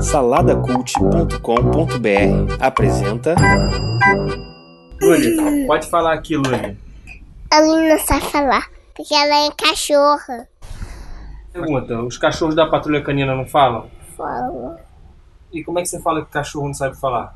Saladacult.com.br 0.00 2.56
apresenta. 2.60 3.34
Luli, 5.00 5.66
pode 5.66 5.90
falar 5.90 6.14
aqui, 6.14 6.36
Luli. 6.36 6.78
A 7.50 7.62
não 7.62 7.98
sabe 7.98 8.26
falar, 8.26 8.68
porque 8.94 9.14
ela 9.14 9.46
é 9.46 9.50
cachorra. 9.56 10.46
Pergunta: 11.52 12.00
os 12.02 12.18
cachorros 12.18 12.54
da 12.54 12.66
patrulha 12.66 13.02
canina 13.02 13.34
não 13.34 13.46
falam? 13.46 13.90
Fala. 14.16 14.78
E 15.52 15.64
como 15.64 15.78
é 15.78 15.82
que 15.82 15.88
você 15.88 16.00
fala 16.00 16.24
que 16.24 16.30
cachorro 16.30 16.66
não 16.66 16.74
sabe 16.74 16.96
falar? 16.96 17.34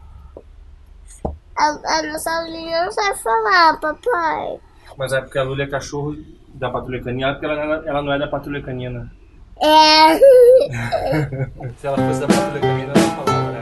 A, 1.57 1.67
a 1.67 2.03
nossa 2.03 2.43
Luli 2.43 2.71
não 2.71 2.93
sabe 2.93 3.19
falar, 3.19 3.81
papai. 3.81 4.61
Mas 4.97 5.13
é 5.13 5.21
porque 5.21 5.39
a 5.39 5.43
Luli 5.43 5.63
é 5.63 5.67
cachorro 5.67 6.17
da 6.49 6.71
patrulha 6.71 7.03
canina, 7.03 7.33
porque 7.33 7.47
ela, 7.47 7.83
ela 7.87 8.03
não 8.03 8.13
é 8.13 8.19
da 8.19 8.29
patrulha 8.29 8.63
canina. 8.63 9.11
É. 9.65 10.19
Se 11.79 11.87
ela 11.87 11.97
fosse 11.97 12.21
da 12.21 12.27
patrulha 12.27 12.61
canina, 12.61 12.93
ela 12.95 13.25
falava, 13.25 13.53
né? 13.53 13.61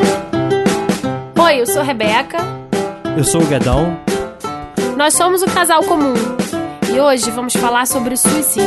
Oi, 1.38 1.60
eu 1.60 1.66
sou 1.66 1.80
a 1.80 1.84
Rebeca. 1.84 2.38
Eu 3.16 3.24
sou 3.24 3.42
o 3.42 3.46
Guedão. 3.46 3.98
Nós 4.96 5.14
somos 5.14 5.42
o 5.42 5.46
Casal 5.46 5.82
Comum. 5.84 6.14
E 6.92 6.98
hoje 6.98 7.30
vamos 7.30 7.54
falar 7.54 7.86
sobre 7.86 8.16
suicídio. 8.16 8.66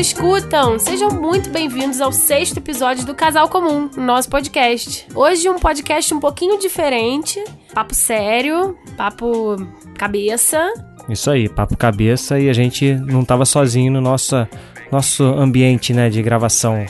Escutam, 0.00 0.78
sejam 0.78 1.08
muito 1.08 1.48
bem-vindos 1.48 2.02
ao 2.02 2.12
sexto 2.12 2.58
episódio 2.58 3.06
do 3.06 3.14
Casal 3.14 3.48
Comum, 3.48 3.88
nosso 3.96 4.28
podcast. 4.28 5.06
Hoje 5.14 5.48
um 5.48 5.58
podcast 5.58 6.12
um 6.12 6.20
pouquinho 6.20 6.58
diferente, 6.58 7.42
papo 7.72 7.94
sério, 7.94 8.76
papo 8.94 9.56
cabeça. 9.96 10.70
Isso 11.08 11.30
aí, 11.30 11.48
papo 11.48 11.78
cabeça 11.78 12.38
e 12.38 12.50
a 12.50 12.52
gente 12.52 12.94
não 12.94 13.24
tava 13.24 13.46
sozinho 13.46 13.90
no 13.90 14.02
nosso, 14.02 14.46
nosso 14.92 15.24
ambiente, 15.24 15.94
né, 15.94 16.10
de 16.10 16.22
gravação. 16.22 16.84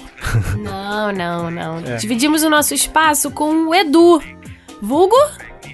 Não, 0.59 1.13
não, 1.13 1.49
não. 1.49 1.83
Dividimos 2.01 2.43
o 2.43 2.51
nosso 2.51 2.75
espaço 2.75 3.31
com 3.31 3.69
o 3.69 3.75
Edu. 3.75 4.21
Vulgo? 4.83 5.17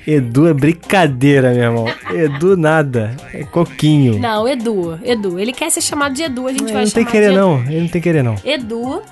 Edu 0.07 0.49
é 0.49 0.55
brincadeira, 0.55 1.53
meu 1.53 1.63
irmão. 1.63 1.87
Edu 2.11 2.57
nada, 2.57 3.17
é 3.33 3.45
coquinho. 3.45 4.19
Não, 4.19 4.49
Edu. 4.49 4.99
Edu. 5.03 5.39
Ele 5.39 5.53
quer 5.53 5.71
ser 5.71 5.81
chamado 5.81 6.15
de 6.15 6.23
Edu, 6.23 6.47
a 6.47 6.51
gente 6.53 6.63
Ele 6.65 6.73
vai 6.73 6.85
não 6.85 6.91
tem 6.91 7.05
chamar 7.05 7.13
querer 7.13 7.33
não, 7.33 7.65
ele 7.67 7.81
não 7.81 7.89
tem 7.89 8.01
querer 8.01 8.23
não. 8.23 8.37
Edu. 8.45 9.03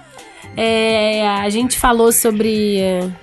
É, 0.56 1.28
a 1.28 1.48
gente 1.48 1.78
falou 1.78 2.12
sobre, 2.12 2.80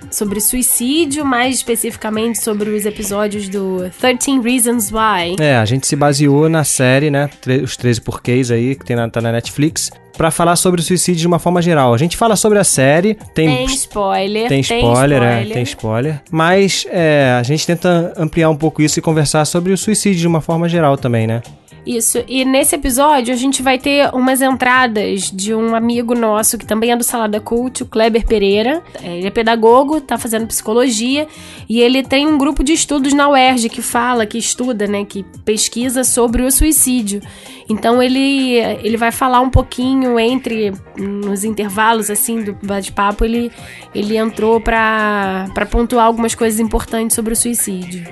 sobre 0.09 0.39
suicídio, 0.39 1.25
mais 1.25 1.55
especificamente 1.55 2.41
sobre 2.41 2.69
os 2.69 2.85
episódios 2.85 3.49
do 3.49 3.89
13 3.99 4.39
Reasons 4.41 4.91
Why. 4.91 5.35
É, 5.39 5.57
a 5.57 5.65
gente 5.65 5.85
se 5.85 5.95
baseou 5.95 6.47
na 6.47 6.63
série, 6.63 7.09
né, 7.09 7.29
os 7.61 7.75
13 7.75 8.01
porquês 8.01 8.49
aí, 8.49 8.75
que 8.75 8.85
tem 8.85 8.95
na, 8.95 9.09
tá 9.09 9.19
na 9.21 9.31
Netflix, 9.31 9.91
pra 10.17 10.31
falar 10.31 10.55
sobre 10.55 10.81
o 10.81 10.83
suicídio 10.83 11.21
de 11.21 11.27
uma 11.27 11.39
forma 11.39 11.61
geral. 11.61 11.93
A 11.93 11.97
gente 11.97 12.17
fala 12.17 12.35
sobre 12.35 12.57
a 12.57 12.63
série, 12.63 13.13
tem... 13.33 13.47
Tem 13.57 13.65
spoiler. 13.67 14.49
Tem 14.49 14.59
spoiler, 14.61 15.21
é, 15.21 15.45
tem 15.45 15.63
spoiler. 15.63 16.21
Mas 16.31 16.85
é, 16.89 17.37
a 17.39 17.43
gente 17.43 17.65
tenta 17.65 18.13
ampliar 18.17 18.49
um 18.49 18.55
pouco 18.55 18.81
isso 18.81 18.97
e 18.99 19.01
conversar 19.01 19.45
sobre 19.45 19.71
o 19.71 19.77
suicídio 19.77 20.19
de 20.19 20.27
uma 20.27 20.41
forma 20.41 20.67
geral 20.67 20.97
também, 20.97 21.27
né? 21.27 21.41
Isso. 21.87 22.21
E 22.27 22.43
nesse 22.43 22.75
episódio 22.75 23.33
a 23.33 23.37
gente 23.37 23.63
vai 23.63 23.79
ter 23.79 24.13
umas 24.13 24.41
entradas 24.41 25.31
de 25.31 25.55
um 25.55 25.73
amigo 25.73 26.13
nosso 26.13 26.57
que 26.57 26.65
também 26.65 26.91
é 26.91 26.97
do 26.97 27.03
Salada 27.03 27.39
Cult, 27.39 27.81
o 27.81 27.85
Kleber 27.85 28.27
Pereira. 28.27 28.83
É, 29.01 29.17
Ele 29.17 29.27
é 29.27 29.31
pedagogo, 29.31 30.01
tá 30.01 30.17
fazendo 30.17 30.45
psicologia 30.45 31.27
e 31.69 31.79
ele 31.79 32.03
tem 32.03 32.27
um 32.27 32.37
grupo 32.37 32.61
de 32.61 32.73
estudos 32.73 33.13
na 33.13 33.29
UERJ 33.29 33.69
que 33.69 33.81
fala, 33.81 34.25
que 34.25 34.37
estuda, 34.37 34.85
né, 34.85 35.05
que 35.05 35.23
pesquisa 35.45 36.03
sobre 36.03 36.43
o 36.43 36.51
suicídio. 36.51 37.21
Então 37.69 38.03
ele 38.03 38.55
ele 38.83 38.97
vai 38.97 39.11
falar 39.11 39.39
um 39.39 39.49
pouquinho 39.49 40.19
entre 40.19 40.73
nos 40.97 41.45
intervalos 41.45 42.09
assim 42.09 42.43
do 42.43 42.53
bate-papo, 42.61 43.23
ele 43.23 43.49
ele 43.95 44.17
entrou 44.17 44.59
pra 44.59 45.47
para 45.53 45.65
pontuar 45.65 46.05
algumas 46.05 46.35
coisas 46.35 46.59
importantes 46.59 47.15
sobre 47.15 47.31
o 47.31 47.35
suicídio. 47.35 48.05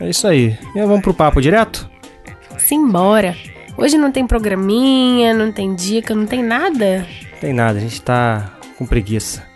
É 0.00 0.10
isso 0.10 0.28
aí. 0.28 0.56
E 0.76 0.80
vamos 0.80 1.00
pro 1.00 1.14
papo 1.14 1.40
direto? 1.40 1.90
Simbora. 2.66 3.36
Hoje 3.78 3.96
não 3.96 4.10
tem 4.10 4.26
programinha, 4.26 5.32
não 5.32 5.52
tem 5.52 5.72
dica, 5.72 6.12
não 6.16 6.26
tem 6.26 6.42
nada. 6.42 7.06
Tem 7.40 7.52
nada, 7.52 7.78
a 7.78 7.80
gente 7.80 8.02
tá 8.02 8.58
com 8.76 8.84
preguiça. 8.84 9.46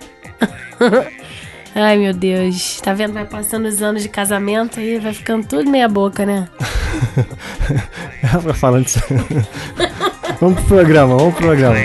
Ai, 1.74 1.98
meu 1.98 2.14
Deus. 2.14 2.80
Tá 2.80 2.94
vendo? 2.94 3.12
Vai 3.12 3.24
passando 3.24 3.66
os 3.66 3.82
anos 3.82 4.04
de 4.04 4.08
casamento 4.08 4.78
e 4.78 5.00
vai 5.00 5.12
ficando 5.12 5.44
tudo 5.44 5.68
meia 5.68 5.88
boca, 5.88 6.24
né? 6.24 6.48
Falando 8.54 8.86
isso. 8.86 9.00
vamos 10.40 10.60
pro 10.60 10.76
programa, 10.76 11.16
vamos 11.16 11.34
pro 11.34 11.46
programa. 11.48 11.78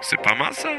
C'est 0.00 0.22
pas 0.22 0.38
mal 0.38 0.52
ça 0.52 0.73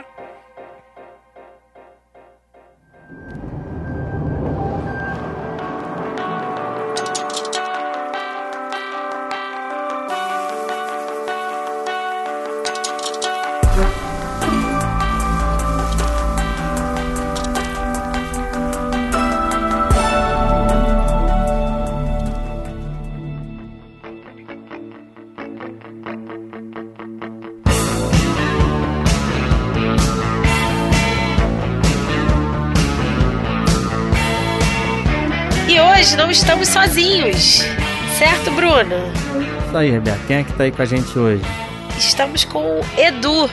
Não 36.18 36.32
estamos 36.32 36.70
sozinhos, 36.70 37.62
certo, 38.18 38.50
Bruno? 38.52 38.96
Isso 39.68 39.78
aí, 39.78 39.92
Rebeca. 39.92 40.18
Quem 40.28 40.38
é 40.38 40.44
que 40.44 40.54
tá 40.54 40.64
aí 40.64 40.72
com 40.72 40.82
a 40.82 40.86
gente 40.86 41.20
hoje? 41.20 41.44
Estamos 41.98 42.46
com 42.46 42.80
o 42.80 42.82
Edu, 42.98 43.50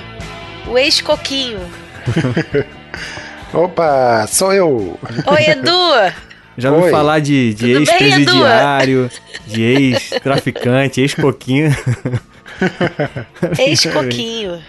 o 0.68 0.78
ex-coquinho. 0.78 1.58
Opa, 3.52 4.26
sou 4.28 4.52
eu. 4.52 4.98
Oi, 5.26 5.44
Edu! 5.44 6.14
Já 6.56 6.70
ouviu 6.70 6.86
Oi. 6.86 6.90
falar 6.90 7.18
de, 7.18 7.52
de 7.54 7.72
ex-presidiário, 7.72 9.10
de 9.46 9.62
ex-traficante, 9.62 11.00
ex-coquinho. 11.00 11.74
Ex-coquinho. 13.58 14.62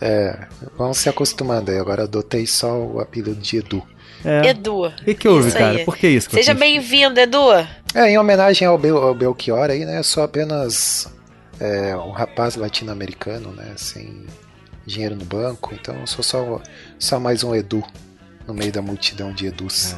É, 0.00 0.46
vamos 0.76 0.98
se 0.98 1.08
acostumando 1.08 1.70
aí. 1.70 1.78
Agora 1.78 2.04
adotei 2.04 2.46
só 2.46 2.76
o 2.76 3.00
apelido 3.00 3.34
de 3.34 3.58
Edu. 3.58 3.82
É. 4.24 4.48
Edu. 4.48 4.86
O 4.86 4.92
que, 5.04 5.14
que 5.14 5.28
houve, 5.28 5.50
cara? 5.52 5.78
aí. 5.78 5.84
Por 5.84 5.96
que 5.96 6.08
isso? 6.08 6.30
Seja 6.30 6.54
bem-vindo, 6.54 7.18
Edu. 7.18 7.52
É, 7.94 8.10
em 8.10 8.18
homenagem 8.18 8.66
ao, 8.66 8.78
Bel 8.78 8.96
ao 8.96 9.14
Belchior 9.14 9.70
aí, 9.70 9.84
né? 9.84 9.98
Eu 9.98 10.04
sou 10.04 10.22
apenas 10.22 11.12
é, 11.58 11.96
um 11.96 12.10
rapaz 12.10 12.56
latino-americano, 12.56 13.52
né? 13.52 13.72
Sem 13.76 14.26
dinheiro 14.86 15.16
no 15.16 15.24
banco. 15.24 15.74
Então 15.74 15.94
eu 15.96 16.06
sou 16.06 16.22
só, 16.22 16.60
só 16.98 17.18
mais 17.18 17.42
um 17.42 17.54
Edu 17.54 17.82
no 18.50 18.54
meio 18.54 18.72
da 18.72 18.82
multidão 18.82 19.32
de 19.32 19.46
Edus. 19.46 19.94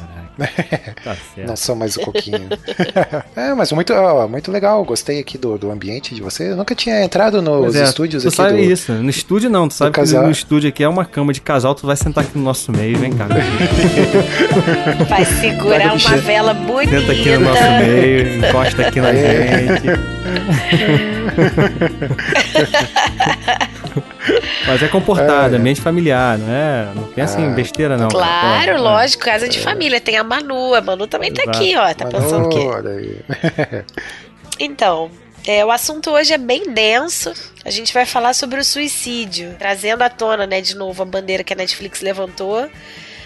Tá. 1.03 1.17
Não 1.45 1.55
sou 1.55 1.75
mais 1.75 1.97
o 1.97 2.01
Coquinho. 2.01 2.47
é, 3.35 3.53
mas 3.55 3.71
muito, 3.71 3.91
ó, 3.93 4.27
muito 4.27 4.51
legal. 4.51 4.85
Gostei 4.85 5.19
aqui 5.19 5.39
do, 5.39 5.57
do 5.57 5.71
ambiente 5.71 6.13
de 6.13 6.21
você. 6.21 6.51
Eu 6.51 6.55
nunca 6.55 6.75
tinha 6.75 7.03
entrado 7.03 7.41
nos 7.41 7.75
é, 7.75 7.83
estúdios 7.83 8.21
tu 8.21 8.27
aqui 8.27 8.37
sabe 8.37 8.53
do, 8.53 8.71
isso. 8.71 8.91
No 8.93 9.09
estúdio 9.09 9.49
não, 9.49 9.67
tu 9.67 9.73
sabe 9.73 9.91
que 9.91 9.99
casal. 9.99 10.23
no 10.25 10.31
estúdio 10.31 10.69
aqui 10.69 10.83
é 10.83 10.87
uma 10.87 11.03
cama 11.03 11.33
de 11.33 11.41
casal, 11.41 11.73
tu 11.73 11.87
vai 11.87 11.95
sentar 11.95 12.23
aqui 12.23 12.37
no 12.37 12.43
nosso 12.43 12.71
meio, 12.71 12.97
vem 12.99 13.11
cá. 13.11 13.27
Vai 15.09 15.25
segurar 15.25 15.79
Pega 15.79 15.93
uma 15.93 16.17
vela 16.17 16.53
bonita. 16.53 16.99
Senta 16.99 17.11
aqui 17.11 17.37
no 17.37 17.39
nosso 17.41 17.63
meio, 17.63 18.45
encosta 18.45 18.87
aqui 18.87 19.01
na 19.01 19.09
É. 19.09 19.67
gente. 19.67 19.87
Mas 24.67 24.81
é 24.83 24.87
comportado, 24.87 25.55
É. 25.55 25.57
ambiente 25.57 25.81
familiar, 25.81 26.37
não 26.37 26.51
é? 26.53 26.87
Não 26.95 27.03
pensa 27.03 27.39
em 27.41 27.47
Ah, 27.47 27.49
besteira, 27.49 27.97
não. 27.97 28.07
Claro, 28.07 28.65
cara. 28.65 28.75
Pô, 28.77 28.81
lógico, 28.83 29.23
casa 29.23 29.49
de 29.49 29.59
família. 29.59 29.99
Tem 29.99 30.17
a 30.17 30.23
Manu. 30.23 30.73
A 30.73 30.81
Manu 30.81 31.07
também 31.07 31.31
tá 31.33 31.41
Exato. 31.43 31.57
aqui, 31.57 31.75
ó. 31.75 31.93
Tá 31.93 32.05
Mas 32.11 32.23
pensando 32.23 32.45
o 32.45 32.49
quê? 32.49 32.59
olha 32.59 32.89
aí. 32.91 33.83
Então, 34.59 35.09
é, 35.45 35.65
o 35.65 35.71
assunto 35.71 36.11
hoje 36.11 36.33
é 36.33 36.37
bem 36.37 36.71
denso. 36.73 37.33
A 37.65 37.69
gente 37.71 37.93
vai 37.93 38.05
falar 38.05 38.33
sobre 38.33 38.59
o 38.59 38.63
suicídio, 38.63 39.55
trazendo 39.57 40.03
à 40.03 40.09
tona, 40.09 40.45
né, 40.45 40.61
de 40.61 40.75
novo 40.75 41.01
a 41.01 41.05
bandeira 41.05 41.43
que 41.43 41.53
a 41.53 41.55
Netflix 41.55 42.01
levantou 42.01 42.69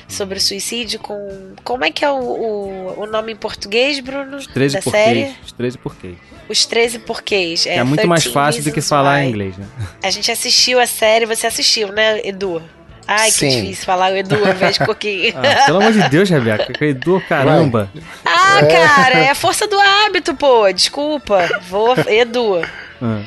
sobre 0.08 0.38
o 0.38 0.42
suicídio 0.42 1.00
com 1.02 1.54
como 1.66 1.84
é 1.84 1.92
que 1.92 2.04
é 2.06 2.10
o, 2.10 2.16
o, 2.16 2.94
o 3.02 3.06
nome 3.06 3.34
em 3.34 3.36
português, 3.36 4.00
Bruno? 4.00 4.38
Os 4.38 4.48
13 4.48 4.76
da 4.76 4.82
porquês. 4.82 5.06
série? 5.06 5.36
Os 5.46 5.52
13 5.52 5.78
porquês. 5.78 6.16
Os 6.50 6.66
13 6.66 7.00
porquês. 7.00 7.66
É, 7.66 7.84
muito 7.84 8.08
mais 8.08 8.24
13 8.24 8.34
fácil 8.34 8.64
do 8.64 8.72
que 8.72 8.82
falar 8.82 9.24
em 9.24 9.30
inglês, 9.30 9.58
né? 9.58 9.66
A 10.04 10.10
gente 10.10 10.32
assistiu 10.32 10.80
a 10.80 10.88
série, 10.88 11.26
você 11.26 11.48
assistiu, 11.48 11.92
né, 11.92 12.22
Edu? 12.24 12.62
Ai, 13.08 13.28
que 13.32 13.38
Sim. 13.38 13.62
difícil 13.62 13.86
falar 13.86 14.12
o 14.12 14.18
Edu 14.18 14.36
ao 14.36 14.52
invés 14.52 14.76
de 14.80 14.86
Coquinho. 14.86 15.34
Ah, 15.38 15.66
pelo 15.66 15.78
amor 15.80 15.94
de 15.94 16.10
Deus, 16.10 16.30
Rebeca. 16.30 16.74
que 16.74 16.86
Edu, 16.86 17.22
caramba. 17.28 17.90
Ah, 18.26 18.60
cara, 18.66 19.20
é 19.20 19.30
a 19.30 19.36
força 19.36 19.66
do 19.66 19.80
hábito, 19.80 20.36
pô. 20.36 20.70
Desculpa. 20.72 21.48
Vou. 21.70 21.96
Edu. 22.08 22.62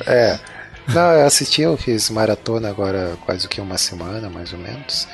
É. 0.05 0.39
Não, 0.87 1.11
eu 1.13 1.25
assisti, 1.25 1.61
eu 1.61 1.77
fiz 1.77 2.09
maratona 2.09 2.69
agora 2.69 3.17
quase 3.25 3.47
que 3.47 3.61
uma 3.61 3.77
semana, 3.77 4.29
mais 4.29 4.51
ou 4.53 4.59
menos. 4.59 5.07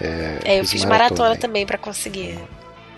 É, 0.00 0.60
eu 0.60 0.64
fiz 0.64 0.84
maratona 0.84 1.32
aí. 1.32 1.38
também 1.38 1.66
pra 1.66 1.78
conseguir. 1.78 2.38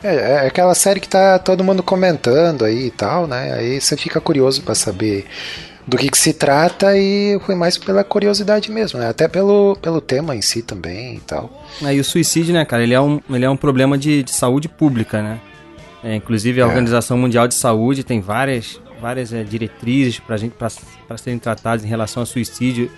É, 0.03 0.15
é 0.15 0.47
aquela 0.47 0.75
série 0.75 1.01
que 1.01 1.09
tá 1.09 1.39
todo 1.39 1.65
mundo 1.65 1.83
comentando 1.83 2.65
aí 2.65 2.87
e 2.87 2.91
tal, 2.91 3.27
né? 3.27 3.53
Aí 3.55 3.81
você 3.81 3.97
fica 3.97 4.21
curioso 4.21 4.63
pra 4.63 4.75
saber 4.75 5.27
do 5.87 5.97
que, 5.97 6.11
que 6.11 6.19
se 6.19 6.33
trata 6.35 6.97
e 6.97 7.41
foi 7.47 7.55
mais 7.55 7.79
pela 7.79 8.05
curiosidade 8.05 8.71
mesmo, 8.71 8.99
né? 9.01 9.09
Até 9.09 9.27
pelo, 9.27 9.77
pelo 9.81 10.01
tema 10.01 10.37
em 10.37 10.43
si 10.43 10.63
também 10.63 11.17
e 11.17 11.21
tal. 11.21 11.67
Aí 11.83 11.99
o 11.99 12.05
suicídio, 12.05 12.53
né, 12.53 12.65
cara, 12.65 12.83
ele 12.83 12.95
é 12.95 13.01
um, 13.01 13.21
ele 13.31 13.45
é 13.45 13.51
um 13.51 13.57
problema 13.57 13.97
de, 13.97 14.23
de 14.23 14.31
saúde 14.31 14.69
pública, 14.69 15.23
né? 15.23 15.41
É, 16.05 16.15
inclusive 16.15 16.61
a 16.61 16.65
É. 16.65 16.69
Organização 16.69 17.17
Mundial 17.19 17.49
de 17.49 17.55
Saúde 17.55 18.05
tem 18.05 18.21
várias, 18.21 18.81
várias 19.01 19.33
é, 19.33 19.43
diretrizes 19.43 20.21
pra 20.21 20.37
gente 20.37 20.53
para 20.53 21.19
serem 21.19 21.39
tratadas 21.39 21.85
em 21.85 21.89
relação 21.89 22.23
ao 22.23 22.27
suicídio. 22.27 22.91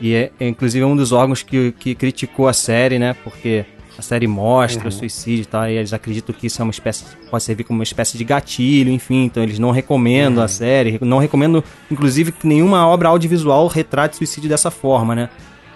E 0.00 0.14
é, 0.14 0.30
é, 0.38 0.46
inclusive 0.48 0.84
um 0.84 0.96
dos 0.96 1.12
órgãos 1.12 1.42
que, 1.42 1.72
que 1.72 1.94
criticou 1.94 2.48
a 2.48 2.52
série, 2.52 2.98
né? 2.98 3.14
Porque 3.24 3.66
a 3.98 4.02
série 4.02 4.26
mostra 4.26 4.88
o 4.88 4.92
suicídio 4.92 5.42
e 5.42 5.46
tal, 5.46 5.68
e 5.68 5.72
eles 5.72 5.92
acreditam 5.92 6.34
que 6.34 6.46
isso 6.46 6.60
é 6.60 6.64
uma 6.64 6.70
espécie, 6.70 7.04
pode 7.30 7.42
servir 7.42 7.64
como 7.64 7.78
uma 7.78 7.84
espécie 7.84 8.18
de 8.18 8.24
gatilho, 8.24 8.90
enfim, 8.90 9.24
então 9.24 9.42
eles 9.42 9.58
não 9.58 9.70
recomendam 9.70 10.44
a 10.44 10.48
série, 10.48 10.98
não 11.00 11.18
recomendam, 11.18 11.64
inclusive, 11.90 12.32
que 12.32 12.46
nenhuma 12.46 12.86
obra 12.86 13.08
audiovisual 13.08 13.66
retrate 13.68 14.16
suicídio 14.16 14.50
dessa 14.50 14.70
forma, 14.70 15.14
né? 15.14 15.30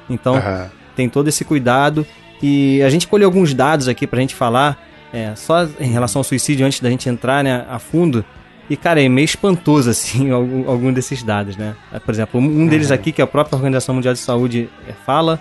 Então, 0.08 0.36
Aham. 0.36 0.70
tem 0.94 1.08
todo 1.08 1.28
esse 1.28 1.44
cuidado. 1.44 2.06
E 2.42 2.82
a 2.82 2.90
gente 2.90 3.06
colheu 3.06 3.28
alguns 3.28 3.54
dados 3.54 3.86
aqui 3.86 4.06
pra 4.06 4.20
gente 4.20 4.34
falar, 4.34 4.82
é, 5.12 5.34
só 5.34 5.68
em 5.78 5.90
relação 5.90 6.20
ao 6.20 6.24
suicídio, 6.24 6.66
antes 6.66 6.80
da 6.80 6.90
gente 6.90 7.08
entrar 7.08 7.44
né, 7.44 7.66
a 7.68 7.78
fundo. 7.78 8.24
E, 8.68 8.76
cara, 8.76 9.02
é 9.02 9.08
meio 9.08 9.24
espantoso, 9.24 9.90
assim, 9.90 10.30
algum, 10.32 10.68
algum 10.68 10.92
desses 10.92 11.22
dados, 11.22 11.56
né? 11.56 11.74
Por 12.04 12.12
exemplo, 12.12 12.40
um 12.40 12.66
deles 12.66 12.90
aqui, 12.90 13.12
que 13.12 13.20
a 13.20 13.26
própria 13.26 13.56
Organização 13.56 13.94
Mundial 13.94 14.14
de 14.14 14.20
Saúde 14.20 14.68
é, 14.88 14.92
fala, 14.92 15.40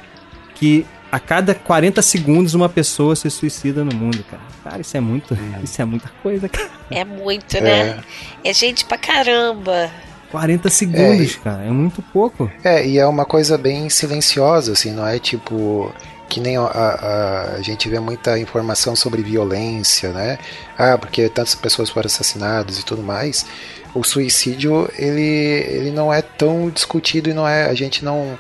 que 0.55 0.85
a 1.11 1.19
cada 1.19 1.55
40 1.55 2.01
segundos 2.01 2.53
uma 2.53 2.69
pessoa 2.69 3.15
se 3.15 3.29
suicida 3.29 3.83
no 3.83 3.95
mundo, 3.95 4.23
cara. 4.29 4.43
Cara, 4.63 4.81
isso 4.81 4.95
é 4.95 4.99
muito, 4.99 5.37
isso 5.63 5.81
é 5.81 5.85
muita 5.85 6.09
coisa, 6.21 6.47
cara. 6.47 6.69
É 6.91 7.03
muito, 7.03 7.61
né? 7.61 7.99
É 8.43 8.53
gente 8.53 8.85
pra 8.85 8.97
caramba. 8.97 9.89
40 10.31 10.69
segundos, 10.69 11.35
cara, 11.37 11.63
é 11.63 11.71
muito 11.71 12.01
pouco. 12.01 12.51
É, 12.63 12.85
e 12.85 12.97
é 12.97 13.05
uma 13.07 13.25
coisa 13.25 13.57
bem 13.57 13.89
silenciosa, 13.89 14.73
assim, 14.73 14.91
não 14.91 15.07
é 15.07 15.19
tipo. 15.19 15.93
Que 16.27 16.39
nem 16.39 16.57
a, 16.57 16.61
a, 16.61 17.55
a 17.55 17.61
gente 17.63 17.89
vê 17.89 17.99
muita 17.99 18.37
informação 18.37 18.95
sobre 18.95 19.23
violência, 19.23 20.09
né? 20.11 20.37
Ah, 20.77 20.95
porque 20.95 21.27
tantas 21.27 21.55
pessoas 21.55 21.89
foram 21.89 22.05
assassinadas 22.05 22.77
e 22.77 22.85
tudo 22.85 23.01
mais. 23.01 23.47
O 23.95 24.03
suicídio, 24.03 24.87
ele, 24.95 25.21
ele 25.21 25.89
não 25.89 26.13
é 26.13 26.21
tão 26.21 26.69
discutido 26.69 27.31
e 27.31 27.33
não 27.33 27.47
é. 27.47 27.65
A 27.65 27.73
gente 27.73 28.05
não, 28.05 28.37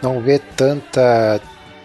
não 0.00 0.20
vê 0.20 0.38
tanta. 0.38 1.40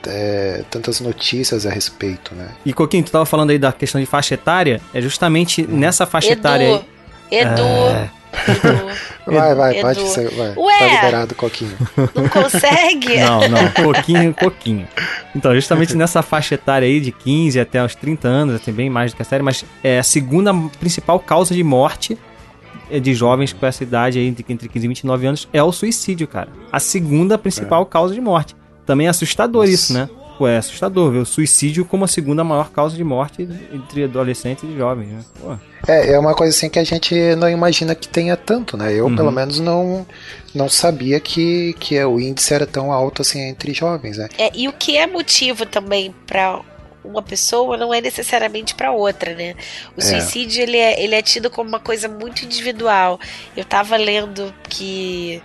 É, 0.07 0.63
tantas 0.69 0.99
notícias 0.99 1.65
a 1.65 1.69
respeito, 1.69 2.33
né? 2.33 2.49
E, 2.65 2.73
Coquinho, 2.73 3.03
tu 3.03 3.11
tava 3.11 3.25
falando 3.25 3.51
aí 3.51 3.59
da 3.59 3.71
questão 3.71 3.99
de 3.99 4.07
faixa 4.07 4.33
etária, 4.33 4.81
é 4.93 5.01
justamente 5.01 5.65
nessa 5.67 6.05
faixa 6.05 6.31
etária 6.33 6.67
aí. 6.67 6.85
Edu. 7.31 7.61
É. 7.61 8.09
Edu. 8.51 8.87
Vai, 9.27 9.53
vai, 9.55 9.73
Edu. 9.73 9.81
pode 9.81 10.07
ser. 10.07 10.29
Vai. 10.31 10.53
Ué! 10.55 10.79
Tá 10.79 10.85
liberado, 10.85 11.35
Coquinho. 11.35 11.75
Não 12.15 12.29
consegue? 12.29 13.19
Não, 13.19 13.41
não, 13.49 13.71
pouquinho, 13.71 14.33
pouquinho. 14.33 14.87
Então, 15.35 15.53
justamente 15.53 15.93
nessa 15.97 16.21
faixa 16.21 16.55
etária 16.55 16.87
aí 16.87 17.01
de 17.01 17.11
15 17.11 17.59
até 17.59 17.83
os 17.83 17.93
30 17.93 18.25
anos, 18.25 18.61
tem 18.61 18.73
bem 18.73 18.89
mais 18.89 19.11
do 19.11 19.17
que 19.17 19.21
a 19.21 19.25
série, 19.25 19.43
mas 19.43 19.65
é 19.83 19.99
a 19.99 20.03
segunda 20.03 20.53
principal 20.79 21.19
causa 21.19 21.53
de 21.53 21.61
morte 21.61 22.17
é, 22.89 23.01
de 23.01 23.13
jovens 23.13 23.51
com 23.51 23.65
essa 23.65 23.83
idade 23.83 24.17
aí, 24.17 24.25
entre 24.27 24.45
entre 24.47 24.69
15 24.69 24.85
e 24.85 24.87
29 24.87 25.27
anos, 25.27 25.49
é 25.51 25.61
o 25.61 25.71
suicídio, 25.73 26.25
cara. 26.25 26.47
A 26.71 26.79
segunda 26.79 27.37
principal 27.37 27.85
causa 27.85 28.13
de 28.13 28.21
morte. 28.21 28.55
Também 28.87 29.05
é 29.05 29.09
assustador 29.11 29.61
Nossa. 29.63 29.73
isso, 29.73 29.93
né? 29.93 30.09
Pô, 30.37 30.47
é 30.47 30.57
assustador 30.57 31.11
ver 31.11 31.17
o 31.17 31.25
suicídio 31.25 31.83
como 31.83 32.05
a 32.05 32.07
segunda 32.07 32.43
maior 32.43 32.69
causa 32.69 32.95
de 32.95 33.03
morte 33.03 33.41
entre 33.73 34.03
adolescentes 34.03 34.63
e 34.63 34.77
jovens, 34.77 35.07
né? 35.09 35.25
Pô. 35.41 35.57
É, 35.87 36.13
é 36.13 36.19
uma 36.19 36.35
coisa 36.35 36.55
assim 36.55 36.69
que 36.69 36.77
a 36.77 36.83
gente 36.83 37.13
não 37.35 37.49
imagina 37.49 37.93
que 37.95 38.07
tenha 38.07 38.37
tanto, 38.37 38.77
né? 38.77 38.93
Eu, 38.93 39.07
Uhum. 39.07 39.15
pelo 39.15 39.31
menos, 39.31 39.59
não, 39.59 40.05
não 40.53 40.69
sabia 40.69 41.19
que, 41.19 41.75
que 41.79 42.03
o 42.05 42.19
índice 42.19 42.53
era 42.53 42.67
tão 42.67 42.91
alto 42.91 43.23
assim 43.23 43.41
entre 43.41 43.73
jovens, 43.73 44.17
né? 44.19 44.29
É, 44.37 44.51
e 44.53 44.67
o 44.67 44.73
que 44.73 44.95
é 44.95 45.07
motivo 45.07 45.65
também 45.65 46.13
pra 46.27 46.61
uma 47.03 47.23
pessoa 47.23 47.75
não 47.75 47.91
é 47.91 47.99
necessariamente 47.99 48.75
pra 48.75 48.91
outra, 48.91 49.33
né? 49.33 49.55
O 49.97 50.01
É. 50.01 50.03
suicídio 50.03 50.61
ele 50.61 50.77
é, 50.77 51.03
ele 51.03 51.15
é 51.15 51.21
tido 51.23 51.49
como 51.49 51.67
uma 51.67 51.79
coisa 51.79 52.07
muito 52.07 52.45
individual. 52.45 53.19
Eu 53.55 53.65
tava 53.65 53.97
lendo 53.97 54.53
que 54.69 55.41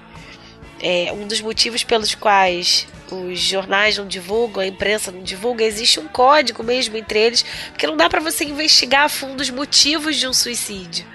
é, 0.83 1.11
um 1.15 1.27
dos 1.27 1.41
motivos 1.41 1.83
pelos 1.83 2.15
quais 2.15 2.87
os 3.13 3.39
jornais 3.39 3.99
não 3.99 4.07
divulgam, 4.07 4.63
a 4.63 4.67
imprensa 4.67 5.13
não 5.13 5.23
divulga, 5.23 5.65
existe 5.65 6.01
um 6.01 6.09
código 6.09 6.63
mesmo 6.63 6.97
entre 6.97 7.19
eles, 7.19 7.45
porque 7.71 7.87
não 7.87 7.97
dá 7.97 8.09
pra 8.09 8.21
você 8.21 8.45
investigar 8.45 9.05
a 9.05 9.09
fundo 9.09 9.41
os 9.41 9.51
motivos 9.51 10.17
de 10.17 10.27
um 10.27 10.33
suicídio. 10.33 11.07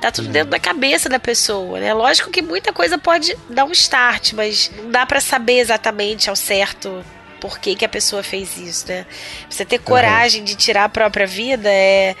Tá 0.00 0.10
tudo 0.10 0.28
dentro 0.28 0.50
da 0.50 0.58
cabeça 0.58 1.08
da 1.08 1.18
pessoa, 1.18 1.80
né? 1.80 1.94
Lógico 1.94 2.30
que 2.30 2.42
muita 2.42 2.72
coisa 2.72 2.98
pode 2.98 3.36
dar 3.48 3.64
um 3.64 3.72
start, 3.72 4.32
mas 4.34 4.70
não 4.76 4.90
dá 4.90 5.06
pra 5.06 5.20
saber 5.20 5.60
exatamente 5.60 6.28
ao 6.28 6.36
certo 6.36 7.04
por 7.40 7.58
que, 7.58 7.74
que 7.74 7.84
a 7.84 7.88
pessoa 7.88 8.22
fez 8.22 8.56
isso, 8.58 8.88
né? 8.88 9.06
Você 9.48 9.64
ter 9.64 9.78
coragem 9.78 10.44
de 10.44 10.56
tirar 10.56 10.84
a 10.84 10.88
própria 10.88 11.26
vida 11.26 11.70
é, 11.70 12.14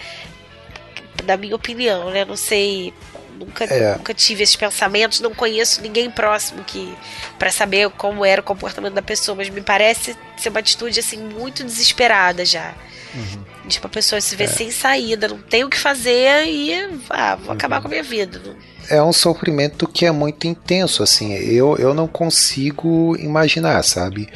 da 1.24 1.36
minha 1.36 1.56
opinião, 1.56 2.10
né? 2.10 2.24
Não 2.24 2.36
sei, 2.36 2.92
nunca, 3.38 3.64
É. 3.64 3.96
nunca 3.96 4.12
tive 4.14 4.42
esses 4.42 4.56
pensamentos, 4.56 5.20
não 5.20 5.34
conheço 5.34 5.80
ninguém 5.82 6.10
próximo 6.10 6.62
que 6.64 6.92
para 7.38 7.50
saber 7.50 7.90
como 7.90 8.24
era 8.24 8.40
o 8.40 8.44
comportamento 8.44 8.94
da 8.94 9.02
pessoa, 9.02 9.34
mas 9.36 9.48
me 9.50 9.60
parece 9.60 10.16
ser 10.36 10.48
uma 10.50 10.60
atitude 10.60 11.00
assim 11.00 11.18
muito 11.18 11.62
desesperada 11.64 12.44
já. 12.44 12.74
Tipo, 13.68 13.86
a 13.86 13.90
pessoa 13.90 14.20
se 14.20 14.34
vê 14.34 14.46
sem 14.48 14.70
saída, 14.72 15.28
não 15.28 15.38
tem 15.38 15.62
o 15.64 15.68
que 15.70 15.78
fazer 15.78 16.46
e 16.46 16.72
ah, 17.08 17.36
vou 17.36 17.52
acabar 17.52 17.80
com 17.80 17.86
a 17.86 17.90
minha 17.90 18.02
vida. 18.02 18.40
É 18.90 19.00
um 19.02 19.12
sofrimento 19.12 19.86
que 19.86 20.04
é 20.04 20.10
muito 20.10 20.46
intenso, 20.48 21.02
assim. 21.02 21.32
Eu, 21.32 21.76
eu 21.78 21.94
não 21.94 22.06
consigo 22.08 23.16
imaginar, 23.18 23.82
sabe? 23.84 24.28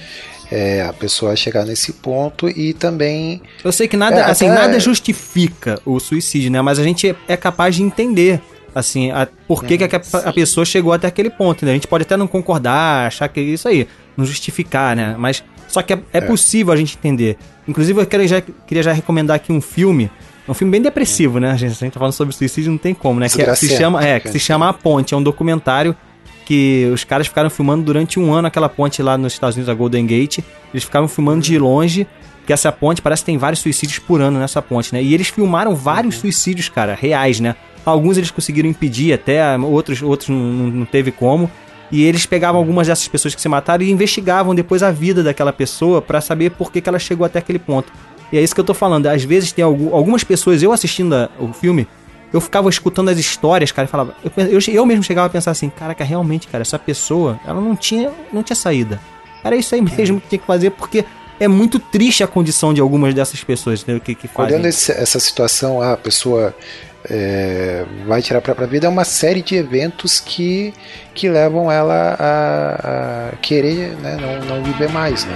É, 0.51 0.81
a 0.83 0.93
pessoa 0.95 1.37
chegar 1.37 1.67
nesse 1.67 1.93
ponto 1.93 2.49
e 2.49 2.73
também. 2.73 3.43
Eu 3.63 3.71
sei 3.73 3.87
que 3.87 3.97
nada, 3.99 4.21
É, 4.21 4.31
assim, 4.31 4.49
até- 4.49 4.59
nada 4.61 4.81
justifica 4.81 5.79
o 5.85 6.01
suicídio, 6.01 6.51
né? 6.51 6.63
Mas 6.63 6.79
a 6.79 6.83
gente 6.85 7.15
é 7.27 7.37
capaz 7.37 7.75
de 7.77 7.83
entender, 7.83 8.41
assim, 8.81 9.11
a, 9.11 9.27
por 9.47 9.65
que, 9.65 9.77
que 9.79 9.85
a, 9.85 10.01
a 10.25 10.33
pessoa 10.33 10.65
chegou 10.65 10.93
até 10.93 11.07
aquele 11.07 11.31
ponto, 11.31 11.65
né? 11.65 11.73
A 11.73 11.75
gente 11.75 11.87
pode 11.87 12.03
até 12.03 12.17
não 12.17 12.27
concordar, 12.27 13.07
achar 13.07 13.29
que 13.29 13.41
é 13.41 13.43
isso 13.43 13.69
aí, 13.69 13.87
não 14.17 14.25
justificar, 14.25 14.95
né? 14.97 15.15
Mas 15.19 15.43
só 15.67 15.83
que 15.83 15.93
é, 15.93 16.01
é 16.13 16.21
possível 16.21 16.73
a 16.73 16.77
gente 16.77 16.97
entender. 16.97 17.37
Inclusive, 17.67 18.01
eu 18.01 18.07
quero 18.07 18.27
já, 18.27 18.41
queria 18.41 18.83
já 18.83 18.93
recomendar 18.93 19.37
aqui 19.37 19.53
um 19.53 19.61
filme, 19.61 20.11
um 20.49 20.55
filme 20.55 20.71
bem 20.71 20.81
depressivo, 20.81 21.39
né? 21.39 21.51
A 21.51 21.57
gente, 21.57 21.73
a 21.73 21.75
gente 21.75 21.93
tá 21.93 21.99
falando 22.01 22.15
sobre 22.15 22.35
suicídio, 22.35 22.71
não 22.71 22.79
tem 22.79 22.95
como, 22.95 23.21
né? 23.21 23.29
Que, 23.29 23.43
é- 23.43 23.55
se 23.55 23.67
chama, 23.77 24.05
é, 24.05 24.19
que 24.21 24.31
se 24.31 24.39
chama 24.41 24.69
A 24.69 24.73
Ponte, 24.73 25.13
é 25.13 25.17
um 25.17 25.23
documentário 25.23 25.95
que 26.47 26.91
os 26.95 27.05
caras 27.05 27.27
ficaram 27.27 27.51
filmando 27.51 27.85
durante 27.85 28.19
um 28.19 28.33
ano 28.33 28.49
aquela 28.49 28.71
ponte 28.71 29.03
lá 29.03 29.19
nos 29.19 29.35
Estados 29.35 29.57
Unidos, 29.57 29.69
a 29.69 29.75
Golden 29.75 30.07
Gate. 30.07 30.39
Eles 30.73 30.83
ficaram 30.83 31.07
filmando 31.07 31.43
de 31.43 31.59
longe, 31.59 32.07
que 32.47 32.53
essa 32.55 32.73
ponte 32.73 33.03
parece 33.03 33.21
que 33.23 33.27
tem 33.27 33.37
vários 33.37 33.61
suicídios 33.61 33.99
por 33.99 34.23
ano 34.23 34.39
nessa 34.39 34.63
ponte, 34.63 34.95
né? 34.95 35.03
E 35.03 35.13
eles 35.13 35.29
filmaram 35.29 35.77
vários 35.77 36.15
suicídios, 36.17 36.71
cara, 36.71 36.97
reais, 36.99 37.39
né? 37.39 37.55
Alguns 37.85 38.17
eles 38.19 38.31
conseguiram 38.31 38.69
impedir 38.69 39.13
até, 39.13 39.57
outros, 39.59 40.03
outros 40.03 40.29
não, 40.29 40.37
não 40.39 40.85
teve 40.87 41.11
como. 41.11 41.51
E 41.91 42.05
eles 42.05 42.27
pegavam 42.27 42.61
algumas 42.61 42.87
dessas 42.87 43.09
pessoas 43.09 43.35
que 43.35 43.41
se 43.41 43.49
mataram 43.49 43.83
e 43.83 43.91
investigavam 43.91 44.55
depois 44.55 44.83
a 44.83 44.91
vida 44.91 45.23
daquela 45.23 45.53
pessoa 45.53 46.03
pra 46.03 46.21
saber 46.21 46.51
por 46.51 46.71
que, 46.71 46.83
que 46.83 46.89
ela 46.89 46.99
chegou 46.99 47.25
até 47.25 47.39
aquele 47.39 47.59
ponto. 47.59 47.91
E 48.31 48.37
é 48.37 48.43
isso 48.43 48.55
que 48.55 48.61
eu 48.61 48.65
tô 48.65 48.75
falando. 48.75 49.07
Às 49.07 49.25
vezes 49.25 49.53
tem 49.53 49.65
algum- 49.65 49.95
algumas 49.95 50.23
pessoas, 50.23 50.63
eu 50.63 50.71
assistindo 50.71 51.15
a- 51.15 51.31
o 51.41 51.51
filme, 51.55 51.89
eu 52.31 52.43
ficava 52.43 52.69
escutando 52.69 53.09
as 53.09 53.19
histórias, 53.19 53.73
cara, 53.73 53.89
e 53.89 53.91
falava. 53.91 54.15
Eu, 54.37 54.47
eu, 54.49 54.59
eu 54.75 54.85
mesmo 54.85 55.03
chegava 55.03 55.29
a 55.29 55.31
pensar 55.31 55.51
assim, 55.53 55.71
caraca, 55.71 56.05
realmente, 56.05 56.47
cara, 56.47 56.61
essa 56.61 56.79
pessoa, 56.79 57.41
ela 57.47 57.59
não 57.59 57.75
tinha, 57.75 58.11
não 58.31 58.43
tinha 58.43 58.57
saída. 58.57 59.01
Era 59.43 59.57
isso 59.57 59.75
aí 59.75 59.81
mesmo 59.81 60.21
que 60.21 60.29
tinha 60.29 60.39
que 60.39 60.47
fazer, 60.47 60.69
porque 60.73 61.07
é 61.41 61.49
muito 61.49 61.79
triste 61.79 62.23
a 62.23 62.27
condição 62.27 62.75
de 62.75 62.83
algumas 62.83 63.15
dessas 63.15 63.43
pessoas 63.43 63.81
entendeu? 63.81 64.01
que, 64.03 64.15
que. 64.15 64.29
Olhando 64.37 64.67
esse- 64.67 64.93
essa 64.93 65.19
situação, 65.19 65.81
ah, 65.81 65.93
a 65.95 65.97
pessoa 65.97 66.55
é, 67.11 67.85
vai 68.07 68.21
tirar 68.21 68.39
a 68.39 68.43
própria 68.43 68.67
vida, 68.67 68.87
é 68.87 68.89
uma 68.89 69.05
série 69.05 69.43
de 69.43 69.57
eventos 69.57 70.21
que, 70.21 70.75
que 71.15 71.29
levam 71.29 71.71
ela 71.71 72.17
a, 72.19 73.29
a 73.33 73.37
querer 73.37 73.97
né, 73.97 74.17
não, 74.21 74.57
não 74.57 74.65
viver 74.65 74.91
mais. 74.91 75.25
Né? 75.25 75.35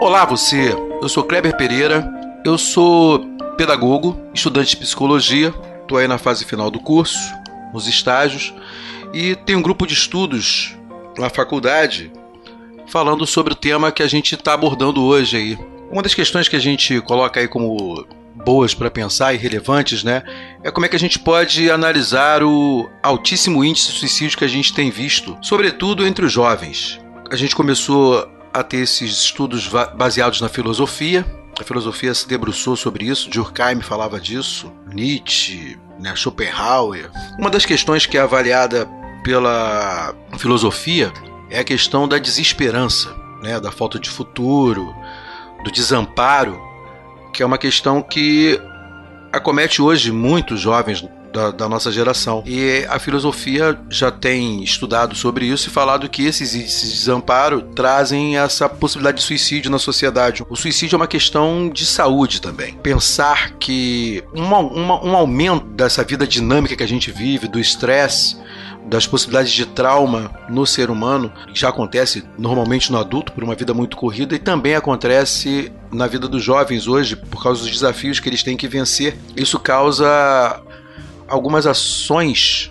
Olá 0.00 0.24
você, 0.24 0.74
eu 1.02 1.08
sou 1.08 1.24
Kleber 1.24 1.56
Pereira, 1.56 2.10
eu 2.44 2.56
sou 2.56 3.20
pedagogo, 3.56 4.18
estudante 4.34 4.70
de 4.70 4.78
psicologia, 4.78 5.52
estou 5.90 5.98
aí 5.98 6.06
na 6.06 6.18
fase 6.18 6.44
final 6.44 6.70
do 6.70 6.78
curso, 6.78 7.18
nos 7.74 7.88
estágios, 7.88 8.54
e 9.12 9.34
tenho 9.34 9.58
um 9.58 9.62
grupo 9.62 9.84
de 9.84 9.94
estudos 9.94 10.76
na 11.18 11.28
faculdade 11.28 12.12
falando 12.86 13.26
sobre 13.26 13.54
o 13.54 13.56
tema 13.56 13.90
que 13.90 14.02
a 14.02 14.06
gente 14.06 14.36
está 14.36 14.54
abordando 14.54 15.02
hoje 15.02 15.36
aí. 15.36 15.58
Uma 15.90 16.00
das 16.00 16.14
questões 16.14 16.48
que 16.48 16.54
a 16.54 16.60
gente 16.60 17.00
coloca 17.00 17.40
aí 17.40 17.48
como 17.48 18.06
boas 18.36 18.72
para 18.72 18.88
pensar 18.88 19.34
e 19.34 19.36
relevantes, 19.36 20.04
né, 20.04 20.22
é 20.62 20.70
como 20.70 20.86
é 20.86 20.88
que 20.88 20.94
a 20.94 20.98
gente 20.98 21.18
pode 21.18 21.68
analisar 21.68 22.44
o 22.44 22.88
altíssimo 23.02 23.64
índice 23.64 23.90
de 23.90 23.98
suicídio 23.98 24.38
que 24.38 24.44
a 24.44 24.48
gente 24.48 24.72
tem 24.72 24.90
visto, 24.90 25.36
sobretudo 25.42 26.06
entre 26.06 26.24
os 26.24 26.32
jovens. 26.32 27.00
A 27.28 27.34
gente 27.34 27.56
começou 27.56 28.30
a 28.54 28.62
ter 28.62 28.78
esses 28.78 29.24
estudos 29.24 29.68
baseados 29.96 30.40
na 30.40 30.48
filosofia. 30.48 31.26
A 31.60 31.64
filosofia 31.64 32.14
se 32.14 32.26
debruçou 32.26 32.74
sobre 32.74 33.04
isso, 33.04 33.28
Durkheim 33.28 33.82
falava 33.82 34.18
disso, 34.18 34.72
Nietzsche, 34.86 35.78
né, 35.98 36.16
Schopenhauer. 36.16 37.10
Uma 37.38 37.50
das 37.50 37.66
questões 37.66 38.06
que 38.06 38.16
é 38.16 38.20
avaliada 38.22 38.88
pela 39.22 40.14
filosofia 40.38 41.12
é 41.50 41.58
a 41.58 41.64
questão 41.64 42.08
da 42.08 42.16
desesperança, 42.16 43.14
né, 43.42 43.60
da 43.60 43.70
falta 43.70 43.98
de 43.98 44.08
futuro, 44.08 44.94
do 45.62 45.70
desamparo, 45.70 46.58
que 47.34 47.42
é 47.42 47.46
uma 47.46 47.58
questão 47.58 48.00
que 48.00 48.58
acomete 49.30 49.82
hoje 49.82 50.10
muitos 50.10 50.60
jovens 50.60 51.06
da, 51.32 51.50
da, 51.50 51.68
nossa 51.68 51.90
geração. 51.90 52.42
E 52.46 52.84
a 52.88 52.98
filosofia 52.98 53.78
já 53.88 54.10
tem 54.10 54.62
estudado 54.62 55.14
sobre 55.14 55.46
isso 55.46 55.68
e 55.68 55.70
falado 55.70 56.08
que 56.08 56.24
esses 56.24 56.54
índices 56.54 56.90
de 56.90 56.98
desamparo 56.98 57.62
trazem 57.74 58.38
essa 58.38 58.68
possibilidade 58.68 59.18
de 59.18 59.24
suicídio 59.24 59.70
na 59.70 59.78
sociedade. 59.78 60.44
O 60.48 60.56
suicídio 60.56 60.96
é 60.96 60.98
uma 60.98 61.06
questão 61.06 61.70
de 61.72 61.86
saúde 61.86 62.40
também. 62.40 62.74
Pensar 62.74 63.52
que 63.52 64.22
uma, 64.34 64.58
uma, 64.58 65.04
um 65.04 65.16
aumento 65.16 65.66
dessa 65.66 66.04
vida 66.04 66.26
dinâmica 66.26 66.76
que 66.76 66.82
a 66.82 66.88
gente 66.88 67.10
vive, 67.10 67.48
do 67.48 67.58
estresse, 67.58 68.36
das 68.86 69.06
possibilidades 69.06 69.52
de 69.52 69.66
trauma 69.66 70.30
no 70.48 70.66
ser 70.66 70.90
humano, 70.90 71.32
já 71.54 71.68
acontece 71.68 72.24
normalmente 72.36 72.90
no 72.90 72.98
adulto 72.98 73.32
por 73.32 73.44
uma 73.44 73.54
vida 73.54 73.72
muito 73.72 73.96
corrida 73.96 74.34
e 74.34 74.38
também 74.38 74.74
acontece 74.74 75.70
na 75.92 76.06
vida 76.06 76.26
dos 76.26 76.42
jovens 76.42 76.88
hoje 76.88 77.14
por 77.14 77.42
causa 77.42 77.62
dos 77.62 77.70
desafios 77.70 78.18
que 78.18 78.28
eles 78.28 78.42
têm 78.42 78.56
que 78.56 78.66
vencer. 78.66 79.16
Isso 79.36 79.58
causa 79.58 80.60
algumas 81.30 81.66
ações 81.66 82.70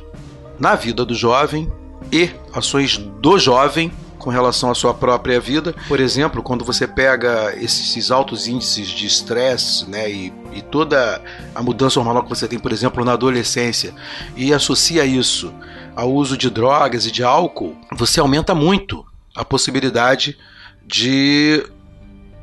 na 0.60 0.76
vida 0.76 1.06
do 1.06 1.16
jovem 1.16 1.72
e 2.12 2.30
ações 2.54 2.98
do 2.98 3.40
jovem 3.40 3.92
com 4.18 4.30
relação 4.30 4.70
à 4.70 4.76
sua 4.76 4.94
própria 4.94 5.40
vida. 5.40 5.74
Por 5.88 6.00
exemplo, 6.00 6.44
quando 6.44 6.66
você 6.66 6.86
pega 6.86 7.56
esses 7.56 8.12
altos 8.12 8.48
índices 8.48 8.90
de 8.90 9.08
estresse 9.08 9.90
né, 9.90 10.12
e, 10.12 10.34
e, 10.54 10.62
toda 10.62 11.22
a 11.56 11.64
mudança 11.64 12.00
hormonal 12.00 12.24
que 12.24 12.30
você 12.30 12.48
tem, 12.48 12.60
por 12.60 12.74
exemplo, 12.74 13.06
na 13.06 13.14
adolescência, 13.14 13.94
e 14.36 14.54
associa 14.54 15.06
isso 15.06 15.54
ao 15.96 16.14
uso 16.14 16.38
de 16.38 16.50
drogas 16.50 17.06
e 17.06 17.12
de 17.12 17.24
álcool, 17.24 17.76
você 17.96 18.20
aumenta 18.20 18.54
muito 18.54 19.06
a 19.36 19.46
possibilidade 19.46 20.38
de 20.86 21.66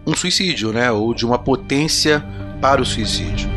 um 0.07 0.15
suicídio, 0.15 0.73
né, 0.73 0.91
ou 0.91 1.13
de 1.13 1.27
uma 1.27 1.39
potência 1.39 2.25
para 2.61 2.81
o 2.81 2.87
suicídio. 2.87 3.56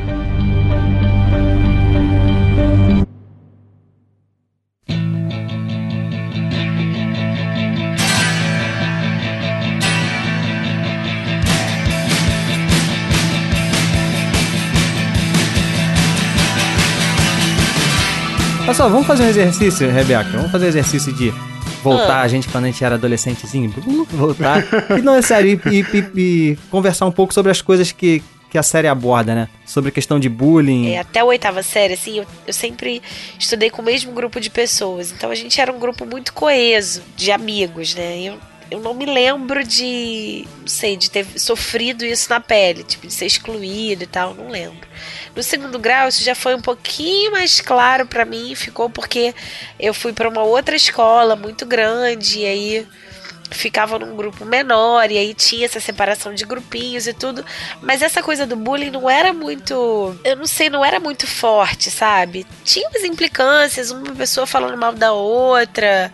Olha 18.70 18.76
só, 18.76 18.88
vamos 18.88 19.08
fazer 19.08 19.24
um 19.24 19.30
exercício, 19.30 19.90
Rebeca. 19.90 20.30
Vamos 20.30 20.52
fazer 20.52 20.66
um 20.66 20.70
exercício 20.70 21.12
de 21.12 21.34
voltar 21.82 22.20
ah. 22.20 22.22
a 22.22 22.28
gente 22.28 22.48
quando 22.50 22.66
a 22.66 22.68
gente 22.68 22.84
era 22.84 22.94
adolescentezinho. 22.94 23.74
Voltar. 24.12 24.64
e 24.96 25.02
não 25.02 25.16
é 25.16 25.24
sério, 25.24 25.60
e, 25.72 25.80
e, 25.80 26.12
e, 26.16 26.58
conversar 26.70 27.08
um 27.08 27.12
pouco 27.12 27.34
sobre 27.34 27.52
as 27.52 27.64
coisas 27.64 27.92
que, 27.92 28.22
que 28.48 28.60
a 28.60 28.62
série 28.62 28.88
aborda, 28.88 29.34
né? 29.34 29.50
Sobre 29.66 29.90
a 29.90 29.92
questão 29.92 30.20
de 30.20 30.30
bullying. 30.30 30.92
É, 30.92 31.00
até 31.00 31.22
a 31.22 31.26
oitava 31.26 31.64
série, 31.64 31.96
assim, 31.96 32.20
eu, 32.20 32.28
eu 32.46 32.54
sempre 32.54 33.02
estudei 33.40 33.72
com 33.72 33.82
o 33.82 33.86
mesmo 33.86 34.12
grupo 34.12 34.40
de 34.40 34.52
pessoas. 34.52 35.12
Então 35.12 35.32
a 35.32 35.36
gente 35.36 35.60
era 35.60 35.74
um 35.74 35.80
grupo 35.80 36.06
muito 36.06 36.32
coeso, 36.32 37.02
de 37.18 37.32
amigos, 37.32 37.96
né? 37.96 38.22
Eu, 38.22 38.38
eu 38.72 38.80
não 38.80 38.94
me 38.94 39.06
lembro 39.06 39.64
de, 39.64 40.46
não 40.62 40.68
sei, 40.68 40.96
de 40.96 41.10
ter 41.10 41.26
sofrido 41.40 42.06
isso 42.06 42.30
na 42.30 42.40
pele, 42.40 42.84
tipo, 42.84 43.08
de 43.08 43.14
ser 43.14 43.26
excluído 43.26 44.04
e 44.04 44.08
tal, 44.08 44.34
não 44.34 44.50
lembro. 44.50 44.88
No 45.36 45.42
segundo 45.42 45.80
grau, 45.80 46.08
isso 46.08 46.24
já 46.24 46.36
foi 46.36 46.56
um 46.56 46.62
pouquinho 46.62 47.32
mais 47.32 47.62
claro 47.62 48.06
para 48.06 48.26
mim, 48.26 48.54
ficou 48.56 48.90
porque 48.90 49.34
eu 49.80 49.94
fui 49.94 50.14
para 50.14 50.30
uma 50.30 50.44
outra 50.44 50.76
escola 50.76 51.36
muito 51.36 51.66
grande, 51.66 52.40
e 52.40 52.46
aí 52.46 52.88
ficava 53.52 53.98
num 53.98 54.16
grupo 54.16 54.46
menor, 54.46 55.10
e 55.10 55.18
aí 55.18 55.34
tinha 55.34 55.66
essa 55.66 55.80
separação 55.80 56.34
de 56.34 56.46
grupinhos 56.46 57.08
e 57.08 57.14
tudo. 57.14 57.44
Mas 57.82 58.02
essa 58.02 58.22
coisa 58.22 58.46
do 58.46 58.56
bullying 58.56 58.92
não 58.92 59.10
era 59.10 59.34
muito. 59.34 60.16
Eu 60.24 60.36
não 60.36 60.46
sei, 60.46 60.70
não 60.70 60.86
era 60.86 61.00
muito 61.00 61.26
forte, 61.26 61.90
sabe? 61.90 62.46
Tinha 62.64 62.88
umas 62.90 63.04
implicâncias, 63.04 63.92
uma 63.92 64.14
pessoa 64.16 64.46
falando 64.46 64.78
mal 64.78 64.94
da 64.94 65.12
outra. 65.12 66.12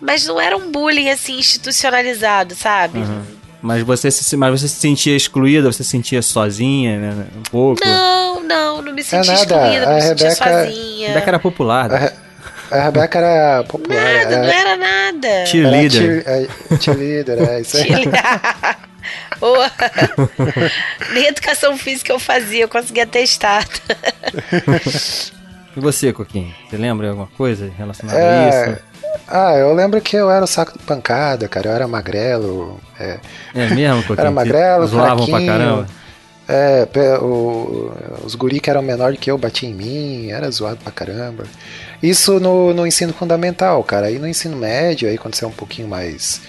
Mas 0.00 0.26
não 0.26 0.40
era 0.40 0.56
um 0.56 0.70
bullying 0.70 1.10
assim 1.10 1.38
institucionalizado, 1.38 2.54
sabe? 2.54 2.98
Uhum. 2.98 3.22
Mas 3.62 3.82
você, 3.82 4.10
se, 4.10 4.36
mas 4.36 4.60
você 4.60 4.68
se 4.68 4.76
sentia 4.76 5.16
excluída, 5.16 5.72
você 5.72 5.82
se 5.82 5.90
sentia 5.90 6.22
sozinha, 6.22 6.98
né? 6.98 7.26
Um 7.36 7.42
pouco? 7.42 7.80
Não, 7.84 8.42
não, 8.42 8.82
não 8.82 8.92
me 8.92 9.02
sentia 9.02 9.32
é 9.32 9.34
excluída, 9.34 9.86
não 9.86 9.94
me 9.94 10.02
sentia 10.02 10.30
sozinha. 10.30 11.06
A 11.06 11.08
Rebeca 11.08 11.30
era 11.30 11.38
popular. 11.38 11.88
Né? 11.88 12.12
A, 12.70 12.76
a 12.76 12.82
Rebeca 12.84 13.18
era 13.18 13.64
popular. 13.64 13.96
Nada, 13.96 14.34
era, 14.34 14.36
não 14.36 14.48
era 14.48 14.76
nada. 14.76 15.46
Cheerleader. 15.46 16.22
É, 16.26 16.46
cheerleader, 16.80 17.48
é 17.48 17.60
isso 17.60 17.76
aí. 17.78 18.04
Nem 21.12 21.26
educação 21.26 21.76
física 21.76 22.12
eu 22.12 22.18
fazia, 22.18 22.64
eu 22.64 22.68
conseguia 22.68 23.06
testar. 23.06 23.66
e 25.76 25.80
você, 25.80 26.12
Coquinho? 26.12 26.54
Você 26.68 26.76
lembra 26.76 27.08
alguma 27.08 27.28
coisa 27.36 27.70
relacionada 27.76 28.18
é, 28.18 28.28
a 28.28 28.48
isso? 28.48 28.82
Ah, 29.26 29.54
eu 29.54 29.72
lembro 29.74 30.00
que 30.00 30.16
eu 30.16 30.30
era 30.30 30.44
o 30.44 30.48
saco 30.48 30.78
de 30.78 30.84
pancada, 30.84 31.48
cara. 31.48 31.68
Eu 31.68 31.72
era 31.72 31.88
magrelo. 31.88 32.80
É, 32.98 33.18
é 33.54 33.68
mesmo? 33.70 34.04
Era 34.16 34.30
magrelo, 34.30 34.86
zoavam 34.86 35.26
pra 35.26 35.44
caramba. 35.44 35.86
É, 36.48 36.86
o, 37.20 37.92
os 38.24 38.36
guri 38.36 38.60
que 38.60 38.70
eram 38.70 38.80
menores 38.80 39.18
que 39.18 39.28
eu 39.28 39.36
batiam 39.36 39.72
em 39.72 39.74
mim, 39.74 40.30
era 40.30 40.48
zoado 40.48 40.76
pra 40.76 40.92
caramba. 40.92 41.44
Isso 42.00 42.38
no, 42.38 42.72
no 42.72 42.86
ensino 42.86 43.12
fundamental, 43.12 43.82
cara. 43.82 44.06
Aí 44.06 44.18
no 44.18 44.28
ensino 44.28 44.56
médio, 44.56 45.08
aí 45.08 45.18
quando 45.18 45.34
você 45.34 45.44
é 45.44 45.48
um 45.48 45.52
pouquinho 45.52 45.88
mais 45.88 46.40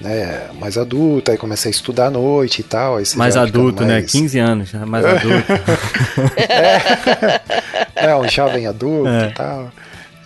né, 0.00 0.48
mais 0.58 0.76
adulto, 0.76 1.30
aí 1.30 1.38
comecei 1.38 1.70
a 1.70 1.74
estudar 1.74 2.06
à 2.06 2.10
noite 2.10 2.60
e 2.60 2.64
tal. 2.64 2.98
mais 3.16 3.36
adulto, 3.36 3.84
né? 3.84 3.94
mais... 3.94 4.04
né? 4.14 4.20
15 4.20 4.38
anos, 4.38 4.72
mais 4.72 5.04
adulto. 5.04 5.52
é, 7.96 8.06
é, 8.10 8.16
um 8.16 8.28
jovem 8.28 8.66
adulto 8.66 9.08
é. 9.08 9.28
e 9.28 9.32
tal. 9.32 9.72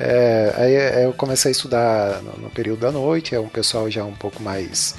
É, 0.00 0.52
aí 0.56 1.04
eu 1.04 1.12
comecei 1.12 1.50
a 1.50 1.52
estudar 1.52 2.22
no, 2.22 2.42
no, 2.42 2.50
período 2.50 2.80
da 2.80 2.92
noite, 2.92 3.34
é 3.34 3.40
um 3.40 3.48
pessoal 3.48 3.90
já 3.90 4.04
um 4.04 4.14
pouco 4.14 4.40
mais 4.40 4.94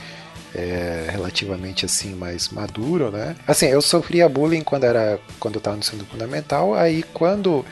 é, 0.53 1.08
relativamente 1.10 1.86
assim 1.86 2.13
mais 2.15 2.50
maduro, 2.50 3.10
né? 3.10 3.36
Assim, 3.48 3.68
eu 3.68 3.82
sofria 3.82 4.27
bullying 4.27 4.62
quando 4.62 4.84
era 4.84 5.20
quando 5.39 5.56
eu 5.56 5.60
estava 5.60 5.77
no 5.77 5.82
ensino 5.82 6.06
fundamental, 6.06 6.74
aí 6.74 7.03
quando 7.13 7.65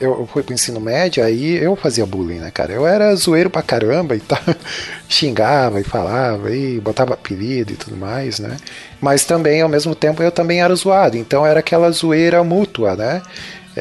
eu 0.00 0.26
fui 0.26 0.42
pro 0.42 0.54
ensino 0.54 0.80
médio, 0.80 1.22
aí 1.22 1.56
eu 1.56 1.76
fazia 1.76 2.06
bullying, 2.06 2.38
né, 2.38 2.50
cara? 2.50 2.72
Eu 2.72 2.86
era 2.86 3.14
zoeiro 3.14 3.50
pra 3.50 3.60
caramba 3.60 4.16
e 4.16 4.20
tal, 4.20 4.38
xingava 5.06 5.80
e 5.80 5.84
falava 5.84 6.50
e 6.50 6.80
botava 6.80 7.12
apelido 7.12 7.72
e 7.72 7.76
tudo 7.76 7.96
mais, 7.96 8.38
né? 8.38 8.56
Mas 9.00 9.24
também, 9.24 9.60
ao 9.60 9.68
mesmo 9.68 9.94
tempo, 9.94 10.22
eu 10.22 10.30
também 10.30 10.62
era 10.62 10.74
zoado, 10.74 11.18
então 11.18 11.44
era 11.44 11.60
aquela 11.60 11.90
zoeira 11.90 12.42
mútua, 12.42 12.96
né? 12.96 13.20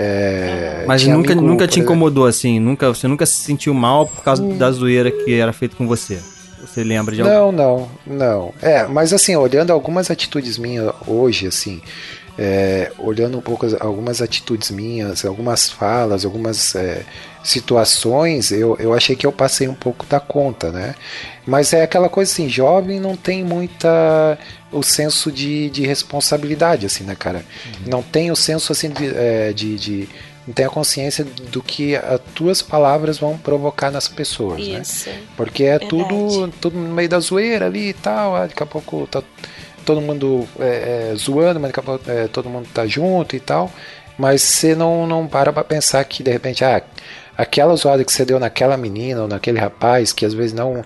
É, 0.02 0.86
Mas 0.88 1.06
nunca, 1.06 1.34
amigo, 1.34 1.46
nunca 1.46 1.68
te 1.68 1.82
incomodou 1.82 2.26
assim? 2.26 2.58
Nunca, 2.58 2.88
você 2.88 3.06
nunca 3.06 3.26
se 3.26 3.36
sentiu 3.44 3.74
mal 3.74 4.08
por 4.08 4.24
causa 4.24 4.42
hum. 4.42 4.58
da 4.58 4.72
zoeira 4.72 5.12
que 5.12 5.34
era 5.34 5.52
feita 5.52 5.76
com 5.76 5.86
você? 5.86 6.20
Você 6.62 6.86
lembra 6.86 7.14
de 7.14 7.22
algo? 7.22 7.34
Não, 7.34 7.52
não, 7.52 7.90
não. 8.08 8.54
É, 8.62 8.88
mas 8.88 9.12
assim, 9.12 9.36
olhando 9.36 9.74
algumas 9.74 10.10
atitudes 10.10 10.58
minhas 10.58 10.94
hoje, 11.06 11.48
assim, 11.48 11.82
é, 12.38 12.94
olhando 12.98 13.38
um 13.38 13.42
pouco 13.42 13.66
as- 13.66 13.74
algumas 13.82 14.22
atitudes 14.22 14.72
minhas, 14.72 15.26
algumas 15.26 15.70
falas, 15.70 16.24
algumas 16.24 16.74
é, 16.76 17.04
situações, 17.44 18.52
eu, 18.52 18.78
eu 18.80 18.94
achei 18.94 19.18
que 19.18 19.26
eu 19.28 19.32
passei 19.34 19.68
um 19.68 19.74
pouco 19.74 20.06
da 20.06 20.20
conta, 20.22 20.72
né? 20.72 20.96
Mas 21.46 21.74
é 21.74 21.84
aquela 21.84 22.08
coisa 22.08 22.32
assim, 22.32 22.48
jovem 22.48 23.00
não 23.02 23.18
tem 23.18 23.44
muita 23.44 24.38
o 24.72 24.84
senso 24.84 25.32
de, 25.32 25.70
de 25.70 25.86
responsabilidade, 25.86 26.86
assim, 26.86 27.04
né, 27.04 27.16
cara? 27.18 27.44
Não 27.88 28.02
tem 28.04 28.32
o 28.32 28.36
senso 28.36 28.72
assim 28.72 28.90
de, 28.90 29.08
é, 29.16 29.52
de, 29.54 29.76
de- 29.78 30.10
não 30.48 30.54
tem 30.54 30.66
a 30.66 30.70
consciência 30.70 31.24
do 31.52 31.62
que 31.62 31.96
as 31.96 32.20
tuas 32.34 32.62
palavras 32.62 33.18
vão 33.20 33.38
provocar 33.38 33.92
nas 33.92 34.08
pessoas, 34.08 34.68
né? 34.68 34.80
Isso. 34.82 35.10
Porque 35.38 35.64
é 35.64 35.78
Verdade. 35.80 35.90
tudo, 35.90 36.48
tudo 36.62 36.78
no 36.80 36.94
meio 36.94 37.10
da 37.10 37.20
zoeira 37.20 37.66
ali 37.68 37.90
e 37.90 37.94
tal. 37.94 38.36
ah, 38.36 38.48
Daqui 38.48 38.64
a 38.64 38.66
pouco 38.66 39.06
tá 39.08 39.22
todo 39.86 40.02
mundo 40.02 40.48
é, 40.60 41.12
é, 41.12 41.16
zoando, 41.16 41.60
mas 41.60 41.70
daqui 41.72 41.80
a 41.80 41.84
pouco 41.84 42.10
é, 42.12 42.28
todo 42.28 42.50
mundo 42.50 42.68
tá 42.74 42.86
junto 42.88 43.36
e 43.36 43.40
tal. 43.40 43.72
Mas 44.18 44.42
você 44.42 44.76
não, 44.76 45.06
não 45.08 45.28
para 45.28 45.54
pra 45.54 45.64
pensar 45.64 46.04
que 46.04 46.22
de 46.24 46.32
repente, 46.32 46.64
ah, 46.66 46.82
aquela 47.38 47.76
zoada 47.76 48.04
que 48.04 48.12
você 48.12 48.26
deu 48.26 48.40
naquela 48.40 48.76
menina 48.76 49.22
ou 49.22 49.28
naquele 49.28 49.60
rapaz, 49.60 50.12
que 50.12 50.26
às 50.26 50.34
vezes 50.34 50.52
não, 50.54 50.84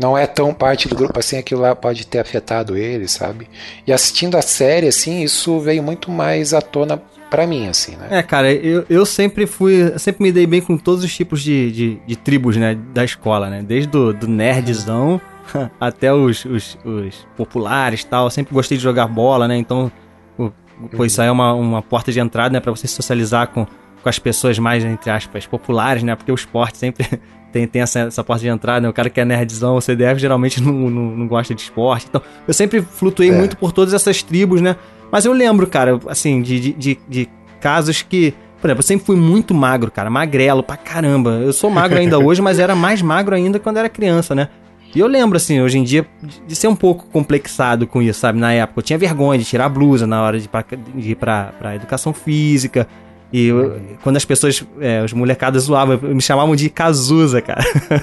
não 0.00 0.16
é 0.16 0.26
tão 0.26 0.54
parte 0.54 0.88
do 0.88 0.94
grupo 0.96 1.18
assim, 1.18 1.36
aquilo 1.38 1.60
lá 1.60 1.74
pode 1.76 2.06
ter 2.06 2.18
afetado 2.18 2.76
ele, 2.76 3.06
sabe? 3.06 3.48
E 3.86 3.92
assistindo 3.92 4.36
a 4.36 4.42
série, 4.42 4.88
assim, 4.88 5.22
isso 5.22 5.60
veio 5.60 5.82
muito 5.82 6.10
mais 6.10 6.54
à 6.54 6.60
tona 6.62 7.00
pra 7.30 7.46
mim, 7.46 7.68
assim, 7.68 7.96
né? 7.96 8.08
É, 8.10 8.22
cara, 8.22 8.52
eu, 8.52 8.84
eu 8.90 9.06
sempre 9.06 9.46
fui. 9.46 9.96
Sempre 9.98 10.22
me 10.24 10.32
dei 10.32 10.46
bem 10.46 10.60
com 10.60 10.76
todos 10.76 11.04
os 11.04 11.14
tipos 11.14 11.42
de, 11.42 11.70
de, 11.70 11.98
de 12.06 12.16
tribos, 12.16 12.56
né? 12.56 12.76
Da 12.92 13.04
escola, 13.04 13.48
né? 13.50 13.62
Desde 13.62 13.88
do, 13.88 14.12
do 14.12 14.26
nerdzão 14.26 15.20
até 15.80 16.12
os, 16.12 16.44
os, 16.44 16.78
os 16.84 17.26
populares 17.36 18.00
e 18.00 18.06
tal. 18.06 18.24
Eu 18.26 18.30
sempre 18.30 18.52
gostei 18.54 18.76
de 18.78 18.82
jogar 18.82 19.06
bola, 19.06 19.46
né? 19.46 19.56
Então, 19.56 19.92
o- 20.36 20.50
pô, 20.96 21.04
isso 21.04 21.20
aí 21.22 21.28
é 21.28 21.30
uma, 21.30 21.52
uma 21.54 21.82
porta 21.82 22.10
de 22.10 22.18
entrada, 22.18 22.52
né? 22.52 22.58
Pra 22.58 22.72
você 22.72 22.88
socializar 22.88 23.48
com, 23.48 23.64
com 24.02 24.08
as 24.08 24.18
pessoas 24.18 24.58
mais, 24.58 24.84
entre 24.84 25.10
aspas, 25.10 25.46
populares, 25.46 26.02
né? 26.02 26.14
Porque 26.14 26.30
o 26.32 26.34
esporte 26.34 26.78
sempre 26.78 27.06
tem, 27.52 27.66
tem 27.66 27.82
essa, 27.82 28.00
essa 28.00 28.22
porta 28.24 28.42
de 28.42 28.48
entrada, 28.48 28.80
né? 28.80 28.88
O 28.88 28.92
cara 28.92 29.10
que 29.10 29.20
é 29.20 29.24
nerdzão, 29.24 29.76
o 29.76 29.80
CDF, 29.80 30.18
geralmente 30.20 30.62
não, 30.62 30.72
não, 30.72 31.16
não 31.16 31.26
gosta 31.28 31.54
de 31.54 31.62
esporte. 31.62 32.06
Então, 32.08 32.22
eu 32.46 32.54
sempre 32.54 32.80
flutuei 32.82 33.30
É. 33.30 33.32
muito 33.36 33.56
por 33.56 33.72
todas 33.72 33.92
essas 33.94 34.22
tribos, 34.22 34.60
né? 34.60 34.76
Mas 35.12 35.24
eu 35.24 35.32
lembro, 35.32 35.66
cara, 35.66 35.98
assim, 36.06 36.40
de, 36.42 36.60
de, 36.60 36.72
de, 36.72 36.98
de 37.08 37.28
casos 37.60 38.02
que. 38.02 38.32
Por 38.60 38.66
exemplo, 38.68 38.80
eu 38.80 38.86
sempre 38.86 39.06
fui 39.06 39.16
muito 39.16 39.54
magro, 39.54 39.90
cara, 39.90 40.10
magrelo 40.10 40.62
pra 40.62 40.76
caramba. 40.76 41.30
Eu 41.42 41.52
sou 41.52 41.70
magro 41.70 41.98
ainda 41.98 42.18
hoje, 42.22 42.42
mas 42.42 42.58
era 42.58 42.74
mais 42.76 43.00
magro 43.00 43.34
ainda 43.34 43.58
quando 43.58 43.78
era 43.78 43.88
criança, 43.88 44.34
né? 44.34 44.48
E 44.94 44.98
eu 45.00 45.06
lembro, 45.06 45.36
assim, 45.36 45.60
hoje 45.60 45.78
em 45.78 45.82
dia, 45.84 46.04
de- 46.22 46.40
de 46.46 46.54
ser 46.56 46.66
um 46.68 46.74
pouco 46.76 47.06
complexado 47.06 47.86
com 47.86 48.02
isso, 48.02 48.20
sabe? 48.20 48.38
Na 48.38 48.52
época 48.52 48.80
eu 48.80 48.82
tinha 48.82 48.98
vergonha 48.98 49.38
de 49.38 49.44
tirar 49.46 49.64
a 49.64 49.68
blusa 49.68 50.06
na 50.06 50.20
hora 50.22 50.38
de, 50.38 50.44
ir 50.44 50.48
pra- 50.48 50.64
de 50.94 51.10
ir 51.12 51.14
pra, 51.14 51.52
pra 51.58 51.74
educação 51.76 52.12
física. 52.12 52.86
E 53.32 53.46
eu- 53.46 53.80
quando 54.02 54.16
as 54.16 54.24
pessoas, 54.24 54.64
é, 54.80 55.02
os 55.04 55.12
molecadas 55.12 55.64
zoavam, 55.64 55.98
me 56.02 56.20
chamavam 56.20 56.56
de 56.56 56.68
Cazuza, 56.68 57.40
cara. 57.40 57.62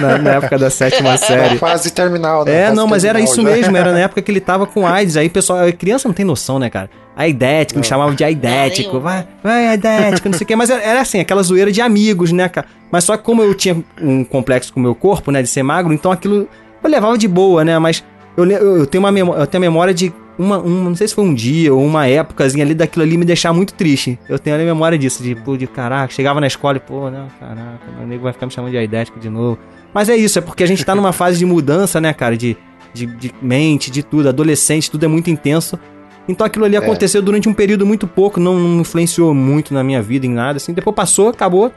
na, 0.00 0.18
na 0.18 0.30
época 0.34 0.58
da 0.58 0.70
sétima 0.70 1.16
série. 1.18 1.58
Fase 1.58 1.90
terminal, 1.92 2.44
né? 2.44 2.62
É, 2.68 2.72
não, 2.72 2.86
mas 2.86 3.04
era 3.04 3.20
isso 3.20 3.42
já. 3.42 3.50
mesmo, 3.50 3.76
era 3.76 3.92
na 3.92 3.98
época 4.00 4.22
que 4.22 4.30
ele 4.30 4.40
tava 4.40 4.66
com 4.66 4.86
AIDS. 4.86 5.16
Aí 5.16 5.28
pessoal, 5.28 5.70
criança 5.72 6.08
não 6.08 6.14
tem 6.14 6.24
noção, 6.24 6.58
né, 6.58 6.70
cara? 6.70 6.88
Aidético, 7.16 7.78
me 7.78 7.86
chamavam 7.86 8.14
de 8.14 8.24
aidético, 8.24 8.98
vai, 8.98 9.26
vai, 9.42 9.68
aidético, 9.68 10.28
não 10.28 10.36
sei 10.36 10.44
o 10.44 10.48
quê. 10.48 10.56
Mas 10.56 10.70
era, 10.70 10.82
era 10.82 11.00
assim, 11.00 11.20
aquela 11.20 11.42
zoeira 11.42 11.70
de 11.70 11.80
amigos, 11.80 12.32
né, 12.32 12.48
cara? 12.48 12.66
Mas 12.90 13.04
só 13.04 13.16
que 13.16 13.22
como 13.22 13.42
eu 13.42 13.54
tinha 13.54 13.76
um 14.00 14.24
complexo 14.24 14.72
com 14.72 14.80
o 14.80 14.82
meu 14.82 14.94
corpo, 14.94 15.30
né, 15.30 15.40
de 15.42 15.48
ser 15.48 15.62
magro, 15.62 15.92
então 15.92 16.10
aquilo 16.10 16.48
eu 16.82 16.90
levava 16.90 17.16
de 17.16 17.28
boa, 17.28 17.64
né? 17.64 17.78
Mas 17.78 18.02
eu, 18.36 18.44
eu, 18.50 18.78
eu 18.78 18.86
tenho 18.86 19.02
uma 19.04 19.12
memória, 19.12 19.42
eu 19.42 19.46
tenho 19.46 19.62
a 19.62 19.66
memória 19.66 19.94
de 19.94 20.12
uma, 20.38 20.58
um, 20.58 20.84
não 20.84 20.94
sei 20.94 21.06
se 21.06 21.14
foi 21.14 21.24
um 21.24 21.34
dia 21.34 21.72
ou 21.72 21.84
uma 21.84 22.06
épocazinha 22.06 22.64
ali 22.64 22.74
daquilo 22.74 23.04
ali 23.04 23.16
me 23.16 23.24
deixar 23.24 23.52
muito 23.52 23.74
triste. 23.74 24.18
Eu 24.28 24.38
tenho 24.38 24.56
a 24.56 24.58
memória 24.58 24.98
disso, 24.98 25.22
de, 25.22 25.34
pô, 25.34 25.56
de 25.56 25.66
caraca, 25.66 26.12
chegava 26.12 26.40
na 26.40 26.46
escola 26.46 26.76
e, 26.76 26.80
pô, 26.80 27.10
não, 27.10 27.28
caraca, 27.38 27.80
meu 27.96 28.06
nego 28.06 28.24
vai 28.24 28.32
ficar 28.32 28.46
me 28.46 28.52
chamando 28.52 28.72
de 28.72 28.78
aidético 28.78 29.20
de 29.20 29.28
novo. 29.28 29.58
Mas 29.92 30.08
é 30.08 30.16
isso, 30.16 30.38
é 30.38 30.42
porque 30.42 30.64
a 30.64 30.66
gente 30.66 30.84
tá 30.84 30.94
numa 30.94 31.12
fase 31.14 31.38
de 31.38 31.46
mudança, 31.46 32.00
né, 32.00 32.12
cara, 32.12 32.36
de, 32.36 32.56
de, 32.92 33.06
de 33.06 33.32
mente, 33.40 33.90
de 33.90 34.02
tudo, 34.02 34.28
adolescente, 34.28 34.90
tudo 34.90 35.04
é 35.04 35.08
muito 35.08 35.30
intenso. 35.30 35.78
Então 36.28 36.46
aquilo 36.46 36.64
ali 36.64 36.76
aconteceu 36.76 37.20
durante 37.20 37.48
um 37.48 37.54
período 37.54 37.84
muito 37.84 38.06
pouco, 38.06 38.40
não, 38.40 38.58
não 38.58 38.80
influenciou 38.80 39.34
muito 39.34 39.74
na 39.74 39.84
minha 39.84 40.00
vida, 40.00 40.26
em 40.26 40.30
nada, 40.30 40.56
assim. 40.56 40.72
Depois 40.72 40.96
passou, 40.96 41.28
acabou, 41.28 41.70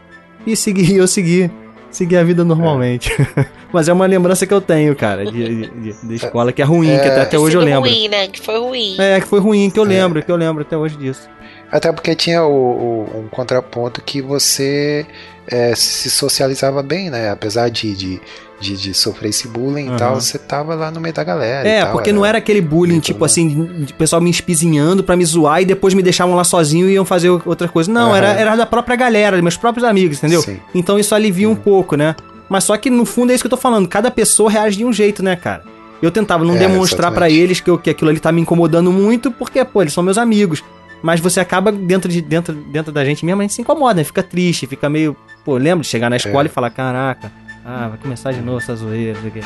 e 0.46 0.56
segui, 0.56 0.96
eu 0.98 1.08
segui, 1.08 1.52
segui 1.92 2.16
a 2.18 2.24
vida 2.24 2.44
normalmente. 2.44 3.12
Mas 3.74 3.88
é 3.90 3.94
uma 3.94 4.06
lembrança 4.06 4.46
que 4.48 4.54
eu 4.54 4.62
tenho, 4.62 4.96
cara, 4.96 5.26
de, 5.26 5.32
de, 5.32 5.68
de- 5.94 6.08
de 6.08 6.16
escola, 6.16 6.52
que 6.54 6.62
é 6.62 6.66
ruim, 6.66 6.88
que 6.98 7.08
até, 7.08 7.22
até 7.22 7.38
hoje 7.40 7.56
eu 7.58 7.62
Sido 7.62 7.70
lembro. 7.70 7.90
ruim, 7.90 8.08
né? 8.08 8.28
Que 8.28 8.42
foi 8.42 8.58
ruim. 8.60 8.96
É, 9.00 9.20
que 9.20 9.28
foi 9.28 9.40
ruim, 9.40 9.70
que 9.70 9.80
eu 9.80 9.84
lembro, 9.84 10.24
que 10.24 10.32
eu 10.32 10.36
lembro 10.38 10.62
até 10.62 10.78
hoje 10.78 10.96
disso. 10.98 11.30
Até 11.72 11.92
porque 11.92 12.16
tinha 12.16 12.44
o, 12.44 12.50
o- 12.52 13.20
um 13.26 13.28
contraponto 13.28 14.02
que 14.02 14.22
você 14.22 15.06
é, 15.50 15.76
se 15.76 16.10
socializava 16.10 16.82
bem, 16.82 17.10
né? 17.10 17.30
Apesar 17.30 17.70
de, 17.70 17.94
de, 17.96 18.22
de, 18.60 18.76
de 18.76 18.94
sofrer 18.94 19.30
esse 19.30 19.48
bullying 19.48 19.88
Aham. 19.88 19.96
e 19.96 20.00
tal, 20.00 20.16
você 20.22 20.38
tava 20.40 20.74
lá 20.76 20.90
no 20.90 21.00
meio 21.00 21.14
da 21.14 21.24
galera. 21.24 21.68
É, 21.68 21.82
tal, 21.84 21.92
porque 21.92 22.12
não 22.12 22.26
era 22.26 22.38
aquele 22.40 22.60
bullying, 22.62 23.00
tipo 23.00 23.20
todo 23.20 23.26
assim, 23.26 23.66
de 23.86 23.94
pessoal 23.94 24.22
me 24.22 24.30
espizinhando 24.30 25.04
pra 25.04 25.16
me 25.16 25.24
zoar 25.26 25.62
e 25.62 25.66
depois 25.66 25.94
me 25.94 26.02
deixavam 26.02 26.36
lá 26.36 26.44
sozinho 26.44 26.90
e 26.90 26.94
iam 26.94 27.06
fazer 27.06 27.30
outra 27.30 27.68
coisa. 27.68 27.92
Não, 27.92 28.10
Aham. 28.10 28.18
era, 28.18 28.28
era 28.34 28.56
da 28.56 28.66
própria 28.66 28.96
galera, 28.96 29.40
meus 29.42 29.58
próprios 29.58 29.84
amigos, 29.88 30.18
entendeu? 30.18 30.42
Sim. 30.42 30.60
Então 30.74 30.98
isso 30.98 31.14
alivia 31.14 31.50
um 31.50 31.56
pouco, 31.56 31.96
né? 31.96 32.16
Mas 32.50 32.64
só 32.64 32.76
que 32.78 32.90
no 32.90 33.06
fundo 33.06 33.32
é 33.32 33.36
isso 33.36 33.44
que 33.44 33.48
eu 33.48 33.52
tô 33.52 33.58
falando, 33.58 33.88
cada 33.88 34.10
pessoa 34.10 34.50
reage 34.50 34.78
de 34.78 34.86
um 34.86 34.94
jeito, 34.94 35.22
né, 35.22 35.36
cara? 35.36 35.64
Eu 36.02 36.12
tentava 36.12 36.44
não 36.46 36.56
É, 36.56 36.58
demonstrar 36.60 37.12
pra 37.12 37.26
exatamente. 37.28 37.44
eles 37.44 37.60
que, 37.60 37.70
eu- 37.70 37.78
que 37.78 37.90
aquilo 37.90 38.10
ali 38.10 38.20
tá 38.20 38.32
me 38.32 38.40
incomodando 38.42 38.92
muito, 38.92 39.32
porque, 39.32 39.64
pô, 39.66 39.82
eles 39.82 39.94
são 39.94 40.04
meus 40.04 40.18
amigos. 40.18 40.64
Mas 41.02 41.20
você 41.20 41.40
acaba 41.40 41.72
dentro, 41.72 42.10
de, 42.12 42.22
dentro, 42.22 42.54
dentro 42.56 42.92
da 42.92 43.04
gente 43.06 43.24
mesmo, 43.26 43.42
a 43.42 43.44
gente 43.44 43.54
se 43.54 43.62
incomoda, 43.62 43.96
né? 43.96 44.04
fica 44.04 44.24
triste, 44.24 44.66
fica 44.66 44.90
meio. 44.90 45.16
Pô, 45.46 45.56
lembra 45.58 45.82
de 45.82 45.88
chegar 45.88 46.10
na 46.10 46.16
escola 46.18 46.46
e 46.48 46.50
falar: 46.50 46.70
caraca, 46.72 47.32
ah, 47.70 47.90
vai 47.90 47.98
começar 47.98 48.32
de 48.32 48.40
novo 48.40 48.60
essa 48.60 48.74
zoeira, 48.78 49.14
não 49.14 49.22
sei 49.22 49.30
o 49.30 49.34
quê. 49.34 49.42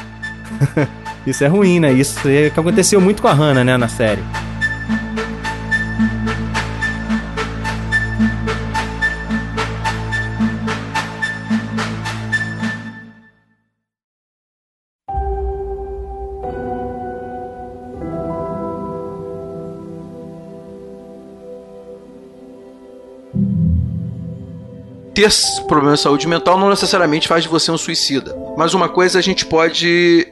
Isso 1.25 1.43
é 1.43 1.47
ruim, 1.47 1.79
né? 1.79 1.91
Isso 1.91 2.29
é 2.29 2.51
que 2.51 2.60
aconteceu 2.60 3.01
muito 3.01 3.19
com 3.19 3.27
a 3.27 3.34
Hannah, 3.34 3.63
né, 3.63 3.77
na 3.77 3.88
série. 3.88 4.21
Ter 25.13 25.30
problema 25.67 25.95
de 25.95 26.02
saúde 26.02 26.28
mental 26.28 26.58
não 26.58 26.69
necessariamente 26.69 27.28
faz 27.28 27.43
de 27.43 27.50
você 27.50 27.71
um 27.71 27.78
suicida. 27.78 28.36
Mas 28.58 28.74
uma 28.74 28.89
coisa 28.89 29.19
a 29.19 29.21
gente 29.21 29.45
pode 29.45 30.28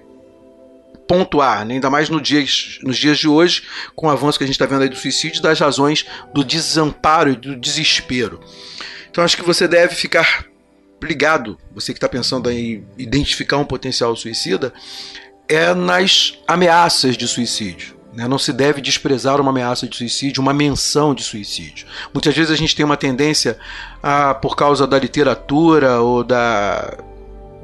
pontuar, 1.08 1.66
né? 1.66 1.76
ainda 1.76 1.90
mais 1.90 2.08
no 2.08 2.18
nos 2.18 2.98
dias 2.98 3.18
de 3.18 3.28
hoje, 3.28 3.64
com 3.96 4.08
o 4.08 4.10
avanço 4.12 4.38
que 4.38 4.44
a 4.44 4.48
gente 4.48 4.56
está 4.56 4.68
vendo 4.68 4.84
aí 4.84 4.90
do 4.90 4.96
suicídio, 4.96 5.42
das 5.42 5.60
razões 5.60 6.06
do 6.34 6.44
desamparo 6.44 7.32
e 7.32 7.36
do 7.36 7.56
desespero. 7.56 8.40
Então 9.10 9.24
acho 9.24 9.36
que 9.36 9.44
você 9.44 9.68
deve 9.68 9.96
ficar 9.96 10.46
ligado, 11.02 11.58
você 11.74 11.94
que 11.94 11.98
está 11.98 12.08
pensando 12.08 12.52
em 12.52 12.86
identificar 12.98 13.58
um 13.58 13.66
potencial 13.66 14.16
suicida, 14.16 14.72
é 15.48 15.74
nas 15.74 16.38
ameaças 16.48 17.18
de 17.18 17.28
suicídio. 17.28 17.99
Né? 18.14 18.28
Não 18.28 18.38
se 18.40 18.52
deve 18.52 18.82
desprezar 18.82 19.40
uma 19.40 19.52
ameaça 19.52 19.88
de 19.88 19.96
suicídio, 19.96 20.42
uma 20.42 20.54
menção 20.54 21.14
de 21.14 21.24
suicídio. 21.24 21.86
Muitas 22.14 22.36
vezes 22.36 22.52
a 22.52 22.56
gente 22.56 22.76
tem 22.76 22.86
uma 22.86 22.98
tendência, 22.98 23.58
a, 24.02 24.34
por 24.34 24.56
causa 24.56 24.88
da 24.88 24.98
literatura 25.00 26.00
ou 26.02 26.24
da, 26.24 26.98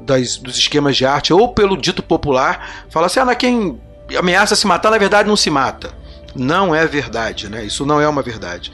das- 0.00 0.36
dos 0.36 0.56
esquemas 0.56 0.96
de 0.96 1.04
arte, 1.04 1.32
ou 1.32 1.52
pelo 1.52 1.76
dito 1.76 2.02
popular, 2.02 2.86
falar 2.90 3.06
assim: 3.06 3.20
ah, 3.20 3.34
quem 3.34 3.80
ameaça 4.16 4.54
se 4.54 4.66
matar, 4.66 4.90
na 4.90 4.98
verdade 4.98 5.28
não 5.28 5.36
se 5.36 5.50
mata. 5.50 5.92
Não 6.34 6.74
é 6.74 6.86
verdade, 6.86 7.48
né? 7.48 7.64
Isso 7.64 7.86
não 7.86 8.00
é 8.00 8.06
uma 8.08 8.22
verdade. 8.22 8.72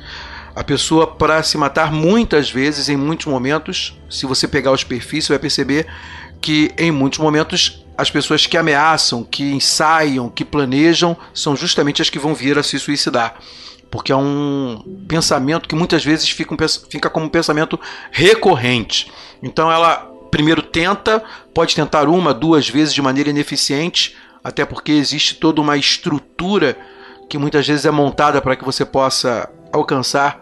A 0.54 0.62
pessoa, 0.62 1.06
para 1.06 1.42
se 1.42 1.56
matar, 1.56 1.90
muitas 1.90 2.50
vezes, 2.50 2.88
em 2.90 2.96
muitos 2.96 3.24
momentos, 3.26 3.96
se 4.10 4.26
você 4.26 4.46
pegar 4.46 4.72
os 4.72 4.84
perfis, 4.84 5.24
você 5.24 5.32
vai 5.32 5.38
perceber 5.38 5.86
que 6.40 6.72
em 6.76 6.90
muitos 6.90 7.18
momentos 7.20 7.81
as 8.02 8.10
pessoas 8.10 8.46
que 8.46 8.56
ameaçam, 8.56 9.24
que 9.24 9.52
ensaiam, 9.52 10.28
que 10.28 10.44
planejam, 10.44 11.16
são 11.32 11.56
justamente 11.56 12.02
as 12.02 12.10
que 12.10 12.18
vão 12.18 12.34
vir 12.34 12.58
a 12.58 12.62
se 12.62 12.78
suicidar. 12.78 13.36
Porque 13.90 14.12
é 14.12 14.16
um 14.16 15.04
pensamento 15.08 15.68
que 15.68 15.74
muitas 15.74 16.04
vezes 16.04 16.28
fica, 16.28 16.54
um 16.54 16.56
fica 16.90 17.08
como 17.08 17.26
um 17.26 17.30
pensamento 17.30 17.78
recorrente. 18.10 19.10
Então 19.42 19.70
ela 19.70 20.10
primeiro 20.30 20.62
tenta, 20.62 21.22
pode 21.54 21.74
tentar 21.74 22.08
uma, 22.08 22.32
duas 22.32 22.68
vezes 22.68 22.94
de 22.94 23.02
maneira 23.02 23.30
ineficiente, 23.30 24.16
até 24.42 24.64
porque 24.64 24.90
existe 24.92 25.34
toda 25.34 25.60
uma 25.60 25.76
estrutura 25.76 26.76
que 27.28 27.36
muitas 27.36 27.66
vezes 27.66 27.84
é 27.84 27.90
montada 27.90 28.40
para 28.40 28.56
que 28.56 28.64
você 28.64 28.84
possa 28.84 29.48
alcançar 29.70 30.40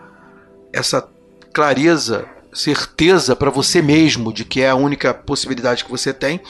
essa 0.73 1.07
clareza, 1.53 2.29
certeza 2.53 3.37
para 3.37 3.51
você 3.51 3.81
mesmo 3.81 4.33
de 4.33 4.45
que 4.45 4.61
é 4.61 4.71
a 4.71 4.75
única 4.75 5.15
possibilidade 5.15 5.85
que 5.85 5.91
você 5.91 6.13
tem, 6.13 6.41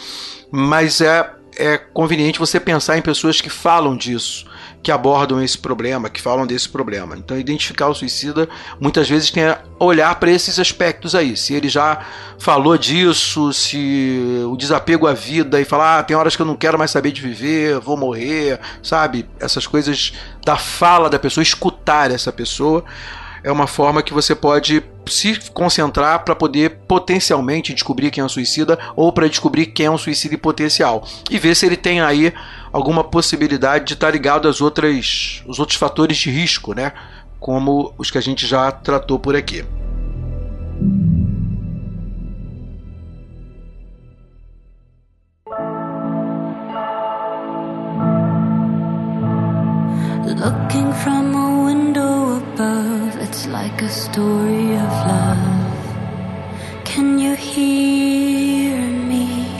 mas 0.51 1.01
é, 1.01 1.31
é 1.57 1.79
conveniente 1.79 2.39
você 2.39 2.59
pensar 2.59 2.97
em 2.97 3.03
pessoas 3.03 3.41
que 3.41 3.51
falam 3.51 3.97
disso, 3.97 4.47
que 4.83 4.91
abordam 4.91 5.43
esse 5.43 5.59
problema, 5.59 6.09
que 6.09 6.21
falam 6.21 6.47
desse 6.47 6.69
problema. 6.69 7.17
Então, 7.17 7.39
identificar 7.39 7.89
o 7.89 7.95
suicida 7.95 8.49
muitas 8.81 9.09
vezes 9.09 9.31
tem 9.31 9.45
a 9.45 9.61
olhar 9.79 10.15
para 10.19 10.31
esses 10.31 10.59
aspectos 10.59 11.15
aí. 11.15 11.37
Se 11.37 11.53
ele 11.53 11.69
já 11.69 12.01
falou 12.39 12.79
disso, 12.79 13.53
se 13.53 14.43
o 14.51 14.57
desapego 14.57 15.07
à 15.07 15.13
vida 15.13 15.61
e 15.61 15.65
falar, 15.65 15.99
ah, 15.99 16.03
tem 16.03 16.17
horas 16.17 16.35
que 16.35 16.41
eu 16.43 16.47
não 16.47 16.57
quero 16.57 16.79
mais 16.79 16.91
saber 16.91 17.13
de 17.13 17.21
viver, 17.21 17.79
vou 17.79 17.97
morrer, 17.97 18.59
sabe? 18.83 19.29
Essas 19.39 19.67
coisas 19.67 20.15
da 20.45 20.57
fala 20.57 21.11
da 21.11 21.19
pessoa, 21.19 21.43
escutar 21.43 22.11
essa 22.11 22.33
pessoa 22.33 22.85
é 23.43 23.51
uma 23.51 23.67
forma 23.67 24.03
que 24.03 24.13
você 24.13 24.35
pode 24.35 24.83
se 25.07 25.39
concentrar 25.51 26.25
para 26.25 26.35
poder 26.35 26.71
potencialmente 26.87 27.75
descobrir 27.75 28.11
quem 28.11 28.23
é 28.23 28.25
um 28.25 28.29
suicida 28.29 28.79
ou 28.95 29.13
para 29.13 29.29
descobrir 29.29 29.67
quem 29.67 29.87
é 29.87 29.91
um 29.91 29.99
suicida 29.99 30.37
potencial 30.39 31.05
e 31.31 31.39
ver 31.39 31.55
se 31.57 31.67
ele 31.67 31.77
tem 31.77 32.01
aí 32.01 32.33
alguma 32.73 33.03
possibilidade 33.03 33.87
de 33.87 33.95
estar 33.95 34.07
tá 34.07 34.13
ligado 34.13 34.49
às 34.49 34.61
outras 34.61 35.43
os 35.47 35.59
outros 35.59 35.79
fatores 35.79 36.17
de 36.17 36.31
risco, 36.31 36.75
né? 36.75 36.93
Como 37.39 37.93
os 37.97 38.11
que 38.11 38.19
a 38.19 38.21
gente 38.21 38.47
já 38.47 38.71
tratou 38.71 39.19
por 39.19 39.35
aqui. 39.35 39.65
Looking 50.41 50.91
from 50.95 51.20
like 53.51 53.83
a 53.83 53.89
story 53.89 54.75
of 54.77 54.93
love. 55.07 55.39
Can 56.85 57.19
you 57.19 57.35
hear 57.35 58.77
me? 58.81 59.51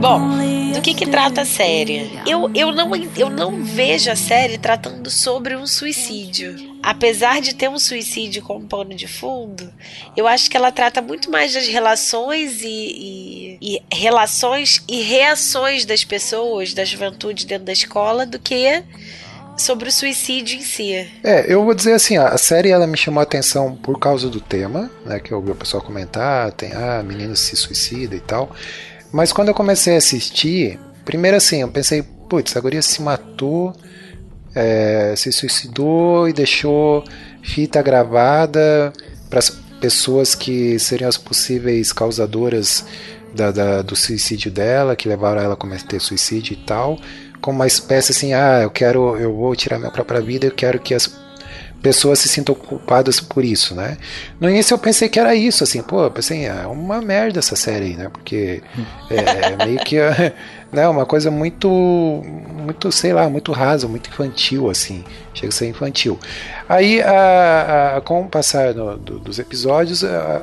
Bom, 0.00 0.38
do 0.72 0.80
que 0.80 0.94
que 0.94 1.06
trata 1.06 1.40
a 1.40 1.44
série? 1.44 2.08
Eu, 2.24 2.48
eu, 2.54 2.70
não, 2.70 2.94
eu 2.94 3.28
não 3.28 3.64
vejo 3.64 4.10
a 4.10 4.14
série 4.14 4.56
tratando 4.56 5.10
sobre 5.10 5.56
um 5.56 5.66
suicídio. 5.66 6.78
Apesar 6.80 7.40
de 7.40 7.54
ter 7.54 7.68
um 7.68 7.80
suicídio 7.80 8.42
como 8.42 8.64
pano 8.64 8.94
de 8.94 9.08
fundo, 9.08 9.72
eu 10.16 10.28
acho 10.28 10.48
que 10.48 10.56
ela 10.56 10.70
trata 10.70 11.02
muito 11.02 11.30
mais 11.30 11.52
das 11.52 11.66
relações 11.66 12.62
e, 12.62 12.68
e, 12.68 13.58
e 13.60 13.82
relações 13.92 14.80
e 14.86 15.02
reações 15.02 15.84
das 15.84 16.04
pessoas, 16.04 16.72
da 16.72 16.84
juventude 16.84 17.44
dentro 17.44 17.64
da 17.64 17.72
escola, 17.72 18.24
do 18.24 18.38
que 18.38 18.84
sobre 19.58 19.88
o 19.88 19.92
suicídio 19.92 20.58
em 20.58 20.62
si. 20.62 20.92
É, 21.22 21.52
eu 21.52 21.64
vou 21.64 21.74
dizer 21.74 21.92
assim, 21.92 22.16
a 22.16 22.38
série 22.38 22.70
ela 22.70 22.86
me 22.86 22.96
chamou 22.96 23.20
a 23.20 23.24
atenção 23.24 23.74
por 23.74 23.98
causa 23.98 24.28
do 24.28 24.40
tema, 24.40 24.90
né, 25.04 25.18
que 25.18 25.32
eu 25.32 25.38
ouvi 25.38 25.50
o 25.50 25.54
pessoal 25.54 25.82
comentar, 25.82 26.52
tem 26.52 26.72
ah, 26.72 27.02
menino 27.02 27.34
se 27.36 27.56
suicida 27.56 28.14
e 28.14 28.20
tal. 28.20 28.54
Mas 29.12 29.32
quando 29.32 29.48
eu 29.48 29.54
comecei 29.54 29.94
a 29.94 29.98
assistir, 29.98 30.78
primeiro 31.04 31.36
assim, 31.36 31.62
eu 31.62 31.68
pensei, 31.68 32.02
putz, 32.02 32.56
a 32.56 32.60
guria 32.60 32.82
se 32.82 33.02
matou, 33.02 33.74
é, 34.54 35.14
se 35.16 35.32
suicidou 35.32 36.28
e 36.28 36.32
deixou 36.32 37.04
fita 37.42 37.82
gravada 37.82 38.92
para 39.28 39.38
as 39.38 39.50
pessoas 39.80 40.34
que 40.34 40.78
seriam 40.78 41.08
as 41.08 41.16
possíveis 41.16 41.92
causadoras 41.92 42.84
da, 43.34 43.50
da, 43.50 43.82
do 43.82 43.94
suicídio 43.94 44.50
dela, 44.50 44.96
que 44.96 45.08
levaram 45.08 45.40
ela 45.40 45.54
a 45.54 45.56
cometer 45.56 46.00
suicídio 46.00 46.54
e 46.54 46.56
tal 46.56 46.98
como 47.40 47.58
uma 47.58 47.66
espécie 47.66 48.12
assim, 48.12 48.32
ah, 48.32 48.60
eu 48.62 48.70
quero, 48.70 49.16
eu 49.16 49.34
vou 49.34 49.54
tirar 49.54 49.78
minha 49.78 49.90
própria 49.90 50.20
vida, 50.20 50.46
eu 50.46 50.52
quero 50.52 50.78
que 50.78 50.94
as 50.94 51.08
pessoas 51.82 52.18
se 52.18 52.28
sintam 52.28 52.54
culpadas 52.54 53.20
por 53.20 53.44
isso, 53.44 53.74
né? 53.74 53.96
No 54.40 54.50
início 54.50 54.74
eu 54.74 54.78
pensei 54.78 55.08
que 55.08 55.18
era 55.18 55.34
isso, 55.34 55.62
assim, 55.62 55.82
pô, 55.82 56.10
pensei, 56.10 56.48
ah, 56.48 56.62
é 56.64 56.66
uma 56.66 57.00
merda 57.00 57.38
essa 57.38 57.54
série 57.54 57.96
né? 57.96 58.08
Porque 58.12 58.62
é, 59.10 59.52
é 59.52 59.64
meio 59.64 59.78
que 59.80 59.96
né, 60.72 60.88
uma 60.88 61.06
coisa 61.06 61.30
muito, 61.30 61.68
muito, 61.68 62.90
sei 62.90 63.12
lá, 63.12 63.28
muito 63.28 63.52
rasa, 63.52 63.86
muito 63.86 64.10
infantil, 64.10 64.68
assim, 64.68 65.04
chega 65.32 65.48
a 65.48 65.52
ser 65.52 65.68
infantil. 65.68 66.18
Aí, 66.68 67.00
a, 67.00 67.96
a, 67.96 68.00
com 68.00 68.22
o 68.22 68.28
passar 68.28 68.74
no, 68.74 68.96
do, 68.96 69.18
dos 69.18 69.38
episódios, 69.38 70.02
a, 70.04 70.42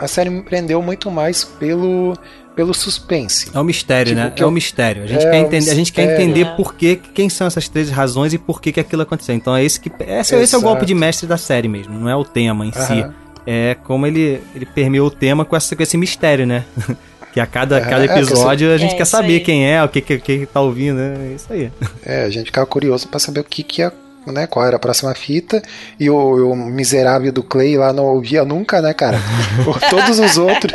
a 0.00 0.08
série 0.08 0.30
me 0.30 0.42
prendeu 0.42 0.82
muito 0.82 1.10
mais 1.10 1.44
pelo 1.44 2.16
pelo 2.56 2.72
suspense. 2.72 3.50
É 3.52 3.58
o 3.58 3.60
um 3.60 3.64
mistério, 3.64 4.14
tipo, 4.14 4.20
né? 4.20 4.32
É 4.34 4.44
o 4.44 4.48
um 4.48 4.50
mistério. 4.50 5.04
A 5.04 5.06
gente, 5.06 5.26
é 5.26 5.30
quer, 5.30 5.36
entender, 5.36 5.70
a 5.70 5.74
gente 5.74 5.92
quer 5.92 6.14
entender 6.14 6.56
por 6.56 6.74
que, 6.74 6.96
quem 6.96 7.28
são 7.28 7.46
essas 7.46 7.68
três 7.68 7.90
razões 7.90 8.32
e 8.32 8.38
por 8.38 8.62
que, 8.62 8.72
que 8.72 8.80
aquilo 8.80 9.02
aconteceu. 9.02 9.34
Então 9.34 9.54
é 9.54 9.62
esse 9.62 9.78
que. 9.78 9.92
Esse, 10.00 10.34
esse 10.34 10.54
é 10.54 10.58
o 10.58 10.62
golpe 10.62 10.86
de 10.86 10.94
mestre 10.94 11.28
da 11.28 11.36
série 11.36 11.68
mesmo, 11.68 11.96
não 11.98 12.08
é 12.08 12.16
o 12.16 12.24
tema 12.24 12.64
em 12.64 12.72
si. 12.72 13.06
É 13.46 13.76
como 13.84 14.06
ele, 14.06 14.40
ele 14.56 14.66
permeou 14.66 15.06
o 15.06 15.10
tema 15.10 15.44
com, 15.44 15.54
essa, 15.54 15.76
com 15.76 15.82
esse 15.82 15.96
mistério, 15.96 16.46
né? 16.46 16.64
que 17.32 17.38
a 17.38 17.46
cada, 17.46 17.80
cada 17.82 18.02
é, 18.02 18.06
episódio 18.06 18.72
a 18.72 18.78
gente 18.78 18.94
é, 18.94 18.96
quer 18.96 19.04
saber 19.04 19.40
quem 19.40 19.70
é, 19.70 19.84
o 19.84 19.88
que, 19.88 20.00
que, 20.00 20.18
que 20.18 20.46
tá 20.46 20.60
ouvindo, 20.62 20.96
né? 20.96 21.30
É 21.30 21.34
isso 21.34 21.52
aí. 21.52 21.70
É, 22.02 22.24
a 22.24 22.30
gente 22.30 22.46
ficava 22.46 22.66
curioso 22.66 23.06
para 23.06 23.20
saber 23.20 23.40
o 23.40 23.44
que, 23.44 23.62
que 23.62 23.82
ia 23.82 23.92
né, 24.32 24.46
qual 24.46 24.66
era 24.66 24.76
a 24.76 24.78
próxima 24.78 25.14
fita, 25.14 25.62
e 25.98 26.10
o, 26.10 26.52
o, 26.52 26.56
miserável 26.56 27.32
do 27.32 27.42
Clay 27.42 27.76
lá 27.76 27.92
não 27.92 28.04
ouvia 28.04 28.44
nunca, 28.44 28.80
né, 28.80 28.92
cara? 28.92 29.18
todos 29.90 30.18
os 30.18 30.38
outros. 30.38 30.72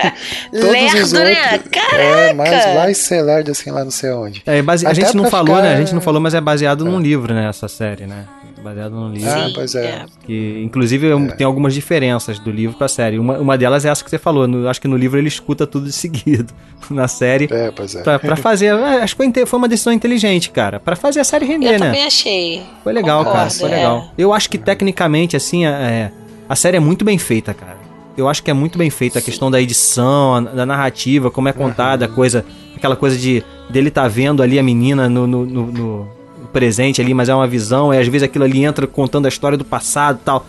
todos 0.51 0.69
Lerdo, 0.69 1.03
os 1.03 1.11
né? 1.11 1.53
outros. 1.53 1.71
Caraca! 1.71 2.03
É, 2.03 2.33
mas 2.33 2.49
vai 2.73 2.93
ser 2.93 3.21
lerdo 3.21 3.51
assim 3.51 3.71
lá 3.71 3.83
não 3.83 3.91
sei 3.91 4.11
onde. 4.11 4.41
É, 4.45 4.61
base... 4.61 4.85
a 4.85 4.93
gente 4.93 5.15
não 5.15 5.29
falou, 5.29 5.55
ficar... 5.55 5.67
né? 5.67 5.75
A 5.75 5.77
gente 5.77 5.93
não 5.93 6.01
falou, 6.01 6.21
mas 6.21 6.33
é 6.33 6.41
baseado 6.41 6.85
é. 6.85 6.89
num 6.89 6.99
livro, 6.99 7.33
né, 7.33 7.47
essa 7.47 7.67
série, 7.67 8.05
né? 8.05 8.25
Baseado 8.61 8.91
no 8.91 9.09
livro. 9.09 9.29
Ah, 9.29 9.51
pois 9.53 9.75
é. 9.75 10.05
Que, 10.25 10.61
inclusive, 10.63 11.07
é. 11.07 11.27
tem 11.35 11.45
algumas 11.45 11.73
diferenças 11.73 12.39
do 12.39 12.51
livro 12.51 12.77
pra 12.77 12.87
série. 12.87 13.19
Uma, 13.19 13.37
uma 13.39 13.57
delas 13.57 13.85
é 13.85 13.89
essa 13.89 14.03
que 14.03 14.09
você 14.09 14.17
falou. 14.17 14.47
No, 14.47 14.67
acho 14.67 14.79
que 14.79 14.87
no 14.87 14.95
livro 14.95 15.17
ele 15.17 15.27
escuta 15.27 15.67
tudo 15.67 15.85
de 15.85 15.91
seguido. 15.91 16.53
Na 16.89 17.07
série. 17.07 17.47
É, 17.51 17.71
pois 17.71 17.95
é. 17.95 18.03
Pra, 18.03 18.19
pra 18.19 18.35
fazer. 18.35 18.67
É, 18.67 19.01
acho 19.01 19.15
que 19.15 19.45
foi 19.45 19.57
uma 19.57 19.67
decisão 19.67 19.91
inteligente, 19.91 20.49
cara. 20.51 20.79
Pra 20.79 20.95
fazer 20.95 21.19
a 21.19 21.23
série 21.23 21.45
render, 21.45 21.67
eu 21.67 21.71
né? 21.71 21.75
Eu 21.75 21.79
também 21.79 22.05
achei. 22.05 22.63
Foi 22.83 22.93
legal, 22.93 23.19
Concordo, 23.19 23.37
cara. 23.39 23.49
Foi 23.49 23.71
é. 23.71 23.75
legal. 23.75 24.11
Eu 24.17 24.33
acho 24.33 24.49
que 24.49 24.57
tecnicamente, 24.57 25.35
assim, 25.35 25.65
é, 25.65 26.11
a 26.47 26.55
série 26.55 26.77
é 26.77 26.79
muito 26.79 27.03
bem 27.03 27.17
feita, 27.17 27.53
cara. 27.53 27.77
Eu 28.17 28.27
acho 28.27 28.43
que 28.43 28.51
é 28.51 28.53
muito 28.53 28.77
bem 28.77 28.89
feita 28.89 29.19
a 29.19 29.21
questão 29.21 29.49
da 29.49 29.61
edição, 29.61 30.43
da 30.43 30.65
narrativa, 30.65 31.31
como 31.31 31.47
é 31.47 31.53
contada, 31.53 32.05
a 32.05 32.07
coisa, 32.07 32.45
aquela 32.75 32.95
coisa 32.95 33.17
de 33.17 33.43
dele 33.69 33.89
tá 33.89 34.07
vendo 34.07 34.43
ali 34.43 34.59
a 34.59 34.63
menina 34.63 35.07
no, 35.07 35.25
no, 35.25 35.45
no 35.45 36.07
presente 36.51 37.01
ali, 37.01 37.13
mas 37.13 37.29
é 37.29 37.35
uma 37.35 37.47
visão, 37.47 37.93
e 37.93 37.97
às 37.97 38.07
vezes 38.07 38.23
aquilo 38.23 38.43
ali 38.43 38.63
entra 38.63 38.85
contando 38.85 39.25
a 39.25 39.29
história 39.29 39.57
do 39.57 39.65
passado 39.65 40.19
tal. 40.23 40.45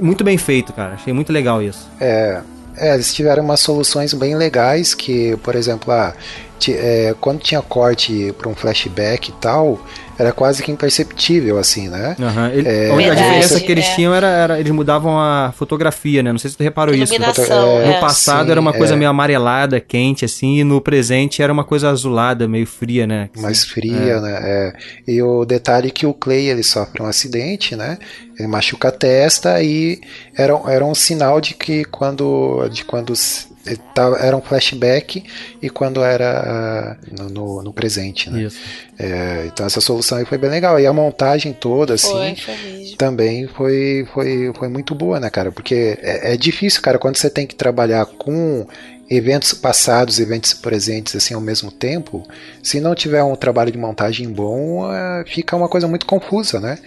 Muito 0.00 0.24
bem 0.24 0.36
feito, 0.36 0.72
cara. 0.72 0.94
Achei 0.94 1.12
muito 1.12 1.32
legal 1.32 1.62
isso. 1.62 1.88
É, 2.00 2.40
é, 2.76 2.94
eles 2.94 3.14
tiveram 3.14 3.42
umas 3.42 3.60
soluções 3.60 4.12
bem 4.12 4.36
legais 4.36 4.94
que, 4.94 5.36
por 5.38 5.54
exemplo, 5.54 5.92
ah, 5.92 6.14
é, 6.68 7.14
quando 7.20 7.40
tinha 7.40 7.62
corte 7.62 8.34
para 8.36 8.48
um 8.48 8.54
flashback 8.54 9.30
e 9.30 9.32
tal, 9.34 9.80
era 10.18 10.32
quase 10.32 10.62
que 10.62 10.72
imperceptível, 10.72 11.58
assim, 11.58 11.88
né? 11.88 12.16
Uhum. 12.18 12.46
Ele, 12.48 12.68
é, 12.68 13.10
a 13.10 13.14
diferença 13.14 13.60
que 13.60 13.70
eles 13.70 13.84
é. 13.86 13.94
tinham 13.94 14.14
era, 14.14 14.26
era, 14.26 14.60
eles 14.60 14.72
mudavam 14.72 15.18
a 15.18 15.52
fotografia, 15.56 16.22
né? 16.22 16.32
Não 16.32 16.38
sei 16.38 16.50
se 16.50 16.56
tu 16.56 16.62
reparou 16.62 16.94
isso. 16.94 17.14
É, 17.14 17.18
no 17.18 18.00
passado 18.00 18.46
sim, 18.46 18.50
era 18.50 18.60
uma 18.60 18.72
coisa 18.72 18.94
é. 18.94 18.96
meio 18.96 19.10
amarelada, 19.10 19.80
quente, 19.80 20.24
assim, 20.24 20.58
e 20.58 20.64
no 20.64 20.80
presente 20.80 21.42
era 21.42 21.52
uma 21.52 21.64
coisa 21.64 21.90
azulada, 21.90 22.48
meio 22.48 22.66
fria, 22.66 23.06
né? 23.06 23.28
Mais 23.36 23.64
fria, 23.64 23.94
é. 23.94 24.20
né? 24.20 24.40
É. 24.42 24.72
E 25.06 25.22
o 25.22 25.44
detalhe 25.44 25.88
é 25.88 25.90
que 25.90 26.06
o 26.06 26.14
Clay 26.14 26.48
ele 26.48 26.62
sofre 26.62 27.02
um 27.02 27.06
acidente, 27.06 27.76
né? 27.76 27.98
Ele 28.38 28.48
machuca 28.48 28.88
a 28.88 28.92
testa 28.92 29.62
e 29.62 30.00
era, 30.36 30.58
era 30.68 30.84
um 30.84 30.94
sinal 30.94 31.40
de 31.40 31.54
que 31.54 31.84
quando, 31.84 32.68
de 32.70 32.84
quando 32.84 33.12
era 34.20 34.36
um 34.36 34.40
flashback 34.40 35.24
e 35.60 35.70
quando 35.70 36.02
era 36.02 36.98
uh, 36.98 37.22
no, 37.22 37.28
no, 37.28 37.62
no, 37.62 37.72
presente, 37.72 38.30
né? 38.30 38.48
É, 38.98 39.44
então 39.46 39.66
essa 39.66 39.80
solução 39.80 40.18
aí 40.18 40.24
foi 40.24 40.38
bem 40.38 40.50
legal. 40.50 40.78
E 40.78 40.86
a 40.86 40.92
montagem 40.92 41.52
toda, 41.52 41.94
assim, 41.94 42.36
foi, 42.36 42.36
foi 42.36 42.94
também 42.96 43.46
foi, 43.46 44.06
foi, 44.12 44.52
foi 44.58 44.68
muito 44.68 44.94
boa, 44.94 45.20
né, 45.20 45.30
cara? 45.30 45.52
Porque 45.52 45.98
é, 46.00 46.32
é, 46.32 46.36
difícil, 46.36 46.82
cara, 46.82 46.98
quando 46.98 47.16
você 47.16 47.30
tem 47.30 47.46
que 47.46 47.54
trabalhar 47.54 48.06
com 48.06 48.66
eventos 49.08 49.54
passados, 49.54 50.18
eventos 50.18 50.52
presentes, 50.52 51.14
assim, 51.14 51.34
ao 51.34 51.40
mesmo 51.40 51.70
tempo, 51.70 52.26
se 52.62 52.80
não 52.80 52.94
tiver 52.94 53.22
um 53.22 53.36
trabalho 53.36 53.70
de 53.70 53.78
montagem 53.78 54.28
bom, 54.28 54.84
uh, 54.84 55.24
fica 55.26 55.54
uma 55.54 55.68
coisa 55.68 55.86
muito 55.86 56.06
confusa, 56.06 56.58
né? 56.58 56.78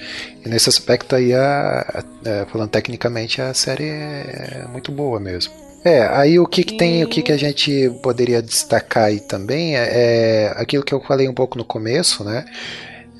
E 0.46 0.50
nesse 0.50 0.68
aspecto 0.68 1.16
aí, 1.16 1.34
a, 1.34 2.04
a, 2.26 2.42
a, 2.42 2.46
falando 2.48 2.70
tecnicamente, 2.70 3.42
a 3.42 3.54
série 3.54 3.88
é 3.88 4.66
muito 4.70 4.92
boa 4.92 5.20
mesmo. 5.20 5.69
É, 5.84 6.02
aí 6.08 6.40
o 6.40 6.46
que, 6.46 6.64
que 6.64 6.78
tem, 6.78 7.04
o 7.04 7.08
que, 7.08 7.22
que 7.22 7.32
a 7.32 7.38
gente 7.38 7.90
poderia 8.04 8.42
destacar 8.42 9.06
aí 9.06 9.20
também 9.20 9.78
é, 9.78 9.90
é 9.92 10.54
aquilo 10.58 10.84
que 10.84 10.94
eu 10.94 11.02
falei 11.02 11.28
um 11.28 11.34
pouco 11.34 11.58
no 11.58 11.64
começo, 11.64 12.24
né? 12.24 12.46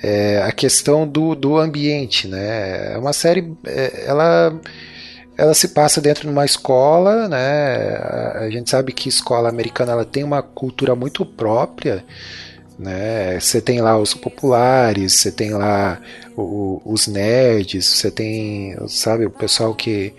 É 0.02 0.42
a 0.44 0.52
questão 0.52 1.08
do, 1.08 1.36
do 1.36 1.58
ambiente, 1.58 2.28
né? 2.28 2.94
É 2.94 2.98
uma 2.98 3.14
série, 3.14 3.54
é, 3.66 4.04
ela, 4.06 4.60
ela 5.38 5.54
se 5.54 5.70
passa 5.70 6.02
dentro 6.02 6.24
de 6.24 6.30
uma 6.30 6.46
escola, 6.46 7.30
né? 7.30 7.98
A 8.36 8.50
gente 8.50 8.70
sabe 8.70 8.92
que 8.92 9.08
escola 9.08 9.50
americana 9.50 9.94
ela 9.94 10.06
tem 10.06 10.24
uma 10.24 10.42
cultura 10.42 10.96
muito 10.96 11.26
própria, 11.26 12.04
né? 12.78 13.40
Você 13.40 13.62
tem 13.62 13.82
lá 13.82 13.98
os 13.98 14.14
populares, 14.14 15.14
você 15.14 15.32
tem 15.32 15.52
lá 15.52 16.00
o, 16.36 16.82
os 16.86 17.08
nerds, 17.08 17.86
você 17.86 18.12
tem, 18.12 18.76
sabe, 18.88 19.26
o 19.26 19.32
pessoal 19.32 19.74
que 19.74 20.14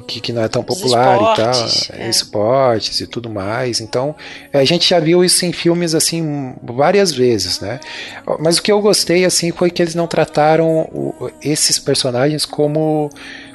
que, 0.00 0.20
que 0.20 0.32
não 0.32 0.42
é 0.42 0.48
tão 0.48 0.62
popular 0.62 1.16
e 1.16 1.36
tal, 1.36 1.50
esportes, 1.52 1.90
é. 1.90 2.08
esportes 2.08 3.00
e 3.00 3.06
tudo 3.06 3.30
mais. 3.30 3.80
Então, 3.80 4.14
é, 4.52 4.58
a 4.58 4.64
gente 4.64 4.88
já 4.88 4.98
viu 4.98 5.24
isso 5.24 5.44
em 5.46 5.52
filmes 5.52 5.94
assim 5.94 6.54
várias 6.62 7.12
vezes, 7.12 7.60
né? 7.60 7.78
Mas 8.40 8.58
o 8.58 8.62
que 8.62 8.72
eu 8.72 8.80
gostei 8.80 9.24
assim 9.24 9.52
foi 9.52 9.70
que 9.70 9.80
eles 9.82 9.94
não 9.94 10.06
trataram 10.06 10.66
o- 10.92 11.30
esses 11.42 11.78
personagens 11.78 12.44
como 12.44 13.10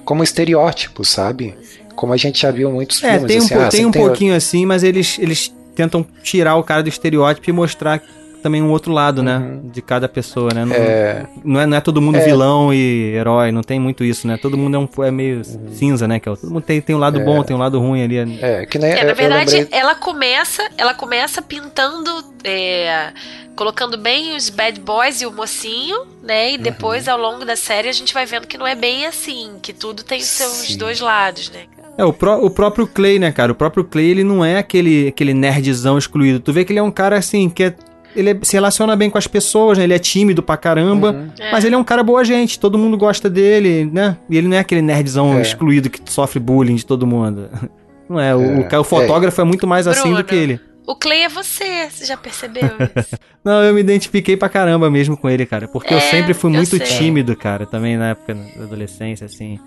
como 0.06 0.24
estereótipos, 0.24 1.10
sabe? 1.10 1.56
Como 1.96 2.14
a 2.14 2.18
gente 2.18 2.42
já 2.42 2.50
viu 2.52 2.70
em 2.70 2.74
muitos 2.74 3.04
É, 3.04 3.12
filmes. 3.12 3.28
tem 3.28 3.40
um, 3.42 3.44
assim, 3.46 3.56
po- 3.56 3.62
ah, 3.62 3.70
tem 3.70 3.86
um 3.86 3.92
pouquinho 3.92 4.34
assim, 4.36 4.66
mas 4.66 4.82
eles, 4.84 5.18
eles 5.20 5.54
tentam 5.76 6.06
tirar 6.24 6.56
o 6.56 6.64
cara 6.64 6.82
do 6.82 6.90
estereótipo 6.90 7.50
e 7.50 7.54
mostrar 7.54 8.02
também 8.42 8.62
um 8.62 8.70
outro 8.70 8.92
lado, 8.92 9.22
né? 9.24 9.60
De 9.66 9.82
cada 9.82 10.08
pessoa, 10.10 10.50
né? 10.54 10.66
Não 10.66 10.76
É. 10.76 11.26
não, 11.44 11.60
é, 11.62 11.66
não 11.66 11.78
é 11.78 11.82
todo 11.82 12.02
mundo 12.02 12.18
É. 12.18 12.26
vilão 12.26 12.74
e 12.74 13.14
herói, 13.16 13.52
não 13.52 13.62
tem 13.62 13.80
muito 13.80 14.04
isso, 14.04 14.28
né? 14.28 14.38
Todo 14.38 14.58
mundo 14.58 14.76
é, 14.76 14.80
um, 14.80 15.04
é 15.04 15.12
meio 15.12 15.42
cinza, 15.74 16.08
né? 16.08 16.20
Que 16.20 16.28
é, 16.30 16.32
o- 16.32 16.38
todo 16.38 16.52
mundo 16.52 16.64
tem, 16.64 16.82
tem 16.82 16.96
um 16.96 17.00
lado 17.00 17.20
bom, 17.20 17.44
tem 17.44 17.56
um 17.56 17.60
lado 17.60 17.80
ruim 17.80 18.04
ali. 18.04 18.18
É, 18.42 18.66
que 18.66 18.78
nem 18.80 18.92
É, 18.92 19.04
na 19.04 19.14
verdade, 19.14 19.56
lembrei- 19.56 19.80
ela 19.80 19.96
começa, 19.96 20.70
ela 20.78 20.94
começa 20.94 21.42
pintando, 21.42 22.24
é, 22.44 23.12
colocando 23.56 23.98
bem 23.98 24.36
os 24.36 24.50
bad 24.50 24.80
boys 24.80 25.22
e 25.22 25.26
o 25.26 25.32
mocinho, 25.32 26.06
né? 26.24 26.52
E 26.52 26.56
Uhum. 26.58 26.64
depois, 26.64 27.08
ao 27.08 27.20
longo 27.20 27.44
da 27.46 27.56
série, 27.56 27.90
a 27.90 27.94
gente 27.94 28.14
vai 28.14 28.26
vendo 28.26 28.48
que 28.48 28.58
não 28.58 28.66
é 28.66 28.76
bem 28.76 29.06
assim, 29.06 29.52
que 29.62 29.74
tudo 29.74 30.04
tem 30.04 30.20
os 30.20 30.26
seus 30.28 30.52
Sim. 30.52 30.78
dois 30.78 31.00
lados, 31.00 31.50
né? 31.52 31.62
É, 31.98 32.06
o, 32.06 32.14
pró- 32.14 32.38
o 32.42 32.50
próprio 32.50 32.88
Clay, 32.88 33.20
né, 33.20 33.30
cara? 33.30 33.52
O 33.52 33.56
próprio 33.56 33.84
Clay, 33.84 34.06
ele 34.06 34.24
não 34.24 34.46
é 34.46 34.58
aquele, 34.58 35.10
aquele 35.10 35.34
nerdzão 35.34 35.98
excluído. 35.98 36.40
Tu 36.40 36.54
vê 36.54 36.64
que 36.64 36.72
ele 36.72 36.80
é 36.80 36.84
um 36.84 36.92
cara, 36.92 37.18
assim, 37.18 37.50
que 37.50 37.64
é- 37.64 37.76
ele 38.16 38.30
é- 38.32 38.38
se 38.42 38.54
relaciona 38.54 38.96
bem 38.96 39.10
com 39.10 39.18
as 39.18 39.28
pessoas, 39.28 39.78
né? 39.78 39.84
Ele 39.84 39.94
é 39.94 40.00
tímido 40.00 40.42
pra 40.44 40.58
caramba. 40.58 41.12
Uhum. 41.12 41.30
Mas 41.52 41.64
ele 41.66 41.76
é 41.76 41.78
um 41.78 41.84
cara 41.84 42.04
boa 42.04 42.24
gente, 42.24 42.60
todo 42.60 42.78
mundo 42.78 42.98
gosta 42.98 43.30
dele, 43.30 43.90
né? 43.92 44.18
E 44.30 44.38
ele 44.38 44.48
não 44.48 44.58
é 44.58 44.60
aquele 44.60 44.82
nerdzão 44.82 45.38
É. 45.38 45.42
excluído 45.42 45.90
que 45.90 46.00
sofre 46.12 46.40
bullying 46.40 46.76
de 46.76 46.86
todo 46.86 47.06
mundo. 47.08 47.50
Não 48.10 48.20
é, 48.20 48.36
o, 48.36 48.42
É, 48.72 48.78
o 48.78 48.82
o 48.82 48.84
fotógrafo 48.84 49.40
é. 49.40 49.44
muito 49.44 49.68
mais 49.68 49.86
assim 49.86 50.02
Bruno. 50.10 50.18
do 50.18 50.24
que 50.24 50.34
ele. 50.34 50.60
O 50.88 50.96
Clay 50.96 51.22
é 51.22 51.30
você, 51.30 51.88
você 51.92 52.04
já 52.06 52.18
percebeu 52.18 52.64
isso? 52.98 53.16
Não, 53.46 53.62
eu 53.64 53.72
me 53.72 53.82
identifiquei 53.82 54.36
pra 54.36 54.50
caramba 54.50 54.90
mesmo 54.90 55.16
com 55.16 55.30
ele, 55.30 55.46
cara. 55.46 55.68
Porque 55.68 55.94
eu 55.94 56.00
É, 56.00 56.02
sempre 56.02 56.34
fui 56.34 56.50
eu 56.50 56.56
muito 56.56 56.76
sei. 56.76 56.80
tímido, 56.80 57.36
cara, 57.36 57.68
também 57.68 57.96
na 57.98 58.10
época 58.10 58.34
da 58.34 58.64
adolescência, 58.64 59.26
assim. 59.26 59.60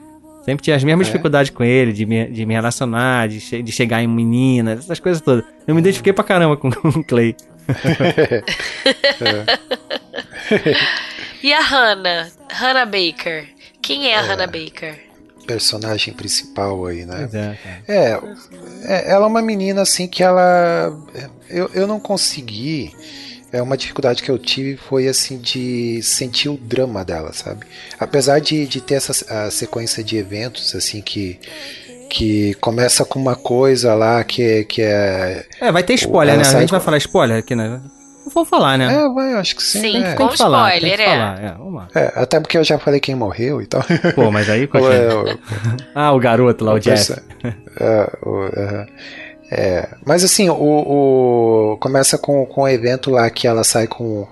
Sempre 0.44 0.64
tinha 0.64 0.74
as 0.74 0.82
mesmas 0.82 1.06
É. 1.06 1.10
dificuldades 1.10 1.52
com 1.52 1.62
ele, 1.62 1.92
de 1.92 2.04
me, 2.04 2.26
de 2.32 2.44
me 2.44 2.52
relacionar, 2.54 3.28
de, 3.28 3.38
che- 3.38 3.62
de 3.62 3.70
chegar 3.70 4.02
em 4.02 4.08
meninas, 4.08 4.80
essas 4.80 4.98
coisas 4.98 5.22
todas. 5.22 5.44
Eu 5.64 5.72
me 5.76 5.80
identifiquei 5.80 6.12
pra 6.12 6.24
caramba 6.24 6.56
com, 6.56 6.68
com 6.72 6.88
o 6.98 7.04
Clay. 7.04 7.36
E 11.42 11.52
a 11.52 11.60
Hannah? 11.60 12.30
Hannah 12.48 12.86
Baker. 12.86 13.48
Quem 13.82 14.06
é 14.06 14.16
a 14.16 14.22
Hannah 14.22 14.46
Baker? 14.46 15.12
personagem 15.46 16.14
principal 16.14 16.86
aí, 16.86 17.04
né? 17.04 17.28
É. 17.88 17.92
É, 17.92 18.20
é, 18.84 19.10
ela 19.10 19.24
é 19.24 19.28
uma 19.28 19.42
menina 19.42 19.82
assim 19.82 20.06
que 20.06 20.22
ela. 20.22 20.96
Eu, 21.48 21.70
eu 21.74 21.86
não 21.86 22.00
consegui. 22.00 22.92
É 23.52 23.60
uma 23.60 23.76
dificuldade 23.76 24.22
que 24.22 24.30
eu 24.30 24.38
tive 24.38 24.78
foi 24.78 25.06
assim 25.06 25.36
de 25.36 26.00
sentir 26.02 26.48
o 26.48 26.56
drama 26.56 27.04
dela, 27.04 27.34
sabe? 27.34 27.66
Apesar 27.98 28.40
de, 28.40 28.66
de 28.66 28.80
ter 28.80 28.94
essa 28.94 29.12
a 29.28 29.50
sequência 29.50 30.02
de 30.02 30.16
eventos 30.16 30.74
assim 30.74 31.02
que 31.02 31.38
que 32.12 32.52
começa 32.60 33.04
com 33.06 33.18
uma 33.18 33.34
coisa 33.34 33.94
lá 33.94 34.22
que, 34.22 34.64
que 34.64 34.82
é. 34.82 35.46
É, 35.60 35.72
vai 35.72 35.82
ter 35.82 35.94
spoiler, 35.94 36.36
né? 36.36 36.42
A 36.42 36.60
gente 36.60 36.70
vai 36.70 36.78
com- 36.78 36.84
falar 36.84 36.98
spoiler 36.98 37.38
aqui, 37.38 37.54
né? 37.56 37.80
Não 38.24 38.30
vou 38.32 38.44
falar, 38.44 38.76
né? 38.78 38.84
É, 38.94 39.08
vai, 39.08 39.32
eu 39.32 39.38
acho 39.38 39.56
que 39.56 39.62
sim. 39.62 39.80
Sim, 39.80 39.98
né? 40.00 40.12
com 40.14 40.24
tem 40.24 40.28
que 40.28 40.36
falar, 40.38 40.70
tem 40.70 40.76
spoiler, 40.78 40.96
que 40.98 41.02
é. 41.02 41.06
falar. 41.16 41.42
É, 41.44 41.52
vamos 41.58 41.74
lá. 41.74 41.88
É, 41.94 42.12
até 42.14 42.38
porque 42.40 42.58
eu 42.58 42.62
já 42.64 42.78
falei 42.78 43.00
quem 43.00 43.14
morreu 43.14 43.60
e 43.62 43.66
tal. 43.66 43.82
Pô, 44.14 44.30
mas 44.30 44.48
aí, 44.50 44.64
O- 44.64 44.68
continua. 44.68 44.94
é, 44.94 45.14
o- 45.14 45.38
Ah, 45.94 46.12
o 46.12 46.18
garoto 46.20 46.64
lá, 46.64 46.74
o 46.74 46.78
Jeff. 46.78 47.14
É, 47.80 48.10
o-. 48.22 48.86
É, 49.54 49.88
mas 50.06 50.24
assim, 50.24 50.48
o, 50.48 50.54
o- 50.54 51.76
começa 51.78 52.16
com, 52.16 52.46
com 52.46 52.62
um 52.62 52.68
evento 52.68 53.10
lá 53.10 53.28
que 53.28 53.46
ela 53.46 53.64
sai 53.64 53.86
com, 53.86 54.26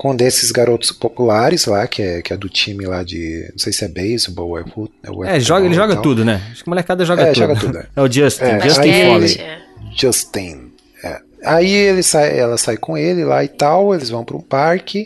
com 0.00 0.12
um 0.12 0.16
desses 0.16 0.50
garotos 0.50 0.90
populares 0.92 1.66
lá, 1.66 1.86
que 1.86 2.00
é, 2.00 2.22
que 2.22 2.32
é 2.32 2.36
do 2.38 2.48
time 2.48 2.86
lá 2.86 3.02
de. 3.02 3.46
Não 3.52 3.58
sei 3.58 3.70
se 3.70 3.84
é 3.84 3.88
beisebol 3.88 4.48
ou 4.48 4.58
é 4.58 4.64
fut- 4.64 4.90
ou 5.06 5.22
É, 5.26 5.38
joga, 5.38 5.66
ele 5.66 5.74
e 5.74 5.76
joga 5.76 5.92
tal. 5.92 6.02
tudo, 6.02 6.24
né? 6.24 6.40
Acho 6.50 6.64
que 6.64 6.70
a 6.70 6.72
molecada 6.72 7.04
joga 7.04 7.20
É, 7.22 7.26
tudo. 7.26 7.36
joga 7.36 7.56
tudo, 7.60 7.76
é. 7.84 7.86
É 7.94 8.00
o 8.00 8.10
Justin, 8.10 8.44
É, 8.44 8.60
Justin 8.60 8.80
aí- 8.90 9.06
Foley. 9.06 9.38
É. 9.38 9.58
Justin. 9.94 10.72
É. 11.04 11.20
Aí 11.44 11.70
ele 11.70 12.02
sai, 12.02 12.38
ela 12.38 12.56
sai 12.56 12.78
com 12.78 12.96
ele 12.96 13.24
lá 13.26 13.44
e 13.44 13.48
tal, 13.48 13.94
eles 13.94 14.08
vão 14.08 14.24
para 14.24 14.38
um 14.38 14.40
parque 14.40 15.04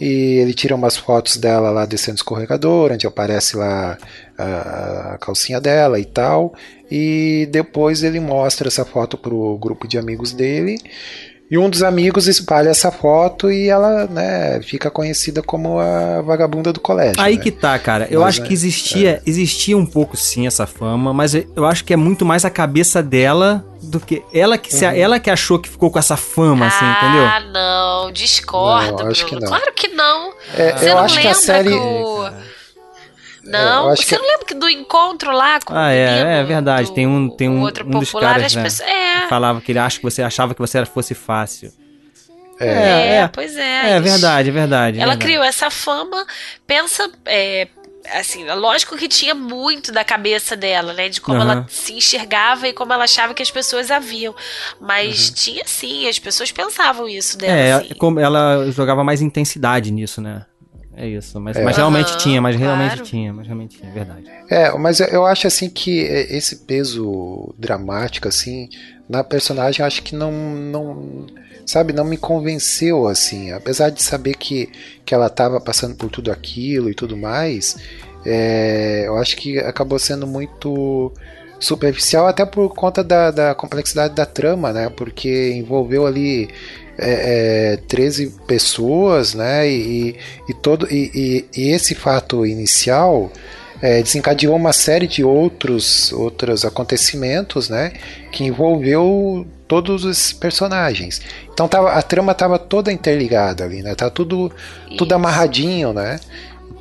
e 0.00 0.38
ele 0.40 0.54
tira 0.54 0.74
umas 0.74 0.96
fotos 0.96 1.36
dela 1.36 1.70
lá 1.70 1.84
descendo 1.84 2.14
o 2.14 2.20
escorregador, 2.20 2.92
onde 2.92 3.06
aparece 3.06 3.58
lá 3.58 3.98
a, 4.38 5.12
a 5.14 5.18
calcinha 5.18 5.60
dela 5.60 6.00
e 6.00 6.04
tal. 6.06 6.54
E 6.90 7.46
depois 7.52 8.02
ele 8.02 8.20
mostra 8.20 8.68
essa 8.68 8.86
foto 8.86 9.18
pro 9.18 9.58
grupo 9.58 9.86
de 9.86 9.98
amigos 9.98 10.32
dele. 10.32 10.78
E 11.50 11.58
um 11.58 11.68
dos 11.68 11.82
amigos 11.82 12.26
espalha 12.26 12.70
essa 12.70 12.90
foto 12.90 13.50
e 13.50 13.68
ela, 13.68 14.06
né, 14.06 14.60
fica 14.62 14.90
conhecida 14.90 15.42
como 15.42 15.78
a 15.78 16.22
vagabunda 16.22 16.72
do 16.72 16.80
colégio. 16.80 17.20
Aí 17.20 17.36
né? 17.36 17.42
que 17.42 17.50
tá, 17.50 17.78
cara. 17.78 18.08
Eu 18.10 18.20
Mas, 18.20 18.30
acho 18.30 18.40
né, 18.42 18.48
que 18.48 18.54
existia, 18.54 19.22
existia 19.26 19.76
um 19.76 19.84
pouco 19.84 20.16
sim 20.16 20.46
essa 20.46 20.66
fama, 20.66 21.12
mas 21.12 21.34
eu 21.34 21.66
acho 21.66 21.84
que 21.84 21.92
é 21.92 21.96
muito 21.96 22.24
mais 22.24 22.44
a 22.46 22.50
cabeça 22.50 23.02
dela 23.02 23.64
do 23.82 24.00
que 24.00 24.22
ela 24.32 24.56
que 24.56 24.74
se, 24.74 24.86
Uhum. 24.86 24.92
ela 24.92 25.20
que 25.20 25.30
achou 25.30 25.58
que 25.58 25.68
ficou 25.68 25.90
com 25.90 25.98
essa 25.98 26.16
fama, 26.16 26.66
assim, 26.66 26.84
entendeu? 26.86 27.24
Ah, 27.26 27.40
não, 27.52 28.10
discordo, 28.10 29.04
Não, 29.04 29.10
acho 29.10 29.26
Bruno. 29.26 29.38
que 29.40 29.44
não. 29.44 29.48
Claro 29.48 29.72
que 29.74 29.88
não. 29.88 30.32
É, 30.56 30.72
Você 30.78 30.90
eu 30.90 30.94
não 30.94 31.02
acho 31.02 31.14
que 31.20 31.26
a 31.26 31.30
lembra 31.30 31.42
série. 31.42 31.68
que 31.70 31.74
o- 31.76 32.30
Não, 33.46 33.86
eu 33.86 33.90
acho 33.92 34.02
você 34.02 34.16
que- 34.16 34.22
não 34.22 34.28
lembra 34.30 34.46
que 34.46 34.54
do 34.54 34.68
encontro 34.68 35.30
lá 35.32 35.60
com 35.60 35.74
Ah, 35.74 35.86
o 35.86 35.90
é, 35.90 36.10
menino, 36.10 36.28
é 36.30 36.44
verdade. 36.44 36.88
do- 36.88 36.94
Tem 36.94 37.06
um, 37.06 37.28
tem 37.28 37.48
o 37.48 37.52
um, 37.52 37.60
outro 37.62 37.86
um 37.86 37.90
dos 37.90 38.10
popular, 38.10 38.34
caras, 38.34 38.46
as 38.46 38.54
né, 38.54 38.62
pessoas- 38.62 38.88
É, 38.88 39.20
que 39.22 39.28
falava 39.28 39.60
que 39.60 39.72
ele 39.72 39.78
acha 39.78 39.96
que 39.98 40.02
você 40.02 40.22
achava 40.22 40.54
que 40.54 40.60
você 40.60 40.78
era- 40.78 40.86
fosse 40.86 41.14
fácil. 41.14 41.72
é, 42.60 43.16
é. 43.16 43.28
pois 43.28 43.56
É, 43.56 43.90
é. 43.92 43.96
eles- 43.96 44.10
verdade, 44.12 44.48
é 44.48 44.52
verdade. 44.52 44.98
é 44.98 45.02
Ela 45.02 45.12
verdade. 45.12 45.24
criou 45.26 45.44
essa 45.44 45.70
fama, 45.70 46.24
pensa, 46.66 47.10
é, 47.26 47.66
assim, 48.14 48.44
lógico 48.52 48.96
que 48.96 49.08
tinha 49.08 49.34
muito 49.34 49.90
da 49.90 50.04
cabeça 50.04 50.54
dela, 50.54 50.92
né? 50.92 51.08
De 51.08 51.20
como 51.20 51.40
Aham. 51.40 51.50
ela 51.50 51.66
se 51.68 51.94
enxergava 51.94 52.68
e 52.68 52.72
como 52.72 52.92
ela 52.92 53.04
achava 53.04 53.34
que 53.34 53.42
as 53.42 53.50
pessoas 53.50 53.90
a 53.90 53.98
viam. 53.98 54.34
Mas 54.80 55.28
Uhum. 55.30 55.34
tinha 55.34 55.62
sim, 55.66 56.06
as 56.08 56.18
pessoas 56.18 56.52
pensavam 56.52 57.08
isso 57.08 57.36
dela. 57.36 57.52
É, 57.52 57.72
assim. 57.72 57.94
como 57.94 58.20
ela 58.20 58.70
jogava 58.70 59.02
mais 59.02 59.20
intensidade 59.20 59.90
nisso, 59.90 60.20
né? 60.20 60.44
É 60.96 61.08
isso, 61.08 61.40
mas, 61.40 61.56
É. 61.56 61.64
mas 61.64 61.76
realmente 61.76 62.10
Aham, 62.10 62.18
tinha, 62.18 62.40
mas 62.40 62.56
realmente 62.56 62.94
claro. 62.96 63.04
tinha, 63.10 63.32
mas 63.32 63.46
realmente 63.46 63.78
tinha, 63.78 63.90
é 63.90 63.94
verdade. 63.94 64.24
É, 64.48 64.70
mas 64.78 65.00
eu- 65.00 65.26
acho 65.26 65.46
assim 65.46 65.68
que 65.68 65.98
esse 66.00 66.56
peso 66.64 67.52
dramático 67.58 68.28
assim 68.28 68.68
na 69.08 69.24
personagem 69.24 69.80
eu 69.80 69.86
acho 69.86 70.02
que 70.02 70.14
não 70.14 70.30
não 70.32 71.26
sabe, 71.66 71.92
não 71.92 72.04
me 72.04 72.16
convenceu 72.16 73.06
assim, 73.08 73.50
apesar 73.50 73.90
de 73.90 74.02
saber 74.02 74.34
que 74.36 74.68
que 75.04 75.14
ela 75.14 75.26
estava 75.26 75.60
passando 75.60 75.96
por 75.96 76.10
tudo 76.10 76.30
aquilo 76.30 76.88
e 76.90 76.94
tudo 76.94 77.16
mais, 77.16 77.76
é, 78.24 79.04
eu 79.06 79.16
acho 79.16 79.36
que 79.36 79.58
acabou 79.58 79.98
sendo 79.98 80.26
muito 80.26 81.12
superficial 81.58 82.26
até 82.26 82.44
por 82.44 82.74
conta 82.74 83.02
da, 83.02 83.30
da 83.30 83.54
complexidade 83.54 84.14
da 84.14 84.26
trama, 84.26 84.72
né? 84.72 84.90
Porque 84.90 85.52
envolveu 85.54 86.06
ali 86.06 86.48
é, 86.98 87.74
é, 87.74 87.76
13 87.88 88.34
pessoas, 88.46 89.34
né? 89.34 89.68
E, 89.68 90.16
e 90.48 90.54
todo 90.54 90.86
e, 90.90 91.10
e- 91.14 91.60
e 91.60 91.68
esse 91.72 91.94
fato 91.94 92.44
inicial 92.46 93.30
é, 93.82 94.02
desencadeou 94.02 94.54
uma 94.56 94.72
série 94.72 95.06
de 95.06 95.22
outros 95.24 96.12
outros 96.12 96.64
acontecimentos, 96.64 97.68
né? 97.68 97.92
Que 98.32 98.44
envolveu 98.44 99.46
todos 99.66 100.04
os 100.04 100.32
personagens. 100.32 101.20
Então 101.52 101.66
tava, 101.66 101.92
a 101.92 102.02
trama 102.02 102.32
estava 102.32 102.58
toda 102.58 102.92
interligada 102.92 103.64
ali, 103.64 103.82
né? 103.82 103.94
Tá 103.94 104.08
tudo 104.10 104.50
tudo 104.96 105.06
Isso. 105.08 105.14
amarradinho, 105.14 105.92
né? 105.92 106.20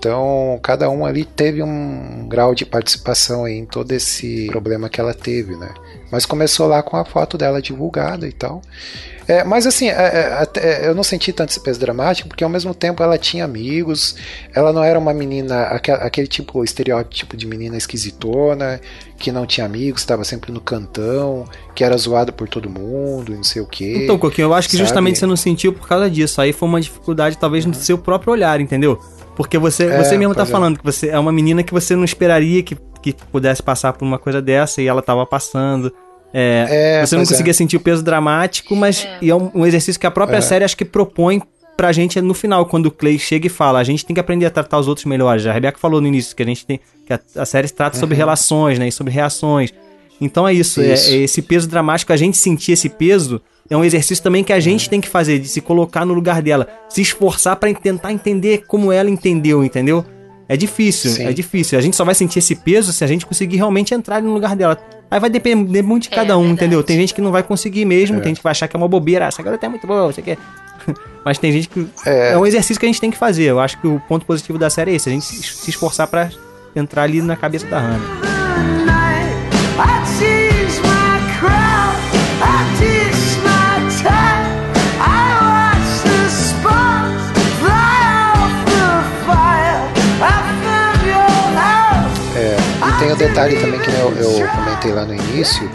Então, 0.03 0.59
cada 0.61 0.89
um 0.89 1.05
ali 1.05 1.23
teve 1.23 1.63
um 1.63 2.27
grau 2.27 2.53
de 2.53 2.65
participação 2.65 3.45
aí 3.45 3.53
em 3.53 3.65
todo 3.65 3.89
esse 3.93 4.47
problema 4.47 4.89
que 4.89 4.99
ela 4.99 5.13
teve, 5.13 5.55
né? 5.55 5.73
Mas 6.11 6.25
começou 6.25 6.67
lá 6.67 6.83
com 6.83 6.97
a 6.97 7.05
foto 7.05 7.37
dela 7.37 7.61
divulgada 7.61 8.27
e 8.27 8.33
tal. 8.33 8.61
É, 9.25 9.45
mas 9.45 9.65
assim, 9.65 9.87
é, 9.87 9.93
é, 9.93 10.33
até- 10.33 10.85
eu 10.85 10.93
não 10.93 11.03
senti 11.03 11.31
tanto 11.31 11.51
esse 11.51 11.59
peso 11.61 11.79
dramático, 11.79 12.27
porque 12.27 12.43
ao 12.43 12.49
mesmo 12.49 12.73
tempo 12.73 13.01
ela 13.01 13.17
tinha 13.17 13.45
amigos, 13.45 14.17
ela 14.53 14.73
não 14.73 14.83
era 14.83 14.99
uma 14.99 15.13
menina, 15.13 15.61
aquele, 15.67 15.97
aquele 15.99 16.27
tipo, 16.27 16.61
estereótipo 16.65 17.37
de 17.37 17.47
menina 17.47 17.77
esquisitona, 17.77 18.81
que 19.17 19.31
não 19.31 19.45
tinha 19.45 19.65
amigos, 19.65 20.01
estava 20.01 20.25
sempre 20.25 20.51
no 20.51 20.59
cantão, 20.59 21.45
que 21.73 21.81
era 21.81 21.95
zoada 21.95 22.33
por 22.33 22.49
todo 22.49 22.69
mundo, 22.69 23.31
e 23.31 23.37
não 23.37 23.43
sei 23.43 23.61
o 23.61 23.65
quê. 23.65 23.99
Então, 24.03 24.19
Coquinho, 24.19 24.47
eu 24.47 24.53
acho 24.53 24.67
que 24.67 24.75
sabe? 24.75 24.85
justamente 24.85 25.17
você 25.17 25.25
não 25.25 25.37
sentiu 25.37 25.71
por 25.71 25.87
causa 25.87 26.09
disso. 26.09 26.41
Aí 26.41 26.51
foi 26.51 26.67
uma 26.67 26.81
dificuldade, 26.81 27.37
talvez, 27.37 27.65
no 27.65 27.73
seu 27.73 27.97
próprio 27.97 28.33
olhar, 28.33 28.59
entendeu? 28.59 28.99
Porque 29.36 29.58
você, 29.58 29.86
É, 29.86 30.04
você 30.04 30.17
mesmo 30.17 30.36
tá 30.36 30.43
é. 30.43 30.46
falando 30.46 30.78
que 30.78 30.84
você 30.86 31.10
é 31.10 31.17
uma 31.19 31.32
menina 31.32 31.63
que 31.63 31.74
você 31.74 31.96
não 31.96 32.04
esperaria 32.04 32.62
que, 32.62 32.78
que 33.02 33.13
pudesse 33.32 33.62
passar 33.63 33.93
por 33.93 34.06
uma 34.06 34.19
coisa 34.19 34.41
dessa 34.41 34.82
e 34.82 34.88
ela 34.88 35.02
tava 35.02 35.26
passando. 35.26 35.91
É, 36.34 37.00
É, 37.02 37.06
você 37.06 37.15
não 37.15 37.24
é. 37.24 37.26
conseguia 37.28 37.54
sentir 37.54 37.78
o 37.78 37.80
peso 37.80 38.04
dramático, 38.04 38.76
mas 38.76 39.06
É. 39.06 39.17
e 39.22 39.30
é 39.30 39.36
um, 39.36 39.52
um 39.54 39.65
exercício 39.65 40.00
que 40.00 40.08
a 40.08 40.12
própria 40.12 40.38
É. 40.38 40.41
série 40.41 40.63
acho 40.65 40.78
que 40.78 40.86
propõe 40.86 41.41
pra 41.76 41.91
gente 41.91 42.22
no 42.22 42.34
final, 42.36 42.65
quando 42.67 42.86
o 42.88 42.91
Clay 42.91 43.17
chega 43.17 43.48
e 43.48 43.50
fala, 43.50 43.80
a 43.80 43.84
gente 43.84 44.06
tem 44.06 44.13
que 44.13 44.19
aprender 44.19 44.46
a 44.46 44.50
tratar 44.52 44.78
os 44.80 44.88
outros 44.88 45.06
melhores. 45.06 45.46
A 45.48 45.52
Rebeca 45.52 45.80
falou 45.80 46.00
no 46.00 46.08
início 46.08 46.36
que 46.36 46.43
a 46.43 46.46
gente 46.46 46.65
tem. 46.65 46.80
que 47.06 47.12
a, 47.13 47.19
a 47.38 47.46
série 47.46 47.67
trata 47.69 47.98
sobre 47.98 48.15
relações, 48.15 48.78
né? 48.80 48.88
E 48.88 48.91
sobre 48.91 49.12
reações. 49.12 49.72
Então 50.22 50.48
é 50.48 50.54
isso, 50.54 50.80
é- 50.80 50.93
Isso. 50.93 51.12
É, 51.12 51.15
esse 51.15 51.41
peso 51.41 51.67
dramático, 51.67 52.13
a 52.13 52.15
gente 52.15 52.38
sentir 52.38 52.72
esse 52.74 52.88
peso. 52.88 53.41
É 53.69 53.78
um 53.78 53.84
exercício 53.84 54.23
também 54.23 54.43
que 54.43 54.52
a 54.54 54.60
gente 54.60 54.89
tem 54.89 54.99
que 55.02 55.08
fazer, 55.08 55.39
de 55.39 55.47
se 55.47 55.62
colocar 55.62 56.06
no 56.06 56.13
lugar 56.13 56.41
dela, 56.41 56.67
se 56.89 57.02
esforçar 57.02 57.56
pra 57.56 57.73
tentar 57.73 58.12
entender 58.12 58.65
como 58.67 58.91
ela 58.91 59.10
entendeu, 59.10 59.63
entendeu? 59.63 60.06
É 60.49 60.58
difícil, 60.58 61.10
Sim. 61.12 61.26
é 61.26 61.34
difícil. 61.34 61.80
A 61.80 61.82
gente 61.82 61.95
só 61.95 62.04
vai 62.04 62.13
sentir 62.13 62.39
esse 62.39 62.54
peso 62.56 62.91
se 62.91 63.04
a 63.04 63.08
gente 63.08 63.26
conseguir 63.26 63.56
realmente 63.58 63.93
entrar 63.93 64.21
no 64.21 64.34
lugar 64.34 64.56
dela. 64.56 64.78
Aí 65.10 65.19
vai 65.19 65.30
depender 65.30 65.82
muito 65.82 66.04
de 66.04 66.10
É, 66.13 66.15
cada 66.15 66.38
um, 66.38 66.41
verdade. 66.41 66.54
entendeu? 66.65 66.84
Tem 66.84 66.97
gente 66.97 67.13
que 67.13 67.21
não 67.21 67.32
vai 67.32 67.41
conseguir 67.41 67.86
mesmo, 67.86 68.17
É. 68.17 68.19
tem 68.19 68.30
gente 68.32 68.38
que 68.39 68.43
vai 68.43 68.52
achar 68.52 68.67
que 68.67 68.76
é 68.76 68.78
uma 68.78 68.88
bobeira. 68.88 69.26
"Ah, 69.26 69.28
Essa 69.30 69.41
garota 69.41 69.65
é 69.65 69.69
muito 69.69 69.88
boa, 69.88 70.12
você 70.12 70.21
quer. 70.21 70.38
Mas 71.23 71.38
tem 71.38 71.52
gente 71.54 71.69
que. 71.69 71.88
É. 72.06 72.34
É. 72.34 72.38
um 72.38 72.45
exercício 72.45 72.78
que 72.80 72.86
a 72.86 72.89
gente 72.89 72.99
tem 72.99 73.10
que 73.10 73.17
fazer. 73.17 73.43
Eu 73.45 73.60
acho 73.62 73.80
que 73.80 73.88
o 73.88 73.99
ponto 74.02 74.26
positivo 74.26 74.58
da 74.60 74.69
série 74.69 74.91
é 74.91 74.95
esse: 74.95 75.08
a 75.08 75.12
gente 75.13 75.23
se 75.23 75.41
se 75.41 75.69
esforçar 75.69 76.08
pra 76.08 76.30
entrar 76.76 77.04
ali 77.04 77.21
na 77.21 77.38
cabeça 77.38 77.65
da 77.67 77.80
Hannah. 77.80 78.23
Detalhe 93.27 93.57
também 93.57 93.79
que 93.79 93.89
eu, 93.89 94.12
eu 94.17 94.47
comentei 94.49 94.91
lá 94.91 95.05
no 95.05 95.13
início, 95.13 95.71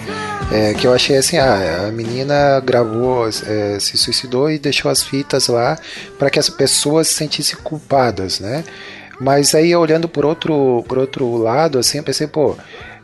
é, 0.52 0.74
que 0.74 0.87
eu 0.87 0.92
achei 0.92 1.16
assim, 1.16 1.38
ah, 1.38 1.87
a 1.88 1.90
menina 1.90 2.61
gravou, 2.61 3.26
é, 3.26 3.78
se 3.80 3.96
suicidou 3.96 4.50
e 4.50 4.58
deixou 4.58 4.90
as 4.90 5.02
fitas 5.02 5.48
lá 5.48 5.78
para 6.18 6.28
que 6.28 6.38
as 6.38 6.50
pessoas 6.50 7.08
se 7.08 7.14
sentissem 7.14 7.58
culpadas, 7.62 8.38
né? 8.38 8.64
Mas 9.18 9.54
aí 9.54 9.74
olhando 9.74 10.08
por 10.08 10.26
outro, 10.26 10.84
por 10.87 10.98
outro 10.98 11.38
lado, 11.38 11.78
assim, 11.78 11.98
eu 11.98 12.04
pensei, 12.04 12.26
pô, 12.26 12.54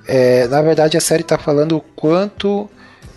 é, 0.07 0.47
na 0.49 0.61
verdade 0.61 0.99
a 0.99 1.01
série 1.01 1.23
tá 1.23 1.39
falando 1.39 1.79
o 1.79 1.81
quanto 1.81 2.69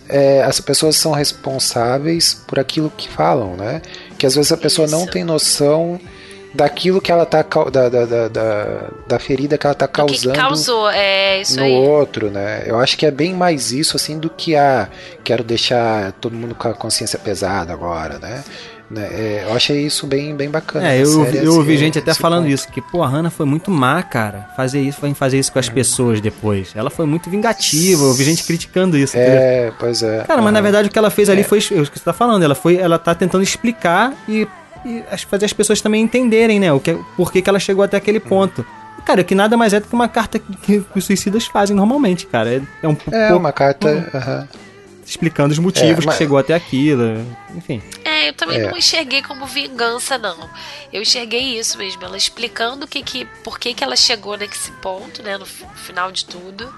é, 0.08 0.42
as 0.42 0.60
pessoas 0.60 0.96
são 0.96 1.12
responsáveis 1.12 2.32
por 2.32 2.58
aquilo 2.58 2.90
que 2.96 3.06
falam, 3.06 3.54
né? 3.54 3.82
Que 4.16 4.26
às 4.26 4.34
vezes 4.34 4.50
a 4.50 4.56
pessoa 4.56 4.88
não 4.88 5.02
Isso. 5.02 5.12
tem 5.12 5.24
noção 5.24 6.00
daquilo 6.54 7.00
que 7.00 7.12
ela 7.12 7.26
tá 7.26 7.44
da, 7.70 7.88
da, 7.88 8.04
da, 8.06 8.28
da, 8.28 8.66
da 9.06 9.18
ferida 9.18 9.58
que 9.58 9.66
ela 9.66 9.74
tá 9.74 9.84
O 9.84 9.88
que, 9.88 9.94
causando 9.94 10.34
causou? 10.34 10.90
É 10.90 11.40
isso 11.40 11.56
no 11.56 11.64
aí. 11.64 11.72
outro, 11.72 12.30
né? 12.30 12.62
Eu 12.66 12.78
acho 12.78 12.96
que 12.96 13.04
é 13.06 13.10
bem 13.10 13.34
mais 13.34 13.72
isso 13.72 13.96
assim 13.96 14.18
do 14.18 14.30
que 14.30 14.56
a 14.56 14.88
quero 15.24 15.44
deixar 15.44 16.12
todo 16.12 16.34
mundo 16.34 16.54
com 16.54 16.68
a 16.68 16.74
consciência 16.74 17.18
pesada 17.18 17.72
agora, 17.72 18.18
né? 18.18 18.42
Né, 18.90 19.06
é, 19.12 19.44
eu 19.46 19.52
achei 19.52 19.84
isso 19.84 20.06
bem, 20.06 20.34
bem 20.34 20.48
bacana. 20.48 20.88
É, 20.88 20.92
na 20.92 21.02
eu, 21.04 21.24
série, 21.26 21.44
eu 21.44 21.54
ouvi 21.56 21.76
gente 21.76 21.98
até 21.98 22.14
falando 22.14 22.44
ponto. 22.44 22.54
isso, 22.54 22.68
que, 22.68 22.80
pô, 22.80 23.02
a 23.02 23.06
Hannah 23.06 23.28
foi 23.28 23.44
muito 23.44 23.70
má, 23.70 24.02
cara. 24.02 24.48
Fazer 24.56 24.80
isso, 24.80 24.98
foi 24.98 25.12
fazer 25.12 25.38
isso 25.38 25.52
com 25.52 25.58
as 25.58 25.68
pessoas 25.68 26.22
depois. 26.22 26.70
Ela 26.74 26.88
foi 26.88 27.04
muito 27.04 27.28
vingativa, 27.28 28.02
eu 28.02 28.08
ouvi 28.08 28.24
gente 28.24 28.44
criticando 28.44 28.96
isso. 28.96 29.14
entendeu? 29.14 29.36
É, 29.38 29.72
pois 29.78 30.02
é. 30.02 30.24
Cara, 30.24 30.40
mas 30.40 30.54
na 30.54 30.60
Aham. 30.60 30.62
verdade 30.62 30.88
o 30.88 30.90
que 30.90 30.98
ela 30.98 31.10
fez 31.10 31.28
ali 31.28 31.42
É. 31.42 31.44
foi 31.44 31.58
é 31.58 31.80
o 31.82 31.86
que 31.86 31.98
você 31.98 32.04
tá 32.06 32.14
falando. 32.14 32.42
Ela 32.42 32.54
foi, 32.54 32.76
ela 32.76 32.98
tá 32.98 33.14
tentando 33.14 33.42
explicar 33.44 34.14
e, 34.26 34.48
e 34.88 35.04
as- 35.10 35.22
fazer 35.22 35.44
as 35.46 35.52
pessoas 35.52 35.80
também 35.80 36.02
entenderem, 36.02 36.58
né? 36.58 36.72
O 36.72 36.80
que, 36.80 36.94
por 37.16 37.30
que, 37.32 37.42
que 37.42 37.48
ela 37.50 37.58
chegou 37.60 37.84
até 37.84 37.96
aquele 37.96 38.20
ponto. 38.20 38.64
Cara, 39.04 39.22
que 39.24 39.34
nada 39.34 39.56
mais 39.56 39.72
é 39.72 39.80
do 39.80 39.86
que 39.88 39.94
uma 39.94 40.08
carta 40.08 40.38
que, 40.38 40.80
que 40.80 40.98
os 40.98 41.04
suicidas 41.04 41.46
fazem 41.46 41.74
normalmente, 41.76 42.26
cara. 42.26 42.54
É, 42.54 42.62
é 42.82 42.88
um 42.88 42.92
É, 43.10 43.28
pouco 43.28 43.36
uma 43.36 43.52
carta. 43.52 44.10
aham. 44.14 44.48
explicando 45.06 45.52
os 45.52 45.58
motivos 45.58 46.04
É, 46.04 46.06
mas- 46.06 46.14
que 46.16 46.18
chegou 46.18 46.36
até 46.36 46.52
aquilo. 46.54 47.02
Enfim. 47.56 47.80
É, 48.04 48.28
eu 48.28 48.34
também 48.34 48.58
É. 48.60 48.70
não 48.70 48.76
enxerguei 48.76 49.22
como 49.22 49.46
vingança, 49.46 50.18
não. 50.18 50.36
Eu 50.92 51.00
enxerguei 51.00 51.58
isso 51.58 51.78
mesmo, 51.78 52.04
ela 52.04 52.16
explicando 52.18 52.84
o 52.84 52.88
que 52.88 53.02
que, 53.02 53.24
por 53.42 53.58
que, 53.58 53.72
que 53.72 53.82
ela 53.82 53.96
chegou 53.96 54.36
nesse 54.36 54.70
ponto, 54.82 55.22
né, 55.22 55.38
no 55.38 55.46
final 55.46 56.12
de 56.12 56.26
tudo. 56.26 56.68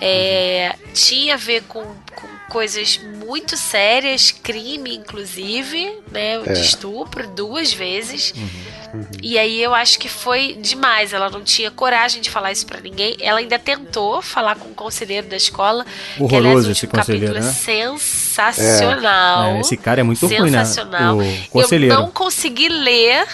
É, 0.00 0.74
tinha 0.94 1.34
a 1.34 1.36
ver 1.36 1.62
com, 1.68 1.82
com 1.82 2.28
coisas 2.48 2.98
muito 2.98 3.56
sérias, 3.56 4.30
crime 4.32 4.96
inclusive, 4.96 5.92
né, 6.10 6.40
É. 6.44 6.52
de 6.52 6.60
estupro 6.60 7.28
duas 7.28 7.72
vezes. 7.72 8.32
Uhum. 8.36 9.06
E 9.22 9.38
aí 9.38 9.62
eu 9.62 9.72
acho 9.72 9.98
que 10.00 10.08
foi 10.08 10.54
demais. 10.60 11.12
Ela 11.12 11.30
não 11.30 11.44
tinha 11.44 11.70
coragem 11.70 12.20
de 12.20 12.28
falar 12.28 12.50
isso 12.50 12.66
pra 12.66 12.80
ninguém. 12.80 13.16
Ela 13.20 13.38
ainda 13.38 13.56
tentou 13.58 14.20
falar 14.20 14.56
com 14.56 14.70
o 14.70 14.74
conselheiro 14.74 15.28
da 15.28 15.36
escola. 15.36 15.84
que, 15.84 16.22
aliás, 16.22 16.34
Horroroso 16.34 16.70
esse 16.72 16.86
último 16.86 16.92
capítulo 16.92 17.18
conselheiro, 17.20 17.38
é 17.38 17.40
né? 17.46 17.52
sensacional. 17.52 19.44
É, 19.56 19.60
esse 19.60 19.76
cara 19.76 20.00
é 20.00 20.02
muito 20.02 20.26
ruim, 20.26 20.50
né? 20.50 20.64
Sensacional. 20.64 21.18
O 21.18 21.48
conselheiro. 21.50 21.94
Eu 21.94 22.00
não 22.00 22.10
consegui 22.10 22.68
ler, 22.68 23.26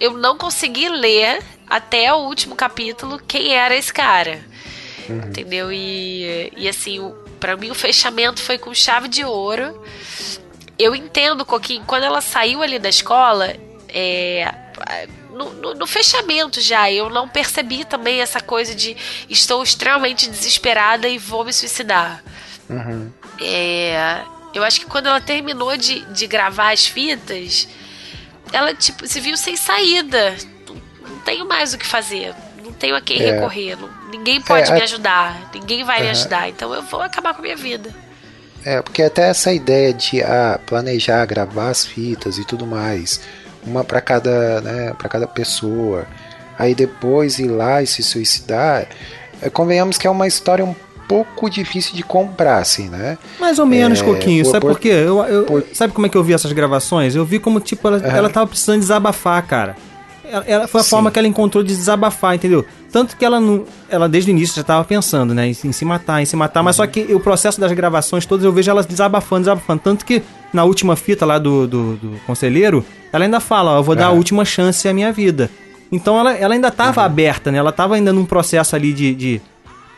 eu 0.00 0.12
não 0.14 0.36
consegui 0.36 0.88
ler 0.88 1.42
até 1.68 2.12
o 2.12 2.18
último 2.18 2.56
capítulo 2.56 3.20
quem 3.26 3.54
era 3.54 3.76
esse 3.76 3.92
cara. 3.92 4.40
Entendeu? 5.08 5.72
E, 5.72 6.52
e 6.56 6.68
assim, 6.68 7.14
pra 7.40 7.56
mim 7.56 7.70
o 7.70 7.74
fechamento 7.74 8.42
foi 8.42 8.58
com 8.58 8.74
chave 8.74 9.08
de 9.08 9.24
ouro. 9.24 9.82
Eu 10.78 10.94
entendo, 10.94 11.44
Coquinho, 11.44 11.82
quando 11.86 12.04
ela 12.04 12.20
saiu 12.20 12.62
ali 12.62 12.78
da 12.78 12.88
escola, 12.88 13.54
é, 13.88 14.52
no, 15.32 15.52
no- 15.54 15.74
no 15.74 15.86
fechamento 15.86 16.60
já, 16.60 16.90
eu 16.92 17.08
não 17.10 17.28
percebi 17.28 17.84
também 17.84 18.20
essa 18.20 18.40
coisa 18.40 18.74
de 18.74 18.96
estou 19.28 19.62
extremamente 19.62 20.28
desesperada 20.28 21.08
e 21.08 21.18
vou 21.18 21.44
me 21.44 21.52
suicidar. 21.52 22.22
Uhum. 22.68 23.10
É, 23.40 24.20
eu 24.54 24.62
acho 24.62 24.80
que 24.80 24.86
quando 24.86 25.06
ela 25.06 25.20
terminou 25.20 25.76
de, 25.76 26.00
de 26.12 26.26
gravar 26.26 26.72
as 26.72 26.86
fitas, 26.86 27.66
ela 28.52 28.74
tipo 28.74 29.06
se 29.06 29.20
viu 29.20 29.36
sem 29.36 29.56
saída. 29.56 30.36
Não, 30.66 30.76
não 31.08 31.18
tenho 31.20 31.46
mais 31.46 31.72
o 31.74 31.78
que 31.78 31.86
fazer. 31.86 32.34
Não 32.62 32.72
tenho 32.72 32.94
a 32.94 33.00
quem 33.00 33.20
É. 33.20 33.32
recorrer. 33.32 33.76
não- 33.76 33.97
ninguém 34.10 34.40
pode 34.40 34.70
É, 34.70 34.74
me 34.74 34.82
ajudar. 34.82 35.50
Ninguém 35.54 35.84
vai 35.84 36.02
me 36.02 36.10
ajudar. 36.10 36.48
Então 36.48 36.72
eu 36.74 36.82
vou 36.82 37.00
acabar 37.00 37.32
com 37.34 37.40
a 37.40 37.42
minha 37.42 37.56
vida. 37.56 37.90
É, 38.64 38.82
porque 38.82 39.02
até 39.02 39.28
essa 39.28 39.52
ideia 39.52 39.92
de 39.94 40.22
ah, 40.22 40.58
planejar, 40.66 41.24
gravar 41.26 41.70
as 41.70 41.86
fitas 41.86 42.38
e 42.38 42.44
tudo 42.44 42.66
mais, 42.66 43.20
uma 43.64 43.84
para 43.84 44.00
cada, 44.00 44.60
né, 44.60 44.92
para 44.98 45.08
cada 45.08 45.26
pessoa, 45.26 46.06
aí 46.58 46.74
depois 46.74 47.38
ir 47.38 47.48
lá 47.48 47.82
e 47.82 47.86
se 47.86 48.02
suicidar, 48.02 48.86
é, 49.40 49.48
convenhamos 49.48 49.96
que 49.96 50.06
é 50.06 50.10
uma 50.10 50.26
história 50.26 50.64
um 50.64 50.74
pouco 51.06 51.48
difícil 51.48 51.94
de 51.94 52.02
comprar, 52.02 52.58
assim, 52.58 52.88
né? 52.90 53.16
Mais 53.40 53.58
ou 53.58 53.64
menos, 53.64 54.00
É, 54.00 54.04
Coquinho. 54.04 54.44
por- 54.44 54.50
sabe 54.50 54.66
por- 54.66 54.78
quê? 54.78 54.88
Eu, 54.88 55.24
eu- 55.24 55.44
por- 55.44 55.64
Sabe 55.72 55.92
como 55.94 56.06
é 56.06 56.10
que 56.10 56.16
eu 56.18 56.22
vi 56.24 56.34
essas 56.34 56.52
gravações? 56.52 57.14
Eu 57.14 57.24
vi 57.24 57.38
como, 57.38 57.60
tipo, 57.60 57.88
ela, 57.88 57.96
Aham. 57.96 58.16
ela 58.16 58.28
tava 58.28 58.46
precisando 58.48 58.80
desabafar, 58.80 59.40
cara. 59.46 59.74
Ela, 60.30 60.44
ela- 60.46 60.68
foi 60.68 60.80
a 60.80 60.84
Sim. 60.84 60.90
forma 60.90 61.10
que 61.10 61.18
ela 61.18 61.28
encontrou 61.28 61.62
de 61.64 61.74
desabafar, 61.74 62.34
entendeu? 62.34 62.64
Tanto 62.92 63.16
que 63.16 63.24
ela 63.24 63.40
não. 63.40 63.64
Ela 63.88 64.08
desde 64.08 64.30
o 64.30 64.32
início 64.32 64.54
já 64.56 64.62
tava 64.62 64.84
pensando, 64.84 65.34
né? 65.34 65.46
Em, 65.48 65.54
se- 65.54 65.66
em 65.68 65.72
se 65.72 65.84
matar, 65.84 66.20
em 66.22 66.24
se 66.24 66.36
matar. 66.36 66.62
Mas 66.62 66.76
só 66.76 66.82
Uhum. 66.84 66.88
que 66.88 67.00
o 67.14 67.20
processo 67.20 67.60
das 67.60 67.72
gravações 67.72 68.24
todas 68.26 68.44
eu 68.44 68.52
vejo 68.52 68.70
ela 68.70 68.82
desabafando, 68.82 69.40
desabafando. 69.42 69.80
Tanto 69.82 70.04
que 70.04 70.22
na 70.52 70.64
última 70.64 70.96
fita 70.96 71.24
lá 71.26 71.38
do, 71.38 71.66
do, 71.66 71.96
do 71.96 72.20
conselheiro, 72.26 72.84
ela 73.12 73.24
ainda 73.24 73.40
fala, 73.40 73.72
ó, 73.72 73.78
eu 73.78 73.82
vou 73.82 73.94
dar 73.96 74.06
a 74.06 74.08
Aham. 74.08 74.16
última 74.16 74.44
chance 74.44 74.86
à 74.88 74.92
minha 74.94 75.12
vida. 75.12 75.50
Então 75.90 76.18
ela, 76.18 76.32
ela 76.34 76.54
ainda 76.54 76.68
Uhum. 76.68 76.74
tava 76.74 77.02
aberta, 77.02 77.50
né? 77.50 77.58
Ela 77.58 77.72
tava 77.72 77.94
ainda 77.94 78.12
num 78.12 78.24
processo 78.24 78.76
ali 78.76 78.92
de- 78.92 79.14
de 79.14 79.40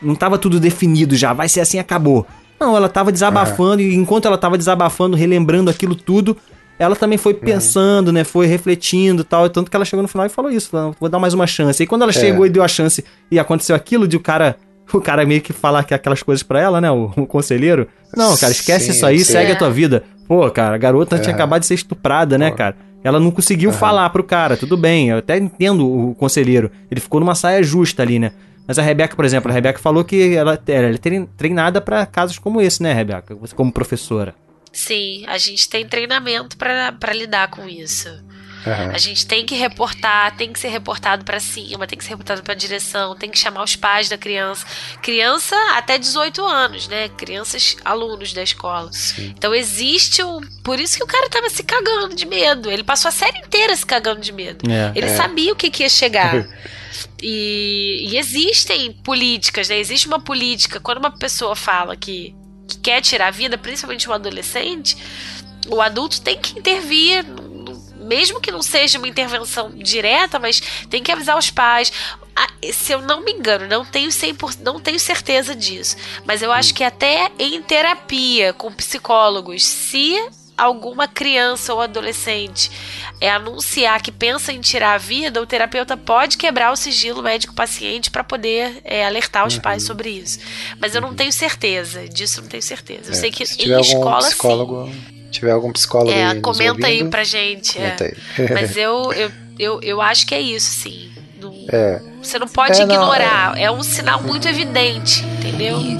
não 0.03 0.15
tava 0.15 0.39
tudo 0.39 0.59
definido 0.61 1.15
já, 1.17 1.33
vai 1.33 1.49
ser 1.49 1.61
assim, 1.61 1.79
acabou. 1.79 2.27
Não, 2.59 2.77
ela 2.77 2.89
tava 2.89 3.11
desabafando 3.11 3.81
e 3.83 3.95
enquanto 3.95 4.27
ela 4.27 4.37
tava 4.39 4.57
desabafando, 4.59 5.17
relembrando 5.17 5.71
aquilo 5.71 5.95
tudo, 5.95 6.37
ela 6.81 6.97
também 6.97 7.19
foi 7.19 7.35
pensando, 7.35 8.13
né, 8.13 8.25
foi 8.25 8.47
refletindo 8.47 9.23
e 9.23 9.25
tal, 9.25 9.49
tanto 9.51 9.71
que 9.71 9.77
ela 9.77 9.85
chegou 9.85 10.03
no 10.03 10.09
final 10.09 10.27
e 10.27 10.31
falou 10.31 10.51
isso, 10.51 10.71
"Não, 10.73 10.95
vou 10.99 11.09
dar 11.09 11.19
mais 11.19 11.35
uma 11.35 11.47
chance. 11.47 11.83
E 11.83 11.87
quando 11.87 12.03
ela 12.03 12.13
chegou 12.13 12.47
e 12.47 12.51
deu 12.51 12.63
a 12.63 12.69
chance 12.69 13.05
e 13.31 13.39
aconteceu 13.39 13.77
aquilo 13.77 14.09
de 14.09 14.17
o 14.17 14.21
cara, 14.21 14.57
o 14.93 15.01
cara 15.01 15.25
meio 15.25 15.41
que 15.41 15.53
falar 15.53 15.85
que 15.85 15.95
aquelas 15.95 16.23
coisas 16.23 16.43
pra 16.43 16.61
ela, 16.61 16.81
né, 16.81 16.91
o, 16.91 17.13
o 17.17 17.27
conselheiro, 17.27 17.87
não, 18.17 18.37
cara, 18.37 18.51
esquece 18.53 18.87
Sim, 18.87 18.91
isso 18.93 19.07
aí, 19.07 19.21
segue 19.21 19.51
É. 19.53 19.55
a 19.55 19.59
tua 19.59 19.71
vida. 19.71 20.03
Pô, 20.27 20.49
cara, 20.51 20.75
a 20.75 20.79
garota 20.79 21.19
tinha 21.19 21.33
É. 21.33 21.35
acabado 21.35 21.61
de 21.61 21.67
ser 21.67 21.75
estuprada, 21.75 22.37
né, 22.39 22.51
Pô. 22.51 22.57
cara? 22.57 22.77
Ela 23.05 23.19
não 23.21 23.31
conseguiu 23.31 23.73
falar 23.73 24.09
pro 24.11 24.23
cara, 24.23 24.57
tudo 24.57 24.77
bem, 24.77 25.09
eu 25.11 25.19
até 25.19 25.39
entendo 25.39 25.87
o 25.89 26.15
conselheiro. 26.17 26.71
Ele 26.91 27.01
ficou 27.01 27.19
numa 27.21 27.35
saia 27.35 27.63
justa 27.63 28.03
ali, 28.03 28.19
né? 28.19 28.33
Mas 28.69 28.79
a 28.79 28.83
Rebeca, 28.83 29.17
por 29.17 29.25
exemplo, 29.25 29.51
a 29.51 29.55
Rebeca 29.55 29.79
falou 29.81 30.05
que 30.05 30.35
ela, 30.37 30.59
ela 30.69 30.87
é 30.89 30.97
trein- 30.99 31.27
treinada 31.37 31.81
pra 31.81 32.05
casos 32.07 32.39
como 32.39 32.61
esse, 32.61 32.83
né, 32.83 32.93
Rebeca? 32.93 33.35
Como 33.57 33.73
professora. 33.73 34.35
Sim, 34.73 35.25
a 35.27 35.37
gente 35.39 35.69
tem 35.69 35.87
treinamento 35.87 36.57
pra 36.57 37.13
lidar 37.13 37.49
com 37.49 37.69
isso. 37.69 38.09
Aham. 38.67 38.91
A 38.93 38.99
gente 38.99 39.27
tem 39.27 39.47
que 39.47 39.55
reportar, 39.55 40.37
tem 40.37 40.53
que 40.53 40.59
ser 40.59 40.69
reportado 40.69 41.25
pra 41.25 41.41
cima, 41.41 41.87
tem 41.87 41.97
que 41.97 42.05
ser 42.05 42.11
reportado 42.11 42.43
pra 42.43 42.53
direção, 42.53 43.17
tem 43.17 43.31
que 43.31 43.39
chamar 43.39 43.65
os 43.65 43.75
pais 43.75 44.09
da 44.11 44.19
criança. 44.19 44.67
Criança 45.01 45.57
até 45.77 45.97
18 45.97 46.45
anos, 46.45 46.87
né? 46.87 47.09
Crianças, 47.09 47.77
alunos 47.83 48.35
da 48.35 48.43
escola. 48.43 48.93
Sim. 48.93 49.33
Então 49.37 49.55
existe 49.55 50.23
um. 50.23 50.41
Por 50.63 50.79
isso 50.79 50.99
que 50.99 51.03
o 51.03 51.07
cara 51.07 51.29
tava 51.31 51.49
se 51.49 51.63
cagando 51.63 52.15
de 52.15 52.27
medo. 52.27 52.71
Ele 52.71 52.85
passou 52.85 53.09
a 53.09 53.13
série 53.13 53.39
inteira 53.39 53.75
se 53.75 53.87
cagando 53.87 54.21
de 54.21 54.31
medo. 54.31 54.71
É. 54.71 54.93
Ele 54.95 55.07
É. 55.07 55.17
sabia 55.17 55.53
o 55.55 55.57
que, 55.57 55.71
que 55.71 55.83
ia 55.83 55.89
chegar. 55.89 56.47
E, 57.23 58.09
e 58.11 58.19
existem 58.19 58.93
políticas, 58.93 59.69
né? 59.69 59.79
Existe 59.79 60.07
uma 60.07 60.21
política. 60.21 60.81
Quando 60.81 60.99
uma 60.99 61.11
pessoa 61.19 61.55
fala 61.55 61.95
que, 61.97 62.35
que 62.71 62.79
quer 62.79 63.01
tirar 63.01 63.29
a 63.29 63.31
vida, 63.31 63.59
principalmente 63.59 64.09
um 64.09 64.13
adolescente, 64.13 64.97
o 65.69 65.81
adulto 65.81 66.21
tem 66.21 66.39
que 66.39 66.59
intervir. 66.59 67.25
Mesmo 67.97 68.41
que 68.41 68.51
não 68.51 68.63
seja 68.63 68.99
uma 68.99 69.07
intervenção 69.07 69.71
direta, 69.71 70.39
mas 70.39 70.61
tem 70.89 71.03
que 71.03 71.13
avisar 71.13 71.37
os 71.39 71.51
pais. 71.51 71.93
Ah, 72.35 72.49
Se 72.73 72.93
eu 72.93 73.03
não 73.03 73.23
me 73.23 73.33
engano, 73.33 73.67
não 73.69 73.85
tenho 73.85 74.09
100%, 74.11 74.59
não 74.61 74.81
tenho 74.81 74.99
certeza 74.99 75.55
disso, 75.55 75.97
mas 76.25 76.43
eu 76.43 76.51
acho 76.51 76.75
que 76.75 76.83
até 76.83 77.31
em 77.39 77.61
terapia 77.63 78.53
com 78.55 78.73
psicólogos, 78.73 79.65
se 79.65 80.17
alguma 80.61 81.09
criança 81.09 81.73
ou 81.75 81.81
adolescente 81.81 82.71
é 83.21 83.31
anunciar 83.31 84.01
que 84.03 84.11
pensa 84.13 84.53
em 84.53 84.61
tirar 84.61 84.95
a 84.95 84.99
vida, 84.99 85.41
o 85.43 85.47
terapeuta 85.47 85.97
pode 85.97 86.37
quebrar 86.37 86.73
o 86.73 86.77
sigilo 86.77 87.23
médico-paciente 87.23 88.11
para 88.11 88.23
poder 88.25 88.81
é, 88.85 89.05
alertar 89.07 89.47
os 89.47 89.59
pais 89.59 89.83
sobre 89.83 90.11
isso. 90.11 90.39
Mas 90.79 90.95
eu 90.95 91.01
não 91.01 91.15
tenho 91.15 91.33
certeza, 91.33 92.09
disso 92.09 92.41
não 92.41 92.49
tenho 92.49 92.63
certeza. 92.63 93.09
Eu 93.09 93.13
É, 93.13 93.17
sei 93.17 93.31
que 93.31 93.45
se 93.47 93.63
em 93.63 93.81
escola 93.81 94.23
sim. 94.23 94.29
psicólogo, 94.29 94.91
tiver 95.31 95.51
algum 95.53 95.73
psicólogo 95.73 96.11
É, 96.11 96.25
aí 96.27 96.41
comenta 96.41 96.87
aí 96.87 96.95
ouvindo, 96.95 97.11
pra 97.11 97.25
gente. 97.25 97.79
é. 97.79 97.97
aí. 98.01 98.49
Mas 98.53 98.77
eu, 98.77 99.13
eu, 99.15 99.31
eu, 99.59 99.81
eu 99.83 100.01
acho 100.01 100.27
que 100.27 100.35
é 100.35 100.41
isso, 100.41 100.71
sim. 100.71 101.11
Não- 101.41 101.55
É, 101.73 102.01
Você 102.23 102.39
não 102.39 102.49
pode 102.49 102.81
É, 102.81 102.85
não, 102.87 102.95
ignorar. 102.95 103.59
é... 103.59 103.71
um 103.71 103.83
sinal 103.83 104.23
muito 104.23 104.47
evidente, 104.49 105.23
entendeu? 105.39 105.77
Como 105.79 105.97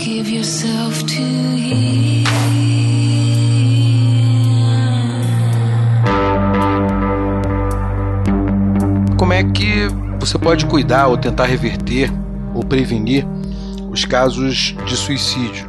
é 9.41 9.45
que 9.45 9.89
você 10.19 10.39
pode 10.39 10.67
cuidar 10.67 11.07
ou 11.07 11.17
tentar 11.17 11.47
reverter 11.47 12.13
ou 12.55 12.63
prevenir 12.63 13.27
os 13.91 14.05
casos 14.05 14.75
de 14.85 14.97
suicídio? 14.97 15.69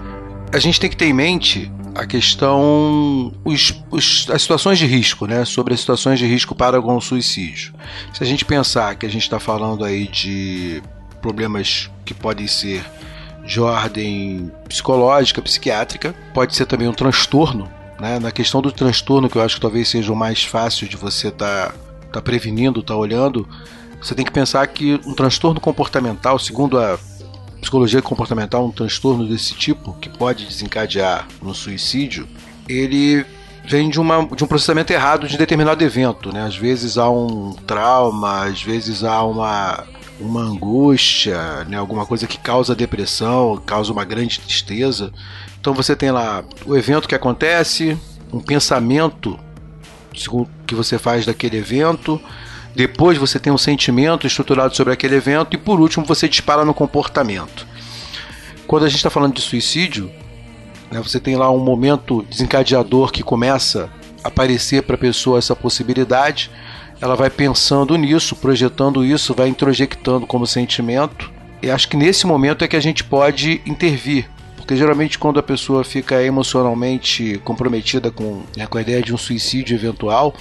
A 0.54 0.60
gente 0.60 0.80
tem 0.80 0.90
que 0.90 0.98
ter 0.98 1.06
em 1.06 1.14
mente 1.14 1.72
a 1.96 2.06
questão, 2.06 3.34
os, 3.46 3.82
os- 3.90 4.28
as 4.30 4.42
situações 4.42 4.78
de 4.78 4.86
risco, 4.86 5.26
né? 5.26 5.46
Sobre 5.46 5.74
as 5.74 5.80
situações 5.80 6.20
de 6.20 6.26
risco 6.26 6.54
para 6.54 6.76
algum 6.76 7.00
suicídio. 7.00 7.74
Se 8.14 8.22
a 8.22 8.26
gente 8.26 8.44
pensar 8.44 8.96
que 8.96 9.06
a 9.06 9.10
gente 9.10 9.24
está 9.24 9.40
falando 9.40 9.86
aí 9.86 10.08
de 10.08 10.82
problemas 11.22 11.90
que 12.04 12.14
podem 12.14 12.48
ser 12.48 12.84
de 13.46 13.60
ordem 13.62 14.52
psicológica, 14.68 15.42
psiquiátrica, 15.42 16.14
pode 16.34 16.56
ser 16.56 16.66
também 16.66 16.88
um 16.88 16.94
transtorno, 16.94 17.70
né? 18.00 18.20
Na 18.20 18.32
questão 18.32 18.62
do 18.62 18.72
transtorno, 18.72 19.30
que 19.30 19.38
eu 19.38 19.42
acho 19.42 19.56
que 19.56 19.62
talvez 19.62 19.88
seja 19.88 20.12
o 20.12 20.16
mais 20.16 20.44
fácil 20.44 20.90
de 20.90 20.98
você 20.98 21.30
estar 21.30 21.70
tá 21.70 21.74
prevenindo, 22.20 22.82
tá 22.82 22.96
olhando, 22.96 23.48
você 24.02 24.16
tem 24.16 24.26
que 24.26 24.32
pensar 24.32 24.66
que 24.66 25.00
um 25.06 25.14
transtorno 25.14 25.60
comportamental, 25.60 26.40
segundo 26.40 26.80
a 26.80 26.98
psicologia 27.62 28.02
comportamental, 28.02 28.66
um 28.66 28.72
transtorno 28.72 29.28
desse 29.28 29.54
tipo 29.54 29.94
que 30.02 30.10
pode 30.10 30.46
desencadear 30.46 31.28
no 31.42 31.54
suicídio, 31.54 32.28
ele 32.68 33.24
vem 33.64 33.90
de, 33.90 34.00
uma, 34.00 34.26
de 34.26 34.44
um 34.44 34.48
processamento 34.48 34.92
errado 34.92 35.28
de 35.28 35.38
determinado 35.38 35.84
evento, 35.84 36.34
né? 36.34 36.44
Às 36.44 36.56
vezes 36.56 36.98
há 36.98 37.08
um 37.10 37.54
trauma, 37.68 38.46
às 38.46 38.64
vezes 38.64 39.04
há 39.04 39.24
uma 39.24 39.86
uma 40.20 40.42
angústia, 40.42 41.64
né? 41.66 41.78
Alguma 41.78 42.06
coisa 42.06 42.28
que 42.28 42.38
causa 42.38 42.76
depressão, 42.76 43.62
causa 43.66 43.92
uma 43.92 44.06
grande 44.06 44.40
tristeza. 44.40 45.12
Então 45.60 45.74
você 45.74 45.96
tem 45.96 46.12
lá 46.12 46.44
o 46.66 46.78
evento 46.78 47.08
que 47.08 47.16
acontece, 47.16 47.98
um 48.32 48.40
pensamento 48.40 49.40
que 50.68 50.76
você 50.76 50.98
faz 50.98 51.26
daquele 51.26 51.58
evento. 51.58 52.22
Depois 52.76 53.18
você 53.18 53.40
tem 53.40 53.52
um 53.52 53.58
sentimento 53.58 54.26
estruturado 54.26 54.76
sobre 54.76 54.94
aquele 54.94 55.16
evento 55.16 55.56
e 55.56 55.58
por 55.58 55.80
último 55.80 56.06
você 56.06 56.28
dispara 56.28 56.64
no 56.64 56.74
comportamento. 56.74 57.68
Quando 58.66 58.86
a 58.86 58.88
gente 58.88 58.98
está 58.98 59.10
falando 59.10 59.34
de 59.34 59.42
suicídio, 59.42 60.10
né, 60.90 61.02
você 61.02 61.20
tem 61.20 61.36
lá 61.36 61.52
um 61.52 61.60
momento 61.60 62.26
desencadeador 62.30 63.12
que 63.12 63.24
começa 63.24 63.90
a 64.24 64.28
aparecer 64.28 64.84
para 64.84 64.96
a 64.96 65.00
pessoa 65.00 65.40
essa 65.40 65.56
possibilidade. 65.56 66.50
Ela 67.02 67.16
vai 67.16 67.30
pensando 67.30 67.98
nisso, 67.98 68.36
projetando 68.36 69.04
isso, 69.04 69.34
vai 69.34 69.48
introjectando 69.48 70.28
como 70.28 70.46
sentimento. 70.48 71.32
E 71.62 71.70
acho 71.70 71.88
que 71.88 71.98
nesse 71.98 72.26
momento 72.26 72.64
é 72.64 72.68
que 72.68 72.76
a 72.76 72.82
gente 72.82 73.04
pode 73.04 73.62
intervir. 73.66 74.30
Porque 74.72 74.80
geralmente 74.80 75.20
quando 75.20 75.38
a 75.38 75.44
pessoa 75.44 75.84
fica 75.84 76.24
emocionalmente 76.24 77.42
comprometida 77.44 78.10
com, 78.10 78.44
né, 78.56 78.66
com 78.66 78.78
a 78.78 78.82
ideia 78.82 79.02
de 79.02 79.14
um 79.14 79.18
suicídio 79.18 79.76
eventual, 79.76 80.34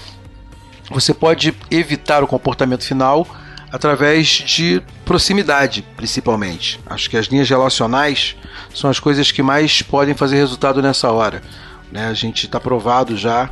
você 0.89 1.13
pode 1.13 1.53
evitar 1.69 2.23
o 2.23 2.29
comportamento 2.29 2.85
final 2.85 3.27
através 3.73 4.29
de 4.29 4.81
proximidade, 5.05 5.85
principalmente. 5.97 6.79
Acho 6.87 7.11
que 7.11 7.17
as 7.17 7.27
linhas 7.27 7.51
relacionais 7.51 8.37
são 8.73 8.89
as 8.89 9.01
coisas 9.01 9.33
que 9.33 9.43
mais 9.43 9.83
podem 9.83 10.15
fazer 10.15 10.37
resultado 10.37 10.81
nessa 10.81 11.11
hora. 11.11 11.43
Né? 11.91 12.07
A 12.07 12.15
gente 12.15 12.47
está 12.47 12.61
provado 12.61 13.17
já 13.17 13.51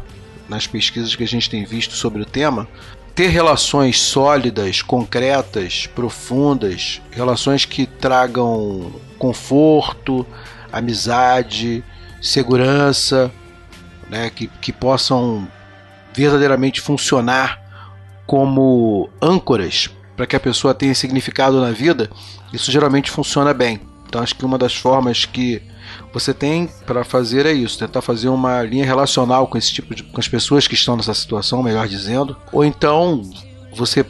nas 0.49 0.69
pesquisas 0.69 1.17
que 1.17 1.25
a 1.25 1.29
gente 1.29 1.51
tem 1.51 1.65
visto 1.65 1.95
sobre 1.95 2.23
o 2.23 2.25
tema. 2.25 2.69
Ter 3.17 3.27
relações 3.27 3.99
sólidas, 3.99 4.81
concretas, 4.81 5.89
profundas, 5.93 7.03
relações 7.11 7.65
que 7.65 7.85
tragam 7.85 8.93
conforto, 9.19 10.25
amizade, 10.73 11.85
segurança, 12.21 13.31
né? 14.09 14.31
que, 14.31 14.47
que 14.61 14.73
possam 14.73 15.49
verdadeiramente 16.15 16.81
funcionar 16.81 17.61
como 18.27 19.09
âncoras 19.23 19.89
para 20.17 20.27
que 20.27 20.37
a 20.37 20.41
pessoa 20.41 20.75
tenha 20.75 20.95
significado 20.95 21.61
na 21.61 21.71
vida, 21.71 22.11
isso 22.53 22.73
geralmente 22.73 23.11
funciona 23.11 23.55
bem. 23.55 23.81
Então 24.09 24.23
acho 24.23 24.35
que 24.35 24.45
uma 24.45 24.59
das 24.59 24.75
formas 24.75 25.25
que 25.25 25.63
você 26.13 26.35
tem 26.35 26.69
para 26.87 27.05
fazer 27.05 27.47
é 27.47 27.53
isso, 27.53 27.79
tentar 27.79 28.03
fazer 28.03 28.29
uma 28.29 28.63
linha 28.63 28.85
relacional 28.85 29.47
com 29.47 29.57
esse 29.57 29.73
tipo 29.73 29.95
de 29.95 30.03
com 30.03 30.19
as 30.19 30.29
pessoas 30.29 30.67
que 30.67 30.75
estão 30.75 30.97
nessa 30.97 31.15
situação, 31.15 31.63
melhor 31.63 31.87
dizendo, 31.87 32.37
ou 32.53 32.65
então 32.65 33.23
você 33.75 34.05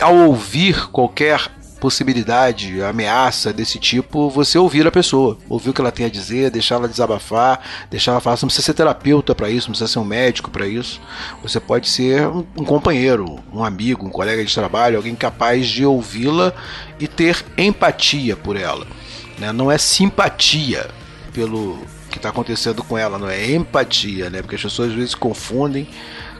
ao 0.00 0.14
ouvir 0.14 0.88
qualquer 0.88 1.50
possibilidade, 1.80 2.82
ameaça 2.82 3.52
desse 3.52 3.78
tipo, 3.78 4.30
você 4.30 4.58
ouvir 4.58 4.86
a 4.86 4.90
pessoa, 4.90 5.38
ouvir 5.48 5.70
o 5.70 5.72
que 5.72 5.80
ela 5.80 5.92
tem 5.92 6.06
a 6.06 6.08
dizer, 6.08 6.50
deixar 6.50 6.76
ela 6.76 6.88
desabafar, 6.88 7.60
deixar 7.90 8.12
ela 8.12 8.20
falar. 8.20 8.36
Você 8.36 8.44
não 8.44 8.48
precisa 8.48 8.66
ser 8.66 8.74
terapeuta 8.74 9.34
para 9.34 9.50
isso, 9.50 9.68
não 9.68 9.72
precisa 9.72 9.92
ser 9.92 9.98
um 9.98 10.04
médico 10.04 10.50
para 10.50 10.66
isso. 10.66 11.00
Você 11.42 11.60
pode 11.60 11.88
ser 11.88 12.26
um, 12.26 12.46
um 12.56 12.64
companheiro, 12.64 13.38
um 13.52 13.62
amigo, 13.62 14.06
um 14.06 14.10
colega 14.10 14.44
de 14.44 14.54
trabalho, 14.54 14.96
alguém 14.96 15.14
capaz 15.14 15.68
de 15.68 15.84
ouvi-la 15.84 16.52
e 16.98 17.06
ter 17.06 17.44
empatia 17.56 18.36
por 18.36 18.56
ela. 18.56 18.86
Né? 19.38 19.52
Não 19.52 19.70
é 19.70 19.78
simpatia 19.78 20.88
pelo 21.32 21.78
que 22.10 22.18
está 22.18 22.30
acontecendo 22.30 22.82
com 22.82 22.96
ela, 22.96 23.18
não 23.18 23.28
é 23.28 23.50
empatia, 23.52 24.30
né? 24.30 24.40
Porque 24.40 24.54
as 24.54 24.62
pessoas 24.62 24.88
às 24.88 24.94
vezes 24.94 25.14
confundem 25.14 25.86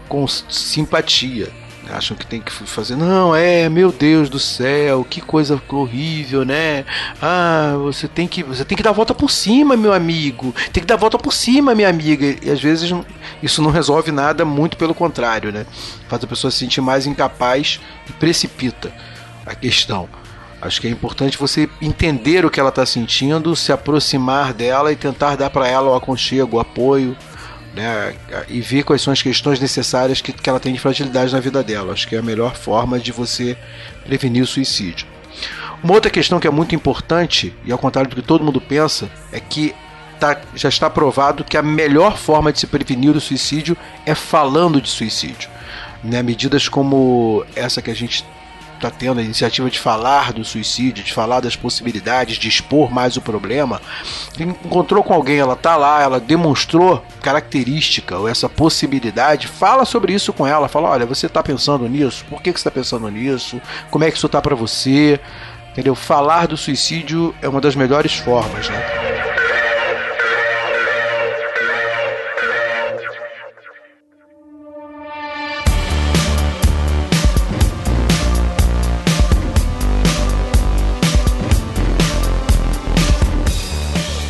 com 0.09 0.26
simpatia 0.26 1.53
acham 1.91 2.16
que 2.16 2.26
tem 2.26 2.41
que 2.41 2.53
fazer. 2.53 2.97
Não, 2.97 3.34
é, 3.34 3.68
meu 3.68 3.93
Deus 3.93 4.28
do 4.28 4.39
céu, 4.39 5.05
que 5.09 5.20
coisa 5.20 5.61
horrível, 5.68 6.45
né? 6.45 6.84
Ah, 7.20 7.74
você 7.78 8.09
tem 8.09 8.26
que, 8.26 8.43
você 8.43 8.64
tem 8.64 8.76
que 8.76 8.82
dar 8.82 8.91
a 8.91 8.95
volta 8.95 9.14
por 9.14 9.30
cima, 9.30 9.76
meu 9.76 9.93
amigo. 9.93 10.55
Tem 10.72 10.80
que 10.80 10.87
dar 10.87 10.95
a 10.95 10.99
volta 10.99 11.18
por 11.18 11.32
cima, 11.32 11.74
minha 11.74 11.89
amiga. 11.89 12.37
E 12.43 12.51
às 12.51 12.61
vezes 12.61 12.93
isso 13.43 13.62
não 13.62 13.70
resolve 13.70 14.11
nada, 14.11 14.45
muito 14.45 14.76
pelo 14.76 14.95
contrário, 14.95 15.53
né? 15.53 15.66
Faz 16.09 16.22
a 16.22 16.26
pessoa 16.26 16.51
se 16.51 16.59
sentir 16.59 16.80
mais 16.80 17.07
incapaz 17.07 17.80
e 18.09 18.12
precipita 18.12 18.93
a 19.45 19.55
questão. 19.55 20.09
Acho 20.61 20.80
que 20.80 20.87
é 20.87 20.91
importante 20.91 21.37
você 21.37 21.68
entender 21.80 22.45
o 22.45 22.51
que 22.51 22.59
ela 22.59 22.70
está 22.70 22.84
sentindo, 22.87 23.55
se 23.55 23.72
aproximar 23.72 24.53
dela 24.53 24.91
e 24.91 24.97
tentar 24.97 25.37
dar 25.37 25.51
para 25.51 25.68
ela 25.68 25.91
o 25.91 25.95
aconchego, 25.95 26.57
o 26.57 26.61
apoio, 26.61 27.16
né, 27.77 28.14
e 28.49 28.61
ver 28.61 28.83
quais 28.83 29.03
são 29.03 29.12
as 29.12 29.20
questões 29.20 29.61
necessárias 29.61 30.22
que, 30.22 30.33
que 30.33 30.49
ela 30.49 30.59
tem 30.59 30.72
de 30.72 30.81
fragilidade 30.81 31.33
na 31.33 31.41
vida 31.41 31.62
dela. 31.62 31.93
Acho 31.93 32.09
que 32.09 32.16
é 32.16 32.18
a 32.18 32.22
melhor 32.22 32.57
forma 32.57 32.99
de 32.99 33.12
você 33.12 33.57
prevenir 34.05 34.43
o 34.43 34.47
suicídio. 34.47 35.07
Uma 35.85 35.93
outra 35.93 36.11
questão 36.11 36.41
que 36.41 36.49
é 36.49 36.51
muito 36.51 36.74
importante, 36.74 37.55
e 37.64 37.70
ao 37.70 37.79
contrário 37.79 38.09
do 38.09 38.16
que 38.16 38.22
todo 38.22 38.43
mundo 38.43 38.61
pensa, 38.61 39.11
é 39.31 39.39
que 39.39 39.74
tá, 40.18 40.41
já 40.55 40.70
está 40.70 40.89
provado 40.89 41.45
que 41.45 41.57
a 41.57 41.62
melhor 41.62 42.16
forma 42.16 42.51
de 42.51 42.59
se 42.59 42.66
prevenir 42.66 43.14
o 43.14 43.20
suicídio 43.20 43.77
é 44.07 44.14
falando 44.14 44.81
de 44.81 44.89
suicídio. 44.89 45.51
Né, 46.03 46.22
medidas 46.22 46.68
como 46.68 47.45
essa 47.55 47.83
que 47.83 47.91
a 47.91 47.95
gente 47.95 48.24
está 48.77 48.91
tendo 48.91 49.20
a 49.20 49.22
iniciativa 49.22 49.68
de 49.68 49.79
falar 49.79 50.33
do 50.33 50.45
suicídio, 50.45 51.05
de 51.05 51.12
falar 51.12 51.41
das 51.41 51.57
possibilidades, 51.57 52.37
de 52.37 52.49
expor 52.49 52.91
mais 52.93 53.16
o 53.16 53.20
problema. 53.20 53.81
Encontrou 54.39 55.03
com 55.03 55.12
alguém, 55.12 55.39
ela 55.39 55.57
tá 55.57 55.77
lá, 55.77 56.03
ela 56.03 56.20
demonstrou 56.20 57.05
característica 57.22 58.18
ou 58.18 58.29
essa 58.29 58.49
possibilidade, 58.49 59.49
fala 59.49 59.85
sobre 59.85 60.12
isso 60.12 60.33
com 60.33 60.47
ela, 60.47 60.68
fala, 60.68 60.91
olha, 60.91 61.07
você 61.07 61.27
está 61.27 61.43
pensando 61.43 61.89
nisso? 61.89 62.24
Por 62.29 62.41
que, 62.41 62.53
que 62.53 62.61
você 62.61 62.68
está 62.68 62.70
pensando 62.70 63.09
nisso? 63.11 63.61
Como 63.91 64.05
é 64.05 64.11
que 64.11 64.16
isso 64.16 64.29
tá 64.29 64.41
para 64.41 64.55
você? 64.55 65.20
Entendeu? 65.72 65.95
Falar 65.95 66.47
do 66.47 66.57
suicídio 66.57 67.35
é 67.43 67.49
uma 67.49 67.61
das 67.61 67.77
melhores 67.77 68.14
formas, 68.14 68.68
né? 68.68 69.05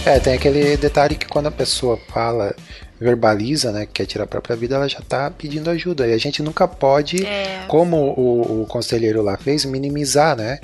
É, 0.07 0.19
tem 0.21 0.35
aquele 0.35 0.77
detalhe 0.77 1.17
que 1.17 1.27
quando 1.27 1.47
a 1.49 1.51
pessoa 1.51 1.99
fala, 2.09 2.55
verbaliza, 3.01 3.73
né, 3.73 3.87
que 3.87 3.93
quer 3.93 4.07
tirar 4.07 4.25
a 4.25 4.27
própria 4.29 4.57
vida, 4.57 4.77
ela 4.77 4.89
já 4.89 5.01
tá 5.01 5.31
pedindo 5.31 5.69
ajuda. 5.69 6.07
E 6.07 6.13
a 6.13 6.19
gente 6.19 6.43
nunca 6.43 6.67
pode, 6.69 7.25
É. 7.27 7.65
como 7.69 7.97
o, 8.17 8.63
o 8.63 8.67
conselheiro 8.67 9.21
lá 9.23 9.37
fez, 9.37 9.65
minimizar, 9.65 10.37
né, 10.37 10.59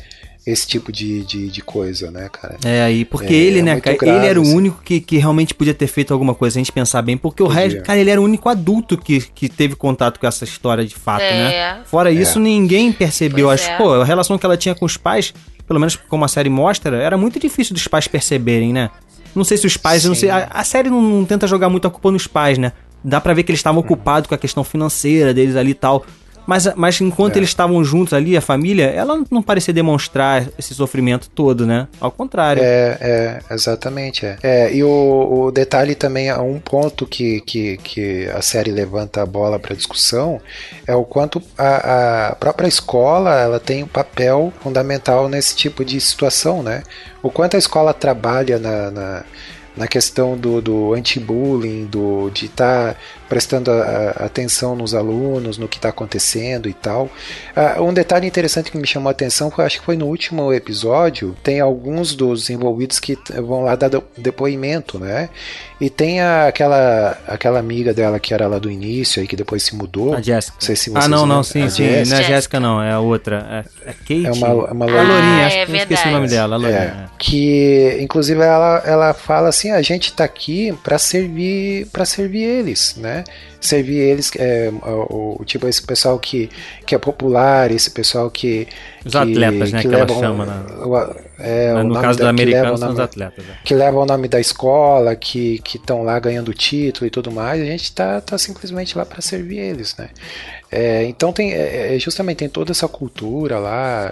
esse 0.47 0.67
tipo 0.67 0.91
de, 0.91 1.25
de, 1.25 1.49
de 1.49 1.61
coisa, 1.61 2.11
né, 2.11 2.29
cara. 2.33 2.57
É 2.65 2.83
aí, 2.83 3.05
porque 3.05 3.33
É, 3.33 3.37
ele, 3.37 3.59
é 3.61 3.63
né, 3.63 3.81
cara, 3.81 3.97
grave, 3.97 4.19
ele 4.19 4.27
era 4.27 4.39
o 4.41 4.43
assim. 4.43 4.57
único 4.57 4.83
que, 4.83 5.01
que 5.01 5.19
realmente 5.19 5.55
podia 5.55 5.75
ter 5.75 5.87
feito 5.87 6.13
alguma 6.13 6.35
coisa, 6.35 6.55
se 6.55 6.59
a 6.59 6.63
gente 6.63 6.73
pensar 6.73 7.01
bem, 7.03 7.17
porque 7.17 7.43
o 7.43 7.47
Podia. 7.47 7.63
resto, 7.63 7.83
cara, 7.83 7.99
ele 7.99 8.11
era 8.11 8.21
o 8.21 8.25
único 8.25 8.49
adulto 8.49 8.97
que, 8.99 9.21
que 9.35 9.49
teve 9.49 9.77
contato 9.77 10.19
com 10.19 10.27
essa 10.27 10.45
história 10.45 10.85
de 10.85 10.95
fato, 10.95 11.23
É. 11.23 11.33
né? 11.77 11.81
Fora 11.85 12.11
isso, 12.11 12.41
ninguém 12.41 12.91
percebeu. 12.93 13.47
Pois 13.49 13.61
Acho, 13.61 13.71
é. 13.71 13.77
pô, 13.77 13.93
a 13.95 14.05
relação 14.05 14.37
que 14.39 14.45
ela 14.47 14.57
tinha 14.57 14.75
com 14.75 14.85
os 14.85 14.97
pais, 14.97 15.33
pelo 15.67 15.79
menos 15.79 15.95
como 15.95 16.25
a 16.25 16.29
série 16.29 16.49
mostra, 16.51 16.97
era 16.97 17.17
muito 17.17 17.39
difícil 17.39 17.73
dos 17.75 17.87
pais 17.87 18.09
perceberem, 18.09 18.73
né? 18.73 18.91
Não 19.35 19.45
sei 19.45 19.57
se 19.57 19.67
os 19.67 19.77
pais, 19.77 20.05
não 20.05 20.15
sei, 20.15 20.31
a, 20.31 20.49
a 20.51 20.65
série 20.65 20.91
não, 20.91 21.01
não 21.01 21.25
tenta 21.25 21.47
jogar 21.47 21.69
muito 21.69 21.87
a 21.89 21.91
culpa 21.91 22.11
nos 22.11 22.27
pais, 22.27 22.59
né? 22.59 22.73
Dá 23.03 23.21
pra 23.21 23.35
ver 23.35 23.43
que 23.43 23.51
eles 23.51 23.59
estavam 23.59 23.81
Uhum. 23.81 23.85
ocupados 23.87 24.29
com 24.29 24.35
a 24.35 24.39
questão 24.39 24.63
financeira 24.63 25.33
deles 25.35 25.57
ali 25.57 25.71
e 25.71 25.75
tal. 25.75 26.05
Mas, 26.47 26.67
mas 26.75 27.01
enquanto 27.01 27.37
É. 27.37 27.39
eles 27.39 27.51
estavam 27.51 27.83
juntos 27.85 28.13
ali, 28.13 28.37
a 28.37 28.41
família, 28.41 28.87
ela 28.87 29.23
não 29.31 29.43
parecia 29.43 29.73
demonstrar 29.73 30.47
esse 30.59 30.75
sofrimento 30.75 31.29
todo, 31.31 31.67
né? 31.67 31.89
Ao 32.01 32.11
contrário. 32.11 32.63
É, 32.63 32.99
é, 33.01 33.55
exatamente. 33.55 34.27
É. 34.27 34.37
É, 34.43 34.75
e 34.75 34.83
o, 34.83 35.45
o 35.47 35.51
detalhe 35.51 35.95
também, 35.95 36.29
é 36.29 36.39
um 36.39 36.59
ponto 36.59 37.07
que, 37.07 37.41
que, 37.43 37.77
que 37.79 38.29
a 38.29 38.43
série 38.43 38.71
levanta 38.71 39.23
a 39.23 39.27
bola 39.27 39.59
para 39.59 39.75
discussão 39.75 40.41
é 40.87 40.95
o 40.95 41.05
quanto 41.05 41.43
a, 41.57 42.29
a 42.29 42.35
própria 42.37 42.67
escola 42.67 43.35
ela 43.41 43.61
tem 43.61 43.83
um 43.83 43.89
papel 43.89 44.53
fundamental 44.63 45.29
nesse 45.29 45.55
tipo 45.57 45.85
de 45.85 46.01
situação, 46.01 46.63
né? 46.63 46.83
O 47.23 47.31
quanto 47.31 47.57
a 47.57 47.59
escola 47.59 47.95
trabalha 47.95 48.59
na, 48.59 48.91
na, 48.91 49.25
na 49.77 49.87
questão 49.87 50.37
do, 50.37 50.61
do 50.61 50.93
anti-bullying, 50.95 51.87
do, 51.87 52.31
de 52.31 52.47
estar 52.47 52.97
prestando 53.33 53.71
a- 53.71 53.75
a- 54.21 54.27
atenção 54.27 54.77
nos 54.77 54.95
alunos, 54.95 55.57
no 55.57 55.67
que 55.67 55.79
está 55.79 55.89
acontecendo 55.89 56.69
e 56.69 56.75
tal. 56.75 57.09
Ah, 57.57 57.81
um 57.81 57.91
detalhe 57.91 58.27
interessante 58.27 58.71
que 58.71 58.77
me 58.77 58.87
chamou 58.87 59.09
a 59.09 59.13
atenção 59.13 59.51
foi, 59.51 59.65
acho 59.65 59.81
que 59.81 59.87
foi 59.87 59.97
no 59.97 60.05
último 60.05 60.53
episódio, 60.53 61.35
tem 61.43 61.59
alguns 61.59 62.15
dos 62.15 62.51
envolvidos 62.51 63.01
que 63.01 63.17
vão 63.43 63.63
lá 63.65 63.75
dar 63.75 63.89
do- 63.89 64.05
depoimento, 64.19 64.99
né? 64.99 65.31
E 65.81 65.89
tem 65.89 66.21
a- 66.21 66.47
aquela, 66.47 67.17
aquela 67.27 67.59
amiga 67.59 67.95
dela 67.95 68.21
que 68.21 68.35
era 68.35 68.47
lá 68.47 68.59
do 68.59 68.71
início 68.71 69.23
aí, 69.23 69.27
que 69.27 69.35
depois 69.35 69.63
se 69.63 69.75
mudou. 69.75 70.15
A 70.15 70.21
Jéssica. 70.21 70.55
Não 70.61 70.67
sei 70.67 70.77
se 70.77 70.91
Ah, 70.91 70.93
vocês 70.93 71.09
não, 71.09 71.19
não, 71.21 71.27
lembram. 71.27 71.43
sim, 71.45 71.69
sim. 71.71 71.85
Jéssica. 71.85 72.11
Não 72.11 72.17
é 72.17 72.21
a 72.21 72.29
Jéssica. 72.29 72.61
Não, 72.61 72.83
é 72.83 72.93
a 72.93 73.01
outra. 73.01 73.65
É, 73.87 73.91
é 73.91 73.93
Kate. 73.95 74.27
É 74.27 74.33
uma, 74.33 74.55
uma. 74.73 74.85
Lourinha, 74.87 75.43
Ah, 75.43 75.47
acho 75.47 75.57
é 75.57 75.67
que 75.67 75.73
eu 75.73 75.77
esqueci 75.77 76.03
o 76.03 76.11
nome 76.13 76.29
verdade. 76.29 76.35
dela, 76.35 76.55
a 76.55 76.59
Lourinha. 76.59 76.79
É, 76.79 77.17
que 77.19 77.97
inclusive 78.01 78.41
ela, 78.43 78.83
ela 78.85 79.15
fala 79.15 79.49
assim, 79.49 79.71
a 79.71 79.81
gente 79.81 80.13
tá 80.13 80.23
aqui 80.25 80.73
para 80.85 80.99
servir 80.99 81.87
para 81.93 82.05
servir 82.05 82.43
eles, 82.43 82.95
né? 82.97 83.22
Servir 83.61 83.99
eles, 83.99 84.31
é, 84.37 84.71
o, 84.85 85.39
o- 85.41 85.45
tipo 85.45 85.69
esse 85.69 85.83
pessoal 85.83 86.19
que, 86.19 86.51
que 86.87 86.95
é 86.95 86.99
popular, 86.99 87.71
esse 87.71 87.91
pessoal 87.91 88.29
que 88.31 88.67
Os 89.05 89.15
atletas, 89.15 89.71
né, 89.73 89.83
que 89.83 89.87
ela 89.95 90.09
chama, 90.09 90.47
né? 90.47 90.65
o, 90.85 90.97
é, 91.41 91.75
o 91.75 91.85
no 91.85 91.95
caso 92.01 92.19
do 92.19 92.25
da- 92.25 92.35
que 92.35 92.45
leva 92.45 92.59
americano 92.69 92.77
são 92.79 92.93
os 92.93 92.99
atletas. 93.01 93.45
né? 93.47 93.55
que 93.65 93.75
levam 93.75 94.03
o 94.03 94.07
nome 94.07 94.27
da 94.29 94.41
escola, 94.41 95.15
que 95.15 95.61
estão 95.75 96.03
lá 96.03 96.19
ganhando 96.19 96.53
título 96.53 97.07
e 97.07 97.11
tudo 97.11 97.31
mais, 97.31 97.61
a 97.63 97.65
gente 97.65 97.93
tá, 97.93 98.21
tá 98.21 98.37
simplesmente 98.37 98.99
lá 98.99 99.05
para 99.07 99.21
servir 99.23 99.59
eles, 99.59 99.97
né? 99.97 100.09
É, 100.71 101.05
então 101.05 101.33
tem 101.33 101.53
é, 101.53 101.95
é, 101.95 101.99
justamente 101.99 102.39
tem 102.39 102.49
toda 102.49 102.73
essa 102.73 102.89
cultura 102.89 103.59
lá 103.59 104.11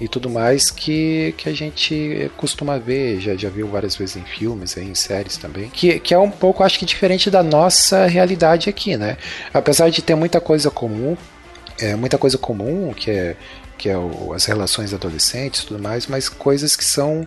e 0.00 0.06
tudo 0.08 0.30
mais 0.30 0.70
que, 0.70 1.34
que 1.36 1.48
a 1.48 1.52
gente 1.52 2.30
costuma 2.36 2.78
ver, 2.78 3.20
já, 3.20 3.34
já 3.34 3.48
viu 3.50 3.66
várias 3.68 3.96
vezes 3.96 4.16
em 4.16 4.24
filmes, 4.24 4.76
em 4.76 4.94
séries 4.94 5.36
também, 5.36 5.68
que, 5.70 5.98
que 5.98 6.14
é 6.14 6.18
um 6.18 6.30
pouco, 6.30 6.62
acho 6.62 6.78
que 6.78 6.86
diferente 6.86 7.30
da 7.30 7.42
nossa 7.42 8.06
realidade 8.06 8.68
aqui, 8.70 8.96
né? 8.96 9.16
Apesar 9.52 9.90
de 9.90 10.00
ter 10.00 10.14
muita 10.14 10.40
coisa 10.40 10.70
comum, 10.70 11.16
é, 11.80 11.96
muita 11.96 12.16
coisa 12.16 12.38
comum, 12.38 12.92
que 12.94 13.10
é, 13.10 13.36
que 13.76 13.88
é 13.88 13.96
o- 13.96 14.32
as 14.32 14.44
relações 14.44 14.92
adolescentes 14.94 15.62
e 15.62 15.66
tudo 15.66 15.82
mais, 15.82 16.06
mas 16.06 16.28
coisas 16.28 16.74
que 16.76 16.84
são 16.84 17.26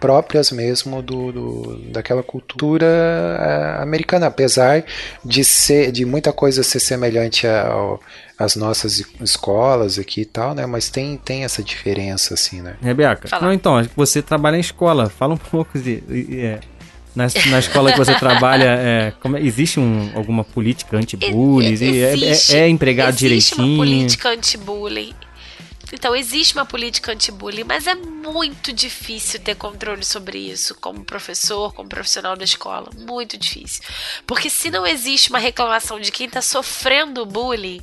próprias 0.00 0.50
mesmo 0.50 1.02
do, 1.02 1.32
do- 1.32 1.78
daquela 1.90 2.22
cultura 2.22 2.86
eh, 2.86 3.82
americana, 3.82 4.26
apesar 4.26 4.84
de 5.24 5.42
ser 5.44 5.90
de 5.92 6.04
muita 6.04 6.32
coisa 6.32 6.62
ser 6.62 6.80
semelhante 6.80 7.46
ao- 7.46 8.00
às 8.38 8.54
nossas 8.54 9.02
escolas 9.20 9.98
aqui 9.98 10.20
e 10.20 10.24
tal, 10.24 10.54
né? 10.54 10.64
Mas 10.66 10.88
tem, 10.88 11.16
tem 11.16 11.44
essa 11.44 11.62
diferença 11.62 12.34
assim, 12.34 12.60
né? 12.62 12.76
Rebeca, 12.80 13.26
Fala. 13.28 13.46
não, 13.46 13.52
então, 13.52 13.76
acho 13.76 13.88
que 13.88 13.96
você 13.96 14.22
trabalha 14.22 14.56
em 14.56 14.60
escola. 14.60 15.08
Fala 15.10 15.34
um 15.34 15.38
pouco 15.50 15.78
de. 15.78 16.02
é, 16.38 16.60
na, 17.16 17.26
na 17.50 17.58
escola 17.58 17.90
que 17.90 17.98
você 17.98 18.14
trabalha, 18.14 18.64
é, 18.78 19.12
como 19.20 19.36
é- 19.36 19.42
existe 19.42 19.80
um- 19.80 20.10
alguma 20.14 20.44
política 20.44 20.96
anti-bullying? 20.96 21.74
E 21.74 22.00
é- 22.00 22.10
é- 22.10 22.12
Existe- 22.14 22.56
é, 22.56 22.68
empregado 22.68 23.08
existe 23.08 23.24
direitinho? 23.56 23.66
uma 23.74 23.76
política 23.78 24.28
anti-bullying. 24.30 25.14
Então, 25.92 26.14
existe 26.14 26.54
uma 26.54 26.66
política 26.66 27.12
anti-bullying, 27.12 27.64
mas 27.64 27.86
é 27.86 27.94
muito 27.94 28.72
difícil 28.72 29.40
ter 29.40 29.54
controle 29.54 30.04
sobre 30.04 30.38
isso 30.38 30.74
como 30.74 31.04
professor, 31.04 31.72
como 31.74 31.88
profissional 31.88 32.36
da 32.36 32.44
escola. 32.44 32.90
Muito 32.96 33.36
difícil. 33.36 33.82
Porque 34.26 34.50
se 34.50 34.70
não 34.70 34.86
existe 34.86 35.30
uma 35.30 35.38
reclamação 35.38 35.98
de 36.00 36.12
quem 36.12 36.26
está 36.26 36.42
sofrendo 36.42 37.24
bullying, 37.24 37.82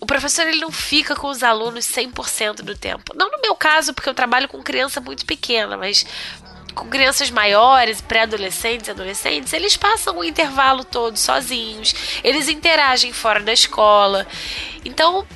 o 0.00 0.06
professor 0.06 0.46
ele 0.46 0.60
não 0.60 0.72
fica 0.72 1.14
com 1.14 1.28
os 1.28 1.42
alunos 1.42 1.86
100% 1.86 2.62
do 2.62 2.76
tempo. 2.76 3.14
Não 3.14 3.30
no 3.30 3.40
meu 3.40 3.54
caso, 3.54 3.94
porque 3.94 4.08
eu 4.08 4.14
trabalho 4.14 4.48
com 4.48 4.62
criança 4.62 5.00
muito 5.00 5.24
pequena, 5.24 5.76
mas 5.76 6.04
com 6.74 6.88
crianças 6.88 7.30
maiores, 7.30 8.00
pré-adolescentes, 8.00 8.88
adolescentes, 8.88 9.52
eles 9.52 9.76
passam 9.76 10.18
o 10.18 10.24
intervalo 10.24 10.84
todo 10.84 11.16
sozinhos, 11.16 11.94
eles 12.22 12.48
interagem 12.48 13.12
fora 13.12 13.40
da 13.40 13.52
escola. 13.52 14.26
Então, 14.84 15.26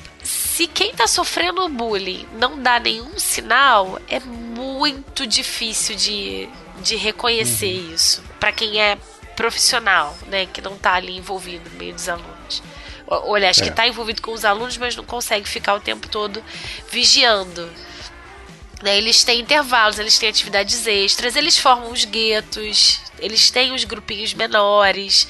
se 0.55 0.67
quem 0.67 0.91
está 0.91 1.05
sofrendo 1.05 1.67
bullying 1.67 2.25
não 2.39 2.57
dá 2.63 2.79
nenhum 2.79 3.19
sinal, 3.19 3.99
é 4.07 4.21
muito 4.21 5.27
difícil 5.27 5.97
de, 5.97 6.47
de 6.81 6.95
reconhecer 6.95 7.73
isso 7.93 8.23
para 8.39 8.53
quem 8.53 8.79
é 8.81 8.97
profissional, 9.35 10.17
né, 10.27 10.45
que 10.45 10.61
não 10.61 10.77
tá 10.77 10.93
ali 10.93 11.17
envolvido 11.17 11.69
no 11.69 11.75
meio 11.77 11.93
dos 11.93 12.07
alunos. 12.07 12.63
Ou, 13.05 13.27
ou, 13.27 13.35
aliás, 13.35 13.59
que 13.59 13.67
É. 13.67 13.71
tá 13.71 13.85
envolvido 13.85 14.21
com 14.21 14.31
os 14.31 14.45
alunos, 14.45 14.77
mas 14.77 14.95
não 14.95 15.03
consegue 15.03 15.45
ficar 15.45 15.75
o 15.75 15.81
tempo 15.81 16.07
todo 16.07 16.41
vigiando. 16.89 17.69
Né, 18.81 18.95
Eles 18.97 19.25
têm 19.25 19.41
intervalos, 19.41 19.99
eles 19.99 20.17
têm 20.17 20.29
atividades 20.29 20.87
extras, 20.87 21.35
eles 21.35 21.57
formam 21.57 21.91
os 21.91 22.05
guetos, 22.05 23.01
eles 23.19 23.51
têm 23.51 23.73
os 23.73 23.83
grupinhos 23.83 24.33
menores. 24.33 25.27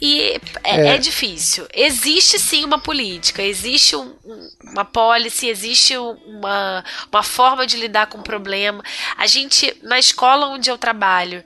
E 0.00 0.40
é, 0.64 0.76
É. 0.80 0.86
é 0.94 0.98
difícil. 0.98 1.66
Existe 1.74 2.38
sim 2.38 2.64
uma 2.64 2.78
política, 2.78 3.42
existe 3.42 3.94
um- 3.94 4.14
um- 4.24 4.50
uma 4.72 4.84
policy, 4.84 5.48
existe 5.48 5.96
um- 5.98 6.12
uma, 6.26 6.84
uma 7.12 7.22
forma 7.22 7.66
de 7.66 7.76
lidar 7.76 8.06
com 8.06 8.18
o 8.18 8.22
problema. 8.22 8.82
A 9.16 9.26
gente, 9.26 9.76
na 9.82 9.98
escola 9.98 10.46
onde 10.46 10.70
eu 10.70 10.78
trabalho, 10.78 11.44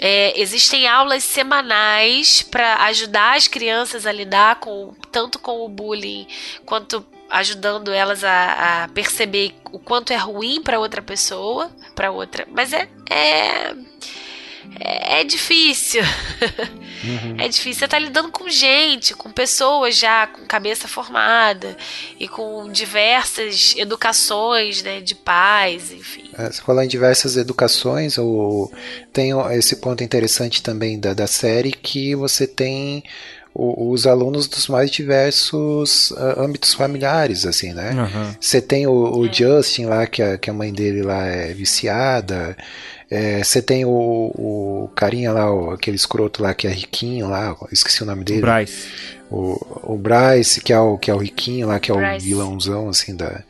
é, 0.00 0.40
existem 0.40 0.86
aulas 0.86 1.24
semanais 1.24 2.40
para 2.42 2.84
ajudar 2.84 3.36
as 3.36 3.48
crianças 3.48 4.06
a 4.06 4.12
lidar 4.12 4.60
com 4.60 4.94
tanto 5.10 5.40
com 5.40 5.64
o 5.64 5.68
bullying 5.68 6.26
quanto 6.64 7.04
ajudando 7.28 7.92
elas 7.92 8.22
a, 8.24 8.84
a 8.84 8.88
perceber 8.88 9.54
o 9.72 9.78
quanto 9.78 10.12
é 10.12 10.16
ruim 10.16 10.62
para 10.62 10.78
outra 10.78 11.02
pessoa, 11.02 11.70
para 11.96 12.10
outra. 12.12 12.46
Mas 12.52 12.72
é 12.72 12.88
é, 13.10 13.74
é, 14.78 15.20
é 15.20 15.24
difícil. 15.24 16.02
É 17.38 17.46
difícil. 17.46 17.74
Você 17.74 17.88
tá 17.88 17.96
lidando 17.96 18.30
com 18.30 18.48
gente, 18.48 19.14
com 19.14 19.30
pessoas 19.30 19.96
já 19.96 20.26
com 20.26 20.44
cabeça 20.44 20.88
formada 20.88 21.76
e 22.18 22.26
com 22.26 22.68
diversas 22.72 23.74
educações, 23.76 24.82
né, 24.82 25.00
de 25.00 25.14
pais, 25.14 25.92
enfim. 25.92 26.28
É, 26.36 26.50
Você 26.50 26.60
falou 26.60 26.82
em 26.82 26.88
diversas 26.88 27.36
educações, 27.36 28.18
o, 28.18 28.68
tem 29.12 29.30
esse 29.52 29.76
ponto 29.76 30.02
interessante 30.02 30.60
também 30.60 30.98
da, 30.98 31.14
da 31.14 31.28
série 31.28 31.70
que 31.70 32.16
você 32.16 32.48
tem 32.48 33.04
os 33.54 34.06
alunos 34.06 34.46
dos 34.46 34.68
mais 34.68 34.90
diversos 34.90 36.12
ah, 36.16 36.42
âmbitos 36.44 36.74
familiares, 36.74 37.44
assim, 37.44 37.72
né? 37.72 37.90
Você 38.40 38.60
tem 38.60 38.86
o, 38.86 38.92
o 38.92 39.32
Justin 39.32 39.86
lá, 39.86 40.06
que 40.06 40.22
a, 40.22 40.38
que 40.38 40.48
a 40.48 40.52
mãe 40.52 40.72
dele 40.72 41.02
lá 41.02 41.26
é 41.26 41.52
viciada. 41.52 42.56
É, 43.10 43.42
Você 43.42 43.62
tem 43.62 43.84
o, 43.84 43.90
o 43.90 44.90
carinha 44.94 45.32
lá, 45.32 45.52
o- 45.52 45.70
aquele 45.70 45.96
escroto 45.96 46.42
lá 46.42 46.52
que 46.54 46.66
é 46.66 46.70
riquinho 46.70 47.28
lá, 47.28 47.56
esqueci 47.72 48.02
o 48.02 48.06
nome 48.06 48.22
O 48.22 48.24
dele. 48.24 48.40
Bryce. 48.42 48.88
O, 49.30 49.92
o 49.94 49.96
Bryce, 49.98 50.60
que 50.62 50.72
é 50.72 50.80
o, 50.80 50.96
que 50.96 51.10
é 51.10 51.14
o 51.14 51.18
riquinho 51.18 51.68
lá, 51.68 51.78
que 51.78 51.90
é 51.90 51.94
o 51.94 51.98
Bryce. 51.98 52.26
vilãozão 52.26 52.88
assim 52.88 53.14
da, 53.14 53.42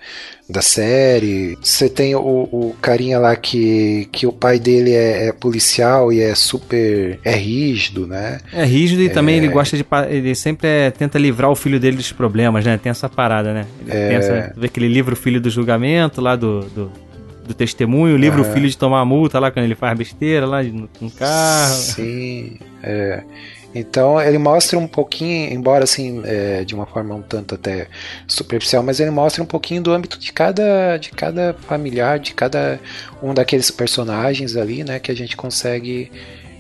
da 0.51 0.61
série. 0.61 1.57
Você 1.63 1.89
tem 1.89 2.17
o, 2.17 2.21
o 2.21 2.77
carinha 2.83 3.19
lá 3.21 3.37
que, 3.37 4.09
que 4.11 4.27
o 4.27 4.33
pai 4.33 4.59
dele 4.59 4.93
é, 4.93 5.29
é 5.29 5.33
policial 5.33 6.13
e 6.13 6.21
é 6.21 6.35
super. 6.35 7.21
é 7.25 7.35
rígido, 7.37 8.09
né? 8.09 8.41
É 8.53 8.65
rígido 8.65 9.03
e 9.03 9.09
também 9.09 9.37
ele 9.37 9.47
gosta 9.49 9.77
de. 9.77 9.87
Ele 10.09 10.35
sempre 10.35 10.67
é- 10.69 10.91
tenta 10.91 11.17
livrar 11.17 11.49
o 11.51 11.55
filho 11.57 11.79
dele 11.79 11.97
dos 11.97 12.11
problemas, 12.11 12.65
né? 12.65 12.77
Tem 12.77 12.91
essa 12.91 13.09
parada, 13.09 13.55
né? 13.55 13.65
Ele 13.87 13.91
É. 13.97 14.09
tem 14.09 14.17
essa, 14.17 14.53
vê 14.57 14.69
que 14.69 14.81
ele 14.81 14.89
livra 14.89 15.15
o 15.15 15.17
filho 15.17 15.41
do 15.41 15.49
julgamento 15.51 16.21
lá 16.21 16.35
do. 16.35 16.61
do 16.71 17.08
do 17.49 17.55
testemunho, 17.55 18.17
o 18.17 18.29
Aham. 18.29 18.53
filho 18.53 18.69
de 18.69 18.77
tomar 18.77 19.05
multa 19.05 19.39
lá 19.39 19.51
quando 19.51 19.65
ele 19.65 19.75
faz 19.75 19.97
besteira 19.97 20.47
lá 20.47 20.63
no, 20.63 20.89
no 21.01 21.11
carro. 21.11 21.75
Sim, 21.75 22.59
é. 22.83 23.23
Então 23.75 24.21
ele 24.21 24.39
mostra 24.39 24.79
um 24.79 24.87
pouquinho, 24.87 25.53
embora 25.53 25.85
assim, 25.85 26.23
é, 26.25 26.65
de 26.65 26.75
uma 26.75 26.87
forma 26.87 27.15
um 27.15 27.23
tanto 27.23 27.55
até 27.55 27.89
superficial, 28.27 28.83
mas 28.83 28.99
ele 28.99 29.11
mostra 29.11 29.43
um 29.43 29.47
pouquinho 29.47 29.83
do 29.83 29.93
âmbito 29.93 30.19
de 30.19 30.33
cada, 30.33 30.97
de 30.97 31.11
cada 31.11 31.55
familiar, 31.67 32.19
de 32.19 32.33
cada 32.35 32.81
um 33.23 33.35
daqueles 33.35 33.71
personagens 33.71 34.57
ali, 34.57 34.85
né, 34.85 34.99
que 34.99 35.11
a 35.11 35.15
gente 35.15 35.37
consegue 35.37 36.11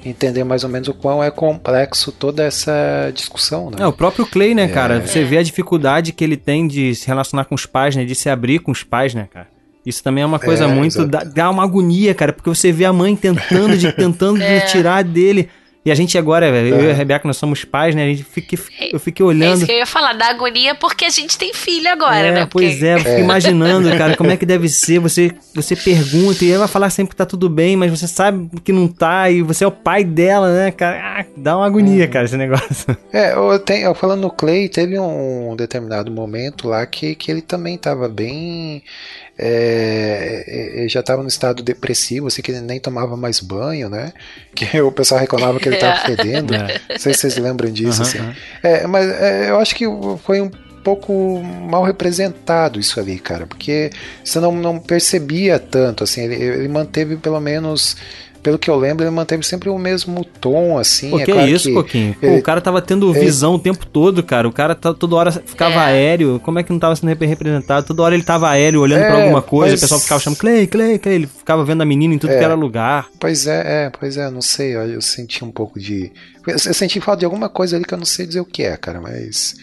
entender 0.04 0.44
mais 0.44 0.64
ou 0.64 0.70
menos 0.70 0.88
o 0.88 0.94
quão 0.94 1.22
é 1.24 1.30
complexo 1.30 2.12
toda 2.12 2.44
essa 2.44 3.10
discussão, 3.14 3.70
né? 3.70 3.78
É, 3.80 3.86
o 3.86 3.92
próprio 3.92 4.24
Clay, 4.26 4.54
né, 4.54 4.68
cara? 4.68 5.00
Você 5.00 5.24
vê 5.24 5.38
a 5.38 5.42
dificuldade 5.42 6.12
que 6.12 6.22
ele 6.22 6.36
tem 6.36 6.68
de 6.68 6.94
se 6.94 7.06
relacionar 7.06 7.46
com 7.46 7.54
os 7.54 7.66
pais, 7.66 7.96
né? 7.96 8.04
De 8.04 8.14
se 8.14 8.28
abrir 8.28 8.60
com 8.60 8.70
os 8.70 8.84
pais, 8.84 9.12
né, 9.12 9.28
cara? 9.32 9.48
Isso 9.88 10.02
também 10.02 10.22
é 10.22 10.26
uma 10.26 10.38
coisa 10.38 10.64
É, 10.64 10.66
muito. 10.68 11.06
Dá, 11.06 11.24
dá 11.24 11.50
uma 11.50 11.64
agonia, 11.64 12.14
cara, 12.14 12.32
porque 12.32 12.50
você 12.50 12.70
vê 12.70 12.84
a 12.84 12.92
mãe 12.92 13.16
tentando, 13.16 13.76
de, 13.76 13.90
tentando 13.96 14.42
É. 14.42 14.60
de 14.60 14.70
tirar 14.70 15.02
dele. 15.02 15.48
E 15.86 15.90
a 15.90 15.94
gente 15.94 16.18
agora, 16.18 16.50
velho, 16.52 16.74
eu 16.74 16.84
e 16.84 16.90
a 16.90 16.92
Rebeca, 16.92 17.26
nós 17.26 17.38
somos 17.38 17.64
pais, 17.64 17.94
né? 17.94 18.04
A 18.04 18.08
gente 18.08 18.22
fica, 18.22 18.56
eu 18.92 19.00
fiquei 19.00 19.24
É 19.24 19.26
olhando. 19.26 19.56
isso 19.58 19.64
que 19.64 19.72
eu 19.72 19.78
ia 19.78 19.86
falar, 19.86 20.12
da 20.12 20.26
agonia, 20.26 20.74
porque 20.74 21.06
a 21.06 21.08
gente 21.08 21.38
tem 21.38 21.54
filho 21.54 21.88
agora, 21.90 22.16
é, 22.26 22.32
né? 22.32 22.48
pois 22.50 22.72
Porque- 22.74 22.84
é, 22.84 22.94
eu 22.96 22.98
fico 22.98 23.20
imaginando, 23.20 23.88
cara, 23.96 24.14
como 24.14 24.30
é 24.30 24.36
que 24.36 24.44
deve 24.44 24.68
ser. 24.68 24.98
Você, 24.98 25.32
você 25.54 25.74
pergunta 25.74 26.44
e 26.44 26.50
ela 26.50 26.58
vai 26.66 26.68
falar 26.68 26.90
sempre 26.90 27.10
que 27.10 27.16
tá 27.16 27.24
tudo 27.24 27.48
bem, 27.48 27.74
mas 27.74 27.90
você 27.90 28.06
sabe 28.06 28.50
que 28.62 28.70
não 28.72 28.86
tá 28.86 29.30
e 29.30 29.40
você 29.40 29.64
é 29.64 29.66
o 29.66 29.70
pai 29.72 30.04
dela, 30.04 30.52
né, 30.52 30.70
cara? 30.72 30.98
Ah, 31.20 31.24
dá 31.34 31.56
uma 31.56 31.64
agonia, 31.66 32.06
cara, 32.06 32.26
esse 32.26 32.36
negócio. 32.36 32.94
É, 33.10 33.32
eu 33.32 33.58
tenho, 33.58 33.86
eu 33.86 33.94
falando 33.94 34.20
no 34.22 34.30
Clay, 34.30 34.68
teve 34.68 34.98
um 34.98 35.56
determinado 35.56 36.10
momento 36.10 36.68
lá 36.68 36.84
que, 36.84 37.14
que 37.14 37.30
ele 37.30 37.40
também 37.40 37.76
estava 37.76 38.10
bem. 38.10 38.82
É, 39.38 40.44
ele 40.80 40.88
já 40.88 41.00
estava 41.00 41.22
no 41.22 41.28
estado 41.28 41.62
depressivo, 41.62 42.26
assim, 42.26 42.42
que 42.42 42.50
ele 42.50 42.60
nem 42.60 42.80
tomava 42.80 43.16
mais 43.16 43.40
banho, 43.40 43.88
né? 43.88 44.12
Que 44.54 44.80
o 44.80 44.90
pessoal 44.90 45.20
reclamava 45.20 45.60
que 45.60 45.68
ele 45.68 45.76
estava 45.76 45.98
É. 46.00 46.04
fedendo. 46.16 46.52
É. 46.54 46.80
Não 46.90 46.98
sei 46.98 47.14
se 47.14 47.20
vocês 47.20 47.36
lembram 47.36 47.70
disso, 47.70 48.02
Aham, 48.02 48.08
assim. 48.08 48.18
aham. 48.18 48.34
É, 48.62 48.86
mas 48.88 49.08
é, 49.08 49.50
eu 49.50 49.58
acho 49.60 49.74
que 49.76 49.84
foi 50.24 50.40
um 50.40 50.50
pouco 50.82 51.40
mal 51.42 51.84
representado 51.84 52.80
isso 52.80 52.98
ali, 52.98 53.18
cara, 53.18 53.46
porque 53.46 53.90
você 54.24 54.40
não, 54.40 54.52
não 54.52 54.78
percebia 54.78 55.58
tanto, 55.58 56.02
assim, 56.02 56.22
ele, 56.24 56.34
ele 56.36 56.68
manteve 56.68 57.16
pelo 57.16 57.38
menos, 57.40 57.96
pelo 58.42 58.58
que 58.58 58.70
eu 58.70 58.76
lembro, 58.76 59.04
ele 59.04 59.10
manteve 59.10 59.44
sempre 59.44 59.68
o 59.68 59.78
mesmo 59.78 60.24
tom, 60.24 60.78
assim. 60.78 61.10
Pô, 61.10 61.20
é 61.20 61.24
que 61.24 61.32
claro 61.32 61.48
isso, 61.48 61.68
que 61.68 61.74
Coquinho? 61.74 62.14
Pô, 62.20 62.26
ele- 62.26 62.38
o 62.38 62.42
cara 62.42 62.60
tava 62.60 62.80
tendo 62.80 63.10
ele- 63.10 63.20
visão 63.20 63.54
o 63.54 63.58
tempo 63.58 63.86
todo, 63.86 64.22
cara. 64.22 64.48
O 64.48 64.52
cara 64.52 64.74
tá, 64.74 64.94
toda 64.94 65.16
hora 65.16 65.32
ficava 65.32 65.74
É. 65.74 65.78
aéreo. 65.86 66.40
Como 66.44 66.58
é 66.58 66.62
que 66.62 66.70
não 66.72 66.78
tava 66.78 66.94
sendo 66.96 67.08
rep- 67.08 67.26
representado? 67.26 67.86
Toda 67.86 68.02
hora 68.02 68.14
ele 68.14 68.22
tava 68.24 68.48
aéreo, 68.48 68.80
olhando 68.80 69.00
pra 69.06 69.18
É, 69.18 69.22
alguma 69.22 69.42
coisa. 69.42 69.72
mas- 69.72 69.80
O 69.80 69.84
pessoal 69.84 70.00
ficava 70.00 70.20
chamando 70.20 70.38
Clay, 70.38 70.66
Clay, 70.66 70.98
Clay. 70.98 71.14
Ele 71.16 71.26
ficava 71.26 71.64
vendo 71.64 71.82
a 71.82 71.84
menina 71.84 72.14
em 72.14 72.18
tudo 72.18 72.32
É. 72.32 72.38
que 72.38 72.44
era 72.44 72.54
lugar. 72.54 73.06
Pois 73.18 73.46
é, 73.46 73.86
é, 73.86 73.90
pois 73.90 74.16
é, 74.16 74.30
não 74.30 74.40
sei, 74.42 74.74
eu, 74.76 74.82
eu 74.88 75.00
senti 75.02 75.44
um 75.44 75.50
pouco 75.50 75.78
de. 75.80 76.12
Eu, 76.46 76.52
eu 76.54 76.58
senti 76.74 77.00
falta 77.00 77.20
de 77.20 77.24
alguma 77.24 77.48
coisa 77.48 77.76
ali 77.76 77.84
que 77.84 77.92
eu 77.92 77.98
não 77.98 78.04
sei 78.06 78.26
dizer 78.26 78.40
o 78.40 78.44
que 78.44 78.62
é, 78.62 78.76
cara, 78.76 79.00
mas. 79.00 79.54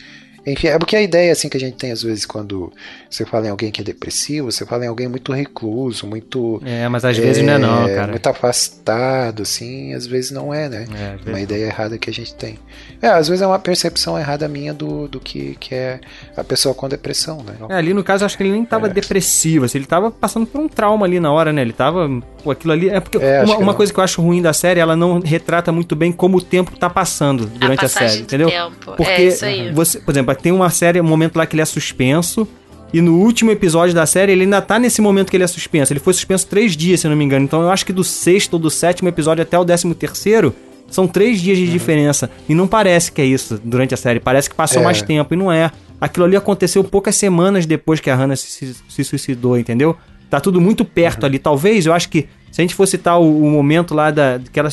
Enfim, 0.47 0.67
é 0.67 0.77
porque 0.77 0.95
a 0.95 1.01
ideia 1.01 1.31
assim 1.31 1.49
que 1.49 1.57
a 1.57 1.59
gente 1.59 1.75
tem 1.75 1.91
às 1.91 2.03
vezes 2.03 2.23
quando 2.23 2.71
você 3.15 3.25
fala 3.25 3.47
em 3.47 3.49
alguém 3.49 3.71
que 3.71 3.81
é 3.81 3.83
depressivo, 3.83 4.51
você 4.51 4.65
fala 4.65 4.85
em 4.85 4.87
alguém 4.87 5.07
muito 5.07 5.31
recluso, 5.33 6.05
muito. 6.07 6.61
É, 6.65 6.87
mas 6.87 7.03
às 7.05 7.17
vezes 7.17 7.43
não 7.43 7.53
é 7.53 7.57
não, 7.57 7.85
cara. 7.87 8.07
Muito 8.11 8.27
afastado, 8.27 9.41
assim, 9.43 9.93
às 9.93 10.05
vezes 10.05 10.31
não 10.31 10.53
é, 10.53 10.67
né? 10.69 10.85
É, 11.25 11.29
Uma 11.29 11.39
ideia 11.39 11.65
errada 11.65 11.97
que 11.97 12.09
a 12.09 12.13
gente 12.13 12.33
tem. 12.35 12.57
É, 13.01 13.07
às 13.09 13.27
vezes 13.27 13.41
é 13.41 13.47
uma 13.47 13.59
percepção 13.59 14.17
errada 14.17 14.47
minha 14.47 14.73
do, 14.73 15.07
do 15.07 15.19
que, 15.19 15.55
que 15.59 15.73
é 15.75 15.99
a 16.35 16.43
pessoa 16.43 16.73
com 16.73 16.87
depressão, 16.89 17.43
né? 17.43 17.55
É, 17.69 17.75
ali 17.75 17.93
no 17.93 18.03
caso, 18.03 18.23
eu 18.23 18.25
acho 18.25 18.37
que 18.37 18.43
ele 18.43 18.51
nem 18.51 18.65
tava 18.65 18.87
É. 18.87 18.89
depressivo, 18.89 19.65
assim, 19.65 19.77
ele 19.77 19.85
tava 19.87 20.11
passando 20.11 20.45
por 20.45 20.59
um 20.61 20.67
trauma 20.67 21.05
ali 21.05 21.19
na 21.19 21.31
hora, 21.31 21.51
né? 21.53 21.61
Ele 21.61 21.73
tava. 21.73 22.09
Pô, 22.43 22.51
aquilo 22.51 22.73
ali. 22.73 22.89
É 22.89 22.99
porque 22.99 23.17
É, 23.17 23.43
uma, 23.43 23.57
uma 23.57 23.73
coisa 23.73 23.93
que 23.93 23.99
eu 23.99 24.03
acho 24.03 24.21
ruim 24.21 24.41
da 24.41 24.53
série, 24.53 24.79
ela 24.79 24.95
não 24.95 25.19
retrata 25.19 25.71
muito 25.71 25.95
bem 25.95 26.11
como 26.11 26.37
o 26.37 26.41
tempo 26.41 26.77
tá 26.77 26.89
passando 26.89 27.45
durante 27.45 27.79
a, 27.79 27.81
passagem 27.83 28.07
série, 28.09 28.19
do 28.21 28.23
entendeu? 28.25 28.49
tempo. 28.49 28.93
Porque 28.95 29.03
É 29.11 29.23
isso 29.23 29.45
aí. 29.45 29.71
você, 29.71 29.99
por 29.99 30.11
exemplo, 30.11 30.35
tem 30.35 30.51
uma 30.51 30.69
série, 30.69 30.99
um 30.99 31.03
momento 31.03 31.35
lá 31.37 31.45
que 31.45 31.55
ele 31.55 31.61
é 31.61 31.65
suspenso. 31.65 32.47
E 32.95 33.01
no 33.01 33.17
último 33.19 33.51
episódio 33.51 33.93
da 33.93 34.05
série, 34.05 34.31
ele 34.31 34.43
ainda 34.43 34.61
tá 34.61 34.79
nesse 34.79 35.01
momento 35.01 35.29
que 35.29 35.35
ele 35.35 35.43
é 35.43 35.47
suspenso. 35.47 35.91
Ele 35.91 35.99
foi 35.99 36.13
suspenso 36.13 36.47
três 36.47 36.77
dias, 36.77 37.01
se 37.01 37.07
não 37.09 37.15
me 37.15 37.25
engano. 37.25 37.43
Então 37.43 37.61
eu 37.61 37.69
acho 37.69 37.85
que 37.85 37.91
do 37.91 38.03
sexto 38.03 38.53
ou 38.53 38.59
do 38.59 38.69
sétimo 38.69 39.09
episódio 39.09 39.41
até 39.41 39.59
o 39.59 39.65
décimo 39.65 39.93
terceiro, 39.93 40.55
são 40.89 41.05
três 41.07 41.41
dias 41.41 41.57
Uhum. 41.57 41.65
de 41.65 41.71
diferença. 41.71 42.29
E 42.47 42.55
não 42.55 42.67
parece 42.67 43.11
que 43.11 43.21
é 43.21 43.25
isso 43.25 43.59
durante 43.63 43.93
a 43.93 43.97
série. 43.97 44.19
Parece 44.21 44.49
que 44.49 44.55
passou 44.55 44.81
É. 44.81 44.85
mais 44.85 45.01
tempo. 45.01 45.33
E 45.33 45.37
não 45.37 45.51
é. 45.51 45.71
Aquilo 45.99 46.25
ali 46.25 46.35
aconteceu 46.37 46.83
poucas 46.85 47.15
semanas 47.17 47.65
depois 47.65 47.99
que 47.99 48.09
a 48.09 48.15
Hannah 48.15 48.35
se, 48.37 48.73
se- 48.87 49.03
suicidou, 49.03 49.57
entendeu? 49.57 49.97
Tá 50.29 50.39
tudo 50.39 50.61
muito 50.61 50.85
perto 50.85 51.23
Uhum. 51.23 51.27
ali. 51.27 51.37
Talvez, 51.39 51.85
eu 51.85 51.91
acho 51.93 52.07
que, 52.07 52.27
se 52.51 52.61
a 52.61 52.63
gente 52.63 52.75
fosse 52.75 52.91
citar 52.91 53.19
o, 53.19 53.43
o 53.45 53.49
momento 53.51 53.93
lá 53.93 54.09
da, 54.09 54.37
daquela 54.37 54.69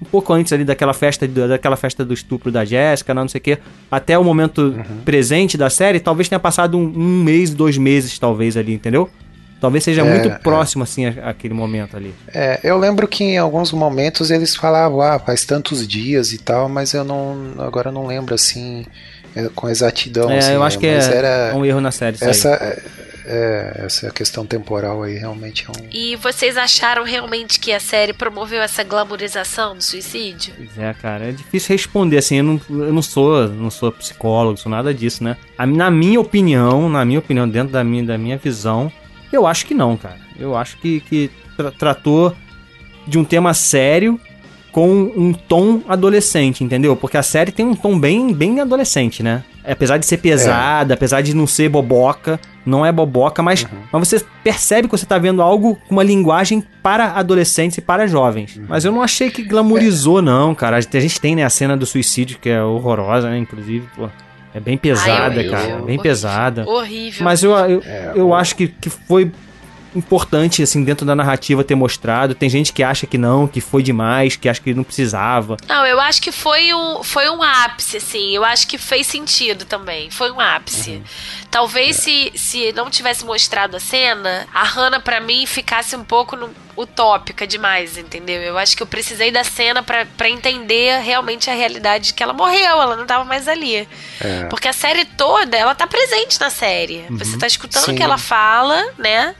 um 0.00 0.04
pouco 0.04 0.32
antes 0.32 0.52
ali 0.52 0.64
daquela 0.64 0.94
festa 0.94 1.26
do- 1.26 1.48
daquela 1.48 1.76
festa 1.76 2.04
do 2.04 2.14
estupro 2.14 2.50
da 2.52 2.64
Jéssica, 2.64 3.12
não 3.14 3.26
sei 3.28 3.38
o 3.38 3.42
quê, 3.42 3.58
até 3.90 4.16
o 4.18 4.22
momento 4.24 4.60
Uhum. 4.62 5.02
presente 5.04 5.56
da 5.56 5.68
série, 5.70 5.98
talvez 6.00 6.28
tenha 6.28 6.38
passado 6.38 6.76
um, 6.78 6.82
um 6.96 7.22
mês, 7.24 7.52
dois 7.52 7.76
meses, 7.76 8.18
talvez 8.18 8.56
ali, 8.56 8.74
entendeu? 8.74 9.08
Talvez 9.60 9.82
seja 9.82 10.02
É, 10.02 10.04
muito 10.04 10.28
é. 10.28 10.38
próximo, 10.38 10.84
assim, 10.84 11.06
a- 11.06 11.30
aquele 11.30 11.52
momento 11.52 11.96
ali. 11.96 12.14
É, 12.32 12.60
eu 12.62 12.78
lembro 12.78 13.08
que 13.08 13.24
em 13.24 13.38
alguns 13.38 13.72
momentos 13.72 14.30
eles 14.30 14.54
falavam, 14.54 15.00
ah, 15.00 15.18
faz 15.18 15.44
tantos 15.44 15.86
dias 15.86 16.32
e 16.32 16.38
tal, 16.38 16.68
mas 16.68 16.94
eu 16.94 17.02
não. 17.02 17.54
Agora 17.58 17.88
eu 17.88 17.92
não 17.92 18.06
lembro 18.06 18.36
assim 18.36 18.86
é, 19.34 19.48
com 19.54 19.68
exatidão. 19.68 20.30
é, 20.30 20.38
assim, 20.38 20.52
eu 20.52 20.62
acho 20.62 20.78
que 20.78 20.86
é 20.86 20.98
era 20.98 21.52
um 21.56 21.64
erro 21.64 21.80
na 21.80 21.90
série. 21.90 22.16
isso 22.16 22.46
aí. 22.48 22.76
Essa, 23.28 23.34
é, 23.34 23.82
é, 23.82 23.86
essa 23.86 24.10
questão 24.10 24.46
temporal 24.46 25.02
aí 25.02 25.16
realmente 25.16 25.66
é 25.66 25.70
um. 25.70 25.88
E 25.92 26.16
vocês 26.16 26.56
acharam 26.56 27.04
realmente 27.04 27.60
que 27.60 27.72
a 27.72 27.80
série 27.80 28.12
promoveu 28.12 28.60
essa 28.60 28.82
glamorização 28.82 29.76
do 29.76 29.82
suicídio? 29.82 30.54
Pois 30.56 30.78
é, 30.78 30.94
cara, 30.94 31.28
é 31.28 31.32
difícil 31.32 31.74
responder, 31.74 32.18
assim, 32.18 32.36
eu 32.36 32.44
não, 32.44 32.60
eu 32.70 32.92
não 32.92 33.02
sou 33.02 33.48
não 33.48 33.70
sou 33.70 33.92
psicólogo, 33.92 34.58
sou 34.58 34.70
nada 34.70 34.92
disso, 34.92 35.22
né? 35.22 35.36
Na 35.58 35.90
minha 35.90 36.20
opinião, 36.20 36.88
na 36.88 37.04
minha 37.04 37.18
opinião, 37.18 37.48
dentro 37.48 37.72
da 37.72 37.84
minha, 37.84 38.04
da 38.04 38.18
minha 38.18 38.36
visão, 38.36 38.90
eu 39.32 39.46
acho 39.46 39.66
que 39.66 39.74
não, 39.74 39.96
cara. 39.96 40.18
Eu 40.38 40.56
acho 40.56 40.78
que, 40.78 41.00
que 41.00 41.30
tra- 41.56 41.70
tratou 41.72 42.34
de 43.06 43.18
um 43.18 43.24
tema 43.24 43.52
sério 43.54 44.20
com 44.70 44.86
um 45.16 45.32
tom 45.32 45.82
adolescente, 45.88 46.62
entendeu? 46.62 46.94
Porque 46.94 47.16
a 47.16 47.22
série 47.22 47.50
tem 47.50 47.66
um 47.66 47.74
tom 47.74 47.98
bem, 47.98 48.32
bem 48.32 48.60
adolescente, 48.60 49.22
né? 49.22 49.42
Apesar 49.64 49.98
de 49.98 50.06
ser 50.06 50.18
pesada, 50.18 50.94
apesar 50.94 51.20
de 51.22 51.34
não 51.34 51.46
ser 51.46 51.68
boboca, 51.68 52.38
não 52.68 52.84
é 52.84 52.92
boboca, 52.92 53.42
mas, 53.42 53.66
mas 53.90 54.08
você 54.08 54.24
percebe 54.44 54.86
que 54.88 54.96
você 54.96 55.06
tá 55.06 55.18
vendo 55.18 55.40
algo 55.42 55.76
com 55.88 55.94
uma 55.94 56.02
linguagem 56.02 56.62
para 56.82 57.12
adolescentes 57.12 57.78
e 57.78 57.80
para 57.80 58.06
jovens. 58.06 58.60
Mas 58.68 58.84
eu 58.84 58.92
não 58.92 59.02
achei 59.02 59.30
que 59.30 59.42
glamorizou, 59.42 60.20
não, 60.22 60.54
cara. 60.54 60.76
A 60.76 60.80
gente- 60.80 61.20
tem, 61.20 61.34
né, 61.34 61.44
a 61.44 61.50
cena 61.50 61.76
do 61.76 61.86
suicídio, 61.86 62.38
que 62.38 62.48
é 62.48 62.62
horrorosa, 62.62 63.30
né? 63.30 63.38
Inclusive, 63.38 63.86
pô, 63.96 64.08
é 64.54 64.60
bem 64.60 64.76
pesada, 64.78 65.34
horrível, 65.34 65.50
cara. 65.50 65.66
Bem 65.66 65.80
horrível. 65.82 66.02
pesada. 66.02 66.68
Horrível. 66.68 67.24
Mas 67.24 67.42
eu, 67.42 67.52
eu, 67.52 67.82
É, 67.84 68.12
eu 68.14 68.34
acho 68.34 68.54
que, 68.56 68.68
que 68.68 68.88
foi 68.90 69.30
importante, 69.94 70.62
assim, 70.62 70.82
dentro 70.84 71.04
da 71.06 71.14
narrativa 71.14 71.64
ter 71.64 71.74
mostrado. 71.74 72.34
Tem 72.34 72.48
gente 72.48 72.72
que 72.72 72.82
acha 72.82 73.06
que 73.06 73.16
não, 73.18 73.46
que 73.46 73.60
foi 73.60 73.82
demais, 73.82 74.36
que 74.36 74.48
acha 74.48 74.60
que 74.60 74.74
não 74.74 74.84
precisava. 74.84 75.56
Não, 75.66 75.84
eu 75.86 76.00
acho 76.00 76.20
que 76.22 76.30
foi 76.32 76.72
um, 76.74 77.02
foi 77.02 77.28
um 77.30 77.42
ápice, 77.42 77.96
assim. 77.96 78.30
Eu 78.34 78.44
acho 78.44 78.66
que 78.66 78.78
fez 78.78 79.06
sentido 79.06 79.64
também. 79.64 80.10
Foi 80.10 80.30
um 80.30 80.40
ápice. 80.40 80.90
Uhum. 80.92 81.02
Talvez 81.50 81.98
É. 81.98 82.02
se, 82.02 82.32
se 82.34 82.72
não 82.72 82.90
tivesse 82.90 83.24
mostrado 83.24 83.76
a 83.76 83.80
cena, 83.80 84.46
a 84.52 84.62
Hannah, 84.64 85.00
pra 85.00 85.20
mim, 85.20 85.46
ficasse 85.46 85.96
um 85.96 86.04
pouco 86.04 86.36
no- 86.36 86.50
utópica 86.76 87.44
demais, 87.46 87.96
entendeu? 87.98 88.40
Eu 88.40 88.56
acho 88.56 88.76
que 88.76 88.82
eu 88.82 88.86
precisei 88.86 89.32
da 89.32 89.42
cena 89.42 89.82
pra, 89.82 90.06
pra 90.16 90.28
entender 90.30 91.00
realmente 91.02 91.50
a 91.50 91.54
realidade 91.54 92.06
de 92.08 92.14
que 92.14 92.22
ela 92.22 92.32
morreu, 92.32 92.80
ela 92.80 92.94
não 92.94 93.04
tava 93.04 93.24
mais 93.24 93.48
ali. 93.48 93.88
É, 94.20 94.44
Porque 94.44 94.68
a 94.68 94.72
série 94.72 95.04
toda, 95.04 95.56
ela 95.56 95.74
tá 95.74 95.86
presente 95.88 96.38
na 96.40 96.50
série. 96.50 97.04
Você 97.10 97.36
tá 97.36 97.46
escutando 97.48 97.82
o 97.82 97.86
Sim. 97.86 97.96
que 97.96 98.02
ela 98.02 98.16
fala, 98.18 98.80
né? 98.96 99.34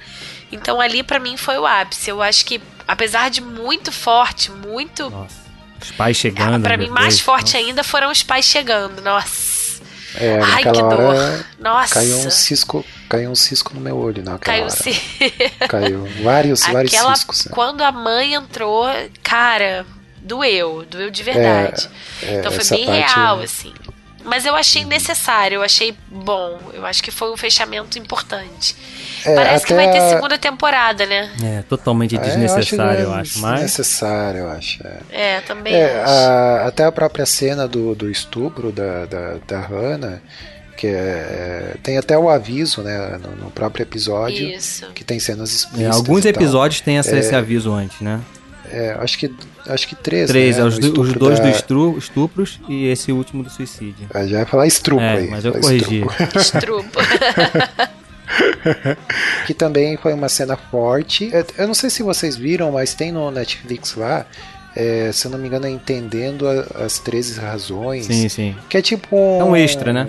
Então 0.51 0.81
ali 0.81 1.03
pra 1.03 1.19
mim 1.19 1.37
foi 1.37 1.59
o 1.59 1.67
ápice. 1.67 2.11
Eu 2.11 2.23
acho 2.23 2.45
que, 2.45 2.61
apesar 2.87 3.31
de 3.31 3.41
muito 3.41 3.93
forte, 3.93 4.51
muito. 4.51 5.11
Nossa. 5.11 5.37
Os 5.81 5.91
pais 5.93 6.17
chegando. 6.17 6.57
Ah, 6.57 6.61
pra 6.61 6.77
mim, 6.77 6.89
mais 6.89 7.21
forte 7.21 7.55
nossa. 7.55 7.59
ainda 7.59 7.85
foram 7.85 8.11
os 8.11 8.23
pais 8.23 8.45
chegando. 8.47 9.01
Nossa. 9.01 9.81
é, 10.17 10.41
Ai, 10.43 10.63
que 10.63 10.69
hora 10.69 10.97
dor. 10.97 11.45
Nossa. 11.61 11.95
caiu 11.95 12.19
um 12.19 12.31
cisco, 12.31 12.85
caiu 13.09 13.31
um 13.31 13.35
cisco 13.37 13.73
no 13.75 13.81
meu 13.81 13.97
olho 13.97 14.23
naquela 14.25 14.39
Caiu 14.39 14.65
hora. 14.65 14.71
sim. 14.71 15.01
Caiu 15.69 16.09
vários, 16.23 16.63
vários 16.67 16.93
Aquela. 16.93 17.15
ciscos. 17.15 17.45
né? 17.45 17.53
Quando 17.55 17.83
a 17.83 17.93
mãe 17.93 18.35
entrou, 18.35 18.87
cara, 19.23 19.87
doeu. 20.17 20.85
Doeu 20.91 21.11
de 21.11 21.23
verdade. 21.23 21.89
É, 22.23 22.41
então 22.41 22.51
foi 22.51 22.65
bem 22.77 22.87
parte- 22.87 23.15
real, 23.15 23.41
assim. 23.41 23.73
Mas 24.29 24.45
eu 24.45 24.55
achei 24.55 24.85
necessário, 24.85 25.57
eu 25.57 25.63
achei 25.63 25.97
bom. 26.09 26.59
Eu 26.73 26.85
acho 26.87 27.03
que 27.03 27.11
foi 27.11 27.33
um 27.33 27.37
fechamento 27.37 27.99
importante. 27.99 28.77
É, 29.25 29.35
Parece 29.35 29.67
que 29.67 29.75
vai 29.75 29.91
ter 29.91 29.99
a- 29.99 30.09
segunda 30.11 30.39
temporada, 30.39 31.05
né? 31.07 31.31
É, 31.43 31.63
totalmente 31.63 32.15
É, 32.17 32.19
desnecessário, 32.19 33.01
eu 33.01 33.11
que 33.11 33.17
é 33.17 33.21
acho. 33.21 33.39
Mas. 33.41 33.55
Desnecessário, 33.55 34.41
eu 34.41 34.49
acho. 34.51 34.87
É. 34.87 34.99
É, 35.37 35.41
também 35.41 35.75
É, 35.75 36.03
acho. 36.03 36.13
a- 36.13 36.67
até 36.69 36.85
a 36.85 36.93
própria 36.93 37.27
cena 37.27 37.67
do, 37.67 37.95
do 37.95 38.11
estupro 38.11 38.71
da, 38.71 39.07
da, 39.07 39.35
da 39.47 39.61
Hannah, 39.61 40.21
Que 40.77 40.87
é, 40.87 41.75
tem 41.83 41.99
até 41.99 42.17
o 42.17 42.29
aviso, 42.31 42.83
né, 42.83 43.19
no, 43.21 43.47
no 43.47 43.51
próprio 43.51 43.83
episódio, 43.83 44.49
Isso. 44.49 44.87
que 44.95 45.03
tem 45.03 45.19
cenas 45.19 45.51
É, 45.51 45.55
explícitas. 45.57 45.97
alguns 45.97 46.25
e 46.25 46.33
tal. 46.33 46.41
episódios 46.41 46.81
têm 46.83 46.99
essa- 46.99 47.17
É. 47.17 47.19
esse 47.19 47.35
aviso 47.35 47.73
antes, 47.73 48.01
né? 48.01 48.21
É, 48.71 48.97
acho 49.01 49.19
que 49.19 49.33
acho 49.67 49.89
que 49.89 49.95
três. 49.97 50.29
Três, 50.31 50.57
né, 50.57 50.63
é, 50.63 50.67
os, 50.67 50.79
do- 50.79 50.87
os 51.01 51.09
estupro 51.09 51.19
dois 51.19 51.39
da- 51.39 51.45
do 51.47 51.51
estru- 51.51 51.99
estupros 51.99 52.61
e 52.69 52.87
esse 52.89 53.13
último 53.13 53.43
do 53.43 53.51
suicídio. 53.51 54.07
Ah, 54.13 54.27
Já 54.27 54.41
ia 54.41 54.47
falar 54.47 54.67
estrupo 54.67 55.03
É, 55.03 55.17
aí. 55.19 55.29
mas 55.31 55.45
eu 55.45 55.53
corrigi. 55.53 56.03
estrupo. 56.03 56.19
Estrupo. 56.39 57.01
que 59.47 59.55
também 59.55 59.97
foi 59.97 60.13
uma 60.13 60.29
cena 60.29 60.57
forte. 60.57 61.31
Eu- 61.33 61.47
Eu 61.59 61.67
não 61.67 61.75
sei 61.75 61.91
se 61.91 62.03
vocês 62.03 62.37
viram, 62.37 62.73
mas 62.73 62.95
tem 62.95 63.13
no 63.13 63.31
Netflix 63.31 63.95
lá. 63.95 64.27
é, 64.77 65.11
se 65.13 65.27
eu 65.27 65.31
não 65.33 65.39
me 65.39 65.49
engano, 65.49 65.67
é 65.67 65.71
Entendendo 65.71 66.47
a- 66.47 66.85
as 66.85 66.99
13 67.01 67.41
Razões. 67.41 68.07
Sim, 68.07 68.29
sim. 68.29 68.57
Que 68.69 68.77
é 68.79 68.83
tipo 68.83 69.17
um. 69.17 69.41
É 69.41 69.45
um 69.45 69.57
extra, 69.57 69.93
né? 69.93 70.07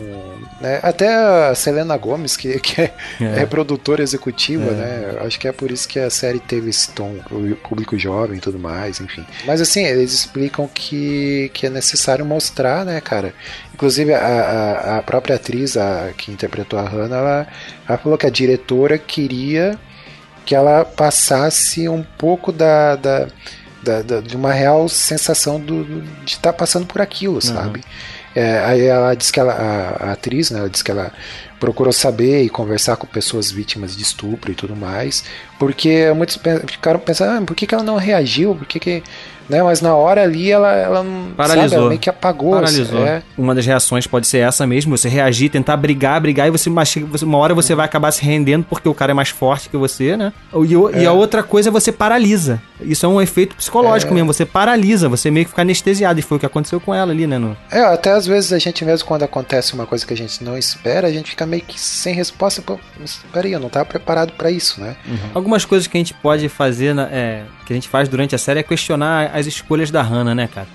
Né, 0.62 0.80
Até 0.84 1.08
a 1.14 1.54
Selena 1.56 1.96
Gomes, 1.98 2.36
que, 2.38 2.60
que 2.60 2.82
é, 2.82 2.94
É. 3.20 3.42
é 3.42 3.46
produtora 3.46 4.02
executiva, 4.04 4.66
É. 4.72 4.74
né? 4.74 5.18
Acho 5.26 5.40
que 5.40 5.48
é 5.48 5.52
por 5.52 5.72
isso 5.72 5.88
que 5.88 6.00
a 6.00 6.10
série 6.10 6.40
teve 6.40 6.70
esse 6.70 6.92
tom, 6.92 7.16
o 7.32 7.56
público 7.56 7.98
jovem 7.98 8.38
e 8.38 8.42
tudo 8.42 8.60
mais, 8.60 9.00
enfim. 9.00 9.26
Mas 9.46 9.62
assim, 9.62 9.86
eles 9.86 10.12
explicam 10.14 10.68
que, 10.68 11.50
que 11.54 11.66
é 11.66 11.70
necessário 11.70 12.26
mostrar, 12.26 12.86
né, 12.86 13.00
cara? 13.02 13.34
Inclusive, 13.74 14.14
a, 14.14 14.20
a, 14.20 14.98
a 14.98 15.02
própria 15.04 15.36
atriz 15.38 15.78
a, 15.78 16.10
que 16.18 16.32
interpretou 16.32 16.78
a 16.80 16.84
Hannah, 16.84 17.16
ela, 17.18 17.48
ela 17.88 17.98
falou 17.98 18.18
que 18.18 18.26
a 18.28 18.30
diretora 18.30 18.98
queria 18.98 19.78
que 20.46 20.56
ela 20.56 20.84
passasse 20.84 21.88
um 21.88 22.04
pouco 22.18 22.52
da, 22.52 22.96
da, 22.96 23.28
da- 23.84 24.02
da- 24.02 24.20
de 24.20 24.36
uma 24.36 24.52
real 24.52 24.90
sensação 24.90 25.60
do, 25.60 26.02
de 26.26 26.32
estar 26.34 26.52
passando 26.54 26.86
por 26.88 27.00
aquilo, 27.02 27.40
sabe? 27.42 27.84
É, 28.36 28.60
aí 28.60 28.86
ela 28.86 29.14
disse 29.16 29.32
que 29.32 29.40
ela, 29.40 29.54
a, 29.54 30.10
a 30.10 30.12
atriz, 30.12 30.52
né, 30.52 30.60
ela 30.60 30.70
disse 30.70 30.84
que 30.84 30.92
ela 30.92 31.12
procurou 31.60 31.92
saber 31.92 32.44
e 32.44 32.50
conversar 32.50 32.96
com 32.96 33.06
pessoas 33.06 33.52
vítimas 33.52 33.96
de 33.96 34.04
estupro 34.04 34.52
e 34.52 34.56
tudo 34.56 34.76
mais, 34.76 35.24
porque 35.58 36.12
muitos 36.16 36.40
ficaram 36.68 37.00
pensando, 37.00 37.44
ah, 37.44 37.46
por 37.46 37.56
que, 37.56 37.68
que 37.68 37.76
ela 37.76 37.84
não 37.84 37.98
reagiu? 37.98 38.56
Por 38.56 38.68
que 38.68 38.80
que... 38.80 39.04
Né, 39.50 39.64
mas 39.64 39.82
na 39.82 39.96
hora 39.96 40.22
ali 40.24 40.52
ela, 40.52 40.72
ela 40.74 41.04
não 41.04 41.32
Paralisou. 41.36 41.70
sabe, 41.70 41.80
ela 41.82 41.90
meio 41.90 42.00
que 42.00 42.10
apagou. 42.10 42.52
Paralisou. 42.52 43.06
É, 43.06 43.24
Uma 43.38 43.56
das 43.56 43.66
reações 43.66 44.06
pode 44.06 44.28
ser 44.28 44.38
essa 44.40 44.68
mesmo, 44.68 44.96
você 44.96 45.10
reagir, 45.10 45.50
tentar 45.50 45.76
brigar, 45.76 46.22
brigar, 46.22 46.48
e 46.48 46.52
você, 46.52 46.70
uma 46.70 47.38
hora 47.40 47.54
você 47.56 47.74
vai 47.74 47.86
acabar 47.86 48.12
se 48.12 48.24
rendendo 48.24 48.64
porque 48.70 48.88
o 48.88 48.94
cara 48.94 49.12
é 49.12 49.14
mais 49.16 49.30
forte 49.30 49.68
que 49.70 49.76
você, 49.78 50.16
né? 50.16 50.32
E, 50.54 50.76
o- 50.76 50.92
e 50.96 51.04
É. 51.04 51.06
a 51.08 51.12
outra 51.14 51.42
coisa 51.42 51.70
é 51.70 51.72
você 51.72 51.92
paralisa. 51.92 52.62
Isso 52.80 53.06
é 53.06 53.10
um 53.10 53.20
efeito 53.20 53.56
psicológico 53.56 54.12
É. 54.12 54.16
mesmo, 54.16 54.32
você 54.32 54.46
paralisa, 54.46 55.10
você 55.10 55.32
meio 55.32 55.46
que 55.46 55.50
fica 55.50 55.64
anestesiado, 55.64 56.20
e 56.20 56.22
foi 56.22 56.38
o 56.38 56.40
que 56.40 56.46
aconteceu 56.46 56.80
com 56.80 56.94
ela 56.94 57.12
ali, 57.12 57.26
né? 57.26 57.38
No... 57.40 57.58
É, 57.72 57.82
até 57.82 58.12
às 58.12 58.28
vezes 58.28 58.54
a 58.54 58.60
gente 58.60 58.86
mesmo, 58.86 59.08
quando 59.08 59.24
acontece 59.24 59.74
uma 59.74 59.86
coisa 59.88 60.06
que 60.06 60.14
a 60.14 60.18
gente 60.18 60.44
não 60.44 60.58
espera, 60.58 61.08
a 61.08 61.12
gente 61.12 61.32
fica 61.32 61.46
meio 61.46 61.64
que 61.64 61.80
sem 61.80 62.14
resposta. 62.14 62.62
Pô, 62.62 62.80
peraí, 63.34 63.52
eu 63.54 63.60
não 63.60 63.70
tava 63.70 63.86
preparado 63.86 64.32
pra 64.34 64.52
isso, 64.52 64.80
né? 64.80 64.96
Algumas 65.34 65.66
coisas 65.66 65.88
que 65.88 65.98
a 65.98 66.00
gente 66.00 66.14
pode 66.14 66.48
fazer, 66.50 66.94
na- 66.94 67.10
é, 67.12 67.44
que 67.66 67.74
a 67.74 67.76
gente 67.76 67.90
faz 67.90 68.08
durante 68.08 68.36
a 68.36 68.38
série 68.38 68.60
é 68.60 68.64
questionar 68.64 69.32
as 69.40 69.48
escolhas 69.48 69.90
da 69.92 70.02
Hannah, 70.02 70.36
né, 70.36 70.48
cara? 70.54 70.68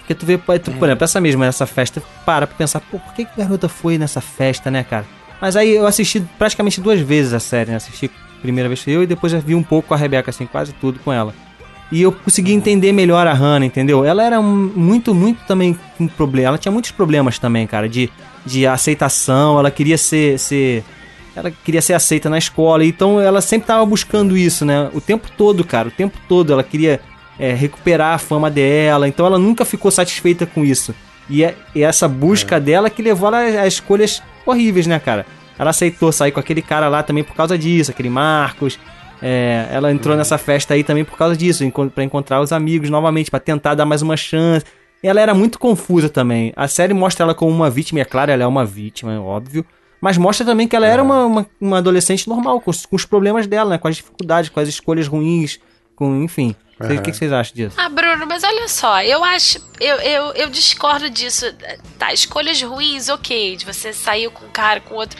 Porque 0.00 0.14
tu 0.14 0.26
vê, 0.26 0.36
tu, 0.36 0.70
por 0.72 0.86
exemplo, 0.86 1.04
essa 1.04 1.20
mesma, 1.20 1.46
essa 1.46 1.64
festa, 1.66 2.02
para 2.26 2.46
pra 2.46 2.56
pensar, 2.56 2.80
pô, 2.80 2.98
por 2.98 3.14
que, 3.14 3.24
que 3.24 3.40
a 3.40 3.44
garota 3.44 3.68
foi 3.68 3.96
nessa 3.96 4.20
festa, 4.20 4.70
né, 4.70 4.84
cara? 4.84 5.06
Mas 5.40 5.56
aí 5.56 5.70
eu 5.76 5.86
assisti 5.86 6.20
praticamente 6.38 6.80
duas 6.80 7.00
vezes 7.00 7.32
a 7.32 7.40
série, 7.40 7.70
né? 7.70 7.76
Assisti 7.76 8.10
a 8.38 8.40
primeira 8.42 8.68
vez 8.68 8.86
eu 8.86 9.02
e 9.02 9.06
depois 9.06 9.32
já 9.32 9.38
vi 9.38 9.54
um 9.54 9.62
pouco 9.62 9.88
com 9.88 9.94
a 9.94 9.96
Rebeca, 9.96 10.30
assim, 10.30 10.44
quase 10.46 10.72
tudo 10.74 10.98
com 11.00 11.10
ela. 11.12 11.34
E 11.90 12.02
eu 12.02 12.12
consegui 12.12 12.52
entender 12.52 12.92
melhor 12.92 13.26
a 13.26 13.32
Hannah, 13.32 13.64
entendeu? 13.66 14.04
Ela 14.04 14.22
era 14.24 14.40
um- 14.40 14.72
muito, 14.74 15.14
muito 15.14 15.40
também 15.46 15.78
com 15.96 16.06
problema. 16.06 16.48
Ela 16.48 16.58
tinha 16.58 16.72
muitos 16.72 16.90
problemas 16.90 17.38
também, 17.38 17.66
cara, 17.66 17.88
de, 17.88 18.10
de 18.44 18.66
aceitação. 18.66 19.58
Ela 19.58 19.70
queria 19.70 19.96
ser, 19.98 20.38
ser. 20.38 20.82
Ela 21.36 21.50
queria 21.50 21.82
ser 21.82 21.94
aceita 21.94 22.28
na 22.30 22.38
escola. 22.38 22.84
Então 22.84 23.20
ela 23.20 23.40
sempre 23.40 23.66
tava 23.66 23.84
buscando 23.86 24.36
isso, 24.36 24.64
né? 24.64 24.88
O 24.92 25.00
tempo 25.00 25.28
todo, 25.36 25.62
cara. 25.64 25.88
O 25.88 25.90
tempo 25.90 26.18
todo 26.28 26.52
ela 26.52 26.62
queria 26.62 27.00
é, 27.38 27.52
recuperar 27.52 28.14
a 28.14 28.18
fama 28.18 28.50
dela. 28.50 29.08
Então 29.08 29.26
ela 29.26 29.38
nunca 29.38 29.64
ficou 29.64 29.90
satisfeita 29.90 30.46
com 30.46 30.64
isso. 30.64 30.94
E, 31.28 31.44
é, 31.44 31.54
e 31.74 31.82
essa 31.82 32.06
busca 32.06 32.60
dela 32.60 32.90
que 32.90 33.02
levou 33.02 33.28
ela 33.28 33.38
a, 33.38 33.62
a 33.62 33.66
escolhas 33.66 34.22
horríveis, 34.44 34.86
né, 34.86 34.98
cara? 34.98 35.26
Ela 35.58 35.70
aceitou 35.70 36.10
sair 36.12 36.32
com 36.32 36.40
aquele 36.40 36.62
cara 36.62 36.88
lá 36.88 37.02
também 37.02 37.24
por 37.24 37.34
causa 37.34 37.56
disso, 37.56 37.90
aquele 37.90 38.10
Marcos. 38.10 38.78
É, 39.22 39.68
ela 39.70 39.90
entrou 39.92 40.16
nessa 40.16 40.36
festa 40.36 40.74
aí 40.74 40.82
também 40.84 41.04
por 41.04 41.16
causa 41.16 41.36
disso, 41.36 41.64
pra 41.94 42.04
encontrar 42.04 42.40
os 42.40 42.52
amigos 42.52 42.90
novamente, 42.90 43.30
pra 43.30 43.40
tentar 43.40 43.74
dar 43.74 43.86
mais 43.86 44.02
uma 44.02 44.16
chance. 44.16 44.66
Ela 45.02 45.20
era 45.20 45.34
muito 45.34 45.58
confusa 45.58 46.08
também. 46.08 46.52
A 46.56 46.66
série 46.66 46.92
mostra 46.92 47.24
ela 47.24 47.34
como 47.34 47.50
uma 47.50 47.70
vítima, 47.70 48.00
e 48.00 48.02
é 48.02 48.04
claro, 48.04 48.32
ela 48.32 48.42
é 48.42 48.46
uma 48.46 48.64
vítima, 48.64 49.12
é 49.12 49.18
óbvio. 49.18 49.64
Mas 50.00 50.18
mostra 50.18 50.44
também 50.44 50.68
que 50.68 50.76
ela 50.76 50.86
era 50.86 51.02
uma, 51.02 51.24
uma, 51.24 51.46
uma 51.60 51.78
adolescente 51.78 52.28
normal, 52.28 52.60
com 52.60 52.70
os, 52.70 52.84
com 52.84 52.96
os 52.96 53.06
problemas 53.06 53.46
dela, 53.46 53.70
né? 53.70 53.78
Com 53.78 53.88
as 53.88 53.96
dificuldades, 53.96 54.50
com 54.50 54.60
as 54.60 54.68
escolhas 54.68 55.06
ruins, 55.06 55.58
com, 55.94 56.22
enfim. 56.22 56.54
O 56.80 56.88
que, 56.88 57.12
que 57.12 57.16
vocês 57.16 57.32
acham 57.32 57.54
disso? 57.54 57.76
Ah, 57.78 57.88
Bruno, 57.88 58.26
mas 58.26 58.42
olha 58.42 58.66
só, 58.68 59.00
eu 59.02 59.22
acho. 59.22 59.58
Eu, 59.80 59.96
eu, 60.00 60.32
eu 60.32 60.50
discordo 60.50 61.08
disso. 61.08 61.46
Tá, 61.98 62.12
escolhas 62.12 62.60
ruins, 62.60 63.08
ok. 63.08 63.56
De 63.56 63.64
você 63.64 63.92
sair 63.92 64.28
com 64.30 64.44
um 64.44 64.50
cara, 64.50 64.80
com 64.80 64.94
outro. 64.96 65.16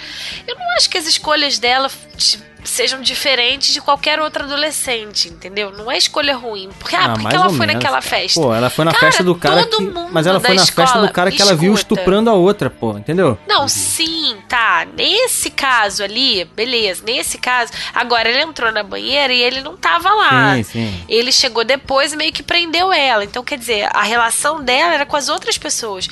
Eu 0.49 0.57
não 0.57 0.71
acho 0.77 0.91
que 0.91 0.99
as 0.99 1.07
escolhas 1.07 1.59
dela 1.59 1.89
t- 1.89 2.39
sejam 2.65 3.01
diferentes 3.01 3.73
de 3.73 3.81
qualquer 3.81 4.21
outro 4.21 4.45
adolescente, 4.45 5.29
entendeu? 5.29 5.71
Não 5.71 5.91
é 5.91 5.99
escolha 5.99 6.37
ruim. 6.37 6.71
Porque, 6.79 6.97
ah, 6.97 7.11
por 7.11 7.19
que 7.19 7.23
mais 7.25 7.35
ela 7.35 7.49
foi 7.51 7.67
menos, 7.67 7.75
naquela 7.75 8.01
festa? 8.01 8.41
Pô, 8.41 8.55
ela 8.55 8.71
foi 8.71 8.85
na 8.85 8.93
Cara, 8.93 9.07
festa 9.07 9.23
do 9.23 9.35
cara 9.35 9.67
todo 9.67 9.87
que... 9.87 9.93
mundo 9.93 10.09
Mas 10.11 10.27
ela 10.27 10.41
foi 10.41 10.55
na 10.55 10.67
festa 10.67 11.01
do 11.01 11.13
cara 11.13 11.31
que 11.31 11.41
ela 11.41 11.55
viu 11.55 11.75
escuta. 11.75 11.95
estuprando 11.95 12.31
a 12.31 12.33
outra, 12.35 12.71
pô, 12.71 12.97
entendeu? 12.97 13.39
Não, 13.47 13.69
sim, 13.69 14.37
tá. 14.49 14.87
Nesse 14.97 15.51
caso 15.51 16.03
ali, 16.03 16.45
beleza. 16.57 17.03
Nesse 17.05 17.39
caso. 17.39 17.73
Agora, 17.95 18.29
ele 18.29 18.41
entrou 18.41 18.73
na 18.73 18.83
banheira 18.83 19.33
e 19.33 19.41
ele 19.41 19.61
não 19.61 19.77
tava 19.77 20.09
lá. 20.11 20.55
Sim, 20.57 20.63
sim. 20.63 21.05
Ele 21.09 21.31
chegou 21.31 21.65
depois 21.65 22.13
e 22.13 22.17
meio 22.17 22.33
que 22.33 22.43
prendeu 22.43 22.93
ela. 22.93 23.25
Então, 23.25 23.45
quer 23.45 23.59
dizer, 23.59 23.89
a 23.95 24.03
relação 24.03 24.63
dela 24.63 24.95
era 24.95 25.07
com 25.07 25.17
as 25.17 25.29
outras 25.29 25.59
pessoas. 25.59 26.09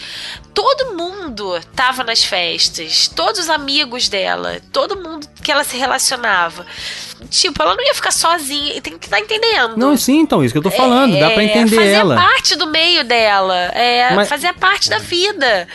Todo 0.55 0.97
mundo 0.97 1.61
tava 1.75 2.05
nas 2.05 2.23
festas. 2.23 3.09
Todos 3.09 3.41
os 3.41 3.51
amigos 3.51 4.09
dela. 4.09 4.61
Todo 4.73 4.97
mundo 4.97 5.27
que 5.43 5.51
ela 5.51 5.65
se 5.65 5.77
relacionava. 5.77 6.67
Tipo, 7.31 7.63
ela 7.63 7.75
não 7.75 7.85
ia 7.85 7.95
ficar 7.95 8.11
sozinha. 8.11 8.81
Tem 8.81 8.99
que 8.99 9.07
estar 9.07 9.19
entendendo. 9.21 9.77
Não, 9.77 9.97
sim, 9.97 10.19
então, 10.21 10.45
isso 10.45 10.53
que 10.53 10.59
eu 10.59 10.63
tô 10.63 10.71
falando, 10.71 11.19
dá 11.19 11.31
pra 11.31 11.43
É, 11.43 11.47
entender 11.47 11.77
fazia 11.77 11.91
ela. 11.97 12.15
parte 12.17 12.57
do 12.57 12.67
meio 12.67 13.05
dela. 13.05 13.57
É, 13.75 14.15
Mas- 14.15 14.29
fazia 14.29 14.53
parte 14.55 14.89
da 14.91 14.99
vida. 14.99 15.67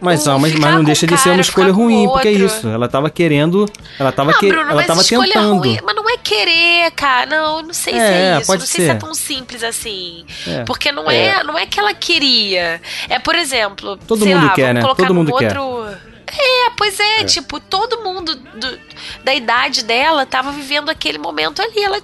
Mas, 0.00 0.24
não, 0.26 0.38
mas, 0.38 0.52
mas 0.54 0.74
não 0.74 0.84
deixa 0.84 1.06
de 1.06 1.16
ser 1.16 1.30
uma 1.30 1.40
escolha 1.40 1.72
ruim, 1.72 2.06
porque 2.06 2.28
é 2.28 2.32
isso. 2.32 2.68
Ela 2.68 2.86
tava 2.88 3.08
querendo. 3.08 3.66
Ela 3.98 4.12
tava, 4.12 4.32
Não, 4.32 4.38
que, 4.38 4.48
Bruno, 4.48 4.62
ela 4.64 4.74
mas 4.74 4.86
tava 4.86 5.00
escolha 5.00 5.32
tentando. 5.32 5.58
ruim, 5.58 5.78
mas 5.82 5.96
não 5.96 6.08
é 6.10 6.16
querer, 6.18 6.90
cara. 6.92 7.26
Não, 7.26 7.62
não 7.62 7.72
sei 7.74 7.94
se 7.94 7.98
É, 8.00 8.02
é 8.34 8.38
isso. 8.38 8.46
pode 8.46 8.60
Não 8.60 8.66
sei 8.66 8.84
se 8.84 8.90
é 8.90 8.94
tão 8.94 9.14
simples 9.14 9.62
assim. 9.62 10.26
É. 10.46 10.64
Porque 10.64 10.92
não 10.92 11.10
é. 11.10 11.42
não 11.44 11.56
é 11.58 11.64
que 11.66 11.80
ela 11.80 11.94
queria. 11.94 12.80
É, 13.08 13.18
por 13.18 13.34
exemplo, 13.34 13.96
Todo 14.06 14.26
mundo 14.26 14.44
lá, 14.46 14.50
quer, 14.52 14.74
né? 14.74 14.82
Todo 14.82 15.14
mundo 15.14 15.32
quer. 15.36 15.56
outro. 15.58 15.96
É, 16.28 16.70
pois 16.76 16.98
é, 16.98 17.24
tipo, 17.24 17.60
todo 17.60 18.02
mundo 18.02 18.34
do- 18.34 18.80
da 19.24 19.34
idade 19.34 19.84
dela 19.84 20.26
tava 20.26 20.50
vivendo 20.50 20.88
aquele 20.90 21.18
momento 21.18 21.62
ali. 21.62 21.82
Ela, 21.82 22.00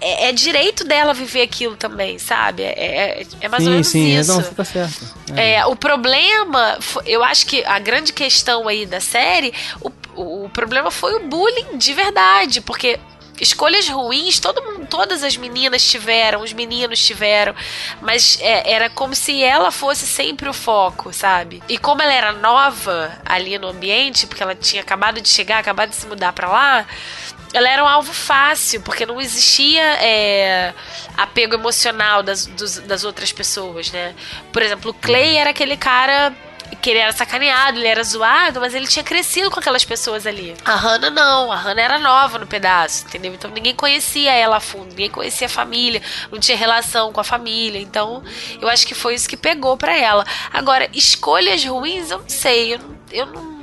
é, 0.00 0.28
é 0.28 0.32
direito 0.32 0.84
dela 0.84 1.14
viver 1.14 1.42
aquilo 1.42 1.74
também, 1.76 2.18
sabe? 2.18 2.62
É, 2.62 3.22
é, 3.22 3.26
é 3.40 3.48
mais 3.48 3.62
ou 3.62 3.68
sim, 3.68 3.72
menos 3.72 3.86
sim, 3.88 4.18
isso. 4.18 4.32
não, 4.32 4.42
você 4.42 4.54
tá 4.54 4.64
certo. 4.64 5.14
É, 5.34 5.64
o 5.66 5.74
problema, 5.74 6.78
eu 7.06 7.24
acho 7.24 7.46
que 7.46 7.64
a 7.64 7.78
grande 7.78 8.12
questão 8.12 8.68
aí 8.68 8.84
da 8.84 9.00
série, 9.00 9.52
o, 9.80 10.44
o 10.44 10.48
problema 10.50 10.90
foi 10.90 11.14
o 11.14 11.20
bullying 11.28 11.78
de 11.78 11.92
verdade, 11.94 12.60
porque 12.60 13.00
escolhas 13.40 13.88
ruins, 13.88 14.38
todo 14.40 14.62
mundo, 14.62 14.86
todas 14.88 15.22
as 15.22 15.36
meninas 15.36 15.82
tiveram, 15.84 16.40
os 16.42 16.52
meninos 16.52 17.04
tiveram, 17.04 17.54
mas 18.00 18.38
é, 18.40 18.70
era 18.72 18.88
como 18.90 19.14
se 19.14 19.42
ela 19.42 19.70
fosse 19.70 20.06
sempre 20.06 20.48
o 20.48 20.52
foco, 20.52 21.12
sabe? 21.12 21.62
E 21.68 21.76
como 21.78 22.00
ela 22.02 22.12
era 22.12 22.32
nova 22.32 23.12
ali 23.24 23.58
no 23.58 23.68
ambiente, 23.68 24.26
porque 24.26 24.42
ela 24.42 24.54
tinha 24.54 24.82
acabado 24.82 25.20
de 25.20 25.28
chegar, 25.28 25.58
acabado 25.58 25.90
de 25.90 25.96
se 25.96 26.06
mudar 26.06 26.32
pra 26.32 26.48
lá, 26.48 26.86
ela 27.52 27.68
era 27.68 27.82
um 27.82 27.88
alvo 27.88 28.12
fácil, 28.12 28.80
porque 28.82 29.06
não 29.06 29.20
existia 29.20 29.82
é, 30.02 30.74
apego 31.16 31.54
emocional 31.54 32.22
das, 32.22 32.46
dos- 32.46 32.78
das 32.80 33.04
outras 33.04 33.32
pessoas, 33.32 33.90
né? 33.92 34.14
Por 34.52 34.62
exemplo, 34.62 34.90
o 34.90 34.94
Clay 34.94 35.36
era 35.36 35.50
aquele 35.50 35.76
cara 35.76 36.34
que 36.82 36.90
ele 36.90 36.98
era 36.98 37.12
sacaneado, 37.12 37.78
ele 37.78 37.86
era 37.86 38.02
zoado, 38.02 38.60
mas 38.60 38.74
ele 38.74 38.86
tinha 38.86 39.02
crescido 39.04 39.50
com 39.50 39.58
aquelas 39.60 39.84
pessoas 39.84 40.26
ali. 40.26 40.54
A 40.64 40.74
Hannah 40.74 41.10
não, 41.10 41.50
a 41.52 41.56
Hannah 41.56 41.82
era 41.82 41.98
nova 41.98 42.38
no 42.38 42.46
pedaço, 42.46 43.04
entendeu? 43.06 43.32
Então 43.34 43.50
ninguém 43.50 43.74
conhecia 43.74 44.32
ela 44.32 44.56
a 44.56 44.60
fundo, 44.60 44.88
ninguém 44.90 45.10
conhecia 45.10 45.46
a 45.46 45.50
família, 45.50 46.00
não 46.30 46.38
tinha 46.38 46.56
relação 46.56 47.12
com 47.12 47.20
a 47.20 47.24
família. 47.24 47.80
Então 47.80 48.22
eu 48.60 48.68
acho 48.68 48.86
que 48.86 48.94
foi 48.94 49.14
isso 49.14 49.28
que 49.28 49.36
pegou 49.36 49.76
pra 49.76 49.96
ela. 49.96 50.24
Agora, 50.52 50.88
escolhas 50.92 51.64
ruins, 51.64 52.10
eu 52.10 52.18
não 52.18 52.28
sei, 52.28 52.74
eu 52.74 52.78
não. 52.78 52.96
Eu 53.12 53.26
não 53.26 53.56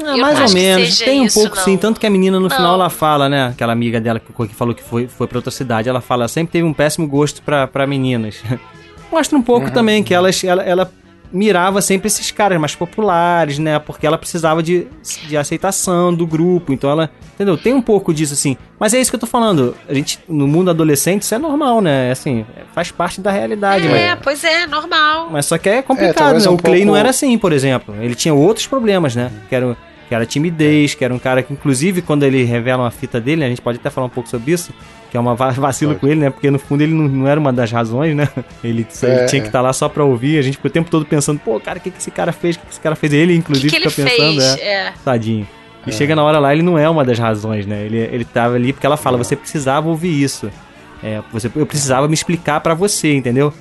Ah, 0.00 0.02
eu 0.02 0.06
não 0.08 0.18
mais 0.18 0.38
ou 0.38 0.44
acho 0.44 0.54
que 0.54 0.60
menos. 0.60 0.98
Tem 0.98 1.20
um 1.20 1.24
isso, 1.24 1.40
pouco 1.40 1.56
não. 1.56 1.64
sim. 1.64 1.76
Tanto 1.76 1.98
que 2.00 2.06
a 2.06 2.10
menina 2.10 2.38
no 2.38 2.48
Não. 2.48 2.56
final 2.56 2.74
ela 2.74 2.90
fala, 2.90 3.28
né? 3.28 3.48
Aquela 3.48 3.72
amiga 3.72 4.00
dela 4.00 4.20
que, 4.20 4.54
falou 4.54 4.74
que 4.74 4.82
foi, 4.82 5.06
foi 5.08 5.26
pra 5.26 5.38
outra 5.38 5.50
cidade. 5.50 5.88
Ela 5.88 6.00
fala, 6.00 6.26
sempre 6.28 6.52
teve 6.52 6.64
um 6.64 6.72
péssimo 6.72 7.06
gosto 7.06 7.42
pra, 7.42 7.66
pra 7.66 7.86
meninas. 7.86 8.36
Mostra 9.10 9.36
um 9.38 9.42
pouco 9.42 9.70
também 9.72 10.02
que 10.04 10.12
elas, 10.14 10.42
ela, 10.44 10.62
ela 10.62 10.92
mirava 11.32 11.80
sempre 11.82 12.06
esses 12.06 12.30
caras 12.30 12.58
mais 12.60 12.74
populares, 12.74 13.58
né? 13.58 13.78
Porque 13.78 14.06
ela 14.06 14.16
precisava 14.18 14.62
de, 14.62 14.86
de 15.26 15.36
aceitação 15.36 16.12
do 16.14 16.26
grupo. 16.26 16.72
Então 16.72 16.90
ela. 16.90 17.10
Entendeu? 17.34 17.56
Tem 17.56 17.72
um 17.72 17.80
pouco 17.82 18.12
disso, 18.12 18.32
assim. 18.34 18.56
Mas 18.80 18.92
é 18.94 19.00
isso 19.00 19.10
que 19.10 19.14
eu 19.16 19.20
tô 19.20 19.26
falando. 19.26 19.76
A 19.88 19.94
gente, 19.94 20.18
no 20.28 20.48
mundo 20.48 20.70
adolescente, 20.70 21.22
isso 21.22 21.34
é 21.34 21.38
normal, 21.38 21.80
né? 21.80 22.10
Assim, 22.10 22.44
faz 22.74 22.90
parte 22.90 23.20
da 23.20 23.30
realidade. 23.30 23.86
É, 23.86 24.10
mas, 24.14 24.18
pois 24.24 24.42
é, 24.44 24.66
normal. 24.66 25.28
mas 25.30 25.46
só 25.46 25.56
que 25.56 25.68
é 25.68 25.76
É, 25.78 25.82
complicado, 25.82 26.14
talvez 26.16 26.44
né? 26.44 26.50
um 26.50 26.54
o 26.54 26.58
Clay 26.58 26.80
não 26.80 26.86
pouco- 26.86 26.98
era 26.98 27.10
assim, 27.10 27.38
por 27.38 27.52
exemplo. 27.52 27.94
Ele 28.00 28.14
tinha 28.16 28.34
outros 28.34 28.66
problemas, 28.66 29.14
né? 29.14 29.30
Que 29.48 29.54
era, 29.54 29.76
que 30.08 30.14
era 30.14 30.26
timidez, 30.26 30.94
que 30.94 31.04
era 31.04 31.14
um 31.14 31.18
cara 31.18 31.42
que, 31.42 31.52
inclusive, 31.52 32.02
quando 32.02 32.24
ele 32.24 32.42
revela 32.42 32.82
uma 32.82 32.90
fita 32.90 33.20
dele, 33.20 33.44
a 33.44 33.48
gente 33.48 33.62
pode 33.62 33.78
até 33.78 33.88
falar 33.88 34.06
um 34.08 34.10
pouco 34.10 34.28
sobre 34.28 34.50
isso, 34.52 34.72
que 35.10 35.16
é 35.16 35.20
uma 35.20 35.34
va- 35.34 35.50
vacilo 35.50 35.92
Pode. 35.92 36.00
com 36.00 36.06
ele, 36.08 36.20
né? 36.20 36.30
Porque 36.30 36.50
no 36.50 36.58
fundo 36.58 36.82
ele 36.82 36.92
não, 36.92 37.08
não 37.08 37.26
era 37.28 37.38
uma 37.40 37.52
das 37.52 37.70
razões, 37.72 38.14
né? 38.14 38.28
Ele, 38.62 38.80
ele 38.80 38.86
É, 39.02 39.26
tinha 39.26 39.40
que 39.40 39.46
é. 39.46 39.48
estar 39.48 39.60
lá 39.62 39.72
só 39.72 39.88
pra 39.88 40.04
ouvir, 40.04 40.38
a 40.38 40.42
gente 40.42 40.56
ficou 40.56 40.68
o 40.68 40.72
tempo 40.72 40.90
todo 40.90 41.04
pensando, 41.06 41.38
pô, 41.40 41.58
cara, 41.60 41.78
o 41.78 41.80
que, 41.82 41.90
que 41.90 41.98
esse 41.98 42.10
cara 42.10 42.32
fez? 42.32 42.56
O 42.56 42.58
que, 42.60 42.66
que 42.66 42.72
esse 42.72 42.80
cara 42.80 42.94
fez? 42.96 43.12
Ele, 43.12 43.32
que, 43.32 43.38
inclusive, 43.38 43.70
que 43.70 43.76
ele 43.76 43.88
fica 43.90 44.08
pensando, 44.10 44.40
fez? 44.40 44.56
é, 44.58 44.72
É. 44.88 44.92
tadinho. 45.04 45.46
E 45.86 45.92
chega 45.92 46.14
na 46.14 46.22
hora 46.22 46.38
lá, 46.38 46.52
ele 46.52 46.62
não 46.62 46.76
é 46.76 46.88
uma 46.90 47.04
das 47.04 47.18
razões, 47.18 47.64
né? 47.66 47.84
Ele, 47.86 47.96
ele 47.96 48.24
tava 48.24 48.56
ali 48.56 48.72
porque 48.72 48.84
ela 48.86 48.96
fala, 48.98 49.16
você 49.16 49.34
precisava 49.34 49.88
ouvir 49.88 50.22
isso. 50.22 50.50
É, 51.02 51.22
você, 51.32 51.50
eu 51.56 51.64
precisava 51.64 52.06
me 52.08 52.14
explicar 52.14 52.60
pra 52.60 52.74
você, 52.74 53.14
entendeu? 53.14 53.54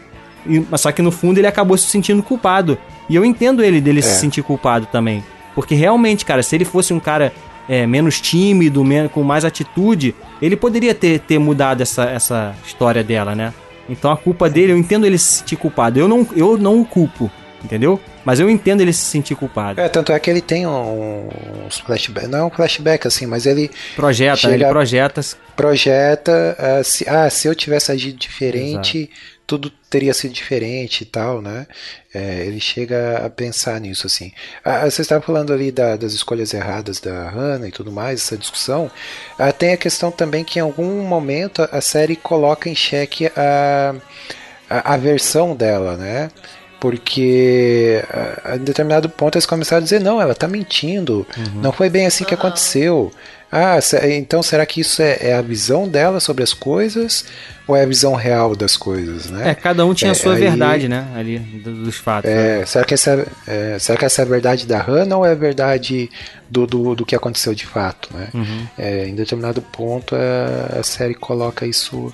E- 0.45 0.65
mas 0.69 0.81
só 0.81 0.91
que 0.91 1.01
no 1.01 1.11
fundo 1.11 1.37
ele 1.37 1.47
acabou 1.47 1.77
se 1.77 1.87
sentindo 1.87 2.21
culpado. 2.23 2.77
E 3.07 3.15
eu 3.15 3.23
entendo 3.23 3.63
ele 3.63 3.79
dele 3.79 4.01
se 4.01 4.09
É. 4.09 4.13
sentir 4.15 4.41
culpado 4.41 4.87
também. 4.91 5.23
Porque 5.55 5.73
realmente, 5.75 6.25
cara, 6.25 6.43
se 6.43 6.53
ele 6.55 6.65
fosse 6.65 6.93
um 6.93 6.99
cara 6.99 7.31
é, 7.69 7.85
menos 7.87 8.19
tímido, 8.21 8.83
men- 8.83 9.07
com 9.09 9.23
mais 9.23 9.43
atitude, 9.45 10.15
ele 10.41 10.55
poderia 10.55 10.93
ter, 10.95 11.19
ter 11.19 11.37
mudado 11.39 11.81
essa, 11.81 12.05
essa 12.05 12.55
história 12.65 13.03
dela, 13.03 13.35
né? 13.35 13.53
Então 13.89 14.11
a 14.11 14.17
culpa 14.17 14.49
dele, 14.49 14.71
eu 14.73 14.77
entendo 14.77 15.05
ele 15.05 15.17
se 15.17 15.39
sentir 15.39 15.55
culpado. 15.55 15.97
Eu 15.99 16.07
não, 16.07 16.27
eu 16.35 16.57
não 16.57 16.81
o 16.81 16.85
culpo, 16.85 17.31
entendeu? 17.63 17.99
Mas 18.25 18.39
eu 18.41 18.49
entendo 18.49 18.81
ele 18.81 18.91
se 18.91 19.05
sentir 19.05 19.35
culpado. 19.35 19.79
É, 19.79 19.87
tanto 19.87 20.11
é 20.11 20.19
que 20.19 20.29
ele 20.29 20.41
tem 20.41 20.67
um- 20.67 21.29
uns 21.65 21.79
flashbacks, 21.79 22.29
não 22.29 22.39
é 22.39 22.43
um 22.43 22.49
flashback 22.49 23.07
assim, 23.07 23.25
mas 23.25 23.45
ele 23.45 23.71
Projeta, 23.95 24.51
ele 24.53 24.65
projeta. 24.65 25.21
projeta, 25.55 26.55
ah, 26.59 26.83
se, 26.83 27.07
ah, 27.07 27.29
se 27.29 27.47
eu 27.47 27.55
tivesse 27.55 27.91
agido 27.91 28.17
diferente, 28.17 29.09
tudo 29.47 29.71
teria 29.89 30.13
sido 30.13 30.33
diferente 30.33 31.01
e 31.01 31.05
tal, 31.05 31.41
né? 31.41 31.65
É, 32.13 32.45
ele 32.45 32.59
chega 32.59 33.25
a 33.25 33.29
pensar 33.29 33.79
nisso, 33.79 34.05
assim. 34.05 34.33
Ah, 34.63 34.83
você 34.89 35.01
estava 35.01 35.21
falando 35.23 35.53
ali 35.53 35.71
da- 35.71 35.95
das 35.95 36.11
escolhas 36.11 36.53
erradas 36.53 36.99
da 36.99 37.29
Hannah 37.29 37.67
e 37.69 37.71
tudo 37.71 37.89
mais, 37.91 38.19
essa 38.21 38.37
discussão. 38.37 38.91
Ah, 39.39 39.53
tem 39.53 39.71
a 39.71 39.77
questão 39.77 40.11
também 40.11 40.43
que 40.43 40.59
em 40.59 40.61
algum 40.61 41.01
momento 41.01 41.67
a- 41.71 41.79
série 41.79 42.17
coloca 42.17 42.67
em 42.69 42.75
xeque 42.75 43.31
a, 43.37 43.95
a, 44.69 44.93
a 44.95 44.97
versão 44.97 45.55
dela, 45.55 45.95
né? 45.95 46.29
Porque 46.79 48.03
a, 48.43 48.53
a 48.53 48.57
determinado 48.57 49.09
ponto 49.09 49.35
eles 49.37 49.45
começaram 49.45 49.79
a 49.81 49.83
dizer, 49.83 49.99
não, 49.99 50.21
ela 50.21 50.35
tá 50.35 50.47
mentindo, 50.47 51.25
não 51.61 51.71
foi 51.71 51.89
bem 51.89 52.05
assim 52.05 52.23
que 52.23 52.33
aconteceu. 52.33 53.11
Ah, 53.51 53.79
então 54.09 54.43
será 54.43 54.65
que 54.65 54.81
isso 54.81 55.01
é, 55.01 55.17
é 55.21 55.33
a 55.33 55.41
visão 55.41 55.87
dela 55.87 56.19
sobre 56.19 56.43
as 56.43 56.53
coisas 56.53 57.23
ou 57.65 57.75
é 57.75 57.83
a 57.83 57.85
visão 57.85 58.13
real 58.13 58.55
das 58.55 58.75
coisas, 58.75 59.29
né? 59.29 59.51
É, 59.51 59.55
cada 59.55 59.85
um 59.85 59.93
tinha 59.93 60.09
É, 60.09 60.11
a 60.11 60.15
sua 60.15 60.33
aí- 60.35 60.39
verdade, 60.41 60.87
né? 60.89 61.07
Ali, 61.15 61.39
do- 61.39 61.83
dos 61.85 61.95
fatos. 61.97 62.29
né? 62.29 62.61
É, 62.61 62.65
será, 62.65 62.83
que 62.85 62.93
essa, 62.93 63.25
é, 63.47 63.77
será 63.79 63.97
que 63.97 64.05
essa 64.05 64.21
é 64.21 64.25
a 64.25 64.27
verdade 64.27 64.65
da 64.67 64.79
Hannah 64.81 65.17
ou 65.17 65.25
é 65.25 65.31
a 65.31 65.35
verdade 65.35 66.09
do, 66.49 66.67
do, 66.67 66.95
do 66.95 67.05
que 67.05 67.15
aconteceu 67.15 67.53
de 67.55 67.65
fato, 67.65 68.09
né? 68.13 68.27
Uhum. 68.33 68.67
É, 68.77 69.07
em 69.07 69.15
determinado 69.15 69.61
ponto 69.61 70.13
a, 70.15 70.79
a 70.79 70.83
série 70.83 71.13
coloca 71.13 71.65
isso 71.65 72.13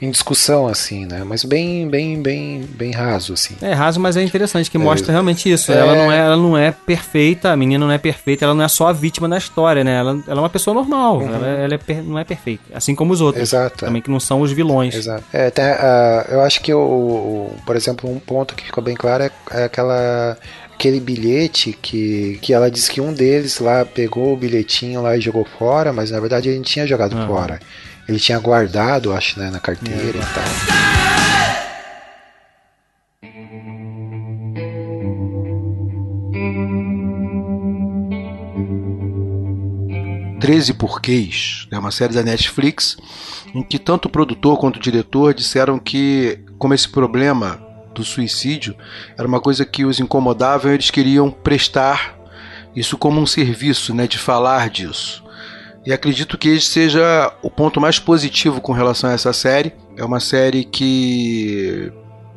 em 0.00 0.10
discussão, 0.10 0.66
assim, 0.68 1.06
né? 1.06 1.22
Mas 1.24 1.44
bem, 1.44 1.88
bem, 1.88 2.20
bem, 2.22 2.60
bem 2.62 2.90
raso, 2.92 3.32
assim. 3.32 3.56
É 3.60 3.72
raso, 3.72 3.98
mas 3.98 4.16
é 4.16 4.22
interessante 4.22 4.70
que 4.70 4.76
É, 4.76 4.80
mostra 4.80 5.10
realmente 5.12 5.50
isso. 5.50 5.72
é. 5.72 5.78
Ela, 5.78 5.94
não 5.94 6.12
é, 6.12 6.18
ela 6.18 6.36
não 6.36 6.56
é 6.56 6.70
perfeita, 6.70 7.50
a 7.50 7.56
menina 7.56 7.84
não 7.84 7.92
é 7.92 7.98
perfeita, 7.98 8.44
ela 8.44 8.54
não 8.54 8.64
é 8.64 8.68
só 8.68 8.88
a 8.88 8.92
vítima 8.92 9.28
da 9.28 9.36
história, 9.38 9.82
né? 9.82 9.96
Ela, 9.98 10.22
ela 10.26 10.38
é 10.40 10.42
uma 10.42 10.48
pessoa 10.50 10.72
normal, 10.74 11.22
ela, 11.22 11.46
ela 11.46 11.74
é 11.74 11.78
per- 11.78 12.02
não 12.02 12.18
é 12.18 12.24
perfeita. 12.24 12.62
Assim 12.74 12.94
como 12.94 13.12
os 13.12 13.20
outros. 13.20 13.52
Uhum. 13.52 13.58
Exato, 13.58 13.84
é. 13.84 13.88
Também 13.88 14.02
que 14.02 14.10
não 14.10 14.20
são 14.20 14.40
os 14.40 14.52
vilões. 14.52 14.94
Exato. 14.94 15.24
É, 15.32 15.50
tem, 15.50 15.64
ah, 15.64 16.26
eu 16.28 16.40
acho 16.42 16.60
que, 16.60 16.72
o, 16.72 16.78
o- 16.78 17.56
por 17.66 17.74
exemplo, 17.76 18.10
um 18.10 18.18
ponto 18.18 18.54
que 18.54 18.64
ficou 18.64 18.82
bem 18.82 18.94
claro 18.94 19.24
é, 19.24 19.30
é 19.52 19.64
aquela 19.64 20.36
aquele 20.74 21.00
bilhete 21.00 21.76
que, 21.82 22.38
que 22.40 22.52
ela 22.54 22.70
disse 22.70 22.88
que 22.88 23.00
um 23.00 23.12
deles 23.12 23.58
lá 23.58 23.84
pegou 23.84 24.32
o 24.32 24.36
bilhetinho 24.36 25.02
lá 25.02 25.16
e 25.16 25.20
jogou 25.20 25.44
fora, 25.58 25.92
mas 25.92 26.12
na 26.12 26.20
verdade 26.20 26.48
ele 26.48 26.58
não 26.58 26.62
tinha 26.62 26.86
jogado 26.86 27.16
fora. 27.26 27.58
Ele 28.08 28.18
tinha 28.18 28.38
guardado, 28.38 29.12
acho, 29.12 29.38
né, 29.38 29.50
na 29.50 29.60
carteira 29.60 30.18
e 30.18 30.34
tal. 30.34 30.88
13 40.48 40.72
Porquês, 40.72 41.68
é 41.70 41.78
uma 41.78 41.90
série 41.90 42.14
da 42.14 42.22
Netflix, 42.22 42.96
em 43.54 43.62
que 43.62 43.78
tanto 43.78 44.06
o 44.06 44.10
produtor 44.10 44.58
quanto 44.58 44.76
o 44.76 44.80
diretor 44.80 45.34
disseram 45.34 45.78
que, 45.78 46.40
como 46.58 46.72
esse 46.72 46.88
problema 46.88 47.62
do 47.94 48.02
suicídio 48.02 48.74
era 49.18 49.28
uma 49.28 49.42
coisa 49.42 49.66
que 49.66 49.84
os 49.84 50.00
incomodava, 50.00 50.72
eles 50.72 50.90
queriam 50.90 51.30
prestar 51.30 52.16
isso 52.74 52.96
como 52.96 53.20
um 53.20 53.26
serviço, 53.26 53.94
né, 53.94 54.06
de 54.06 54.16
falar 54.16 54.70
disso. 54.70 55.22
E 55.88 55.92
acredito 55.94 56.36
que 56.36 56.50
esse 56.50 56.66
seja 56.66 57.32
o 57.40 57.50
ponto 57.50 57.80
mais 57.80 57.98
positivo 57.98 58.60
com 58.60 58.74
relação 58.74 59.08
a 59.08 59.14
essa 59.14 59.32
série. 59.32 59.72
É 59.96 60.04
uma 60.04 60.20
série 60.20 60.62
que 60.62 61.90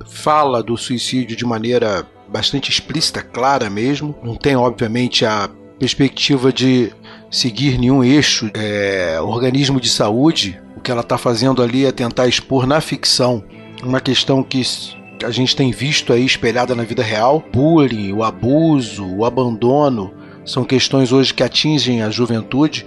fala 0.08 0.64
do 0.64 0.78
suicídio 0.78 1.36
de 1.36 1.44
maneira 1.44 2.08
bastante 2.30 2.72
explícita, 2.72 3.22
clara 3.22 3.70
mesmo. 3.70 4.16
Não 4.24 4.38
tem, 4.38 4.56
obviamente, 4.56 5.26
a 5.26 5.50
perspectiva 5.78 6.54
de 6.54 6.94
seguir 7.30 7.78
nenhum 7.78 8.02
eixo, 8.02 8.50
é, 8.54 9.20
organismo 9.20 9.82
de 9.82 9.90
saúde. 9.90 10.58
O 10.78 10.80
que 10.80 10.90
ela 10.90 11.02
está 11.02 11.18
fazendo 11.18 11.62
ali 11.62 11.86
é 11.86 11.92
tentar 11.92 12.30
expor 12.30 12.66
na 12.66 12.80
ficção 12.80 13.44
uma 13.84 14.00
questão 14.00 14.42
que 14.42 14.62
a 15.26 15.30
gente 15.30 15.58
tem 15.58 15.72
visto 15.72 16.14
aí 16.14 16.26
espelhada 16.26 16.74
na 16.74 16.84
vida 16.84 17.04
real: 17.04 17.44
bullying, 17.52 18.14
o 18.14 18.24
abuso, 18.24 19.06
o 19.06 19.26
abandono. 19.26 20.14
São 20.46 20.64
questões 20.64 21.12
hoje 21.12 21.34
que 21.34 21.44
atingem 21.44 22.02
a 22.02 22.10
juventude 22.10 22.86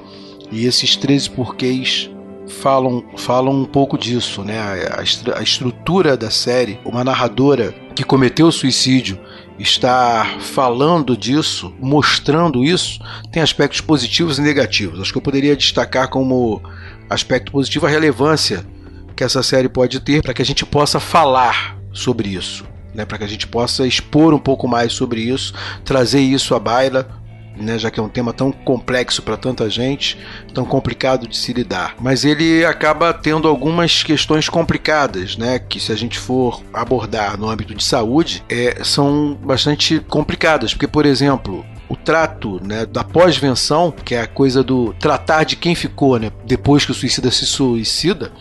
e 0.50 0.66
esses 0.66 0.96
13 0.96 1.30
porquês 1.30 2.10
falam, 2.48 3.04
falam 3.16 3.62
um 3.62 3.64
pouco 3.64 3.96
disso, 3.98 4.42
né? 4.42 4.58
A, 4.58 5.00
a 5.00 5.38
a 5.38 5.42
estrutura 5.42 6.16
da 6.16 6.30
série, 6.30 6.78
uma 6.84 7.04
narradora 7.04 7.74
que 7.94 8.04
cometeu 8.04 8.50
suicídio 8.50 9.18
estar 9.58 10.40
falando 10.40 11.16
disso, 11.16 11.72
mostrando 11.78 12.64
isso, 12.64 12.98
tem 13.30 13.42
aspectos 13.42 13.80
positivos 13.80 14.38
e 14.38 14.42
negativos. 14.42 15.00
Acho 15.00 15.12
que 15.12 15.18
eu 15.18 15.22
poderia 15.22 15.56
destacar 15.56 16.08
como 16.08 16.60
aspecto 17.08 17.52
positivo 17.52 17.86
a 17.86 17.88
relevância 17.88 18.66
que 19.14 19.22
essa 19.22 19.42
série 19.42 19.68
pode 19.68 20.00
ter 20.00 20.22
para 20.22 20.34
que 20.34 20.42
a 20.42 20.44
gente 20.44 20.66
possa 20.66 20.98
falar 20.98 21.78
sobre 21.92 22.30
isso, 22.30 22.64
né? 22.92 23.04
Para 23.04 23.18
que 23.18 23.24
a 23.24 23.28
gente 23.28 23.46
possa 23.46 23.86
expor 23.86 24.34
um 24.34 24.38
pouco 24.38 24.66
mais 24.66 24.92
sobre 24.92 25.20
isso, 25.20 25.54
trazer 25.84 26.20
isso 26.20 26.54
à 26.54 26.58
baila, 26.58 27.08
né, 27.56 27.78
já 27.78 27.90
que 27.90 28.00
é 28.00 28.02
um 28.02 28.08
tema 28.08 28.32
tão 28.32 28.50
complexo 28.50 29.22
para 29.22 29.36
tanta 29.36 29.68
gente, 29.70 30.18
tão 30.52 30.64
complicado 30.64 31.26
de 31.26 31.36
se 31.36 31.52
lidar. 31.52 31.94
Mas 32.00 32.24
ele 32.24 32.64
acaba 32.64 33.12
tendo 33.12 33.48
algumas 33.48 34.02
questões 34.02 34.48
complicadas, 34.48 35.36
né, 35.36 35.58
que 35.58 35.78
se 35.78 35.92
a 35.92 35.96
gente 35.96 36.18
for 36.18 36.62
abordar 36.72 37.38
no 37.38 37.48
âmbito 37.48 37.74
de 37.74 37.84
saúde, 37.84 38.44
é, 38.48 38.82
são 38.82 39.34
bastante 39.42 40.00
complicadas, 40.00 40.72
porque 40.72 40.88
por 40.88 41.06
exemplo, 41.06 41.64
o 41.88 41.96
trato 41.96 42.60
né, 42.64 42.86
da 42.86 43.04
pós-venção, 43.04 43.92
que 43.92 44.14
é 44.14 44.22
a 44.22 44.26
coisa 44.26 44.62
do 44.62 44.94
tratar 44.94 45.44
de 45.44 45.56
quem 45.56 45.74
ficou 45.74 46.18
né, 46.18 46.30
depois 46.44 46.84
que 46.84 46.90
o 46.90 46.94
suicida 46.94 47.30
se 47.30 47.46
suicida, 47.46 48.32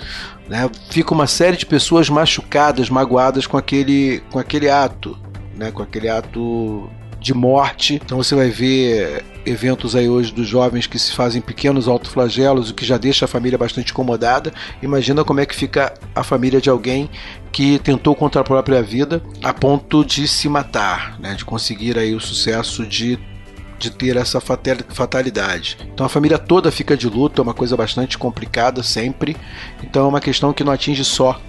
né, 0.47 0.69
fica 0.89 1.13
uma 1.13 1.27
série 1.27 1.57
de 1.57 1.65
pessoas 1.65 2.09
machucadas, 2.09 2.89
magoadas 2.89 3.45
com 3.45 3.57
aquele, 3.57 4.21
com 4.31 4.39
aquele 4.39 4.69
ato, 4.69 5.17
né, 5.55 5.71
com 5.71 5.83
aquele 5.83 6.09
ato 6.09 6.89
de 7.23 7.33
morte. 7.33 7.95
Então 7.95 8.17
você 8.17 8.35
vai 8.35 8.49
ver 8.49 9.23
eventos 9.45 9.95
aí 9.95 10.07
hoje 10.07 10.33
dos 10.33 10.47
jovens 10.47 10.85
que 10.85 10.99
se 10.99 11.13
fazem 11.13 11.41
pequenos 11.41 11.87
autoflagelos, 11.87 12.69
o 12.69 12.73
que 12.73 12.85
já 12.85 12.97
deixa 12.97 13.25
a 13.25 13.27
família 13.27 13.57
bastante 13.57 13.91
incomodada. 13.91 14.53
Imagina 14.81 15.23
como 15.23 15.39
é 15.39 15.45
que 15.45 15.55
fica 15.55 15.93
a 16.13 16.23
família 16.23 16.61
de 16.61 16.69
alguém 16.69 17.09
que 17.51 17.79
tentou 17.79 18.13
contra 18.15 18.41
a 18.41 18.43
própria 18.43 18.81
vida 18.83 19.23
a 19.41 19.53
ponto 19.53 20.03
de 20.03 20.27
se 20.27 20.49
matar, 20.49 21.19
né, 21.19 21.33
de 21.35 21.45
conseguir 21.45 21.97
aí 21.97 22.13
o 22.13 22.19
sucesso 22.19 22.85
de 22.85 23.17
de 23.79 23.91
ter 23.91 24.15
essa 24.15 24.39
fatal- 24.39 24.77
fatalidade. 24.87 25.77
Então 25.93 26.05
a 26.05 26.09
família 26.09 26.37
toda 26.37 26.71
fica 26.71 26.95
de 26.95 27.09
luto, 27.09 27.41
é 27.41 27.43
uma 27.43 27.53
coisa 27.53 27.75
bastante 27.75 28.17
complicada 28.17 28.81
sempre. 28.81 29.35
Então 29.83 30.05
é 30.05 30.07
uma 30.07 30.21
questão 30.21 30.53
que 30.53 30.63
não 30.63 30.71
atinge 30.71 31.03
só 31.03 31.41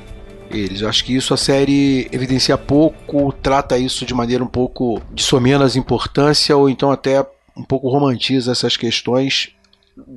eles. 0.56 0.80
Eu 0.80 0.88
acho 0.88 1.04
que 1.04 1.14
isso 1.14 1.34
a 1.34 1.36
série 1.36 2.08
evidencia 2.12 2.56
pouco, 2.56 3.32
trata 3.32 3.78
isso 3.78 4.04
de 4.04 4.14
maneira 4.14 4.42
um 4.42 4.48
pouco 4.48 5.00
de 5.12 5.22
somenos 5.22 5.76
importância 5.76 6.56
ou 6.56 6.68
então 6.68 6.90
até 6.90 7.24
um 7.56 7.62
pouco 7.62 7.88
romantiza 7.88 8.52
essas 8.52 8.76
questões, 8.76 9.50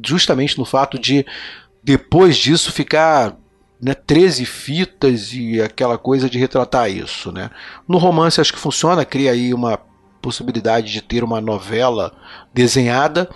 justamente 0.06 0.58
no 0.58 0.66
fato 0.66 0.98
de 0.98 1.26
depois 1.84 2.38
disso 2.38 2.72
ficar 2.72 3.38
né, 3.82 3.94
13 3.94 4.46
fitas 4.46 5.34
e 5.34 5.62
aquela 5.62 5.98
coisa 5.98 6.30
de 6.30 6.40
retratar 6.40 6.90
isso. 6.90 7.32
Né? 7.32 7.50
No 7.88 7.98
romance 7.98 8.42
acho 8.42 8.54
que 8.54 8.60
funciona, 8.60 9.06
cria 9.06 9.32
aí 9.32 9.54
uma 9.54 9.80
possibilidade 10.22 10.92
de 10.92 11.02
ter 11.02 11.24
uma 11.24 11.40
novela 11.40 12.14
desenhada, 12.54 13.30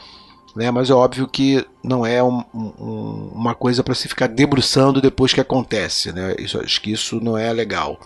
né? 0.55 0.69
mas 0.71 0.89
é 0.89 0.93
óbvio 0.93 1.27
que 1.27 1.65
não 1.83 2.05
é 2.05 2.21
um- 2.23 2.43
um- 2.53 3.31
uma 3.33 3.55
coisa 3.55 3.83
para 3.83 3.95
se 3.95 4.07
ficar 4.07 4.27
debruçando 4.27 5.01
depois 5.01 5.33
que 5.33 5.41
acontece. 5.41 6.11
Né? 6.11 6.35
Isso, 6.39 6.59
acho 6.59 6.81
que 6.81 6.91
isso 6.91 7.19
não 7.21 7.37
é 7.37 7.51
legal. 7.51 7.99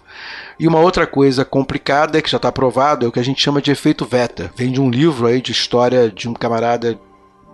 E 0.60 0.68
uma 0.68 0.80
outra 0.80 1.06
coisa 1.06 1.43
complicada 1.43 2.22
que 2.22 2.30
já 2.30 2.38
está 2.38 2.52
provado 2.52 3.06
é 3.06 3.10
o 3.10 3.12
que 3.12 3.20
a 3.20 3.24
gente 3.24 3.41
chama 3.41 3.62
de 3.62 3.72
efeito 3.72 4.06
Veta. 4.06 4.52
Vem 4.56 4.72
de 4.72 4.80
um 4.80 4.89
livro 4.89 5.28
aí 5.28 5.41
de 5.41 5.52
história 5.52 6.10
de 6.10 6.30
um 6.30 6.34
camarada 6.34 7.00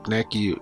né, 0.08 0.24
que, 0.24 0.58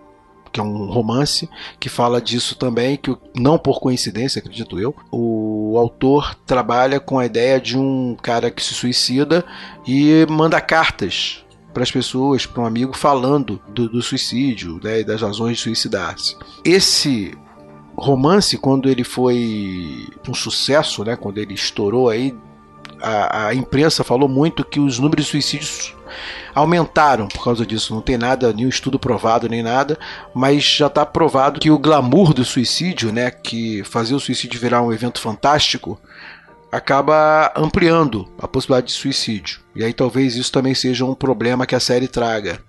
que 0.51 0.59
é 0.59 0.63
um 0.63 0.85
romance 0.91 1.49
que 1.79 1.89
fala 1.89 2.21
disso 2.21 2.55
também, 2.55 2.97
que 2.97 3.15
não 3.35 3.57
por 3.57 3.79
coincidência, 3.79 4.39
acredito 4.39 4.79
eu, 4.79 4.95
o 5.11 5.75
autor 5.77 6.35
trabalha 6.45 6.99
com 6.99 7.19
a 7.19 7.25
ideia 7.25 7.59
de 7.59 7.77
um 7.77 8.15
cara 8.21 8.49
que 8.51 8.63
se 8.63 8.73
suicida 8.73 9.45
e 9.87 10.25
manda 10.29 10.59
cartas 10.59 11.45
para 11.73 11.83
as 11.83 11.91
pessoas, 11.91 12.45
para 12.45 12.63
um 12.63 12.65
amigo, 12.65 12.97
falando 12.97 13.61
do, 13.69 13.87
do 13.87 14.01
suicídio 14.01 14.79
né, 14.83 15.01
e 15.01 15.03
das 15.03 15.21
razões 15.21 15.57
de 15.57 15.63
suicidar-se. 15.63 16.35
Esse 16.63 17.37
romance, 17.95 18.57
quando 18.57 18.89
ele 18.89 19.03
foi 19.03 20.07
um 20.27 20.33
sucesso, 20.33 21.03
né, 21.03 21.15
quando 21.15 21.37
ele 21.37 21.53
estourou 21.53 22.09
aí, 22.09 22.35
a, 23.01 23.47
a 23.47 23.55
imprensa 23.55 24.03
falou 24.03 24.27
muito 24.27 24.63
que 24.63 24.79
os 24.79 24.99
números 24.99 25.25
de 25.25 25.31
suicídios 25.31 25.95
aumentaram 26.53 27.27
por 27.27 27.43
causa 27.43 27.65
disso. 27.65 27.93
Não 27.93 28.01
tem 28.01 28.17
nada, 28.17 28.51
nenhum 28.51 28.69
estudo 28.69 28.99
provado 28.99 29.47
nem 29.47 29.63
nada, 29.63 29.97
mas 30.33 30.63
já 30.63 30.87
está 30.87 31.05
provado 31.05 31.59
que 31.59 31.71
o 31.71 31.79
glamour 31.79 32.33
do 32.33 32.43
suicídio, 32.43 33.11
né, 33.11 33.31
que 33.31 33.83
fazia 33.83 34.15
o 34.15 34.19
suicídio 34.19 34.59
virar 34.59 34.81
um 34.81 34.91
evento 34.91 35.19
fantástico, 35.19 35.99
acaba 36.71 37.51
ampliando 37.55 38.27
a 38.39 38.47
possibilidade 38.47 38.87
de 38.87 38.93
suicídio. 38.93 39.59
E 39.75 39.83
aí 39.83 39.93
talvez 39.93 40.35
isso 40.35 40.51
também 40.51 40.75
seja 40.75 41.05
um 41.05 41.15
problema 41.15 41.65
que 41.65 41.75
a 41.75 41.79
série 41.79 42.07
traga. 42.07 42.59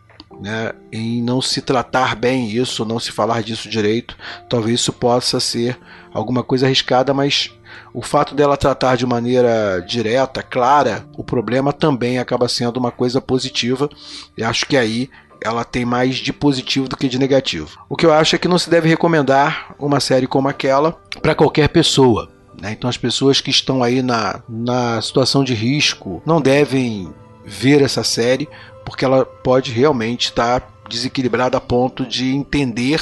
Né, 0.41 0.73
em 0.91 1.21
não 1.23 1.43
se 1.43 1.61
tratar 1.61 2.17
bem 2.17 2.49
isso, 2.51 2.85
não 2.87 2.99
se 2.99 3.13
falar 3.13 3.43
disso 3.43 3.69
direito, 3.69 4.17
talvez 4.49 4.81
isso 4.81 4.91
possa 4.91 5.39
ser 5.39 5.79
alguma 6.15 6.43
coisa 6.43 6.65
arriscada, 6.65 7.13
mas 7.13 7.53
o 7.93 8.01
fato 8.01 8.35
dela 8.35 8.57
tratar 8.57 8.97
de 8.97 9.05
maneira 9.05 9.85
direta, 9.87 10.43
clara, 10.43 11.05
o 11.17 11.23
problema 11.23 11.75
também 11.75 12.19
acaba 12.19 12.49
sendo 12.49 12.79
uma 12.79 12.91
coisa 12.91 13.21
positiva. 13.21 13.91
E 14.37 14.43
acho 14.43 14.65
que 14.65 14.79
aí 14.79 15.11
ela 15.43 15.65
tem 15.65 15.85
mais 15.85 16.17
de 16.17 16.33
positivo 16.33 16.89
do 16.89 16.97
que 16.97 17.09
de 17.09 17.19
negativo. 17.19 17.79
O 17.89 17.97
que 17.97 18.07
eu 18.07 18.13
acho 18.13 18.35
é 18.35 18.39
que 18.39 18.49
não 18.49 18.59
se 18.59 18.71
deve 18.71 18.89
recomendar 18.89 19.75
uma 19.79 20.01
série 20.01 20.27
como 20.27 20.49
aquela 20.49 20.93
para 21.21 21.35
qualquer 21.35 21.69
pessoa. 21.69 22.31
Né? 22.61 22.73
Então 22.73 22.89
as 22.89 22.97
pessoas 22.97 23.41
que 23.41 23.51
estão 23.51 23.83
aí 23.83 24.03
na, 24.03 24.43
na 24.49 25.01
situação 25.01 25.43
de 25.43 25.55
risco 25.55 26.23
não 26.27 26.41
devem 26.41 27.13
ver 27.45 27.83
essa 27.83 28.05
série 28.05 28.49
porque 28.85 29.05
ela 29.05 29.25
pode 29.25 29.73
realmente 29.73 30.27
estar 30.27 30.69
desequilibrada 30.89 31.57
a 31.57 31.61
ponto 31.61 32.05
de 32.05 32.35
entender 32.35 33.01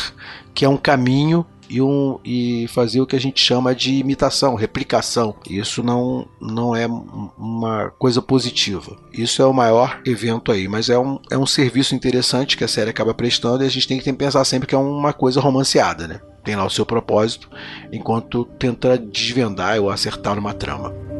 que 0.54 0.64
é 0.64 0.68
um 0.68 0.76
caminho 0.76 1.44
e, 1.68 1.80
um, 1.80 2.18
e 2.24 2.66
fazer 2.68 3.00
o 3.00 3.06
que 3.06 3.16
a 3.16 3.20
gente 3.20 3.40
chama 3.40 3.74
de 3.74 3.94
imitação, 3.94 4.54
replicação. 4.54 5.34
Isso 5.48 5.82
não, 5.82 6.26
não 6.40 6.74
é 6.74 6.86
uma 6.86 7.90
coisa 7.98 8.22
positiva. 8.22 8.96
Isso 9.12 9.42
é 9.42 9.46
o 9.46 9.52
maior 9.52 10.00
evento 10.04 10.52
aí, 10.52 10.68
mas 10.68 10.88
é 10.88 10.98
um, 10.98 11.18
é 11.30 11.36
um 11.36 11.46
serviço 11.46 11.94
interessante 11.94 12.56
que 12.56 12.64
a 12.64 12.68
série 12.68 12.90
acaba 12.90 13.14
prestando 13.14 13.62
e 13.62 13.66
a 13.66 13.70
gente 13.70 13.88
tem 13.88 13.98
que 13.98 14.12
pensar 14.12 14.44
sempre 14.44 14.66
que 14.66 14.74
é 14.74 14.78
uma 14.78 15.12
coisa 15.12 15.40
romanceada, 15.40 16.06
né? 16.06 16.20
Tem 16.44 16.56
lá 16.56 16.64
o 16.64 16.70
seu 16.70 16.86
propósito, 16.86 17.50
enquanto 17.92 18.44
tenta 18.58 18.96
desvendar 18.96 19.78
ou 19.80 19.90
acertar 19.90 20.38
uma 20.38 20.54
trama. 20.54 21.17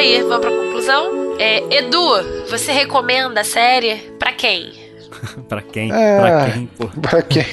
Aí, 0.00 0.22
vamos 0.22 0.38
pra 0.40 0.50
conclusão? 0.50 1.36
É, 1.38 1.58
Edu, 1.78 2.46
você 2.48 2.72
recomenda 2.72 3.42
a 3.42 3.44
série 3.44 3.96
pra 4.18 4.32
quem? 4.32 4.72
pra 5.48 5.60
quem? 5.60 5.92
É. 5.92 6.18
Pra 6.20 6.50
quem, 6.50 6.66
pô? 6.66 6.88
Pra 7.00 7.22
quem? 7.22 7.44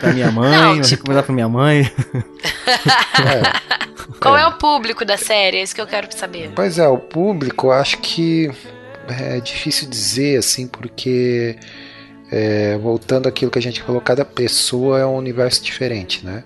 Pra 0.00 0.12
minha 0.12 0.30
mãe? 0.30 0.50
Não, 0.56 0.80
tipo- 0.80 0.90
recomendar 1.02 1.24
pra 1.24 1.34
minha 1.34 1.48
mãe? 1.48 1.90
Qual 4.20 4.36
é. 4.36 4.46
o 4.46 4.52
público 4.52 5.04
da 5.04 5.16
série? 5.16 5.58
É 5.58 5.62
isso 5.62 5.74
que 5.74 5.80
eu 5.80 5.86
quero 5.86 6.08
saber. 6.16 6.50
Pois 6.54 6.78
é, 6.78 6.86
o 6.88 6.98
público, 6.98 7.66
eu 7.68 7.72
acho 7.72 7.98
que 7.98 8.50
é 9.08 9.40
difícil 9.40 9.88
dizer 9.88 10.38
assim, 10.38 10.66
porque 10.68 11.56
é, 12.30 12.76
voltando 12.78 13.28
àquilo 13.28 13.50
que 13.50 13.58
a 13.58 13.62
gente 13.62 13.82
falou, 13.82 14.00
cada 14.00 14.24
pessoa 14.24 14.98
é 15.00 15.06
um 15.06 15.16
universo 15.16 15.62
diferente, 15.62 16.24
né? 16.24 16.44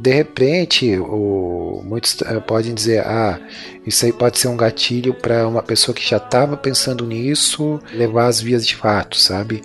De 0.00 0.10
repente, 0.14 0.96
o, 0.98 1.82
muitos 1.84 2.16
eh, 2.22 2.40
podem 2.40 2.72
dizer, 2.72 3.00
ah, 3.06 3.38
isso 3.86 4.06
aí 4.06 4.12
pode 4.12 4.38
ser 4.38 4.48
um 4.48 4.56
gatilho 4.56 5.12
para 5.12 5.46
uma 5.46 5.62
pessoa 5.62 5.94
que 5.94 6.08
já 6.08 6.16
estava 6.16 6.56
pensando 6.56 7.06
nisso 7.06 7.78
levar 7.92 8.26
as 8.28 8.40
vias 8.40 8.66
de 8.66 8.74
fato, 8.74 9.18
sabe? 9.18 9.62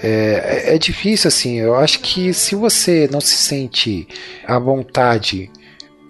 É, 0.00 0.68
é- 0.70 0.74
é 0.76 0.78
difícil 0.78 1.26
assim. 1.28 1.58
Eu 1.58 1.74
acho 1.74 1.98
que 2.00 2.32
se 2.32 2.54
você 2.54 3.08
não 3.10 3.20
se 3.20 3.34
sente 3.34 4.06
à 4.46 4.58
vontade 4.60 5.50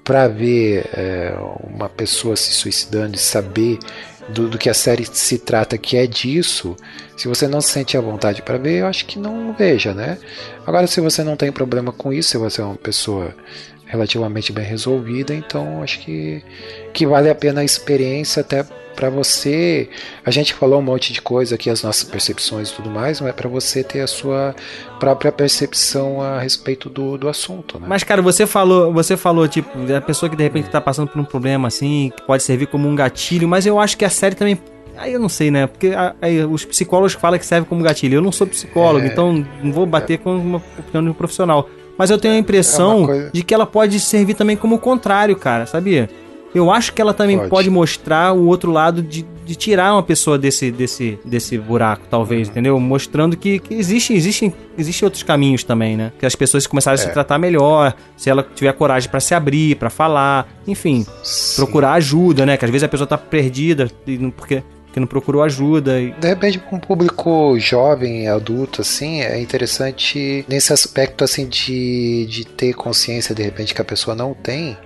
para 0.05 0.29
ver 0.29 0.85
é, 0.93 1.35
uma 1.75 1.89
pessoa 1.89 2.37
se 2.37 2.53
suicidando 2.53 3.17
e 3.17 3.19
saber 3.19 3.79
do, 4.29 4.49
do 4.49 4.59
que 4.59 4.71
a 4.71 4.75
série 4.75 5.05
se 5.05 5.39
trata, 5.39 5.79
que 5.79 5.97
é 5.97 6.07
disso, 6.07 6.77
se 7.17 7.29
você 7.29 7.47
não 7.47 7.61
se 7.61 7.71
sente 7.71 7.97
à 7.97 8.01
vontade 8.01 8.43
para 8.43 8.59
ver, 8.59 8.81
eu 8.81 8.87
acho 8.87 9.07
que 9.07 9.19
não 9.19 9.53
veja, 9.53 9.93
né? 9.95 10.19
Agora, 10.67 10.87
se 10.87 11.01
você 11.01 11.23
não 11.23 11.37
tem 11.37 11.53
problema 11.53 11.93
com 11.93 12.13
isso, 12.13 12.31
se 12.31 12.39
você 12.39 12.61
é 12.61 12.65
uma 12.65 12.77
pessoa 12.77 13.35
relativamente 13.87 14.53
bem 14.53 14.65
resolvida, 14.65 15.35
então 15.35 15.83
acho 15.83 16.01
que, 16.01 16.43
que 16.93 17.07
vale 17.07 17.29
a 17.29 17.35
pena 17.35 17.61
a 17.61 17.65
experiência 17.65 18.41
até 18.41 18.65
para 18.95 19.11
você. 19.11 19.89
A 20.25 20.31
gente 20.31 20.55
falou 20.55 20.79
um 20.79 20.83
monte 20.83 21.13
de 21.13 21.21
coisa 21.21 21.55
aqui, 21.57 21.69
as 21.69 21.83
nossas 21.83 22.05
percepções 22.05 22.71
e 22.71 22.75
tudo 22.75 22.89
mais, 22.91 23.21
mas 23.21 23.31
é 23.31 23.33
para 23.33 23.49
você 23.49 23.83
ter 23.83 24.01
a 24.01 24.07
sua 24.07 24.55
própria 25.01 25.31
percepção 25.33 26.21
a 26.21 26.39
respeito 26.41 26.89
do, 26.89 27.17
do 27.19 27.29
assunto, 27.29 27.79
né? 27.79 27.87
Mas, 27.89 28.03
cara, 28.03 28.23
você 28.23 28.47
falou, 28.47 28.93
você 28.93 29.17
falou, 29.17 29.47
tipo, 29.49 29.77
da 29.87 30.01
pessoa 30.01 30.29
que 30.31 30.37
de 30.37 30.43
repente 30.43 30.69
tá 30.71 30.81
passando 30.81 31.09
por 31.09 31.21
um 31.21 31.25
problema 31.25 31.69
assim, 31.69 32.13
que 32.17 32.23
pode 32.27 32.43
servir 32.43 32.67
como 32.67 32.89
um 32.89 32.95
gatilho, 32.95 33.47
mas 33.49 33.67
eu 33.67 33.79
acho 33.79 33.97
que 33.97 34.05
a 34.05 34.11
série 34.11 34.35
também. 34.35 34.59
Aí 34.97 35.13
eu 35.13 35.19
não 35.19 35.29
sei, 35.29 35.51
né? 35.51 35.67
Porque 35.67 35.93
aí 36.23 36.45
os 36.45 36.65
psicólogos 36.65 37.15
falam 37.15 37.37
que 37.39 37.45
serve 37.45 37.67
como 37.67 37.83
gatilho. 37.83 38.15
Eu 38.19 38.23
não 38.23 38.31
sou 38.31 38.47
psicólogo, 38.47 39.05
É. 39.05 39.09
então 39.09 39.45
não 39.63 39.73
vou 39.73 39.85
bater 39.87 40.19
com 40.19 40.37
uma 40.37 40.63
opinião 40.79 41.03
de 41.03 41.11
um 41.11 41.13
profissional. 41.13 41.69
Mas 41.99 42.11
eu 42.11 42.19
tenho 42.19 42.35
a 42.35 42.39
impressão 42.39 42.93
É 42.93 42.97
uma 42.97 43.07
coisa- 43.07 43.31
de 43.33 43.43
que 43.43 43.53
ela 43.55 43.67
pode 43.67 43.99
servir 44.01 44.35
também 44.35 44.57
como 44.57 44.77
o 44.77 44.79
contrário, 44.79 45.35
cara, 45.37 45.67
sabia? 45.67 46.09
Eu 46.55 46.71
acho 46.71 46.93
que 46.93 47.01
ela 47.03 47.13
também 47.13 47.37
pode, 47.37 47.51
Pode. 47.51 47.71
mostrar 47.71 48.33
o 48.33 48.47
outro 48.47 48.71
lado 48.71 49.03
de, 49.03 49.25
de 49.45 49.55
tirar 49.57 49.93
uma 49.93 50.03
pessoa 50.03 50.39
desse, 50.39 50.71
desse, 50.71 51.19
desse 51.25 51.59
buraco, 51.59 52.05
talvez, 52.09 52.49
entendeu? 52.49 52.79
Mostrando 52.79 53.37
que, 53.37 53.59
que 53.59 53.75
existe, 53.75 54.13
existem, 54.15 54.55
existem 54.79 55.05
outros 55.07 55.23
caminhos 55.23 55.65
também, 55.65 55.97
né? 55.97 56.13
Que 56.19 56.25
as 56.27 56.35
pessoas 56.37 56.67
começarem 56.67 56.95
a 56.95 57.03
se 57.03 57.09
É. 57.09 57.13
tratar 57.13 57.39
melhor, 57.39 57.95
se 58.17 58.31
ela 58.31 58.47
tiver 58.55 58.73
coragem 58.73 59.11
pra 59.11 59.19
se 59.21 59.35
abrir, 59.35 59.77
pra 59.77 59.91
falar, 59.91 60.49
enfim, 60.67 61.05
Sim. 61.23 61.57
procurar 61.57 61.95
ajuda, 61.95 62.47
né? 62.47 62.57
Que 62.57 62.65
às 62.65 62.71
vezes 62.71 62.85
a 62.85 62.89
pessoa 62.89 63.07
tá 63.07 63.19
perdida 63.19 63.91
e 64.07 64.17
não- 64.17 64.31
porque, 64.31 64.63
porque 64.87 65.01
não 65.01 65.07
procurou 65.09 65.43
ajuda. 65.43 66.01
E... 66.01 66.13
De 66.13 66.29
repente, 66.29 66.59
para 66.61 66.77
um 66.77 66.79
público 66.79 67.59
jovem, 67.59 68.29
adulto, 68.29 68.81
assim, 68.81 69.21
é 69.23 69.41
interessante 69.41 70.45
nesse 70.49 70.73
aspecto, 70.73 71.25
assim, 71.25 71.49
de, 71.49 72.27
de 72.31 72.45
ter 72.47 72.75
consciência, 72.75 73.35
de 73.35 73.43
repente, 73.43 73.75
que 73.75 73.83
a 73.83 73.85
pessoa 73.85 74.15
não 74.15 74.33
tem 74.35 74.77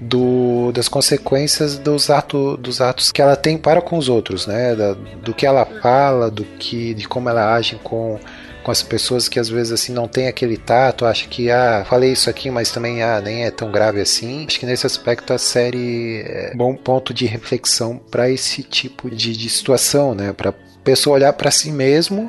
do, 0.00 0.72
das 0.72 0.88
consequências 0.88 1.78
dos, 1.78 2.08
ato, 2.10 2.56
dos 2.56 2.80
atos 2.80 3.12
que 3.12 3.20
ela 3.20 3.36
tem 3.36 3.58
para 3.58 3.82
com 3.82 3.98
os 3.98 4.08
outros, 4.08 4.46
né? 4.46 4.74
Da- 4.74 4.94
do 4.94 5.34
que 5.34 5.44
ela 5.44 5.66
fala, 5.82 6.30
do 6.30 6.44
que, 6.44 6.94
de 6.94 7.06
como 7.06 7.28
ela 7.28 7.54
age 7.54 7.78
com, 7.84 8.18
com 8.64 8.70
as 8.70 8.82
pessoas 8.82 9.28
que 9.28 9.38
às 9.38 9.48
vezes 9.48 9.72
assim 9.72 9.92
não 9.92 10.08
tem 10.08 10.26
aquele 10.26 10.56
tato, 10.56 11.04
acha 11.04 11.28
que 11.28 11.50
ah, 11.50 11.84
falei 11.88 12.12
isso 12.12 12.30
aqui, 12.30 12.50
mas 12.50 12.70
também 12.70 13.02
ah, 13.02 13.20
nem 13.20 13.44
é 13.44 13.50
tão 13.50 13.70
grave 13.70 14.00
assim. 14.00 14.46
Acho 14.46 14.58
que 14.58 14.66
nesse 14.66 14.86
aspecto 14.86 15.32
a 15.32 15.38
série 15.38 16.22
é 16.26 16.52
um 16.54 16.56
bom 16.56 16.74
ponto 16.74 17.12
de 17.12 17.26
reflexão 17.26 18.00
para 18.10 18.30
esse 18.30 18.62
tipo 18.62 19.10
de, 19.10 19.36
de 19.36 19.50
situação, 19.50 20.14
né? 20.14 20.32
Para 20.32 20.54
pessoa 20.82 21.16
olhar 21.16 21.32
para 21.34 21.50
si 21.50 21.70
mesmo 21.70 22.26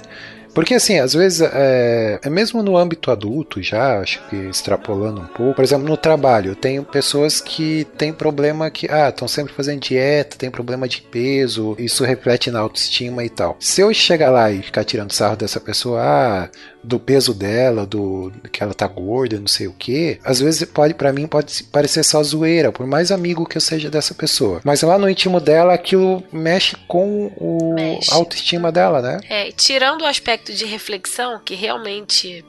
Porque 0.54 0.74
assim, 0.74 1.00
às 1.00 1.14
vezes, 1.14 1.42
é, 1.42 2.20
é 2.22 2.30
mesmo 2.30 2.62
no 2.62 2.78
âmbito 2.78 3.10
adulto 3.10 3.62
já, 3.62 4.00
acho 4.00 4.22
que 4.30 4.36
extrapolando 4.36 5.22
um 5.22 5.28
pouco, 5.28 5.56
por 5.56 5.64
exemplo, 5.64 5.88
no 5.88 5.98
trabalho, 5.98 6.52
eu 6.52 6.56
tenho 6.56 6.84
pessoas 6.84 7.40
que 7.40 7.86
têm 7.98 8.12
problema 8.12 8.70
que, 8.70 8.88
ah, 8.92 9.10
estão 9.10 9.28
sempre 9.28 9.54
fazendo 9.54 9.80
dieta, 9.80 10.38
tem 10.38 10.52
problema 10.52 10.88
de 10.88 11.02
peso, 11.02 11.76
isso 11.80 12.04
reflete 12.04 12.52
na 12.52 12.60
autoestima 12.60 13.24
e 13.24 13.30
tal. 13.30 13.56
Se 13.60 13.82
eu 13.82 13.94
chegar 13.94 14.30
lá 14.30 14.52
e 14.52 14.62
ficar 14.62 14.84
tirando 14.84 15.12
sarro 15.12 15.38
dessa 15.38 15.60
pessoa, 15.60 16.02
ah, 16.02 16.50
do 16.84 17.00
peso 17.00 17.34
dela, 17.34 17.86
do 17.86 18.32
que 18.52 18.64
ela 18.64 18.74
tá 18.74 18.88
gorda, 18.88 19.40
não 19.40 19.48
sei 19.48 19.68
o 19.68 19.74
que, 19.74 20.20
às 20.24 20.40
vezes 20.40 20.68
pode 20.68 20.94
para 20.94 21.14
mim 21.14 21.28
pode 21.28 21.64
parecer 21.66 22.04
só 22.04 22.22
zoeira, 22.24 22.72
por 22.72 22.88
mais 22.88 23.12
amigo 23.12 23.46
que 23.46 23.58
eu 23.58 23.62
seja 23.62 23.90
dessa 23.90 24.14
pessoa. 24.14 24.62
Mas 24.64 24.82
lá 24.82 24.98
no 24.98 25.10
íntimo 25.10 25.40
dela 25.40 25.74
aquilo 25.74 26.24
mexe 26.32 26.76
com 26.88 27.28
o 27.38 27.74
Mexe. 27.76 28.12
a 28.12 28.16
autoestima 28.16 28.72
dela, 28.72 29.02
né? 29.02 29.20
É, 29.30 29.52
tirando 29.52 30.02
o 30.02 30.06
aspecto 30.06 30.54
de 30.54 30.66
reflexão, 30.66 31.40
que 31.44 31.56
realmente 31.56 32.44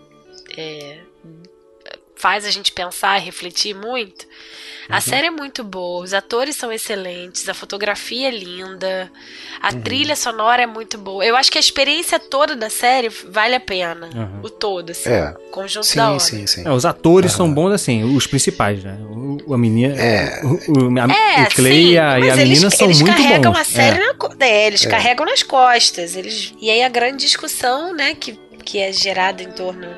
é, 0.56 0.98
faz 2.22 2.44
a 2.46 2.50
gente 2.52 2.70
pensar 2.70 3.18
e 3.18 3.24
refletir 3.24 3.74
muito, 3.74 4.24
a 4.88 5.00
série 5.00 5.26
é 5.26 5.30
muito 5.30 5.64
boa, 5.64 6.04
os 6.04 6.12
atores 6.14 6.54
são 6.56 6.70
excelentes, 6.72 7.48
a 7.48 7.54
fotografia 7.54 8.28
é 8.28 8.30
linda, 8.30 9.10
a 9.60 9.72
trilha 9.72 10.14
sonora 10.14 10.62
é 10.62 10.66
muito 10.66 10.98
boa. 10.98 11.24
Eu 11.24 11.34
acho 11.36 11.50
que 11.50 11.58
a 11.58 11.60
experiência 11.60 12.18
toda 12.18 12.54
da 12.54 12.68
série 12.68 13.08
vale 13.08 13.54
a 13.54 13.60
pena. 13.60 14.08
Uhum. 14.14 14.40
O 14.42 14.50
todo, 14.50 14.90
assim. 14.90 15.08
É. 15.08 15.34
O 15.48 15.50
conjunto 15.50 15.86
Sim, 15.86 15.96
da 15.96 16.08
obra. 16.08 16.20
sim, 16.20 16.46
sim. 16.46 16.62
É, 16.66 16.70
os 16.70 16.84
atores 16.84 17.32
são 17.32 17.52
bons, 17.52 17.72
assim, 17.72 18.04
os 18.16 18.26
principais, 18.26 18.82
né? 18.84 18.98
O, 19.46 19.54
a 19.54 19.58
menina. 19.58 19.94
É. 19.96 20.40
O, 20.44 20.48
o, 20.48 20.98
a- 21.00 21.12
É, 21.12 21.42
o 21.44 21.54
Clay 21.54 21.72
sim, 21.86 21.90
e 21.92 21.98
a, 21.98 22.18
e 22.20 22.30
a 22.30 22.36
menina 22.36 22.42
eles, 22.66 22.74
são 22.74 22.86
eles 22.86 23.00
muito 23.00 23.16
carregam 23.16 23.52
bons. 23.52 23.60
a 23.60 23.64
série 23.64 23.96
É. 23.96 24.00
na 24.06 24.14
é, 24.46 24.66
eles 24.66 24.84
É. 24.84 24.88
carregam 24.90 25.24
nas 25.26 25.42
costas. 25.42 26.14
Eles 26.16 26.52
e 26.60 26.70
aí 26.70 26.82
a 26.82 26.88
grande 26.88 27.24
discussão, 27.24 27.94
né, 27.94 28.14
que, 28.14 28.38
que 28.64 28.78
é 28.78 28.92
gerada 28.92 29.42
em 29.42 29.50
torno 29.52 29.88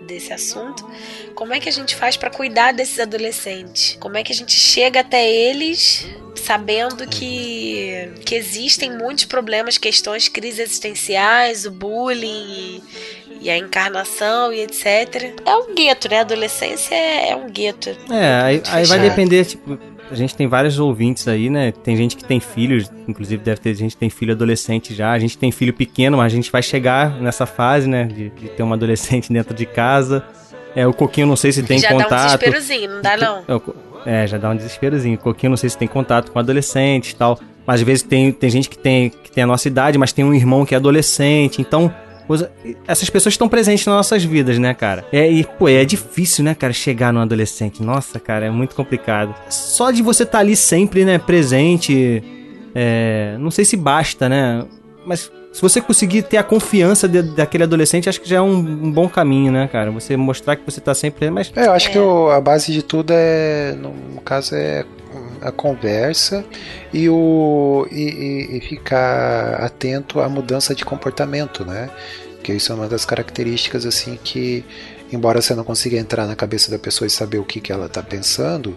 desse 0.00 0.32
assunto, 0.32 0.88
como 1.34 1.52
é 1.52 1.60
que 1.60 1.68
a 1.68 1.72
gente 1.72 1.94
faz 1.94 2.16
pra 2.16 2.30
cuidar 2.30 2.72
desses 2.72 2.98
adolescentes? 2.98 3.96
Como 4.00 4.16
é 4.16 4.22
que 4.22 4.32
a 4.32 4.34
gente 4.34 4.52
chega 4.52 5.00
até 5.00 5.30
eles 5.30 6.06
sabendo 6.36 7.06
que 7.06 8.10
que 8.24 8.34
existem 8.34 8.96
muitos 8.96 9.24
problemas, 9.24 9.78
questões, 9.78 10.28
crises 10.28 10.60
existenciais, 10.60 11.66
o 11.66 11.70
bullying 11.70 12.26
e, 12.28 12.82
e 13.42 13.50
a 13.50 13.56
encarnação 13.56 14.52
e 14.52 14.60
etc. 14.62 15.34
É 15.44 15.54
um 15.56 15.74
gueto, 15.74 16.08
né? 16.08 16.18
A 16.18 16.20
adolescência 16.22 16.94
é, 16.94 17.30
é 17.30 17.36
um 17.36 17.48
gueto. 17.48 17.90
É, 18.10 18.40
aí, 18.42 18.62
aí 18.66 18.84
vai 18.86 18.98
depender, 18.98 19.44
tipo, 19.44 19.78
a 20.10 20.14
gente 20.14 20.34
tem 20.34 20.46
vários 20.46 20.78
ouvintes 20.78 21.28
aí, 21.28 21.48
né? 21.48 21.72
Tem 21.72 21.96
gente 21.96 22.16
que 22.16 22.24
tem 22.24 22.40
filhos, 22.40 22.90
inclusive 23.06 23.42
deve 23.42 23.60
ter 23.60 23.74
gente 23.74 23.92
que 23.92 24.00
tem 24.00 24.10
filho 24.10 24.32
adolescente 24.32 24.94
já, 24.94 25.12
a 25.12 25.18
gente 25.18 25.38
tem 25.38 25.52
filho 25.52 25.72
pequeno, 25.72 26.16
mas 26.16 26.32
a 26.32 26.36
gente 26.36 26.50
vai 26.50 26.62
chegar 26.62 27.20
nessa 27.20 27.46
fase, 27.46 27.88
né? 27.88 28.04
De, 28.04 28.30
de 28.30 28.48
ter 28.48 28.62
um 28.62 28.72
adolescente 28.72 29.30
dentro 29.32 29.54
de 29.54 29.66
casa. 29.66 30.24
É, 30.74 30.86
o 30.86 30.92
Coquinho 30.92 31.26
não 31.26 31.36
sei 31.36 31.52
se 31.52 31.62
tem 31.62 31.78
Já 31.78 31.88
dá 31.88 31.94
um 31.96 32.02
contato. 32.02 32.38
desesperozinho, 32.40 32.90
não 32.90 33.02
dá 33.02 33.16
não? 33.16 33.38
É, 34.06 34.22
É, 34.22 34.26
já 34.26 34.38
dá 34.38 34.50
um 34.50 34.56
desesperozinho. 34.56 35.16
O 35.16 35.18
Coquinho 35.18 35.50
não 35.50 35.56
sei 35.56 35.68
se 35.68 35.76
tem 35.76 35.88
contato 35.88 36.30
com 36.30 36.38
adolescente 36.38 37.10
e 37.10 37.16
tal. 37.16 37.38
Mas 37.66 37.80
às 37.80 37.86
vezes 37.86 38.02
tem, 38.02 38.32
tem 38.32 38.50
gente 38.50 38.68
que 38.68 38.78
tem, 38.78 39.10
que 39.10 39.30
tem 39.30 39.44
a 39.44 39.46
nossa 39.46 39.68
idade, 39.68 39.98
mas 39.98 40.12
tem 40.12 40.24
um 40.24 40.32
irmão 40.34 40.64
que 40.64 40.74
é 40.74 40.76
adolescente. 40.76 41.60
Então, 41.60 41.92
coisa- 42.30 42.52
essas 42.86 43.10
pessoas 43.10 43.32
estão 43.34 43.48
presentes 43.48 43.84
nas 43.86 43.96
nossas 43.96 44.22
vidas, 44.22 44.56
né, 44.56 44.72
cara? 44.72 45.04
É, 45.12 45.28
e, 45.28 45.42
pô, 45.58 45.68
é 45.68 45.84
difícil, 45.84 46.44
né, 46.44 46.54
cara, 46.54 46.72
chegar 46.72 47.12
num 47.12 47.20
adolescente. 47.20 47.82
Nossa, 47.82 48.20
cara, 48.20 48.46
é 48.46 48.50
muito 48.50 48.76
complicado. 48.76 49.34
Só 49.48 49.90
de 49.90 50.00
você 50.00 50.22
estar 50.22 50.38
ali 50.38 50.54
sempre, 50.54 51.04
né, 51.04 51.18
presente. 51.18 52.22
é, 52.72 53.36
não 53.40 53.50
sei 53.50 53.64
se 53.64 53.76
basta, 53.76 54.28
né? 54.28 54.64
Mas 55.04 55.28
se 55.52 55.60
você 55.60 55.80
conseguir 55.80 56.22
ter 56.22 56.36
a 56.36 56.42
confiança 56.44 57.08
de- 57.08 57.22
daquele 57.34 57.64
adolescente, 57.64 58.08
acho 58.08 58.20
que 58.20 58.28
já 58.28 58.36
é 58.36 58.40
um, 58.40 58.54
um 58.58 58.92
bom 58.92 59.08
caminho, 59.08 59.50
né, 59.50 59.66
cara? 59.66 59.90
Você 59.90 60.16
mostrar 60.16 60.54
que 60.54 60.62
você 60.64 60.80
tá 60.80 60.94
sempre. 60.94 61.28
Mas 61.30 61.50
É, 61.56 61.66
eu 61.66 61.72
acho 61.72 61.88
É. 61.88 61.90
que 61.92 61.98
o- 61.98 62.30
a 62.30 62.40
base 62.40 62.70
de 62.72 62.82
tudo 62.82 63.12
é, 63.12 63.74
no, 63.76 63.92
no 64.14 64.20
caso, 64.20 64.54
é 64.54 64.84
a 65.40 65.50
conversa 65.52 66.44
e, 66.92 67.08
o, 67.08 67.86
e, 67.90 68.56
e- 68.56 68.60
ficar 68.60 69.54
atento 69.62 70.20
à 70.20 70.28
mudança 70.28 70.74
de 70.74 70.84
comportamento, 70.84 71.64
né? 71.64 71.90
Porque 72.36 72.52
isso 72.54 72.72
é 72.72 72.74
uma 72.74 72.88
das 72.88 73.04
características, 73.04 73.84
assim, 73.84 74.18
que, 74.24 74.64
embora 75.12 75.42
você 75.42 75.54
não 75.54 75.62
consiga 75.62 75.98
entrar 75.98 76.26
na 76.26 76.34
cabeça 76.34 76.70
da 76.70 76.78
pessoa 76.78 77.06
e 77.06 77.10
saber 77.10 77.36
o 77.38 77.44
que, 77.44 77.60
que 77.60 77.70
ela 77.70 77.84
está 77.84 78.02
pensando, 78.02 78.74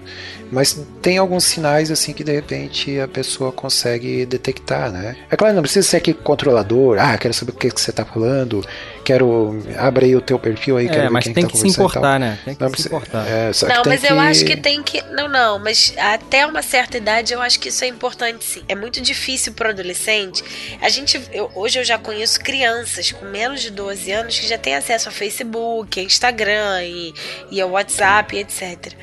mas 0.52 0.78
tem 1.02 1.18
alguns 1.18 1.46
sinais, 1.46 1.90
assim, 1.90 2.12
que 2.12 2.26
de 2.26 2.34
repente 2.34 3.00
a 3.00 3.08
pessoa 3.08 3.54
consegue 3.54 4.26
detectar, 4.26 4.92
né? 4.92 5.16
É 5.32 5.38
claro, 5.38 5.56
não 5.56 5.62
precisa 5.62 5.88
ser 5.88 5.98
aquele 5.98 6.18
controlador, 6.18 6.98
ah, 7.00 7.18
quero 7.18 7.34
saber 7.34 7.52
o 7.52 7.56
que, 7.56 7.72
que 7.72 7.80
você 7.80 7.92
está 7.92 8.04
falando, 8.04 8.66
quero. 9.04 9.64
abre 9.78 10.08
aí 10.08 10.16
o 10.16 10.22
teu 10.22 10.40
perfil 10.40 10.78
aí, 10.78 10.88
quero 10.88 11.00
é, 11.00 11.04
ver 11.04 11.10
mas 11.10 11.24
quem 11.26 11.34
tem 11.34 11.44
tá 11.46 11.52
que 11.52 11.58
se 11.58 11.68
importar, 11.68 12.20
né? 12.20 12.40
Tem 12.44 12.56
que 12.56 12.62
Não 12.62 12.74
se 12.74 12.88
importar. 12.88 13.28
É, 13.28 13.54
só 13.54 13.68
que 13.68 13.74
Não, 13.74 13.84
tem 13.84 13.94
mas 13.94 14.04
eu 14.04 14.20
acho 14.20 14.46
que 14.46 14.58
tem 14.58 14.82
que. 14.82 15.02
Não, 15.12 15.28
não, 15.28 15.60
mas 15.60 15.94
até 15.98 16.46
uma 16.46 16.62
certa 16.62 16.98
idade 16.98 17.34
eu 17.34 17.42
acho 17.42 17.60
que 17.60 17.70
isso 17.70 17.84
é 17.84 17.88
importante 17.88 18.44
sim. 18.44 18.64
É 18.68 18.76
muito 18.76 19.00
difícil 19.02 19.54
pro 19.54 19.70
adolescente. 19.70 20.44
A 20.82 20.90
gente. 20.90 21.22
eu- 21.32 21.52
hoje 21.56 21.80
eu 21.80 21.84
já 21.84 21.98
conheço 21.98 22.40
crianças 22.40 23.12
com 23.12 23.26
menos 23.26 23.62
de 23.62 23.70
12 23.70 24.12
anos 24.12 24.40
que 24.40 24.48
já 24.48 24.58
têm 24.58 24.76
acesso 24.76 25.10
a 25.10 25.12
Facebook, 25.12 26.00
a 26.00 26.04
Instagram 26.04 26.84
e, 26.84 27.14
e 27.52 27.62
ao 27.62 27.72
WhatsApp, 27.72 28.38
etc. 28.38 28.94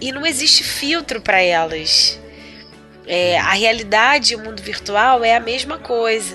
E 0.00 0.12
não 0.12 0.24
existe 0.26 0.62
filtro 0.64 1.20
para 1.20 1.40
elas. 1.40 2.18
É, 3.06 3.38
a 3.38 3.52
realidade 3.52 4.32
e 4.32 4.36
o 4.36 4.38
mundo 4.38 4.62
virtual 4.62 5.22
é 5.22 5.36
a 5.36 5.40
mesma 5.40 5.78
coisa. 5.78 6.34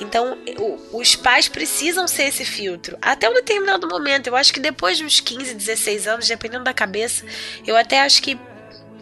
Então, 0.00 0.36
o- 0.58 0.98
os 1.00 1.14
pais 1.14 1.48
precisam 1.48 2.06
ser 2.08 2.24
esse 2.24 2.44
filtro. 2.44 2.96
Até 3.00 3.28
um 3.28 3.34
determinado 3.34 3.86
momento. 3.88 4.26
Eu 4.26 4.36
acho 4.36 4.52
que 4.52 4.60
depois 4.60 4.98
de 4.98 5.04
uns 5.04 5.20
15, 5.20 5.54
16 5.54 6.06
anos, 6.08 6.26
dependendo 6.28 6.64
da 6.64 6.72
cabeça, 6.72 7.24
eu 7.66 7.76
até 7.76 8.00
acho 8.02 8.20
que, 8.22 8.36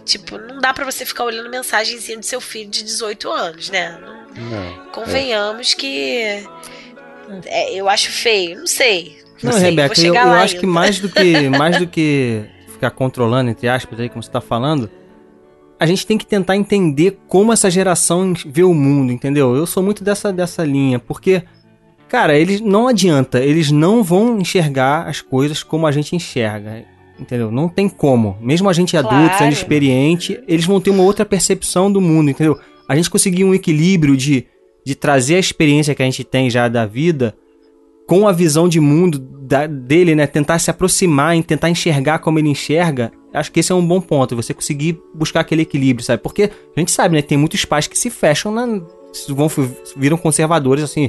tipo, 0.05 0.37
não 0.39 0.59
dá 0.61 0.73
pra 0.75 0.85
você 0.85 1.07
ficar 1.07 1.25
olhando 1.25 1.49
mensagenzinha 1.51 2.19
do 2.19 2.27
seu 2.27 2.41
filho 2.41 2.69
de 2.71 2.83
18 2.85 3.31
anos, 3.31 3.71
né? 3.71 3.99
Não- 4.01 4.23
Não. 4.51 4.87
convenhamos 4.93 5.75
que. 5.75 6.47
é, 7.47 7.75
eu 7.75 7.89
acho 7.89 8.11
feio, 8.11 8.59
não 8.59 8.67
sei. 8.67 9.19
Não, 9.43 9.53
sei, 9.53 9.71
Rebeca, 9.71 10.01
eu, 10.01 10.15
eu 10.15 10.21
acho 10.33 10.55
que 10.57 10.67
ainda. 10.67 10.73
mais 10.73 10.99
do 11.01 11.09
que 11.09 11.49
mais 11.49 11.79
do 11.79 11.87
que 11.87 12.45
ficar 12.69 12.91
controlando, 12.91 13.51
entre 13.51 13.69
aspas, 13.69 13.99
aí, 13.99 14.09
como 14.09 14.23
você 14.23 14.31
tá 14.31 14.41
falando, 14.41 14.91
a 15.83 15.87
gente 15.87 16.07
tem 16.07 16.17
que 16.17 16.25
tentar 16.27 16.57
entender 16.57 17.19
como 17.27 17.53
essa 17.53 17.69
geração 17.71 18.33
vê 18.47 18.63
o 18.63 18.73
mundo, 18.73 19.13
entendeu? 19.13 19.57
Eu 19.57 19.67
sou 19.67 19.83
muito 19.83 20.05
dessa, 20.05 20.33
dessa 20.33 20.63
linha, 20.65 20.99
porque, 20.99 21.43
cara, 22.09 22.39
eles 22.39 22.61
não 22.61 22.87
adianta, 22.87 23.41
eles 23.41 23.71
não 23.73 24.03
vão 24.03 24.39
enxergar 24.39 25.09
as 25.09 25.21
coisas 25.21 25.63
como 25.63 25.87
a 25.87 25.91
gente 25.93 26.15
enxerga. 26.15 26.85
Entendeu? 27.19 27.51
Não 27.53 27.69
tem 27.69 27.89
como. 27.89 28.37
Mesmo 28.41 28.69
a 28.69 28.73
gente 28.73 28.97
adulto, 28.97 29.17
Claro. 29.27 29.39
sendo 29.39 29.53
experiente, 29.53 30.41
eles 30.49 30.65
vão 30.65 30.81
ter 30.81 30.91
uma 30.91 31.03
outra 31.03 31.25
percepção 31.25 31.93
do 31.93 32.01
mundo, 32.01 32.31
entendeu? 32.31 32.59
A 32.89 32.97
gente 32.97 33.11
conseguir 33.11 33.45
um 33.45 33.55
equilíbrio 33.55 34.17
de, 34.17 34.47
de 34.85 34.95
trazer 34.95 35.37
a 35.37 35.39
experiência 35.39 35.95
que 35.95 36.03
a 36.03 36.05
gente 36.05 36.25
tem 36.25 36.49
já 36.51 36.69
da 36.69 36.85
vida 36.87 37.35
com 38.09 38.27
a 38.27 38.33
visão 38.33 38.69
de 38.69 38.81
mundo 38.81 39.19
da- 39.19 39.67
dele, 39.67 40.15
né? 40.15 40.27
Tentar 40.27 40.59
se 40.59 40.71
aproximar, 40.71 41.41
tentar 41.45 41.71
enxergar 41.71 42.19
como 42.21 42.39
ele 42.39 42.49
enxerga. 42.49 43.13
Acho 43.33 43.51
que 43.51 43.61
esse 43.61 43.73
é 43.73 43.75
um 43.75 43.87
bom 43.87 44.01
ponto. 44.01 44.37
Você 44.37 44.53
conseguir 44.53 45.01
buscar 45.15 45.41
aquele 45.41 45.63
equilíbrio, 45.63 46.05
sabe? 46.05 46.23
Porque 46.23 46.51
a 46.77 46.81
gente 46.81 46.91
sabe, 46.93 47.17
né? 47.17 47.23
Tem 47.23 47.39
muitos 47.39 47.65
pais 47.65 47.87
que 47.87 47.99
se 47.99 48.11
fecham, 48.11 48.53
na, 48.53 48.67
vão 49.29 49.49
viram 49.97 50.17
conservadores, 50.19 50.85
assim. 50.85 51.09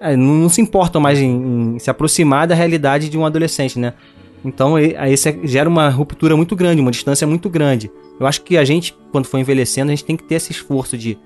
é, 0.00 0.16
não, 0.16 0.34
não 0.34 0.48
se 0.48 0.60
importam 0.60 1.00
mais 1.00 1.18
em, 1.18 1.74
em 1.74 1.78
se 1.78 1.90
aproximar 1.90 2.46
da 2.46 2.54
realidade 2.54 3.08
de 3.08 3.18
um 3.18 3.26
adolescente, 3.26 3.78
né? 3.78 3.94
Então 4.44 4.78
isso 4.78 5.28
é- 5.28 5.36
gera 5.42 5.68
uma 5.68 5.88
ruptura 5.88 6.36
muito 6.36 6.54
grande, 6.54 6.80
uma 6.80 6.92
distância 6.92 7.26
muito 7.26 7.50
grande. 7.50 7.90
Eu 8.20 8.26
acho 8.26 8.42
que 8.42 8.56
a 8.56 8.64
gente, 8.64 8.96
quando 9.10 9.26
for 9.26 9.38
envelhecendo, 9.38 9.90
a 9.90 9.94
gente 9.94 10.04
tem 10.04 10.16
que 10.16 10.22
ter 10.22 10.36
esse 10.36 10.52
esforço 10.52 10.96
de 10.96 11.18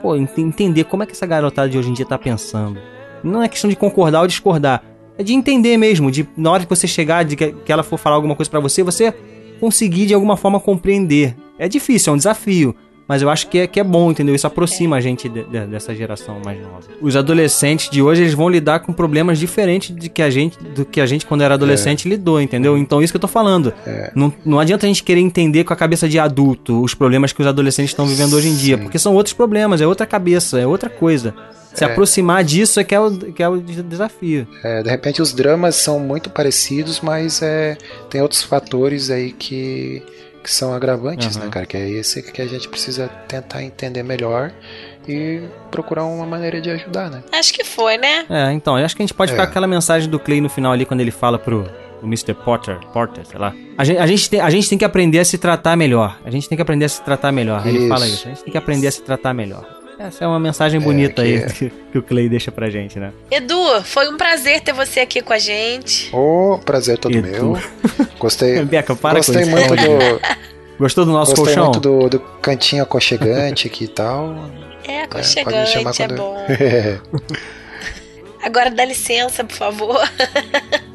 pô, 0.00 0.14
ent- 0.16 0.38
entender 0.38 0.84
como 0.84 1.02
é 1.02 1.06
que 1.06 1.12
essa 1.12 1.26
garotada 1.26 1.68
de 1.68 1.76
hoje 1.76 1.90
em 1.90 1.92
dia 1.92 2.06
tá 2.06 2.16
pensando. 2.16 2.78
Não 3.24 3.42
é 3.42 3.48
questão 3.48 3.68
de 3.68 3.74
concordar 3.74 4.20
ou 4.20 4.26
discordar. 4.28 4.84
É 5.18 5.22
de 5.24 5.32
entender 5.34 5.76
mesmo, 5.76 6.10
de 6.10 6.26
na 6.36 6.50
hora 6.52 6.62
que 6.64 6.70
você 6.70 6.86
chegar, 6.86 7.24
de 7.24 7.34
que, 7.36 7.52
que 7.52 7.72
ela 7.72 7.82
for 7.82 7.98
falar 7.98 8.14
alguma 8.16 8.34
coisa 8.36 8.48
pra 8.50 8.60
você, 8.60 8.82
você 8.84 9.12
conseguir 9.62 10.06
de 10.06 10.14
alguma 10.14 10.36
forma 10.36 10.58
compreender. 10.58 11.36
É 11.56 11.68
difícil, 11.68 12.10
é 12.10 12.14
um 12.14 12.16
desafio. 12.16 12.74
Mas 13.08 13.20
eu 13.20 13.28
acho 13.28 13.48
que 13.48 13.58
é, 13.58 13.66
que 13.66 13.78
é 13.80 13.84
bom, 13.84 14.10
entendeu? 14.10 14.34
Isso 14.34 14.46
aproxima 14.46 14.96
a 14.96 15.00
gente 15.00 15.28
de- 15.28 15.42
de- 15.44 15.66
dessa 15.66 15.94
geração 15.94 16.40
mais 16.44 16.60
nova. 16.60 16.80
Os 17.00 17.16
adolescentes 17.16 17.90
de 17.90 18.00
hoje, 18.00 18.22
eles 18.22 18.34
vão 18.34 18.48
lidar 18.48 18.80
com 18.80 18.92
problemas 18.92 19.38
diferentes 19.38 19.94
de 19.94 20.08
que 20.08 20.22
a 20.22 20.30
gente, 20.30 20.56
do 20.62 20.84
que 20.84 21.00
a 21.00 21.06
gente, 21.06 21.26
quando 21.26 21.42
era 21.42 21.54
adolescente, 21.54 22.08
lidou, 22.08 22.40
entendeu? 22.40 22.78
Então, 22.78 23.02
isso 23.02 23.12
que 23.12 23.16
eu 23.16 23.20
tô 23.20 23.28
falando. 23.28 23.72
Não, 24.14 24.32
não 24.44 24.60
adianta 24.60 24.86
a 24.86 24.88
gente 24.88 25.02
querer 25.02 25.20
entender 25.20 25.64
com 25.64 25.72
a 25.72 25.76
cabeça 25.76 26.08
de 26.08 26.18
adulto 26.18 26.80
os 26.82 26.94
problemas 26.94 27.32
que 27.32 27.40
os 27.40 27.46
adolescentes 27.46 27.90
estão 27.90 28.06
vivendo 28.06 28.34
hoje 28.34 28.48
em 28.48 28.56
dia, 28.56 28.76
Sim. 28.76 28.82
porque 28.84 28.98
são 28.98 29.14
outros 29.14 29.32
problemas, 29.34 29.80
é 29.80 29.86
outra 29.86 30.06
cabeça, 30.06 30.58
é 30.60 30.66
outra 30.66 30.88
coisa. 30.88 31.34
Se 31.74 31.84
É. 31.84 31.86
aproximar 31.86 32.44
disso 32.44 32.78
é 32.78 32.84
que 32.84 32.94
é 32.94 33.00
o, 33.00 33.10
que 33.32 33.42
é 33.42 33.48
o 33.48 33.56
de- 33.58 33.82
desafio. 33.82 34.46
É, 34.62 34.82
de 34.82 34.90
repente 34.90 35.22
os 35.22 35.32
dramas 35.32 35.74
são 35.76 35.98
muito 35.98 36.28
parecidos, 36.28 37.00
mas 37.00 37.40
é, 37.40 37.78
tem 38.10 38.20
outros 38.20 38.42
fatores 38.42 39.08
aí 39.10 39.32
que, 39.32 40.02
que 40.42 40.50
são 40.50 40.74
agravantes, 40.74 41.36
Aham. 41.36 41.44
né, 41.46 41.50
cara? 41.50 41.66
Que 41.66 41.76
é 41.76 41.88
esse 41.88 42.22
que 42.22 42.42
a 42.42 42.46
gente 42.46 42.68
precisa 42.68 43.08
tentar 43.28 43.62
entender 43.62 44.02
melhor 44.02 44.52
e 45.08 45.42
procurar 45.70 46.04
uma 46.04 46.26
maneira 46.26 46.60
de 46.60 46.70
ajudar, 46.70 47.10
né? 47.10 47.22
Acho 47.32 47.52
que 47.52 47.64
foi, 47.64 47.96
né? 47.98 48.24
É, 48.28 48.52
então, 48.52 48.78
eu 48.78 48.84
acho 48.84 48.94
que 48.96 49.02
a 49.02 49.06
gente 49.06 49.14
pode 49.14 49.30
É. 49.30 49.34
ficar 49.34 49.46
com 49.46 49.50
aquela 49.50 49.66
mensagem 49.66 50.08
do 50.10 50.18
Clay 50.18 50.40
no 50.40 50.48
final 50.48 50.72
ali, 50.72 50.84
quando 50.84 51.00
ele 51.00 51.10
fala 51.10 51.38
pro, 51.38 51.64
pro 51.98 52.06
Mr. 52.06 52.34
Potter, 52.34 52.78
Porter, 52.92 53.24
sei 53.26 53.38
lá. 53.38 53.54
A 53.78 53.84
gente, 53.84 53.98
a, 53.98 54.06
gente 54.06 54.30
tem, 54.30 54.40
a 54.40 54.50
gente 54.50 54.68
tem 54.68 54.78
que 54.78 54.84
aprender 54.84 55.18
a 55.20 55.24
se 55.24 55.38
tratar 55.38 55.76
melhor. 55.76 56.18
A 56.24 56.30
gente 56.30 56.48
tem 56.48 56.56
que 56.56 56.62
aprender 56.62 56.84
a 56.84 56.88
se 56.88 57.02
tratar 57.02 57.30
melhor. 57.32 57.66
Ele 57.66 57.78
Isso. 57.78 57.88
fala 57.88 58.06
isso. 58.06 58.26
A 58.26 58.30
gente 58.30 58.42
tem 58.44 58.52
que 58.52 58.58
aprender 58.58 58.86
a 58.88 58.92
se 58.92 59.02
tratar 59.02 59.32
melhor. 59.34 59.81
Essa 60.06 60.24
é 60.24 60.26
uma 60.26 60.40
mensagem 60.40 60.80
bonita 60.80 61.22
que 61.22 61.28
aí 61.28 61.34
é. 61.36 61.46
que, 61.46 61.70
que 61.92 61.98
o 61.98 62.02
Clay 62.02 62.28
deixa 62.28 62.50
pra 62.50 62.68
gente, 62.68 62.98
né? 62.98 63.12
Edu, 63.30 63.82
foi 63.84 64.08
um 64.08 64.16
prazer 64.16 64.60
ter 64.60 64.72
você 64.72 65.00
aqui 65.00 65.22
com 65.22 65.32
a 65.32 65.38
gente. 65.38 66.14
Ô, 66.14 66.58
prazer 66.64 66.98
todo 66.98 67.14
Edu. 67.16 67.28
meu. 67.52 67.58
Gostei. 68.18 68.62
Beca, 68.66 68.96
para 68.96 69.18
gostei 69.18 69.44
com 69.44 69.56
isso. 69.58 69.68
muito 69.68 69.74
do. 69.76 70.42
Gostou 70.78 71.04
do 71.04 71.12
nosso 71.12 71.30
Gostei 71.36 71.54
colchão? 71.54 71.64
muito 71.72 71.80
do, 71.80 72.08
do 72.08 72.18
cantinho 72.40 72.82
aconchegante 72.82 73.68
aqui 73.68 73.84
e 73.84 73.88
tal. 73.88 74.34
É, 74.88 75.02
É, 75.02 75.06
pode 75.06 75.32
me 75.34 75.40
aconchegante, 75.42 76.02
é 76.02 76.08
quando- 76.08 76.16
bom. 76.16 76.36
Agora 78.44 78.70
dá 78.72 78.84
licença, 78.84 79.44
por 79.44 79.54
favor. 79.56 80.00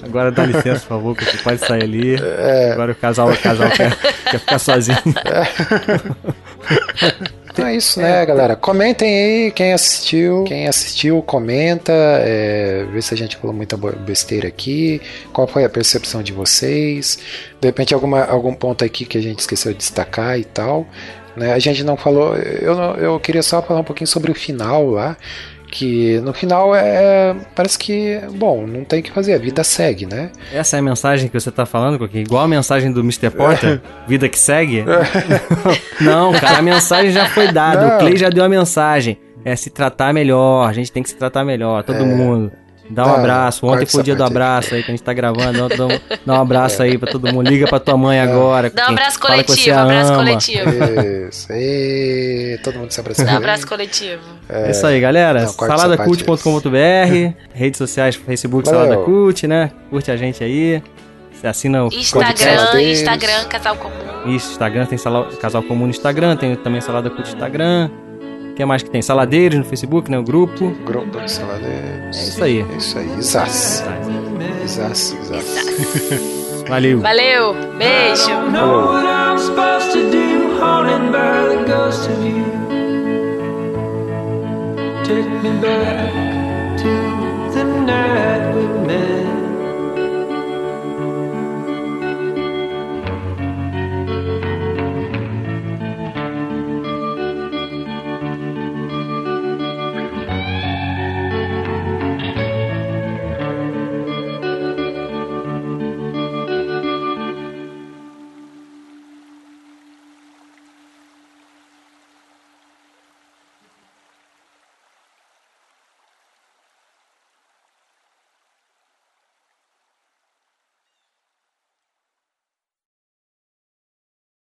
Agora 0.03 0.29
dá 0.33 0.45
licença, 0.45 0.81
por 0.81 0.87
favor, 0.89 1.15
que 1.15 1.23
você 1.23 1.37
pode 1.37 1.59
sair 1.65 1.83
ali. 1.83 2.15
É. 2.21 2.71
Agora 2.73 2.91
o 2.91 2.95
casal, 2.95 3.31
o 3.31 3.37
casal 3.37 3.69
quer, 3.71 3.95
quer 4.29 4.39
ficar 4.39 4.59
sozinho. 4.59 4.97
Então 7.57 7.67
é 7.67 7.75
isso, 7.75 7.99
né, 7.99 8.23
galera? 8.23 8.55
Comentem 8.55 9.07
aí 9.07 9.51
quem 9.51 9.73
assistiu. 9.73 10.43
Quem 10.43 10.67
assistiu, 10.67 11.23
comenta. 11.23 11.91
É, 11.91 12.85
vê 12.91 13.01
se 13.01 13.15
a 13.15 13.17
gente 13.17 13.35
falou 13.35 13.55
muita 13.55 13.75
besteira 13.75 14.47
aqui. 14.47 15.01
Qual 15.33 15.47
foi 15.47 15.65
a 15.65 15.69
percepção 15.69 16.21
de 16.21 16.31
vocês? 16.31 17.17
De 17.59 17.67
repente, 17.67 17.95
alguma, 17.95 18.23
algum 18.25 18.53
ponto 18.53 18.85
aqui 18.85 19.05
que 19.05 19.17
a 19.17 19.21
gente 19.21 19.39
esqueceu 19.39 19.71
de 19.71 19.79
destacar 19.79 20.37
e 20.37 20.43
tal. 20.43 20.85
Né? 21.35 21.51
A 21.51 21.57
gente 21.57 21.83
não 21.83 21.97
falou. 21.97 22.35
Eu, 22.35 22.75
eu 22.97 23.19
queria 23.19 23.41
só 23.41 23.59
falar 23.59 23.79
um 23.79 23.83
pouquinho 23.83 24.07
sobre 24.07 24.29
o 24.29 24.35
final 24.35 24.91
lá. 24.91 25.17
Que 25.69 26.19
no 26.21 26.33
final 26.33 26.73
é. 26.75 27.35
Parece 27.53 27.77
que. 27.77 28.19
Bom, 28.35 28.65
não 28.65 28.83
tem 28.83 29.01
o 29.01 29.03
que 29.03 29.11
fazer, 29.11 29.33
a 29.33 29.37
vida 29.37 29.63
segue, 29.63 30.05
né? 30.05 30.31
Essa 30.51 30.77
é 30.77 30.79
a 30.79 30.81
mensagem 30.81 31.27
que 31.27 31.39
você 31.39 31.51
tá 31.51 31.65
falando, 31.65 31.99
Coquinho? 31.99 32.23
Igual 32.23 32.43
a 32.43 32.47
mensagem 32.47 32.91
do 32.91 33.01
Mr. 33.01 33.29
Porter? 33.29 33.81
Vida 34.07 34.29
que 34.29 34.39
segue? 34.39 34.85
Não, 35.99 36.31
cara, 36.33 36.59
a 36.59 36.61
mensagem 36.61 37.11
já 37.11 37.25
foi 37.27 37.51
dada. 37.51 37.85
Não. 37.85 37.95
O 37.95 37.99
Clay 37.99 38.17
já 38.17 38.29
deu 38.29 38.43
a 38.43 38.49
mensagem. 38.49 39.17
É 39.43 39.55
se 39.55 39.69
tratar 39.69 40.13
melhor. 40.13 40.67
A 40.69 40.73
gente 40.73 40.91
tem 40.91 41.03
que 41.03 41.09
se 41.09 41.15
tratar 41.15 41.43
melhor, 41.43 41.83
todo 41.83 42.05
mundo. 42.05 42.51
Dá 42.89 43.03
um 43.03 43.07
Não, 43.07 43.15
abraço. 43.15 43.65
Ontem 43.65 43.85
foi 43.85 44.01
o 44.01 44.03
dia 44.03 44.15
do 44.15 44.23
abraço 44.23 44.73
aí 44.73 44.81
que 44.83 44.89
a 44.91 44.93
gente 44.93 45.03
tá 45.03 45.13
gravando. 45.13 45.67
Dá, 45.69 45.85
um, 45.85 45.99
dá 46.25 46.33
um 46.33 46.41
abraço 46.41 46.81
aí 46.83 46.97
pra 46.97 47.11
todo 47.11 47.31
mundo. 47.33 47.49
Liga 47.49 47.67
pra 47.67 47.79
tua 47.79 47.97
mãe 47.97 48.19
agora. 48.19 48.69
Dá 48.69 48.85
um 48.87 48.91
abraço 48.91 49.19
coletivo, 49.19 49.77
abraço 49.77 50.13
ama. 50.13 50.23
coletivo. 50.23 50.69
Isso. 51.29 51.47
E 51.51 52.59
todo 52.63 52.79
mundo 52.79 52.91
se 52.91 52.99
abraçando. 52.99 53.25
Dá 53.25 53.33
um 53.33 53.37
abraço 53.37 53.67
coletivo. 53.67 54.21
É 54.49 54.71
isso 54.71 54.85
aí, 54.87 54.99
galera. 54.99 55.45
Saladacult.com.br, 55.47 57.33
redes 57.53 57.77
sociais, 57.77 58.15
Facebook 58.15 58.65
Valeu. 58.65 58.81
Salada 58.85 59.03
Cult, 59.03 59.47
né? 59.47 59.71
Curte 59.89 60.11
a 60.11 60.17
gente 60.17 60.43
aí. 60.43 60.81
Você 61.33 61.45
assina 61.45 61.83
o 61.83 61.87
Instagram. 61.93 62.81
Instagram, 62.81 63.45
casal 63.47 63.75
comum. 63.75 64.35
Isso, 64.35 64.51
Instagram 64.53 64.85
tem 64.87 64.97
sala- 64.97 65.29
Casal 65.39 65.61
Comum 65.61 65.83
no 65.85 65.91
Instagram, 65.91 66.35
tem 66.35 66.55
também 66.55 66.81
Salada 66.81 67.09
Cult 67.11 67.21
no 67.29 67.35
Instagram. 67.35 67.91
O 68.57 68.59
que 68.59 68.65
mais 68.65 68.81
que 68.81 68.89
tem? 68.89 69.03
Saladeiros 69.03 69.59
no 69.59 69.63
Facebook, 69.63 70.09
né? 70.09 70.17
O 70.17 70.23
grupo. 70.23 70.71
Grupo 70.83 71.19
de 71.21 71.31
saladeiros. 71.31 72.17
É 72.17 72.23
isso 72.23 72.43
aí. 72.43 72.65
É 72.67 72.75
isso 72.75 72.97
aí. 72.97 73.19
Isas. 73.19 73.83
Isas, 74.65 75.15
Isas. 75.21 76.63
Valeu. 76.67 76.99
Valeu, 76.99 77.53
beijo. 77.77 78.31
Take 85.03 85.29
me 85.43 85.61
back 85.61 86.79
to 86.79 87.53
the 87.53 87.63
night 87.63 88.55
we 88.55 88.87
met. 88.87 89.16